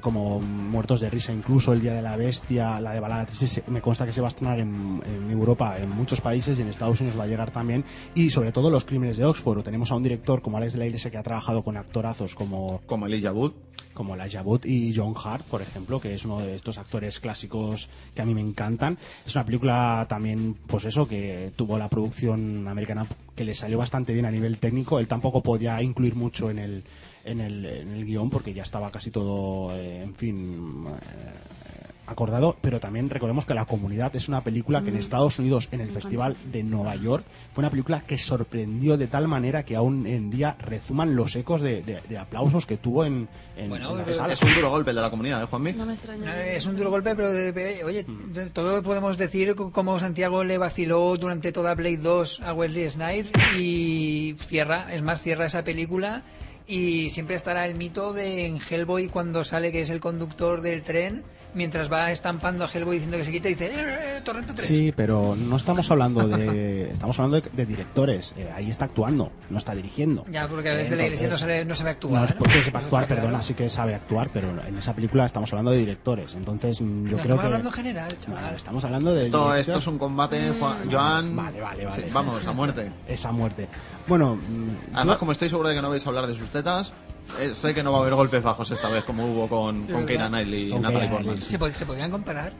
como 0.00 0.40
Muertos 0.40 1.00
de 1.00 1.10
Risa, 1.10 1.32
incluso 1.32 1.72
El 1.74 1.80
Día 1.80 1.92
de 1.92 2.02
la 2.02 2.16
Bestia, 2.16 2.80
la 2.80 2.92
de 2.92 3.00
Balada 3.00 3.26
Triste, 3.26 3.64
me 3.66 3.82
consta 3.82 4.06
que 4.06 4.12
se 4.12 4.20
va 4.20 4.28
a 4.28 4.30
estrenar 4.30 4.58
en, 4.58 5.02
en 5.04 5.30
Europa, 5.30 5.76
en 5.76 5.90
muchos 5.90 6.20
países 6.20 6.58
y 6.58 6.62
en 6.62 6.68
Estados 6.68 7.00
Unidos 7.00 7.18
va 7.18 7.24
a 7.24 7.26
llegar 7.26 7.50
también, 7.50 7.84
y 8.14 8.30
sobre 8.30 8.52
todo 8.52 8.70
Los 8.70 8.84
Crímenes 8.84 9.16
de 9.18 9.24
Oxford. 9.24 9.62
Tenemos 9.62 9.90
a 9.92 9.96
un 9.96 10.02
director 10.02 10.40
como 10.40 10.56
Alex 10.56 10.72
de 10.72 10.78
la 10.78 10.86
Iglesia 10.86 11.10
que 11.10 11.18
ha 11.18 11.22
trabajado 11.22 11.62
con 11.62 11.76
actorazos 11.98 12.34
como 12.34 12.80
Como 12.86 13.06
Elijah 13.06 13.32
Wood. 13.32 13.52
como 13.92 14.14
Elijah 14.14 14.42
Wood 14.42 14.64
y 14.64 14.94
John 14.94 15.14
Hart, 15.16 15.44
por 15.46 15.60
ejemplo, 15.60 16.00
que 16.00 16.14
es 16.14 16.24
uno 16.24 16.38
de 16.38 16.54
estos 16.54 16.78
actores 16.78 17.18
clásicos 17.18 17.88
que 18.14 18.22
a 18.22 18.24
mí 18.24 18.32
me 18.32 18.40
encantan. 18.40 18.96
Es 19.26 19.34
una 19.34 19.44
película 19.44 20.06
también, 20.08 20.54
pues 20.68 20.84
eso, 20.84 21.08
que 21.08 21.50
tuvo 21.56 21.76
la 21.78 21.88
producción 21.88 22.68
americana 22.68 23.08
que 23.34 23.44
le 23.44 23.54
salió 23.54 23.76
bastante 23.76 24.12
bien 24.12 24.24
a 24.26 24.30
nivel 24.30 24.58
técnico. 24.58 25.00
Él 25.00 25.08
tampoco 25.08 25.42
podía 25.42 25.82
incluir 25.82 26.14
mucho 26.14 26.48
en 26.48 26.60
el, 26.60 26.84
en 27.24 27.40
el, 27.40 27.66
en 27.66 27.88
el 27.92 28.04
guion 28.04 28.30
porque 28.30 28.54
ya 28.54 28.62
estaba 28.62 28.88
casi 28.92 29.10
todo, 29.10 29.74
eh, 29.76 30.02
en 30.04 30.14
fin, 30.14 30.86
eh, 30.86 31.97
acordado, 32.08 32.56
pero 32.60 32.80
también 32.80 33.10
recordemos 33.10 33.44
que 33.46 33.54
La 33.54 33.64
Comunidad 33.66 34.14
es 34.16 34.28
una 34.28 34.42
película 34.42 34.82
que 34.82 34.88
en 34.90 34.96
Estados 34.96 35.38
Unidos, 35.38 35.68
en 35.72 35.80
el 35.80 35.90
Festival 35.90 36.36
de 36.52 36.62
Nueva 36.62 36.96
York, 36.96 37.24
fue 37.52 37.62
una 37.62 37.70
película 37.70 38.00
que 38.06 38.18
sorprendió 38.18 38.96
de 38.96 39.06
tal 39.06 39.28
manera 39.28 39.64
que 39.64 39.76
aún 39.76 40.06
en 40.06 40.30
día 40.30 40.56
rezuman 40.58 41.14
los 41.14 41.34
ecos 41.36 41.60
de, 41.62 41.82
de- 41.82 42.00
de 42.08 42.18
aplausos 42.18 42.66
que 42.66 42.76
tuvo 42.76 43.04
en, 43.04 43.28
en, 43.56 43.68
Bueno, 43.68 43.92
en 43.92 43.98
las 43.98 44.08
es- 44.08 44.16
salas. 44.16 44.42
Es 44.42 44.48
un 44.48 44.54
duro 44.54 44.70
golpe 44.70 44.90
el 44.90 44.96
de 44.96 45.02
la 45.02 45.10
comunidad, 45.10 45.42
¿eh, 45.42 45.46
Juanmi? 45.46 45.72
No 45.72 45.86
me 45.86 45.92
extraña. 45.94 46.44
Eh, 46.46 46.56
Es 46.56 46.66
un 46.66 46.76
duro 46.76 46.90
golpe, 46.90 47.14
pero 47.14 47.30
de- 47.32 47.52
de- 47.52 47.84
oye, 47.84 48.04
de- 48.32 48.50
todo 48.50 48.82
podemos 48.82 49.18
decir 49.18 49.54
cómo 49.54 49.98
Santiago 49.98 50.44
le 50.44 50.58
vaciló 50.58 51.16
durante 51.16 51.52
toda 51.52 51.74
Blade 51.74 51.98
2 51.98 52.40
a 52.42 52.52
Wesley 52.54 52.88
Snipes 52.88 53.32
y 53.58 54.34
cierra, 54.38 54.92
es 54.94 55.02
más, 55.02 55.20
cierra 55.22 55.46
esa 55.46 55.64
película 55.64 56.22
y 56.66 57.08
siempre 57.10 57.34
estará 57.36 57.66
el 57.66 57.74
mito 57.74 58.12
de 58.12 58.46
en 58.46 58.58
Hellboy 58.60 59.08
cuando 59.08 59.42
sale 59.44 59.72
que 59.72 59.80
es 59.80 59.90
el 59.90 60.00
conductor 60.00 60.60
del 60.60 60.82
tren, 60.82 61.22
mientras 61.54 61.90
va 61.90 62.10
estampando 62.10 62.64
a 62.64 62.68
Hellboy 62.72 62.96
diciendo 62.96 63.16
que 63.16 63.24
se 63.24 63.32
quita 63.32 63.48
y 63.48 63.52
dice, 63.52 63.66
"Eh, 63.66 64.16
eh, 64.18 64.20
Torrente 64.22 64.52
3. 64.52 64.66
Sí, 64.66 64.92
pero 64.94 65.34
no 65.36 65.56
estamos 65.56 65.90
hablando 65.90 66.26
de 66.28 66.90
estamos 66.92 67.18
hablando 67.18 67.40
de, 67.40 67.50
de 67.52 67.66
directores. 67.66 68.34
Eh, 68.36 68.50
ahí 68.54 68.68
está 68.70 68.84
actuando, 68.86 69.32
no 69.50 69.58
está 69.58 69.74
dirigiendo. 69.74 70.24
Ya, 70.30 70.46
porque 70.48 70.68
a 70.70 70.72
veces 70.74 70.88
Eh, 70.88 70.90
de 70.90 70.96
la 70.96 71.04
iglesia 71.04 71.28
no 71.28 71.36
sabe, 71.36 71.64
no 71.64 71.74
sabe 71.74 71.90
No 71.90 71.94
actuar. 71.96 72.24
es 72.28 72.32
porque 72.34 72.62
sepa 72.62 72.78
Eso 72.78 72.86
actuar, 72.86 73.02
está 73.04 73.14
perdona, 73.14 73.30
claro. 73.30 73.44
sí 73.44 73.54
que 73.54 73.68
sabe 73.70 73.94
actuar, 73.94 74.30
pero 74.32 74.48
en 74.66 74.78
esa 74.78 74.94
película 74.94 75.26
estamos 75.26 75.52
hablando 75.52 75.70
de 75.72 75.78
directores. 75.78 76.34
Entonces, 76.34 76.80
mm, 76.80 76.84
yo 76.84 76.90
No, 77.02 77.06
creo 77.08 77.18
estamos 77.20 77.40
que 77.40 77.46
hablando 77.46 77.68
en 77.68 77.74
general, 77.74 78.08
Bueno, 78.08 78.36
chaval. 78.40 78.54
estamos 78.54 78.84
hablando 78.84 79.14
de 79.14 79.22
Esto, 79.22 79.38
director. 79.38 79.58
esto 79.60 79.78
es 79.78 79.86
un 79.86 79.98
combate, 79.98 80.50
Juan- 80.58 80.90
Joan. 80.90 81.36
Vale, 81.36 81.60
vale, 81.60 81.84
vale. 81.86 81.96
Sí, 82.02 82.08
vamos, 82.12 82.46
a 82.46 82.52
muerte. 82.52 82.90
esa 83.08 83.32
muerte. 83.32 83.68
Bueno, 84.06 84.36
mm, 84.36 84.94
Además, 84.94 85.16
yo- 85.16 85.18
como 85.18 85.32
estoy 85.32 85.48
seguro 85.48 85.68
de 85.68 85.74
que 85.74 85.82
no 85.82 85.90
vais 85.90 86.04
a 86.06 86.08
hablar 86.08 86.26
de 86.26 86.34
sus 86.34 86.48
tetas, 86.50 86.92
eh, 87.40 87.54
sé 87.54 87.74
que 87.74 87.82
no 87.82 87.92
va 87.92 87.98
a 87.98 88.00
haber 88.02 88.14
golpes 88.14 88.42
bajos 88.42 88.70
esta 88.70 88.88
vez, 88.88 89.04
como 89.04 89.26
hubo 89.26 89.48
con, 89.48 89.80
Sí, 89.80 89.92
con. 89.92 90.06
Keira 90.06 90.28
Knightley 90.28 90.72
y 90.72 90.78
Natalie 90.78 91.08
Portman. 91.08 91.36
¿Se, 91.38 91.58
pod- 91.58 91.70
se 91.70 91.86
podían 91.86 92.10
comparar? 92.10 92.52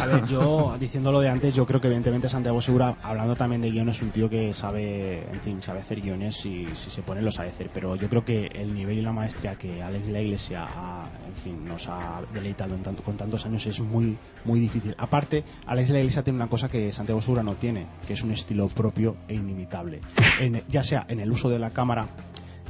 A 0.00 0.06
ver, 0.06 0.24
yo, 0.26 0.74
diciéndolo 0.80 1.20
de 1.20 1.28
antes, 1.28 1.54
yo 1.54 1.66
creo 1.66 1.78
que 1.78 1.86
evidentemente 1.88 2.26
Santiago 2.26 2.62
Segura, 2.62 2.96
hablando 3.02 3.36
también 3.36 3.60
de 3.60 3.70
guiones, 3.70 3.96
es 3.96 4.02
un 4.02 4.10
tío 4.10 4.30
que 4.30 4.54
sabe, 4.54 5.18
en 5.30 5.38
fin, 5.42 5.62
sabe 5.62 5.80
hacer 5.80 6.00
guiones 6.00 6.46
y 6.46 6.66
si 6.74 6.90
se 6.90 7.02
pone 7.02 7.20
lo 7.20 7.30
sabe 7.30 7.50
hacer. 7.50 7.68
Pero 7.74 7.94
yo 7.96 8.08
creo 8.08 8.24
que 8.24 8.46
el 8.54 8.72
nivel 8.74 8.96
y 9.00 9.02
la 9.02 9.12
maestría 9.12 9.54
que 9.56 9.82
Alex 9.82 10.06
de 10.06 10.12
la 10.14 10.20
Iglesia 10.22 10.64
ha, 10.66 11.10
en 11.28 11.34
fin, 11.34 11.68
nos 11.68 11.90
ha 11.90 12.22
deleitado 12.32 12.74
en 12.74 12.82
tanto- 12.82 13.02
con 13.02 13.18
tantos 13.18 13.44
años 13.44 13.66
es 13.66 13.80
muy, 13.80 14.16
muy 14.46 14.60
difícil. 14.60 14.94
Aparte, 14.96 15.44
Alex 15.66 15.88
de 15.88 15.94
la 15.94 16.00
Iglesia 16.00 16.22
tiene 16.22 16.38
una 16.38 16.48
cosa 16.48 16.70
que 16.70 16.90
Santiago 16.90 17.20
Segura 17.20 17.42
no 17.42 17.52
tiene, 17.56 17.86
que 18.06 18.14
es 18.14 18.22
un 18.22 18.30
estilo 18.32 18.68
propio 18.68 19.16
e 19.28 19.34
inimitable. 19.34 20.00
En- 20.40 20.62
ya 20.70 20.82
sea 20.82 21.04
en 21.10 21.20
el 21.20 21.30
uso 21.30 21.50
de 21.50 21.58
la 21.58 21.68
cámara, 21.68 22.06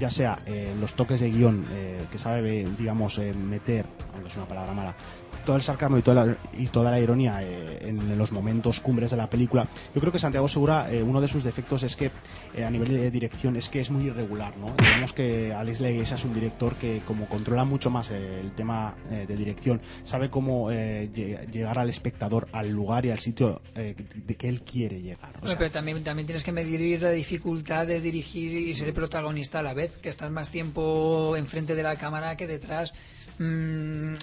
ya 0.02 0.10
sea 0.10 0.36
en 0.46 0.80
los 0.80 0.94
toques 0.94 1.20
de 1.20 1.30
guion 1.30 1.64
eh, 1.70 2.06
que 2.10 2.18
sabe, 2.18 2.66
digamos, 2.76 3.20
eh, 3.20 3.32
meter, 3.32 3.86
aunque 4.12 4.30
es 4.30 4.36
una 4.36 4.48
palabra 4.48 4.72
mala, 4.72 4.96
todo 5.44 5.56
el 5.56 5.62
sarcasmo 5.62 5.98
y 5.98 6.02
toda 6.02 6.26
la, 6.26 6.36
y 6.52 6.66
toda 6.68 6.90
la 6.90 7.00
ironía 7.00 7.42
eh, 7.42 7.78
en 7.88 8.16
los 8.18 8.32
momentos 8.32 8.80
cumbres 8.80 9.10
de 9.10 9.16
la 9.16 9.28
película. 9.28 9.68
Yo 9.94 10.00
creo 10.00 10.12
que 10.12 10.18
Santiago 10.18 10.48
Segura, 10.48 10.90
eh, 10.92 11.02
uno 11.02 11.20
de 11.20 11.28
sus 11.28 11.44
defectos 11.44 11.82
es 11.82 11.96
que 11.96 12.10
eh, 12.54 12.64
a 12.64 12.70
nivel 12.70 12.88
de 12.88 13.10
dirección 13.10 13.56
es 13.56 13.68
que 13.68 13.80
es 13.80 13.90
muy 13.90 14.04
irregular, 14.06 14.56
¿no? 14.56 14.74
Digamos 14.78 15.12
que 15.12 15.52
Alex 15.52 15.80
La 15.80 15.90
Iglesia 15.90 16.16
es 16.16 16.24
un 16.24 16.34
director 16.34 16.74
que 16.76 17.00
como 17.06 17.26
controla 17.28 17.64
mucho 17.64 17.90
más 17.90 18.10
eh, 18.10 18.40
el 18.40 18.52
tema 18.52 18.94
eh, 19.10 19.24
de 19.26 19.36
dirección, 19.36 19.80
sabe 20.02 20.30
cómo 20.30 20.70
eh, 20.70 21.08
lle- 21.12 21.50
llegar 21.50 21.78
al 21.78 21.90
espectador 21.90 22.48
al 22.52 22.68
lugar 22.70 23.04
y 23.06 23.10
al 23.10 23.18
sitio 23.20 23.60
eh, 23.74 23.94
de 24.14 24.34
que 24.36 24.48
él 24.48 24.62
quiere 24.62 25.00
llegar. 25.00 25.30
O 25.36 25.40
Bueno, 25.40 25.46
sea, 25.48 25.58
pero 25.58 25.70
también, 25.70 26.02
también 26.04 26.26
tienes 26.26 26.44
que 26.44 26.52
medir 26.52 27.02
la 27.02 27.10
dificultad 27.10 27.86
de 27.86 28.00
dirigir 28.00 28.52
y 28.52 28.74
ser 28.74 28.92
protagonista 28.92 29.60
a 29.60 29.62
la 29.62 29.74
vez, 29.74 29.96
que 29.96 30.08
estás 30.08 30.30
más 30.30 30.50
tiempo 30.50 31.36
enfrente 31.36 31.74
de 31.74 31.82
la 31.82 31.96
cámara 31.96 32.36
que 32.36 32.46
detrás. 32.46 32.92
Mm, 33.38 34.14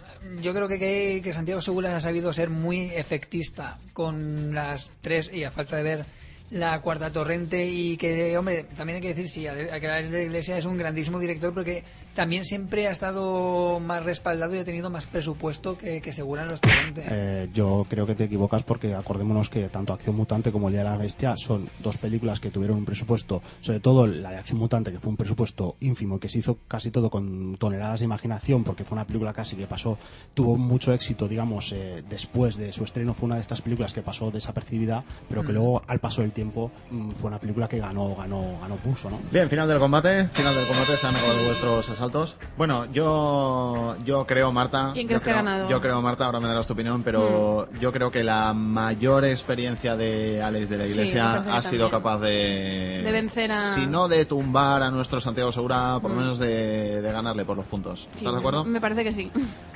yo 0.41 0.53
creo 0.53 0.67
que, 0.67 1.21
que, 1.23 1.33
Santiago 1.33 1.61
Segura 1.61 1.95
ha 1.95 1.99
sabido 1.99 2.31
ser 2.33 2.49
muy 2.49 2.91
efectista 2.93 3.77
con 3.93 4.53
las 4.53 4.91
tres 5.01 5.31
y 5.33 5.43
a 5.43 5.51
falta 5.51 5.77
de 5.77 5.83
ver 5.83 6.05
la 6.51 6.79
cuarta 6.81 7.11
torrente 7.11 7.65
y 7.67 7.95
que, 7.97 8.35
hombre, 8.37 8.65
también 8.75 8.95
hay 8.97 9.01
que 9.01 9.09
decir, 9.09 9.29
sí, 9.29 9.45
Ale- 9.45 9.69
que 9.79 9.87
de 9.87 10.23
Iglesia 10.23 10.57
es 10.57 10.65
un 10.65 10.77
grandísimo 10.77 11.19
director 11.19 11.53
porque 11.53 11.83
también 12.19 12.43
siempre 12.43 12.85
ha 12.85 12.91
estado 12.91 13.79
más 13.79 14.03
respaldado 14.03 14.53
y 14.53 14.59
ha 14.59 14.65
tenido 14.65 14.89
más 14.89 15.05
presupuesto 15.05 15.77
que, 15.77 16.01
que 16.01 16.11
Segura 16.11 16.41
en 16.41 16.49
los. 16.49 16.59
Eh, 16.97 17.47
yo 17.53 17.85
creo 17.87 18.05
que 18.05 18.13
te 18.13 18.25
equivocas 18.25 18.61
porque 18.63 18.93
acordémonos 18.93 19.49
que 19.49 19.69
tanto 19.69 19.93
Acción 19.93 20.17
Mutante 20.17 20.51
como 20.51 20.67
El 20.67 20.73
Día 20.73 20.83
de 20.83 20.89
la 20.89 20.97
Bestia 20.97 21.37
son 21.37 21.69
dos 21.79 21.97
películas 21.97 22.41
que 22.41 22.51
tuvieron 22.51 22.75
un 22.75 22.83
presupuesto, 22.83 23.41
sobre 23.61 23.79
todo 23.79 24.05
la 24.05 24.31
de 24.31 24.37
Acción 24.37 24.59
Mutante, 24.59 24.91
que 24.91 24.99
fue 24.99 25.11
un 25.11 25.15
presupuesto 25.15 25.77
ínfimo 25.79 26.17
y 26.17 26.19
que 26.19 26.27
se 26.27 26.39
hizo 26.39 26.57
casi 26.67 26.91
todo 26.91 27.09
con 27.09 27.55
toneladas 27.55 28.01
de 28.01 28.05
imaginación 28.07 28.65
porque 28.65 28.83
fue 28.83 28.97
una 28.97 29.07
película 29.07 29.31
casi 29.31 29.55
que 29.55 29.65
pasó, 29.65 29.97
tuvo 30.33 30.57
mucho 30.57 30.91
éxito, 30.91 31.25
digamos, 31.25 31.71
eh, 31.71 32.03
después 32.09 32.57
de 32.57 32.73
su 32.73 32.83
estreno, 32.83 33.13
fue 33.13 33.27
una 33.27 33.35
de 33.35 33.41
estas 33.43 33.61
películas 33.61 33.93
que 33.93 34.01
pasó 34.01 34.29
desapercibida, 34.29 35.05
pero 35.29 35.45
que 35.45 35.53
luego 35.53 35.83
al 35.87 35.99
paso 35.99 36.21
del 36.21 36.33
tiempo 36.33 36.69
mm, 36.91 37.11
fue 37.11 37.29
una 37.29 37.39
película 37.39 37.69
que 37.69 37.79
ganó, 37.79 38.13
ganó, 38.13 38.59
ganó 38.59 38.75
pulso, 38.75 39.09
¿no? 39.09 39.21
Bien, 39.31 39.49
final 39.49 39.69
del 39.69 39.79
combate. 39.79 40.27
Final 40.33 40.53
del 40.53 40.67
combate. 40.67 40.97
Se 40.97 41.07
han 41.07 41.15
acabado 41.15 41.45
vuestros 41.45 41.89
asaltos 41.89 42.08
Bueno, 42.57 42.85
yo, 42.91 43.95
yo 44.05 44.25
creo, 44.25 44.51
Marta. 44.51 44.91
¿Quién 44.93 45.05
yo 45.07 45.09
crees 45.09 45.23
que 45.23 45.29
ha 45.31 45.33
creo- 45.33 45.45
ganado? 45.45 45.69
Yo 45.69 45.81
creo, 45.81 46.01
Marta, 46.01 46.25
ahora 46.25 46.39
me 46.39 46.47
darás 46.47 46.67
tu 46.67 46.73
opinión, 46.73 47.03
pero 47.03 47.65
yo 47.79 47.91
creo 47.91 48.11
que 48.11 48.23
la 48.23 48.53
mayor 48.53 49.25
experiencia 49.25 49.95
de 49.95 50.41
Alex 50.41 50.69
de 50.69 50.77
la 50.77 50.85
Iglesia 50.85 51.33
ha 51.55 51.61
sido 51.61 51.89
capaz 51.91 52.19
de. 52.19 53.01
De 53.03 53.11
vencer 53.11 53.51
a- 53.51 53.73
Si 53.73 53.85
no 53.87 54.07
de 54.07 54.25
tumbar 54.25 54.81
a 54.83 54.91
nuestro 54.91 55.19
Santiago 55.21 55.51
Segura, 55.51 55.99
por 56.01 56.11
lo 56.11 56.17
Mm. 56.17 56.19
menos 56.19 56.39
de, 56.39 57.01
de 57.01 57.11
ganarle 57.11 57.45
por 57.45 57.57
los 57.57 57.65
puntos. 57.65 58.07
Sí, 58.13 58.19
¿Estás 58.19 58.33
de 58.33 58.39
acuerdo? 58.39 58.65
Me 58.65 58.81
parece 58.81 59.03
que 59.03 59.13
sí. 59.13 59.31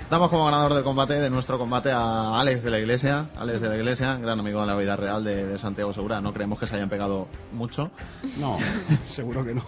Damos 0.09 0.29
como 0.29 0.45
ganador 0.45 0.73
del 0.73 0.83
combate, 0.83 1.13
de 1.15 1.29
nuestro 1.29 1.57
combate, 1.57 1.91
a 1.91 2.39
Alex 2.39 2.63
de 2.63 2.69
la 2.71 2.79
Iglesia. 2.79 3.29
Alex 3.37 3.61
de 3.61 3.69
la 3.69 3.77
Iglesia, 3.77 4.15
gran 4.15 4.39
amigo 4.39 4.61
de 4.61 4.67
la 4.67 4.75
vida 4.75 4.95
real 4.95 5.23
de, 5.23 5.45
de 5.45 5.57
Santiago 5.57 5.93
Segura. 5.93 6.21
No 6.21 6.33
creemos 6.33 6.59
que 6.59 6.67
se 6.67 6.75
hayan 6.75 6.89
pegado 6.89 7.27
mucho. 7.51 7.89
No, 8.37 8.57
seguro 9.07 9.43
que 9.45 9.53
no. 9.55 9.63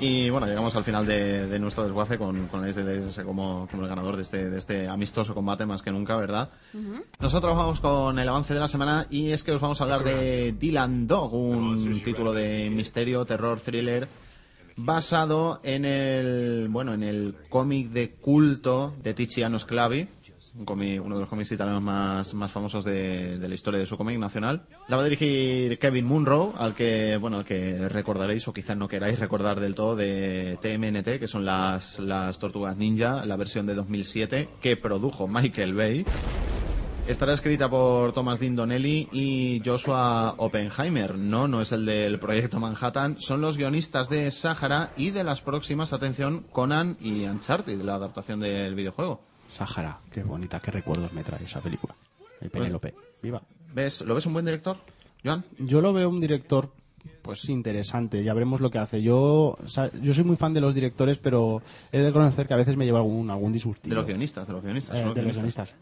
Y 0.00 0.30
bueno, 0.30 0.46
llegamos 0.46 0.76
al 0.76 0.84
final 0.84 1.04
de, 1.04 1.46
de 1.48 1.58
nuestro 1.58 1.82
desguace 1.82 2.18
con, 2.18 2.46
con 2.46 2.62
la 2.62 2.70
Iglesia 2.70 3.24
como, 3.24 3.66
como 3.68 3.82
el 3.82 3.88
ganador 3.88 4.14
de 4.14 4.22
este, 4.22 4.48
de 4.48 4.58
este 4.58 4.88
amistoso 4.88 5.34
combate, 5.34 5.66
más 5.66 5.82
que 5.82 5.90
nunca, 5.90 6.16
¿verdad? 6.16 6.50
Nosotros 7.18 7.56
vamos 7.56 7.80
con 7.80 8.18
el 8.18 8.28
avance 8.28 8.54
de 8.54 8.60
la 8.60 8.68
semana 8.68 9.06
y 9.10 9.32
es 9.32 9.42
que 9.42 9.52
os 9.52 9.60
vamos 9.60 9.80
a 9.80 9.84
hablar 9.84 10.04
de 10.04 10.52
Dylan 10.52 11.08
Dog, 11.08 11.34
un 11.34 12.00
título 12.04 12.32
de 12.32 12.70
misterio, 12.70 13.24
terror, 13.24 13.60
thriller 13.60 14.08
basado 14.80 15.60
en 15.64 15.84
el 15.84 16.68
bueno 16.68 16.94
en 16.94 17.02
el 17.02 17.34
cómic 17.48 17.88
de 17.88 18.12
culto 18.12 18.94
de 19.02 19.12
Tiziano 19.12 19.58
Sclavi 19.58 20.06
un 20.56 20.64
cómic- 20.64 21.00
uno 21.04 21.14
de 21.14 21.20
los 21.22 21.28
cómics 21.28 21.52
italianos 21.52 21.82
más, 21.82 22.32
más 22.34 22.50
famosos 22.52 22.84
de, 22.84 23.38
de 23.38 23.48
la 23.48 23.54
historia 23.54 23.80
de 23.80 23.86
su 23.86 23.96
cómic 23.96 24.18
nacional. 24.18 24.62
La 24.88 24.96
va 24.96 25.02
a 25.02 25.04
dirigir 25.04 25.78
Kevin 25.78 26.04
Munro, 26.06 26.54
al 26.56 26.74
que, 26.74 27.16
bueno, 27.18 27.38
al 27.38 27.44
que 27.44 27.88
recordaréis 27.88 28.46
o 28.48 28.52
quizás 28.52 28.76
no 28.76 28.88
queráis 28.88 29.18
recordar 29.18 29.60
del 29.60 29.74
todo 29.74 29.96
de 29.96 30.58
TMNT, 30.62 31.18
que 31.18 31.28
son 31.28 31.44
las, 31.44 31.98
las 31.98 32.38
Tortugas 32.38 32.76
Ninja, 32.76 33.24
la 33.26 33.36
versión 33.36 33.66
de 33.66 33.74
2007 33.74 34.48
que 34.60 34.76
produjo 34.76 35.26
Michael 35.28 35.74
Bay. 35.74 36.04
Estará 37.06 37.32
escrita 37.32 37.70
por 37.70 38.12
Thomas 38.12 38.38
Dean 38.38 38.54
Donnelly 38.54 39.08
y 39.12 39.62
Joshua 39.64 40.34
Oppenheimer. 40.36 41.16
No, 41.16 41.48
no 41.48 41.62
es 41.62 41.72
el 41.72 41.86
del 41.86 42.18
proyecto 42.18 42.60
Manhattan. 42.60 43.16
Son 43.18 43.40
los 43.40 43.56
guionistas 43.56 44.10
de 44.10 44.30
Sahara 44.30 44.92
y 44.94 45.08
de 45.08 45.24
las 45.24 45.40
próximas, 45.40 45.94
atención, 45.94 46.44
Conan 46.52 46.98
y 47.00 47.24
Uncharted, 47.24 47.80
la 47.80 47.94
adaptación 47.94 48.40
del 48.40 48.74
videojuego. 48.74 49.22
Sahara, 49.48 50.00
qué 50.10 50.22
bonita, 50.22 50.60
qué 50.60 50.70
recuerdos 50.70 51.12
me 51.12 51.24
trae 51.24 51.44
esa 51.44 51.60
película. 51.60 51.94
El 52.40 52.50
Penélope, 52.50 52.94
viva. 53.22 53.42
¿Ves? 53.74 54.02
¿Lo 54.02 54.14
ves 54.14 54.26
un 54.26 54.32
buen 54.32 54.44
director, 54.44 54.76
Joan? 55.24 55.44
Yo 55.58 55.80
lo 55.80 55.92
veo 55.92 56.08
un 56.08 56.20
director 56.20 56.72
pues 57.22 57.48
interesante, 57.48 58.22
ya 58.22 58.34
veremos 58.34 58.60
lo 58.60 58.70
que 58.70 58.78
hace. 58.78 59.02
Yo 59.02 59.56
o 59.62 59.68
sea, 59.68 59.90
yo 60.00 60.14
soy 60.14 60.24
muy 60.24 60.36
fan 60.36 60.54
de 60.54 60.60
los 60.60 60.74
directores, 60.74 61.18
pero 61.18 61.62
he 61.92 61.98
de 61.98 62.06
reconocer 62.06 62.46
que 62.46 62.54
a 62.54 62.56
veces 62.56 62.76
me 62.76 62.84
lleva 62.84 62.98
algún 62.98 63.30
algún 63.30 63.52
disgustillo. 63.52 63.94
De 63.94 64.00
los 64.00 64.06
guionistas, 64.06 64.46
de 64.46 64.52
los 64.52 64.62
guionistas. 64.62 64.96
Eh, 64.96 65.00
de 65.00 65.04
los 65.06 65.14
guionistas. 65.14 65.36
guionistas. 65.36 65.74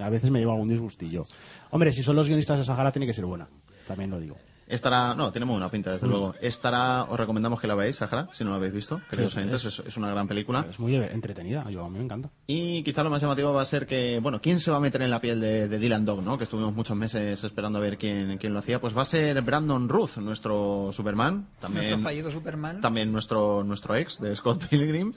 A 0.00 0.10
veces 0.10 0.30
me 0.30 0.38
lleva 0.40 0.52
algún 0.52 0.68
disgustillo. 0.68 1.24
Hombre, 1.70 1.92
si 1.92 2.02
son 2.02 2.16
los 2.16 2.26
guionistas 2.26 2.58
de 2.58 2.64
Sahara 2.64 2.90
tiene 2.92 3.06
que 3.06 3.12
ser 3.12 3.26
buena, 3.26 3.48
también 3.86 4.10
lo 4.10 4.18
digo. 4.18 4.36
Estará, 4.66 5.14
no, 5.14 5.30
tenemos 5.30 5.54
una 5.56 5.70
pinta, 5.70 5.92
desde 5.92 6.06
luego. 6.06 6.34
Estará, 6.40 7.04
os 7.04 7.18
recomendamos 7.20 7.60
que 7.60 7.66
la 7.66 7.74
veáis, 7.74 7.96
Sahara, 7.96 8.28
si 8.32 8.44
no 8.44 8.50
la 8.50 8.56
habéis 8.56 8.72
visto, 8.72 9.00
Sí, 9.12 9.22
es- 9.22 9.36
es, 9.66 9.78
es 9.80 9.96
una 9.96 10.10
gran 10.10 10.26
película. 10.26 10.66
Es 10.70 10.78
muy 10.80 10.94
entretenida, 10.94 11.68
yo 11.70 11.84
a 11.84 11.88
mí 11.90 11.98
me 11.98 12.04
encanta. 12.04 12.30
Y 12.46 12.82
quizá 12.82 13.02
lo 13.02 13.10
más 13.10 13.20
llamativo 13.20 13.52
va 13.52 13.62
a 13.62 13.66
ser 13.66 13.86
que, 13.86 14.18
bueno, 14.22 14.40
¿quién 14.40 14.60
se 14.60 14.70
va 14.70 14.78
a 14.78 14.80
meter 14.80 15.02
en 15.02 15.10
la 15.10 15.20
piel 15.20 15.40
de, 15.40 15.68
de 15.68 15.78
Dylan 15.78 16.04
Dog, 16.06 16.22
no? 16.22 16.38
Que 16.38 16.44
estuvimos 16.44 16.74
muchos 16.74 16.96
meses 16.96 17.44
esperando 17.44 17.78
a 17.78 17.82
ver 17.82 17.98
quién, 17.98 18.38
quién 18.38 18.52
lo 18.54 18.58
hacía. 18.60 18.80
Pues 18.80 18.96
va 18.96 19.02
a 19.02 19.06
ser 19.06 19.40
Brandon 19.42 19.88
Ruth, 19.88 20.16
nuestro 20.16 20.90
Superman. 20.92 21.46
También, 21.60 21.84
Nuestro 21.84 22.02
fallido 22.02 22.30
Superman. 22.30 22.80
también 22.80 23.12
nuestro, 23.12 23.62
nuestro 23.64 23.94
ex 23.96 24.18
de 24.20 24.34
Scott 24.34 24.64
Pilgrim. 24.70 25.12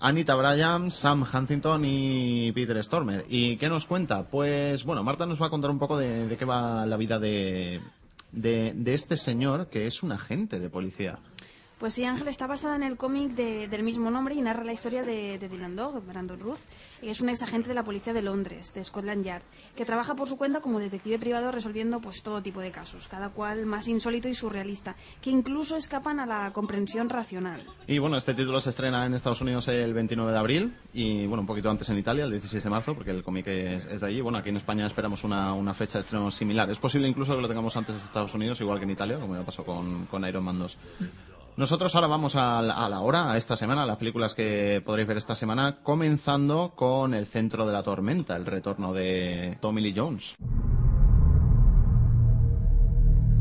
Anita 0.00 0.34
Bryan, 0.34 0.90
Sam 0.90 1.24
Huntington 1.32 1.82
y 1.84 2.52
Peter 2.52 2.82
Stormer. 2.84 3.24
¿Y 3.28 3.56
qué 3.56 3.68
nos 3.68 3.86
cuenta? 3.86 4.24
Pues 4.28 4.84
bueno, 4.84 5.02
Marta 5.02 5.24
nos 5.24 5.40
va 5.40 5.46
a 5.46 5.50
contar 5.50 5.70
un 5.70 5.78
poco 5.78 5.96
de, 5.96 6.26
de 6.26 6.36
qué 6.36 6.44
va 6.44 6.84
la 6.84 6.96
vida 6.96 7.18
de, 7.18 7.80
de, 8.34 8.72
de 8.74 8.94
este 8.94 9.16
señor 9.16 9.68
que 9.68 9.86
es 9.86 10.02
un 10.02 10.12
agente 10.12 10.58
de 10.58 10.68
policía. 10.68 11.18
Pues 11.84 11.92
sí, 11.92 12.04
Ángel 12.06 12.28
está 12.28 12.46
basada 12.46 12.76
en 12.76 12.82
el 12.82 12.96
cómic 12.96 13.32
de- 13.32 13.68
del 13.68 13.82
mismo 13.82 14.10
nombre 14.10 14.34
y 14.34 14.40
narra 14.40 14.64
la 14.64 14.72
historia 14.72 15.02
de, 15.02 15.38
Dylan 15.38 15.76
Dog, 15.76 16.02
Brandon 16.06 16.40
Ruth. 16.40 16.56
Es 17.02 17.20
un 17.20 17.28
ex 17.28 17.42
agente 17.42 17.68
de 17.68 17.74
la 17.74 17.82
policía 17.84 18.14
de 18.14 18.22
Londres, 18.22 18.72
de 18.72 18.82
Scotland 18.82 19.22
Yard, 19.22 19.42
que 19.76 19.84
trabaja 19.84 20.14
por 20.14 20.26
su 20.26 20.38
cuenta 20.38 20.62
como 20.62 20.80
detective 20.80 21.18
privado 21.18 21.52
resolviendo 21.52 22.00
pues 22.00 22.22
todo 22.22 22.42
tipo 22.42 22.62
de 22.62 22.70
casos, 22.70 23.06
cada 23.06 23.28
cual 23.28 23.66
más 23.66 23.86
insólito 23.86 24.30
y 24.30 24.34
surrealista, 24.34 24.96
que 25.20 25.28
incluso 25.28 25.76
escapan 25.76 26.20
a 26.20 26.24
la 26.24 26.54
comprensión 26.54 27.10
racional. 27.10 27.60
Y 27.86 27.98
bueno, 27.98 28.16
este 28.16 28.32
título 28.32 28.62
se 28.62 28.70
estrena 28.70 29.04
en 29.04 29.12
Estados 29.12 29.42
Unidos 29.42 29.68
el 29.68 29.92
29 29.92 30.32
de 30.32 30.38
abril 30.38 30.74
y 30.94 31.26
bueno, 31.26 31.42
un 31.42 31.46
poquito 31.46 31.68
antes 31.68 31.90
en 31.90 31.98
Italia, 31.98 32.24
el 32.24 32.30
16 32.30 32.64
de 32.64 32.70
marzo, 32.70 32.94
porque 32.94 33.10
el 33.10 33.22
cómic 33.22 33.46
es, 33.48 34.00
de 34.00 34.06
allí. 34.06 34.22
Bueno, 34.22 34.38
aquí 34.38 34.48
en 34.48 34.56
España 34.56 34.86
esperamos 34.86 35.22
una, 35.22 35.74
fecha 35.74 35.98
de 35.98 36.00
estreno 36.00 36.30
similar. 36.30 36.70
Es 36.70 36.78
posible 36.78 37.06
incluso 37.06 37.36
que 37.36 37.42
lo 37.42 37.48
tengamos 37.48 37.76
antes 37.76 37.94
de 37.94 38.00
Estados 38.00 38.32
Unidos, 38.32 38.58
igual 38.62 38.78
que 38.78 38.84
en 38.84 38.90
Italia, 38.92 39.18
como 39.18 39.36
ya 39.36 39.44
pasó 39.44 39.62
con, 39.62 40.06
con 40.06 40.26
Iron 40.26 40.44
Man 40.44 40.58
2. 40.58 40.78
Nosotros 41.56 41.94
ahora 41.94 42.08
vamos 42.08 42.34
a 42.34 42.60
la, 42.62 43.00
hora, 43.00 43.30
a 43.30 43.36
esta 43.36 43.56
semana, 43.56 43.84
a 43.84 43.86
las 43.86 43.98
películas 43.98 44.34
que 44.34 44.82
podréis 44.84 45.06
ver 45.06 45.18
esta 45.18 45.36
semana, 45.36 45.78
comenzando 45.84 46.72
con 46.74 47.14
El 47.14 47.26
Centro 47.26 47.64
de 47.64 47.72
la 47.72 47.84
Tormenta, 47.84 48.34
el 48.34 48.44
retorno 48.44 48.92
de 48.92 49.56
Tommy 49.60 49.80
Lee 49.80 49.94
Jones. 49.96 50.34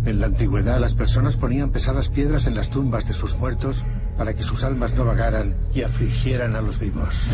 En 0.05 0.19
la 0.19 0.27
antigüedad 0.27 0.79
las 0.79 0.93
personas 0.93 1.37
ponían 1.37 1.71
pesadas 1.71 2.09
piedras 2.09 2.45
en 2.45 2.53
las 2.53 2.69
tumbas 2.69 3.07
de 3.07 3.13
sus 3.13 3.35
muertos 3.37 3.83
para 4.15 4.35
que 4.35 4.43
sus 4.43 4.63
almas 4.63 4.93
no 4.93 5.05
vagaran 5.05 5.55
y 5.73 5.81
afligieran 5.81 6.55
a 6.55 6.61
los 6.61 6.77
vivos. 6.77 7.27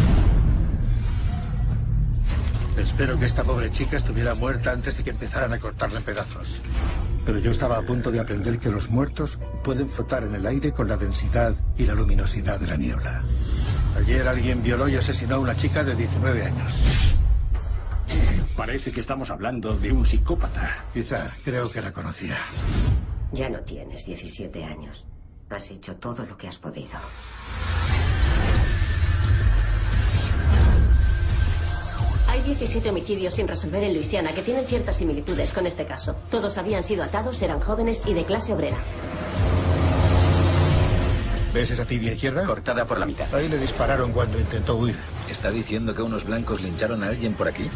Espero 2.79 3.19
que 3.19 3.25
esta 3.25 3.43
pobre 3.43 3.71
chica 3.71 3.97
estuviera 3.97 4.33
muerta 4.35 4.71
antes 4.71 4.97
de 4.97 5.03
que 5.03 5.09
empezaran 5.09 5.51
a 5.51 5.59
cortarla 5.59 5.99
en 5.99 6.05
pedazos. 6.05 6.61
Pero 7.25 7.39
yo 7.39 7.51
estaba 7.51 7.77
a 7.77 7.81
punto 7.81 8.09
de 8.09 8.21
aprender 8.21 8.57
que 8.57 8.69
los 8.69 8.89
muertos 8.89 9.37
pueden 9.63 9.89
flotar 9.89 10.23
en 10.23 10.33
el 10.33 10.45
aire 10.45 10.71
con 10.71 10.87
la 10.87 10.95
densidad 10.95 11.53
y 11.77 11.85
la 11.85 11.93
luminosidad 11.93 12.57
de 12.57 12.67
la 12.67 12.77
niebla. 12.77 13.21
Ayer 13.97 14.25
alguien 14.27 14.63
violó 14.63 14.87
y 14.87 14.95
asesinó 14.95 15.35
a 15.35 15.39
una 15.39 15.57
chica 15.57 15.83
de 15.83 15.93
19 15.93 16.45
años. 16.45 17.17
Parece 18.55 18.91
que 18.91 19.01
estamos 19.01 19.29
hablando 19.29 19.75
de 19.77 19.91
un 19.91 20.05
psicópata. 20.05 20.77
Quizá, 20.93 21.31
creo 21.43 21.69
que 21.69 21.81
la 21.81 21.91
conocía. 21.91 22.37
Ya 23.33 23.49
no 23.49 23.59
tienes 23.59 24.05
17 24.05 24.63
años. 24.63 25.05
Has 25.49 25.69
hecho 25.69 25.95
todo 25.97 26.25
lo 26.25 26.37
que 26.37 26.47
has 26.47 26.57
podido. 26.57 26.99
Hay 32.39 32.45
17 32.45 32.89
homicidios 32.89 33.33
sin 33.33 33.49
resolver 33.49 33.83
en 33.83 33.93
Luisiana 33.93 34.31
que 34.31 34.41
tienen 34.41 34.65
ciertas 34.65 34.95
similitudes 34.95 35.51
con 35.51 35.67
este 35.67 35.85
caso. 35.85 36.15
Todos 36.31 36.57
habían 36.57 36.85
sido 36.85 37.03
atados, 37.03 37.41
eran 37.41 37.59
jóvenes 37.59 38.01
y 38.05 38.13
de 38.13 38.23
clase 38.23 38.53
obrera. 38.53 38.77
¿Ves 41.53 41.71
esa 41.71 41.83
tibia 41.83 42.13
izquierda? 42.13 42.45
Cortada 42.45 42.85
por 42.85 42.97
la 42.97 43.05
mitad. 43.05 43.33
Ahí 43.35 43.49
le 43.49 43.57
dispararon 43.57 44.13
cuando 44.13 44.39
intentó 44.39 44.77
huir. 44.77 44.95
¿Está 45.29 45.51
diciendo 45.51 45.93
que 45.93 46.01
unos 46.01 46.23
blancos 46.23 46.61
lincharon 46.61 47.03
a 47.03 47.09
alguien 47.09 47.33
por 47.33 47.49
aquí? 47.49 47.69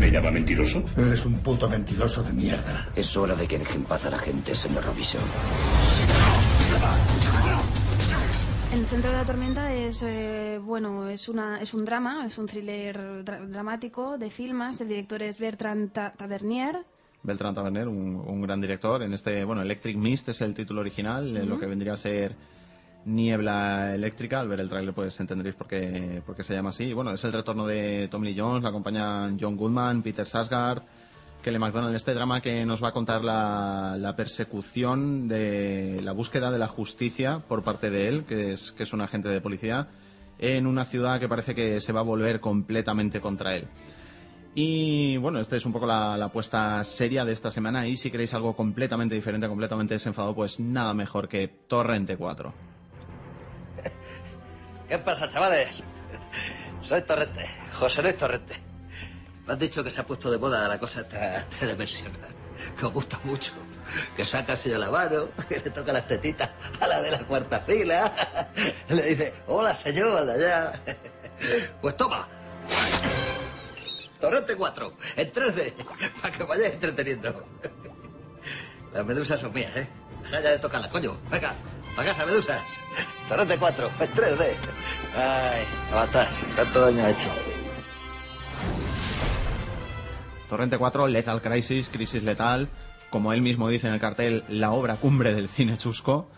¿Me 0.00 0.10
llama 0.10 0.32
mentiroso? 0.32 0.82
Eres 0.96 1.24
un 1.26 1.38
puto 1.38 1.68
mentiroso 1.68 2.24
de 2.24 2.32
mierda. 2.32 2.88
Es 2.96 3.16
hora 3.16 3.36
de 3.36 3.46
que 3.46 3.56
deje 3.56 3.76
en 3.76 3.84
paz 3.84 4.04
a 4.04 4.10
la 4.10 4.18
gente, 4.18 4.52
señor 4.52 4.84
Robinson. 4.84 5.20
El 8.90 8.96
centro 8.96 9.12
de 9.12 9.18
la 9.18 9.24
tormenta 9.24 9.72
es 9.72 10.02
eh, 10.02 10.58
bueno 10.60 11.08
es 11.08 11.28
una 11.28 11.60
es 11.60 11.74
un 11.74 11.84
drama 11.84 12.26
es 12.26 12.36
un 12.38 12.46
thriller 12.46 13.24
dra- 13.24 13.46
dramático 13.46 14.18
de 14.18 14.30
filmas 14.30 14.80
el 14.80 14.88
director 14.88 15.22
es 15.22 15.38
Bertrand 15.38 15.92
Ta- 15.92 16.12
Tavernier 16.12 16.84
Beltrán 17.22 17.54
Taverner, 17.54 17.86
un, 17.86 18.16
un 18.26 18.40
gran 18.42 18.60
director. 18.62 19.02
En 19.02 19.12
este, 19.12 19.44
bueno, 19.44 19.60
Electric 19.62 19.94
Mist 19.96 20.30
es 20.30 20.40
el 20.40 20.54
título 20.54 20.80
original, 20.80 21.36
eh, 21.36 21.44
lo 21.44 21.60
que 21.60 21.66
vendría 21.66 21.92
a 21.92 21.96
ser 21.98 22.34
Niebla 23.04 23.94
Eléctrica. 23.94 24.40
Al 24.40 24.48
ver 24.48 24.58
el 24.60 24.68
tráiler 24.70 24.94
pues 24.94 25.20
entenderéis 25.20 25.54
por 25.54 25.68
qué, 25.68 26.22
por 26.26 26.34
qué 26.34 26.42
se 26.42 26.54
llama 26.54 26.70
así. 26.70 26.84
Y 26.86 26.92
bueno, 26.94 27.12
es 27.12 27.22
el 27.24 27.32
retorno 27.34 27.66
de 27.66 28.08
Tommy 28.10 28.32
Lee 28.32 28.40
Jones, 28.40 28.62
la 28.62 28.70
acompañan 28.70 29.36
John 29.38 29.56
Goodman, 29.56 30.02
Peter 30.02 30.26
Sarsgaard, 30.26 30.82
Kelly 31.42 31.58
MacDonald. 31.58 31.94
Este 31.94 32.14
drama 32.14 32.40
que 32.40 32.64
nos 32.64 32.82
va 32.82 32.88
a 32.88 32.92
contar 32.92 33.24
la, 33.24 34.14
persecución 34.16 35.28
de 35.28 36.00
la 36.02 36.12
búsqueda 36.12 36.50
de 36.50 36.58
la 36.58 36.68
justicia 36.68 37.42
por 37.46 37.62
parte 37.62 37.90
de 37.90 38.08
él, 38.08 38.24
que 38.24 38.52
es, 38.52 38.72
que 38.72 38.82
es 38.82 38.92
un 38.92 39.00
agente 39.00 39.28
de 39.28 39.40
policía, 39.40 39.88
en 40.38 40.66
una 40.66 40.84
ciudad 40.84 41.18
que 41.20 41.28
parece 41.28 41.54
que 41.54 41.80
se 41.80 41.92
va 41.92 42.00
a 42.00 42.04
volver 42.04 42.40
completamente 42.40 43.20
contra 43.20 43.56
él. 43.56 43.68
Y 44.54 45.16
bueno, 45.18 45.38
esta 45.38 45.56
es 45.56 45.64
un 45.64 45.72
poco 45.72 45.86
la, 45.86 46.16
la 46.16 46.26
apuesta 46.26 46.82
seria 46.84 47.24
de 47.24 47.32
esta 47.32 47.50
semana. 47.50 47.86
Y 47.86 47.96
si 47.96 48.10
queréis 48.10 48.34
algo 48.34 48.54
completamente 48.56 49.14
diferente, 49.14 49.48
completamente 49.48 49.94
desenfadado, 49.94 50.34
pues 50.34 50.60
nada 50.60 50.92
mejor 50.92 51.28
que 51.28 51.48
Torrente 51.48 52.16
4. 52.16 52.52
¿Qué 54.88 54.98
pasa, 54.98 55.28
chavales? 55.28 55.68
Soy 56.82 57.02
Torrente, 57.02 57.46
José 57.78 58.02
Luis 58.02 58.16
Torrente. 58.16 58.69
Me 59.50 59.54
han 59.54 59.58
dicho 59.58 59.82
que 59.82 59.90
se 59.90 60.00
ha 60.00 60.06
puesto 60.06 60.30
de 60.30 60.38
moda 60.38 60.68
la 60.68 60.78
cosa 60.78 61.04
versión. 61.76 62.12
que 62.78 62.86
os 62.86 62.92
gusta 62.92 63.18
mucho. 63.24 63.50
Que 64.16 64.24
saca 64.24 64.52
así 64.52 64.70
de 64.70 64.78
la 64.78 64.88
mano, 64.88 65.30
que 65.48 65.56
le 65.56 65.70
toca 65.70 65.92
las 65.92 66.06
tetitas 66.06 66.50
a 66.78 66.86
la 66.86 67.02
de 67.02 67.10
la 67.10 67.18
cuarta 67.26 67.58
fila. 67.58 68.48
Le 68.88 69.02
dice, 69.02 69.34
hola 69.48 69.74
señor, 69.74 70.24
de 70.24 70.32
allá. 70.34 70.80
Pues 71.80 71.96
toma. 71.96 72.28
Torrente 74.20 74.54
4, 74.54 74.96
en 75.16 75.32
3D, 75.32 75.72
para 76.22 76.36
que 76.36 76.44
vayáis 76.44 76.74
entreteniendo. 76.74 77.44
Las 78.94 79.04
medusas 79.04 79.40
son 79.40 79.52
mías, 79.52 79.74
¿eh? 79.74 79.88
Deja 80.22 80.42
ya 80.42 80.50
de 80.50 80.58
tocarlas, 80.60 80.92
coño. 80.92 81.18
Venga, 81.28 81.54
para 81.96 82.10
casa, 82.10 82.24
medusas. 82.24 82.62
Torrente 83.28 83.58
4, 83.58 83.90
en 83.98 84.12
3D. 84.12 84.54
Ay, 85.16 85.64
aguantar, 85.90 86.28
cuánto 86.54 86.80
daño 86.82 87.04
ha 87.04 87.10
hecho. 87.10 87.59
Torrente 90.50 90.76
4, 90.76 91.06
Lethal 91.06 91.40
Crisis, 91.40 91.88
Crisis 91.88 92.24
Letal, 92.24 92.68
como 93.08 93.32
él 93.32 93.40
mismo 93.40 93.68
dice 93.68 93.86
en 93.86 93.94
el 93.94 94.00
cartel, 94.00 94.44
la 94.48 94.72
obra 94.72 94.96
cumbre 94.96 95.32
del 95.32 95.48
cine 95.48 95.78
chusco. 95.78 96.28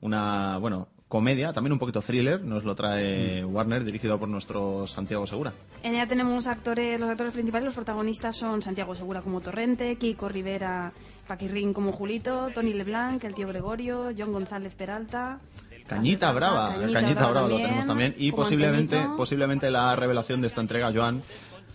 Una, 0.00 0.56
bueno, 0.58 0.88
comedia, 1.06 1.52
también 1.52 1.72
un 1.72 1.78
poquito 1.78 2.00
thriller, 2.00 2.42
nos 2.42 2.64
lo 2.64 2.74
trae 2.74 3.44
Warner, 3.44 3.84
dirigido 3.84 4.18
por 4.18 4.28
nuestro 4.28 4.86
Santiago 4.86 5.26
Segura. 5.26 5.52
En 5.82 5.94
ella 5.94 6.06
tenemos 6.06 6.46
actores, 6.46 6.98
los 6.98 7.10
actores 7.10 7.34
principales, 7.34 7.66
los 7.66 7.74
protagonistas 7.74 8.36
son 8.36 8.62
Santiago 8.62 8.94
Segura 8.94 9.20
como 9.20 9.40
Torrente, 9.42 9.96
Kiko 9.96 10.30
Rivera, 10.30 10.92
Paquirrín 11.26 11.74
como 11.74 11.92
Julito, 11.92 12.48
Tony 12.54 12.72
Leblanc, 12.72 13.22
el 13.24 13.34
tío 13.34 13.48
Gregorio, 13.48 14.10
John 14.16 14.32
González 14.32 14.74
Peralta. 14.74 15.40
Cañita 15.86 16.32
Brava, 16.32 16.74
Cañita 16.74 17.00
Cañita, 17.00 17.14
Brava 17.14 17.30
Brava 17.30 17.48
lo 17.48 17.48
también, 17.48 17.68
tenemos 17.68 17.86
también. 17.86 18.14
Y 18.18 18.32
posiblemente, 18.32 18.96
Antonito. 18.96 19.16
posiblemente 19.16 19.70
la 19.70 19.94
revelación 19.96 20.40
de 20.40 20.46
esta 20.46 20.60
entrega, 20.60 20.92
Joan, 20.94 21.22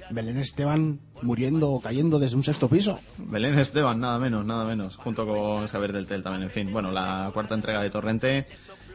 Belén 0.10 0.38
Esteban 0.38 1.00
muriendo 1.22 1.72
o 1.72 1.82
cayendo 1.82 2.20
desde 2.20 2.36
un 2.36 2.44
sexto 2.44 2.68
piso. 2.68 3.00
Belén 3.18 3.58
Esteban, 3.58 4.00
nada 4.00 4.20
menos, 4.20 4.46
nada 4.46 4.66
menos, 4.66 4.98
junto 4.98 5.26
con 5.26 5.68
Saber 5.68 5.94
del 5.94 6.06
Tel 6.08 6.24
también, 6.24 6.44
en 6.44 6.52
fin. 6.52 6.72
Bueno, 6.72 6.92
la 6.92 7.30
cuarta 7.34 7.56
entrega 7.56 7.82
de 7.82 7.90
Torrente. 7.90 8.48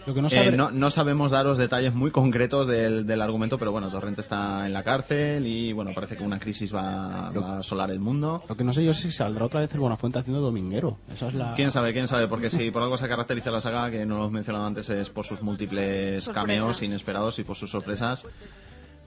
Lo 0.07 0.15
que 0.15 0.23
no 0.23 0.29
Eh, 0.29 0.31
sabe- 0.31 0.53
no, 0.57 0.71
no 0.71 0.89
sabemos 0.89 1.33
daros 1.33 1.59
detalles 1.59 1.93
muy 1.95 2.11
concretos 2.11 2.67
del, 2.67 3.07
del 3.07 3.21
argumento, 3.21 3.59
pero 3.59 3.73
bueno, 3.73 3.91
Torrente 3.91 4.23
está 4.23 4.65
en 4.65 4.73
la 4.73 4.83
cárcel 4.83 5.47
y 5.47 5.73
bueno, 5.75 5.91
parece 5.95 6.17
que 6.17 6.23
una 6.23 6.39
crisis 6.39 6.75
va, 6.75 7.29
va 7.31 7.57
a 7.57 7.59
asolar 7.59 7.91
el 7.91 8.01
mundo. 8.01 8.43
Lo 8.49 8.57
que 8.57 8.65
no 8.65 8.73
sé 8.73 8.83
yo 8.83 8.93
es 8.93 8.97
si 8.99 9.11
saldrá 9.13 9.45
otra 9.45 9.61
vez 9.61 9.75
el 9.75 9.81
Buenafuente 9.81 10.19
haciendo 10.19 10.41
dominguero. 10.41 10.97
Esa 11.13 11.29
es 11.29 11.35
la... 11.35 11.53
¿Quién 11.55 11.71
sabe? 11.71 11.93
¿Quién 11.93 12.09
sabe? 12.09 12.27
Porque 12.27 12.49
si 12.49 12.71
por 12.71 12.83
algo 12.83 12.97
se 12.97 13.07
caracteriza 13.07 13.51
la 13.51 13.61
saga, 13.61 13.91
que 13.91 14.07
no 14.07 14.15
lo 14.15 14.21
hemos 14.23 14.33
mencionado 14.33 14.65
antes, 14.67 14.89
es 14.89 15.11
por 15.11 15.27
sus 15.27 15.43
múltiples 15.43 16.25
Sorpresas. 16.25 16.35
cameos 16.35 16.83
inesperados 16.83 17.39
y 17.39 17.45
por 17.45 17.57
sus 17.57 17.71
sorpresas. 17.71 18.25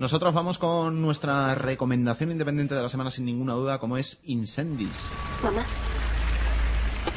Nosotros 0.01 0.33
vamos 0.33 0.57
con 0.57 0.99
nuestra 0.99 1.53
recomendación 1.53 2.31
independiente 2.31 2.73
de 2.73 2.81
la 2.81 2.89
semana 2.89 3.11
sin 3.11 3.23
ninguna 3.23 3.53
duda, 3.53 3.77
como 3.77 3.97
es 3.97 4.17
Incendies. 4.23 5.11
Mamá, 5.43 5.63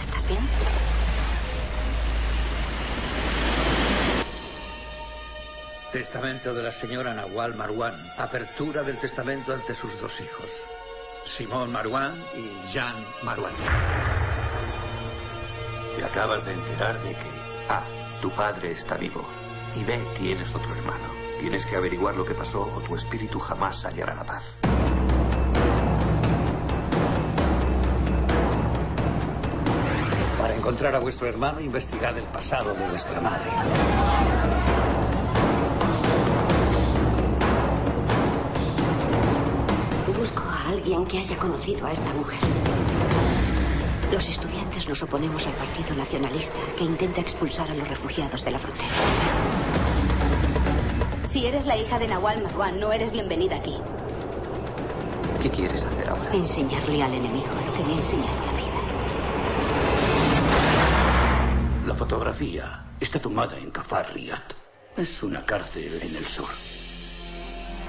¿estás 0.02 0.28
bien? 0.28 0.46
Testamento 5.94 6.52
de 6.52 6.62
la 6.62 6.70
señora 6.70 7.14
Nahual 7.14 7.54
Marwan. 7.54 7.94
Apertura 8.18 8.82
del 8.82 8.98
testamento 8.98 9.54
ante 9.54 9.74
sus 9.74 9.98
dos 9.98 10.20
hijos. 10.20 10.50
Simón 11.24 11.72
Marwan 11.72 12.22
y 12.36 12.70
Jean 12.70 12.96
Marwan. 13.22 13.54
Te 15.96 16.04
acabas 16.04 16.44
de 16.44 16.52
enterar 16.52 17.02
de 17.02 17.12
que 17.12 17.30
A. 17.70 17.82
Tu 18.20 18.30
padre 18.32 18.72
está 18.72 18.98
vivo. 18.98 19.26
Y 19.74 19.84
B. 19.84 19.98
Tienes 20.18 20.54
otro 20.54 20.74
hermano. 20.74 21.23
Tienes 21.44 21.66
que 21.66 21.76
averiguar 21.76 22.16
lo 22.16 22.24
que 22.24 22.32
pasó 22.32 22.62
o 22.74 22.80
tu 22.80 22.96
espíritu 22.96 23.38
jamás 23.38 23.84
hallará 23.84 24.14
la 24.14 24.24
paz. 24.24 24.50
Para 30.40 30.56
encontrar 30.56 30.94
a 30.94 31.00
vuestro 31.00 31.26
hermano, 31.28 31.60
investigad 31.60 32.16
el 32.16 32.24
pasado 32.24 32.72
de 32.72 32.88
vuestra 32.88 33.20
madre. 33.20 33.50
Busco 40.16 40.42
a 40.44 40.70
alguien 40.70 41.04
que 41.04 41.18
haya 41.18 41.36
conocido 41.36 41.86
a 41.86 41.92
esta 41.92 42.10
mujer. 42.14 42.40
Los 44.10 44.26
estudiantes 44.30 44.88
nos 44.88 45.02
oponemos 45.02 45.46
al 45.46 45.52
Partido 45.52 45.94
Nacionalista 45.94 46.58
que 46.78 46.84
intenta 46.84 47.20
expulsar 47.20 47.70
a 47.70 47.74
los 47.74 47.86
refugiados 47.86 48.42
de 48.42 48.50
la 48.50 48.58
frontera. 48.58 48.88
Si 51.34 51.44
eres 51.46 51.66
la 51.66 51.76
hija 51.76 51.98
de 51.98 52.06
Nawal 52.06 52.40
Marwan, 52.44 52.78
no 52.78 52.92
eres 52.92 53.10
bienvenida 53.10 53.56
aquí. 53.56 53.74
¿Qué 55.42 55.50
quieres 55.50 55.84
hacer 55.84 56.08
ahora? 56.08 56.30
Enseñarle 56.32 57.02
al 57.02 57.12
enemigo 57.12 57.48
lo 57.66 57.72
que 57.72 57.82
me 57.82 57.92
ha 57.92 57.96
enseñado 57.96 58.36
la 58.46 58.52
vida. 58.52 58.68
La 61.88 61.94
fotografía 61.96 62.84
está 63.00 63.18
tomada 63.18 63.58
en 63.58 63.72
Kafar 63.72 64.14
Riyad. 64.14 64.44
Es 64.96 65.24
una 65.24 65.44
cárcel 65.44 65.98
en 66.02 66.14
el 66.14 66.24
sur. 66.24 66.46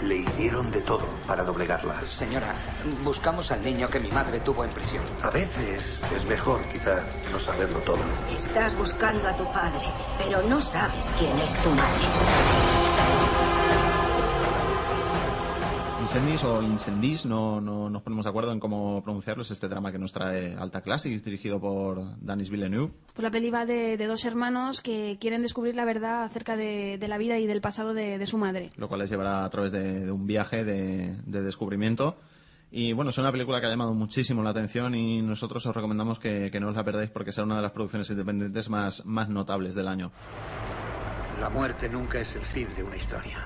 Le 0.01 0.17
hicieron 0.17 0.71
de 0.71 0.81
todo 0.81 1.07
para 1.25 1.43
doblegarla. 1.43 2.01
Señora, 2.07 2.55
buscamos 3.03 3.51
al 3.51 3.63
niño 3.63 3.89
que 3.89 3.99
mi 3.99 4.11
madre 4.11 4.39
tuvo 4.39 4.63
en 4.63 4.71
prisión. 4.71 5.03
A 5.23 5.29
veces 5.29 6.01
es 6.15 6.25
mejor 6.25 6.61
quizá 6.71 7.03
no 7.31 7.39
saberlo 7.39 7.79
todo. 7.79 8.03
Estás 8.35 8.75
buscando 8.75 9.27
a 9.27 9.35
tu 9.35 9.45
padre, 9.51 9.85
pero 10.17 10.41
no 10.43 10.59
sabes 10.61 11.05
quién 11.17 11.37
es 11.39 11.53
tu 11.63 11.69
madre. 11.69 13.54
Incendies 16.05 16.43
o 16.43 16.61
Incendies, 16.61 17.25
no, 17.25 17.59
no 17.59 17.89
nos 17.89 18.03
ponemos 18.03 18.25
de 18.25 18.29
acuerdo 18.29 18.51
en 18.51 18.59
cómo 18.59 19.01
pronunciarlo. 19.03 19.41
Es 19.41 19.49
este 19.49 19.67
drama 19.67 19.91
que 19.91 19.97
nos 19.97 20.13
trae 20.13 20.55
Alta 20.55 20.81
Classics, 20.81 21.23
dirigido 21.23 21.59
por 21.59 21.99
Danis 22.23 22.51
Villeneuve. 22.51 22.93
Pues 23.13 23.23
la 23.23 23.31
peli 23.31 23.49
va 23.49 23.65
de, 23.65 23.97
de 23.97 24.05
dos 24.05 24.23
hermanos 24.23 24.81
que 24.81 25.17
quieren 25.19 25.41
descubrir 25.41 25.75
la 25.75 25.83
verdad 25.83 26.23
acerca 26.23 26.55
de, 26.55 26.99
de 26.99 27.07
la 27.07 27.17
vida 27.17 27.39
y 27.39 27.47
del 27.47 27.59
pasado 27.59 27.95
de, 27.95 28.19
de 28.19 28.25
su 28.27 28.37
madre. 28.37 28.69
lo 28.77 28.87
cual 28.87 28.99
les 29.01 29.09
llevará 29.09 29.43
a 29.45 29.49
través 29.49 29.71
de, 29.71 30.05
de 30.05 30.11
un 30.11 30.27
viaje 30.27 30.63
de, 30.63 31.17
de 31.25 31.41
descubrimiento. 31.41 32.17
Y 32.71 32.93
bueno, 32.93 33.09
es 33.09 33.17
una 33.17 33.31
película 33.31 33.59
que 33.59 33.65
ha 33.65 33.69
llamado 33.69 33.95
muchísimo 33.95 34.43
la 34.43 34.51
atención 34.51 34.93
y 34.93 35.23
nosotros 35.23 35.65
os 35.65 35.75
recomendamos 35.75 36.19
que, 36.19 36.51
que 36.51 36.59
no 36.59 36.69
os 36.69 36.75
la 36.75 36.83
perdáis 36.83 37.09
porque 37.09 37.31
será 37.31 37.45
una 37.45 37.55
de 37.55 37.63
las 37.63 37.71
producciones 37.71 38.07
independientes 38.11 38.69
más, 38.69 39.03
más 39.05 39.27
notables 39.29 39.73
del 39.73 39.87
año. 39.87 40.11
La 41.41 41.49
muerte 41.49 41.89
nunca 41.89 42.19
es 42.19 42.35
el 42.35 42.43
fin 42.43 42.67
de 42.75 42.83
una 42.83 42.95
historia. 42.95 43.45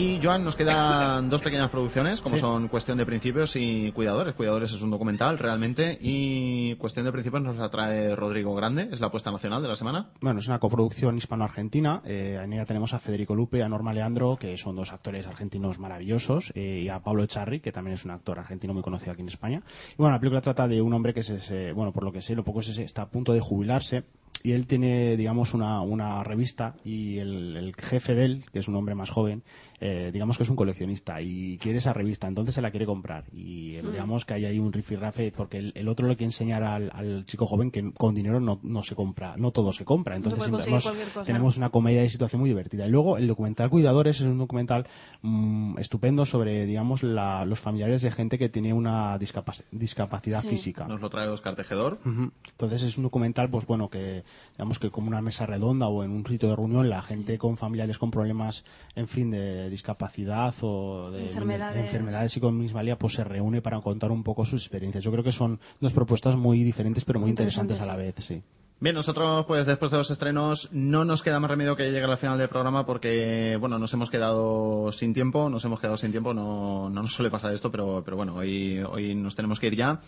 Y 0.00 0.20
Joan, 0.22 0.44
nos 0.44 0.54
quedan 0.54 1.28
dos 1.28 1.42
pequeñas 1.42 1.70
producciones, 1.70 2.20
como 2.20 2.36
Sí. 2.36 2.40
son 2.40 2.68
Cuestión 2.68 2.98
de 2.98 3.04
Principios 3.04 3.56
y 3.56 3.90
Cuidadores. 3.90 4.34
Cuidadores 4.34 4.72
es 4.72 4.80
un 4.80 4.90
documental, 4.92 5.38
realmente, 5.40 5.98
y 6.00 6.76
Cuestión 6.76 7.04
de 7.04 7.10
Principios 7.10 7.42
nos 7.42 7.56
la 7.56 7.68
trae 7.68 8.14
Rodrigo 8.14 8.54
Grande, 8.54 8.88
es 8.92 9.00
la 9.00 9.08
apuesta 9.08 9.32
nacional 9.32 9.60
de 9.60 9.66
la 9.68 9.74
semana. 9.74 10.10
Bueno, 10.20 10.38
es 10.38 10.46
una 10.46 10.60
coproducción 10.60 11.16
hispano-argentina. 11.18 12.00
Eh, 12.04 12.38
en 12.40 12.52
ella 12.52 12.64
tenemos 12.64 12.94
a 12.94 13.00
Federico 13.00 13.34
Lupe 13.34 13.60
a 13.64 13.68
Norma 13.68 13.92
Leandro, 13.92 14.36
que 14.36 14.56
son 14.56 14.76
dos 14.76 14.92
actores 14.92 15.26
argentinos 15.26 15.80
maravillosos, 15.80 16.52
eh, 16.54 16.82
y 16.84 16.88
a 16.88 17.00
Pablo 17.00 17.24
Echarri, 17.24 17.58
que 17.58 17.72
también 17.72 17.94
es 17.94 18.04
un 18.04 18.12
actor 18.12 18.38
argentino 18.38 18.74
muy 18.74 18.82
conocido 18.84 19.10
aquí 19.12 19.22
en 19.22 19.28
España. 19.28 19.62
Y 19.94 19.96
bueno, 19.96 20.12
la 20.12 20.20
película 20.20 20.40
trata 20.40 20.68
de 20.68 20.80
un 20.80 20.92
hombre 20.94 21.12
que 21.12 21.24
se, 21.24 21.40
se- 21.40 21.72
bueno, 21.72 21.90
por 21.92 22.04
lo 22.04 22.12
que 22.12 22.22
sé, 22.22 22.36
lo 22.36 22.44
poco 22.44 22.62
sé, 22.62 22.84
está 22.84 23.02
a 23.02 23.08
punto 23.08 23.32
de 23.32 23.40
jubilarse. 23.40 24.04
Y 24.44 24.52
él 24.52 24.66
tiene, 24.66 25.16
digamos, 25.16 25.52
una, 25.52 25.80
una 25.80 26.22
revista 26.22 26.76
y 26.84 27.18
el, 27.18 27.56
el 27.56 27.74
jefe 27.74 28.14
de 28.14 28.24
él, 28.24 28.44
que 28.52 28.60
es 28.60 28.68
un 28.68 28.76
hombre 28.76 28.94
más 28.94 29.10
joven, 29.10 29.42
eh, 29.80 30.10
digamos 30.12 30.36
que 30.36 30.44
es 30.44 30.48
un 30.48 30.54
coleccionista 30.56 31.20
y 31.20 31.58
quiere 31.58 31.78
esa 31.78 31.92
revista, 31.92 32.28
entonces 32.28 32.54
se 32.54 32.62
la 32.62 32.70
quiere 32.70 32.86
comprar. 32.86 33.24
Y 33.32 33.74
eh, 33.76 33.82
Mm. 33.82 33.90
digamos 33.92 34.24
que 34.24 34.34
hay 34.34 34.44
ahí 34.44 34.58
un 34.58 34.72
rifirrafe 34.72 35.32
porque 35.36 35.58
el, 35.58 35.72
el 35.74 35.88
otro 35.88 36.06
le 36.06 36.14
quiere 36.16 36.26
enseñar 36.28 36.62
al, 36.62 36.90
al 36.94 37.24
chico 37.24 37.46
joven 37.46 37.70
que 37.72 37.92
con 37.92 38.14
dinero 38.14 38.38
no, 38.40 38.60
no 38.62 38.82
se 38.84 38.94
compra, 38.94 39.36
no 39.36 39.50
todo 39.50 39.72
se 39.72 39.84
compra. 39.84 40.16
No 40.18 40.24
Entonces 40.28 40.48
cosa. 40.48 40.92
tenemos 41.24 41.56
una 41.56 41.70
comedia 41.70 42.02
de 42.02 42.08
situación 42.08 42.40
muy 42.40 42.50
divertida. 42.50 42.86
Y 42.86 42.90
luego 42.90 43.16
el 43.18 43.26
documental 43.26 43.70
Cuidadores 43.70 44.20
es 44.20 44.26
un 44.26 44.38
documental 44.38 44.86
mm, 45.22 45.78
estupendo 45.78 46.26
sobre, 46.26 46.64
digamos, 46.66 47.02
la- 47.02 47.44
los 47.44 47.58
familiares 47.60 48.02
de 48.02 48.10
gente 48.12 48.38
que 48.38 48.48
tiene 48.48 48.72
una 48.72 49.18
discapac- 49.18 49.64
discapacidad 49.72 50.42
Sí. 50.42 50.48
física. 50.48 50.86
Nos 50.86 51.00
lo 51.00 51.10
trae 51.10 51.28
Oscar 51.28 51.54
Tejedor. 51.56 51.98
Entonces 52.04 52.82
es 52.82 52.96
un 52.98 53.04
documental, 53.04 53.48
pues 53.50 53.66
bueno, 53.66 53.88
que 53.88 54.24
digamos 54.52 54.78
que 54.78 54.90
como 54.90 55.08
una 55.08 55.22
mesa 55.22 55.46
redonda 55.46 55.86
o 55.88 56.04
en 56.04 56.10
un 56.10 56.26
sitio 56.26 56.48
de 56.48 56.56
reunión, 56.56 56.88
la 56.88 57.02
gente 57.02 57.38
con 57.38 57.56
familiares 57.56 57.98
con 57.98 58.10
problemas, 58.10 58.64
en 58.94 59.08
fin, 59.08 59.30
de 59.30 59.70
discapacidad 59.70 60.54
o 60.62 61.10
de 61.10 61.24
Enfermedades. 61.24 61.74
de 61.74 61.80
enfermedades 61.82 62.36
y 62.36 62.40
con 62.40 62.56
minusvalía, 62.56 62.98
pues 62.98 63.14
se 63.14 63.24
reúne 63.24 63.62
para 63.62 63.80
contar 63.80 64.10
un 64.10 64.22
poco 64.22 64.44
sus 64.44 64.62
experiencias. 64.62 65.04
Yo 65.04 65.12
creo 65.12 65.24
que 65.24 65.32
son 65.32 65.60
dos 65.80 65.92
propuestas 65.92 66.36
muy 66.36 66.64
diferentes 66.64 67.04
pero 67.04 67.20
muy 67.20 67.30
interesantes, 67.30 67.80
a 67.80 67.86
la 67.86 67.96
vez, 67.96 68.14
sí. 68.18 68.42
Bien, 68.80 68.94
nosotros, 68.94 69.44
pues 69.46 69.66
después 69.66 69.90
de 69.90 69.98
los 69.98 70.08
estrenos, 70.08 70.68
no 70.70 71.04
nos 71.04 71.22
queda 71.22 71.40
más 71.40 71.50
remedio 71.50 71.74
que 71.74 71.90
llegar 71.90 72.08
al 72.10 72.16
final 72.16 72.38
del 72.38 72.48
programa 72.48 72.86
porque, 72.86 73.56
bueno, 73.58 73.76
nos 73.76 73.92
hemos 73.92 74.08
quedado 74.08 74.92
sin 74.92 75.12
tiempo, 75.12 75.50
nos 75.50 75.64
hemos 75.64 75.80
quedado 75.80 75.96
sin 75.96 76.12
tiempo, 76.12 76.32
no, 76.32 76.88
no 76.88 77.02
nos 77.02 77.12
suele 77.12 77.28
pasar 77.28 77.52
esto, 77.52 77.72
pero, 77.72 78.02
pero 78.04 78.16
bueno, 78.16 78.36
hoy, 78.36 78.80
hoy 78.88 79.16
nos 79.16 79.34
tenemos 79.34 79.58
que 79.58 79.66
ir 79.66 79.76
ya. 79.76 80.00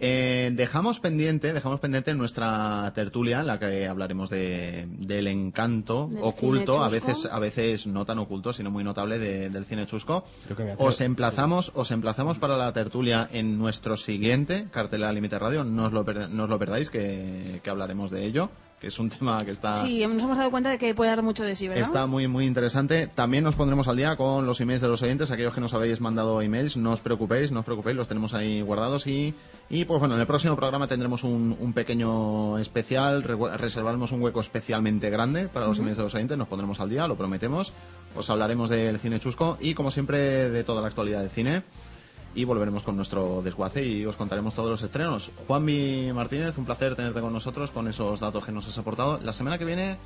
Eh, 0.00 0.50
dejamos 0.54 0.98
pendiente, 0.98 1.52
dejamos 1.52 1.78
pendiente 1.78 2.12
nuestra 2.14 2.90
tertulia 2.94 3.40
en 3.40 3.46
la 3.46 3.58
que 3.60 3.86
hablaremos 3.86 4.30
de, 4.30 4.86
del 4.88 5.28
encanto 5.28 6.08
Del 6.10 6.22
oculto, 6.22 6.82
a 6.82 6.88
veces, 6.88 7.28
a 7.30 7.38
veces 7.38 7.86
no 7.86 8.04
tan 8.04 8.18
oculto, 8.18 8.52
sino 8.52 8.70
muy 8.70 8.82
notable 8.82 9.18
de- 9.20 9.48
del 9.48 9.64
cine 9.64 9.86
chusco. 9.86 10.24
Creo 10.44 10.56
que 10.56 10.64
Beatriz- 10.64 10.76
Os 10.88 11.00
emplazamos, 11.00 11.70
os 11.76 11.90
emplazamos 11.92 12.38
para 12.38 12.56
la 12.56 12.72
tertulia 12.72 13.28
en 13.32 13.56
nuestro 13.58 13.96
siguiente 13.96 14.66
cartelera 14.72 15.12
Límite 15.12 15.38
Radio. 15.38 15.62
No 15.62 15.84
os 15.86 15.92
lo, 15.92 16.02
no 16.04 16.44
os 16.44 16.50
lo 16.50 16.58
perdáis, 16.58 16.90
que, 16.90 17.60
que 17.62 17.70
hablaremos 17.70 18.10
de 18.10 18.24
ello, 18.24 18.50
que 18.82 18.88
es 18.88 18.98
un 18.98 19.08
tema 19.16 19.42
que 19.44 19.52
está. 19.52 19.80
Sí, 19.80 20.04
nos 20.06 20.22
hemos 20.24 20.36
dado 20.36 20.50
cuenta 20.50 20.68
de 20.70 20.76
que 20.76 20.92
puede 20.94 21.08
dar 21.10 21.22
mucho 21.22 21.44
de 21.44 21.54
sí, 21.54 21.68
¿verdad? 21.68 21.84
Está 21.84 22.06
muy, 22.06 22.26
muy 22.26 22.44
interesante. 22.46 23.06
También 23.06 23.44
nos 23.44 23.54
pondremos 23.54 23.86
al 23.88 23.96
día 23.96 24.16
con 24.16 24.44
los 24.44 24.60
emails 24.60 24.82
de 24.82 24.88
los 24.88 25.00
oyentes. 25.02 25.30
Aquellos 25.30 25.54
que 25.54 25.60
nos 25.60 25.72
habéis 25.72 26.00
mandado 26.00 26.42
emails, 26.42 26.76
no 26.76 26.90
os 26.90 27.00
preocupéis, 27.00 27.52
no 27.52 27.60
os 27.60 27.64
preocupéis, 27.64 27.96
los 27.96 28.08
tenemos 28.08 28.34
ahí 28.34 28.60
guardados. 28.60 29.06
Y, 29.06 29.34
y 29.70 29.84
pues 29.84 30.00
bueno, 30.00 30.16
en 30.16 30.20
el 30.20 30.26
próximo 30.26 30.56
programa 30.56 30.88
tendremos 30.88 31.22
un, 31.22 31.56
un 31.58 31.72
pequeño 31.72 32.58
especial. 32.58 33.22
re- 33.22 33.56
reservaremos 33.56 34.10
un 34.10 34.20
hueco 34.20 34.40
especialmente 34.40 35.08
grande 35.10 35.46
para 35.48 35.66
los 35.66 35.76
Ujú. 35.78 35.82
emails 35.84 35.98
de 35.98 36.02
los 36.02 36.14
oyentes. 36.16 36.36
Nos 36.36 36.48
pondremos 36.48 36.80
al 36.80 36.90
día, 36.90 37.06
lo 37.06 37.16
prometemos. 37.16 37.72
Os 38.16 38.28
hablaremos 38.28 38.68
del 38.68 38.98
cine 38.98 39.20
chusco 39.20 39.56
y, 39.60 39.74
como 39.74 39.90
siempre, 39.92 40.50
de 40.50 40.64
toda 40.64 40.82
la 40.82 40.88
actualidad 40.88 41.20
del 41.20 41.30
cine. 41.30 41.62
Y 42.34 42.44
volveremos 42.44 42.82
con 42.82 42.96
nuestro 42.96 43.42
desguace 43.42 43.84
y 43.84 44.06
os 44.06 44.16
contaremos 44.16 44.54
todos 44.54 44.70
los 44.70 44.82
estrenos. 44.82 45.30
Juanmi 45.46 46.12
Martínez, 46.12 46.56
un 46.56 46.64
placer 46.64 46.94
tenerte 46.96 47.20
con 47.20 47.32
nosotros 47.32 47.70
con 47.70 47.88
esos 47.88 48.20
datos 48.20 48.44
que 48.44 48.52
nos 48.52 48.66
has 48.68 48.78
aportado. 48.78 49.20
La 49.22 49.32
semana 49.32 49.58
que 49.58 49.64
viene 49.66 49.98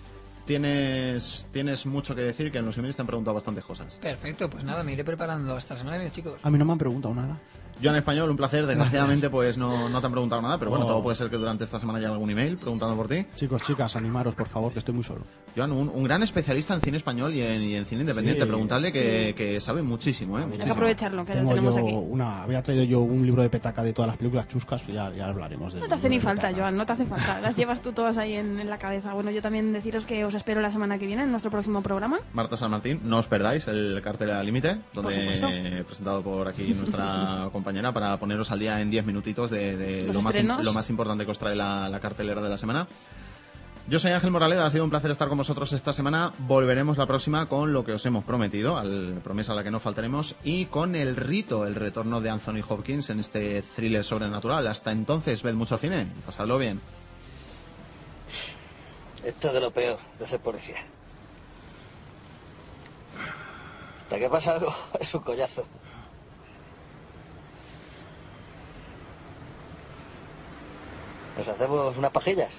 tienes, 0.46 1.48
tienes 1.52 1.86
mucho 1.86 2.14
que 2.14 2.22
decir, 2.22 2.50
que 2.50 2.58
en 2.58 2.66
los 2.66 2.76
emails 2.78 2.96
te 2.96 3.02
han 3.02 3.06
preguntado 3.06 3.34
bastantes 3.34 3.64
cosas. 3.64 3.98
Perfecto, 4.00 4.48
pues 4.50 4.64
nada, 4.64 4.82
me 4.82 4.92
iré 4.92 5.04
preparando 5.04 5.54
hasta 5.54 5.74
la 5.74 5.78
semana 5.78 5.96
que 5.96 6.00
viene, 6.02 6.14
chicos. 6.14 6.40
A 6.42 6.50
mí 6.50 6.58
no 6.58 6.64
me 6.64 6.72
han 6.72 6.78
preguntado 6.78 7.14
nada. 7.14 7.38
Yo 7.80 7.90
en 7.90 7.96
español, 7.96 8.30
un 8.30 8.36
placer. 8.38 8.64
Desgraciadamente, 8.66 9.28
pues 9.30 9.58
no, 9.58 9.88
no 9.88 10.00
te 10.00 10.06
han 10.06 10.12
preguntado 10.12 10.40
nada, 10.42 10.58
pero 10.58 10.70
bueno, 10.70 10.86
Oh. 10.86 10.88
todo 10.88 11.02
puede 11.02 11.16
ser 11.16 11.28
que 11.28 11.36
durante 11.36 11.64
esta 11.64 11.78
semana 11.80 11.98
haya 11.98 12.08
algún 12.08 12.30
email 12.30 12.56
preguntando 12.56 12.94
por 12.96 13.08
ti. 13.08 13.26
Chicos, 13.34 13.62
chicas, 13.62 13.96
animaros, 13.96 14.34
por 14.34 14.46
favor, 14.46 14.72
que 14.72 14.78
estoy 14.78 14.94
muy 14.94 15.04
solo. 15.04 15.22
Joan, 15.56 15.72
un, 15.72 15.88
un 15.88 16.04
gran 16.04 16.22
especialista 16.22 16.74
en 16.74 16.80
cine 16.80 16.96
español 16.98 17.34
y 17.34 17.42
en, 17.42 17.62
y 17.62 17.74
en 17.74 17.84
cine 17.84 18.02
independiente. 18.02 18.42
Sí. 18.42 18.46
Preguntarle 18.48 18.92
que, 18.92 19.28
Sí. 19.28 19.34
que 19.34 19.60
sabe 19.60 19.82
muchísimo, 19.82 20.38
¿eh? 20.38 20.46
Hay 20.52 20.58
que 20.58 20.70
aprovecharlo, 20.70 21.24
que 21.24 21.32
lo 21.34 21.38
Tengo 21.40 21.50
tenemos 21.50 21.74
yo 21.76 21.82
aquí. 21.82 21.92
una, 21.94 22.42
había 22.42 22.62
traído 22.62 22.84
yo 22.84 23.00
un 23.00 23.24
libro 23.26 23.42
de 23.42 23.50
petaca 23.50 23.82
de 23.82 23.92
todas 23.92 24.06
las 24.08 24.16
películas 24.16 24.48
chuscas, 24.48 24.82
y 24.88 24.92
ya, 24.92 25.12
ya 25.12 25.26
hablaremos 25.26 25.74
de 25.74 25.80
No 25.80 25.88
te 25.88 25.94
hace 25.96 26.08
ni 26.08 26.20
falta, 26.20 26.52
Joan, 26.54 26.76
no 26.76 26.86
te 26.86 26.92
hace 26.92 27.04
falta. 27.06 27.40
Las 27.40 27.56
llevas 27.56 27.82
tú 27.82 27.92
todas 27.92 28.16
ahí 28.18 28.34
en, 28.36 28.58
en 28.60 28.70
la 28.70 28.78
cabeza. 28.78 29.12
Bueno, 29.12 29.30
yo 29.30 29.42
también 29.42 29.72
deciros 29.72 30.06
que 30.06 30.24
os 30.24 30.34
espero 30.36 30.60
la 30.60 30.70
semana 30.70 30.98
que 30.98 31.06
viene 31.06 31.22
en 31.22 31.30
nuestro 31.30 31.50
próximo 31.50 31.82
programa. 31.82 32.18
Marta 32.32 32.56
San 32.56 32.70
Martín, 32.70 33.00
no 33.04 33.18
os 33.18 33.26
perdáis 33.26 33.66
el 33.68 34.00
cartel 34.02 34.30
al 34.30 34.46
límite, 34.46 34.80
Por 34.92 35.04
donde 35.04 35.78
he 35.78 35.84
presentado 35.84 36.22
por 36.22 36.48
aquí 36.48 36.74
nuestra 36.74 37.48
compañera 37.52 37.92
para 37.92 38.16
poneros 38.18 38.50
al 38.50 38.58
día 38.58 38.80
en 38.80 38.90
10 38.90 39.06
minutitos 39.06 39.50
de, 39.50 40.08
lo, 40.12 40.22
más, 40.22 40.36
lo 40.36 40.90
importante 40.90 41.24
que 41.24 41.30
os 41.30 41.38
trae 41.38 41.56
la, 41.56 41.88
la 41.88 42.00
cartelera 42.00 42.40
de 42.40 42.48
la 42.48 42.58
semana. 42.58 42.86
Yo 43.88 44.00
soy 44.00 44.10
Ángel 44.10 44.32
Moraleda, 44.32 44.66
ha 44.66 44.70
sido 44.70 44.82
un 44.82 44.90
placer 44.90 45.12
estar 45.12 45.28
con 45.28 45.38
vosotros 45.38 45.72
esta 45.72 45.92
semana. 45.92 46.32
Volveremos 46.38 46.98
la 46.98 47.06
próxima 47.06 47.46
con 47.46 47.72
lo 47.72 47.84
que 47.84 47.92
os 47.92 48.04
hemos 48.04 48.24
prometido, 48.24 48.76
al 48.76 49.20
promesa 49.22 49.52
a 49.52 49.54
la 49.54 49.62
que 49.62 49.70
no 49.70 49.78
faltaremos, 49.78 50.34
y 50.42 50.66
con 50.66 50.96
el 50.96 51.14
rito, 51.14 51.64
el 51.64 51.76
retorno 51.76 52.20
de 52.20 52.30
Anthony 52.30 52.64
Hopkins 52.68 53.10
en 53.10 53.20
este 53.20 53.62
thriller 53.62 54.02
sobrenatural. 54.02 54.66
Hasta 54.66 54.90
entonces, 54.90 55.44
ved 55.44 55.54
mucho 55.54 55.76
cine 55.76 56.08
y 56.18 56.22
pasadlo 56.22 56.58
bien. 56.58 56.80
Esto 59.26 59.48
es 59.48 59.54
de 59.54 59.60
lo 59.60 59.72
peor 59.72 59.98
de 60.20 60.24
ser 60.24 60.38
policía. 60.38 60.76
Hasta 64.04 64.18
que 64.20 64.30
pasa 64.30 64.52
algo, 64.52 64.72
es 65.00 65.12
un 65.16 65.22
collazo. 65.22 65.66
¿Nos 71.36 71.48
hacemos 71.48 71.96
unas 71.96 72.12
pajillas? 72.12 72.52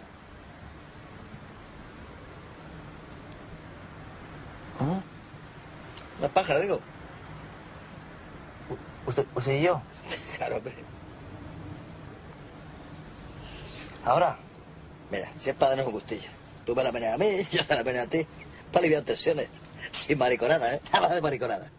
¿Cómo? 4.78 5.02
Unas 6.20 6.32
pajas, 6.32 6.62
digo. 6.62 6.82
¿Usted, 9.06 9.26
usted 9.36 9.54
y 9.54 9.62
yo? 9.62 9.82
Claro, 10.36 10.58
hombre. 10.58 10.74
¿Ahora? 14.04 14.38
Mira, 15.10 15.32
si 15.40 15.50
es 15.50 15.56
para 15.56 15.70
darnos 15.70 15.88
un 15.88 15.94
gustillo. 15.94 16.37
Tú 16.68 16.76
me 16.76 16.84
la 16.84 16.92
meneas 16.92 17.16
a 17.16 17.18
mí, 17.18 17.48
yo 17.52 17.64
te 17.66 17.76
la 17.76 17.84
meneo 17.84 18.04
a 18.04 18.08
ti. 18.08 18.28
Para 18.74 18.80
aliviar 18.80 19.04
tensiones. 19.04 19.48
Sin 19.92 20.18
mariconada, 20.18 20.76
¿eh? 20.76 20.82
Nada 20.92 21.16
de 21.16 21.22
mariconada. 21.22 21.72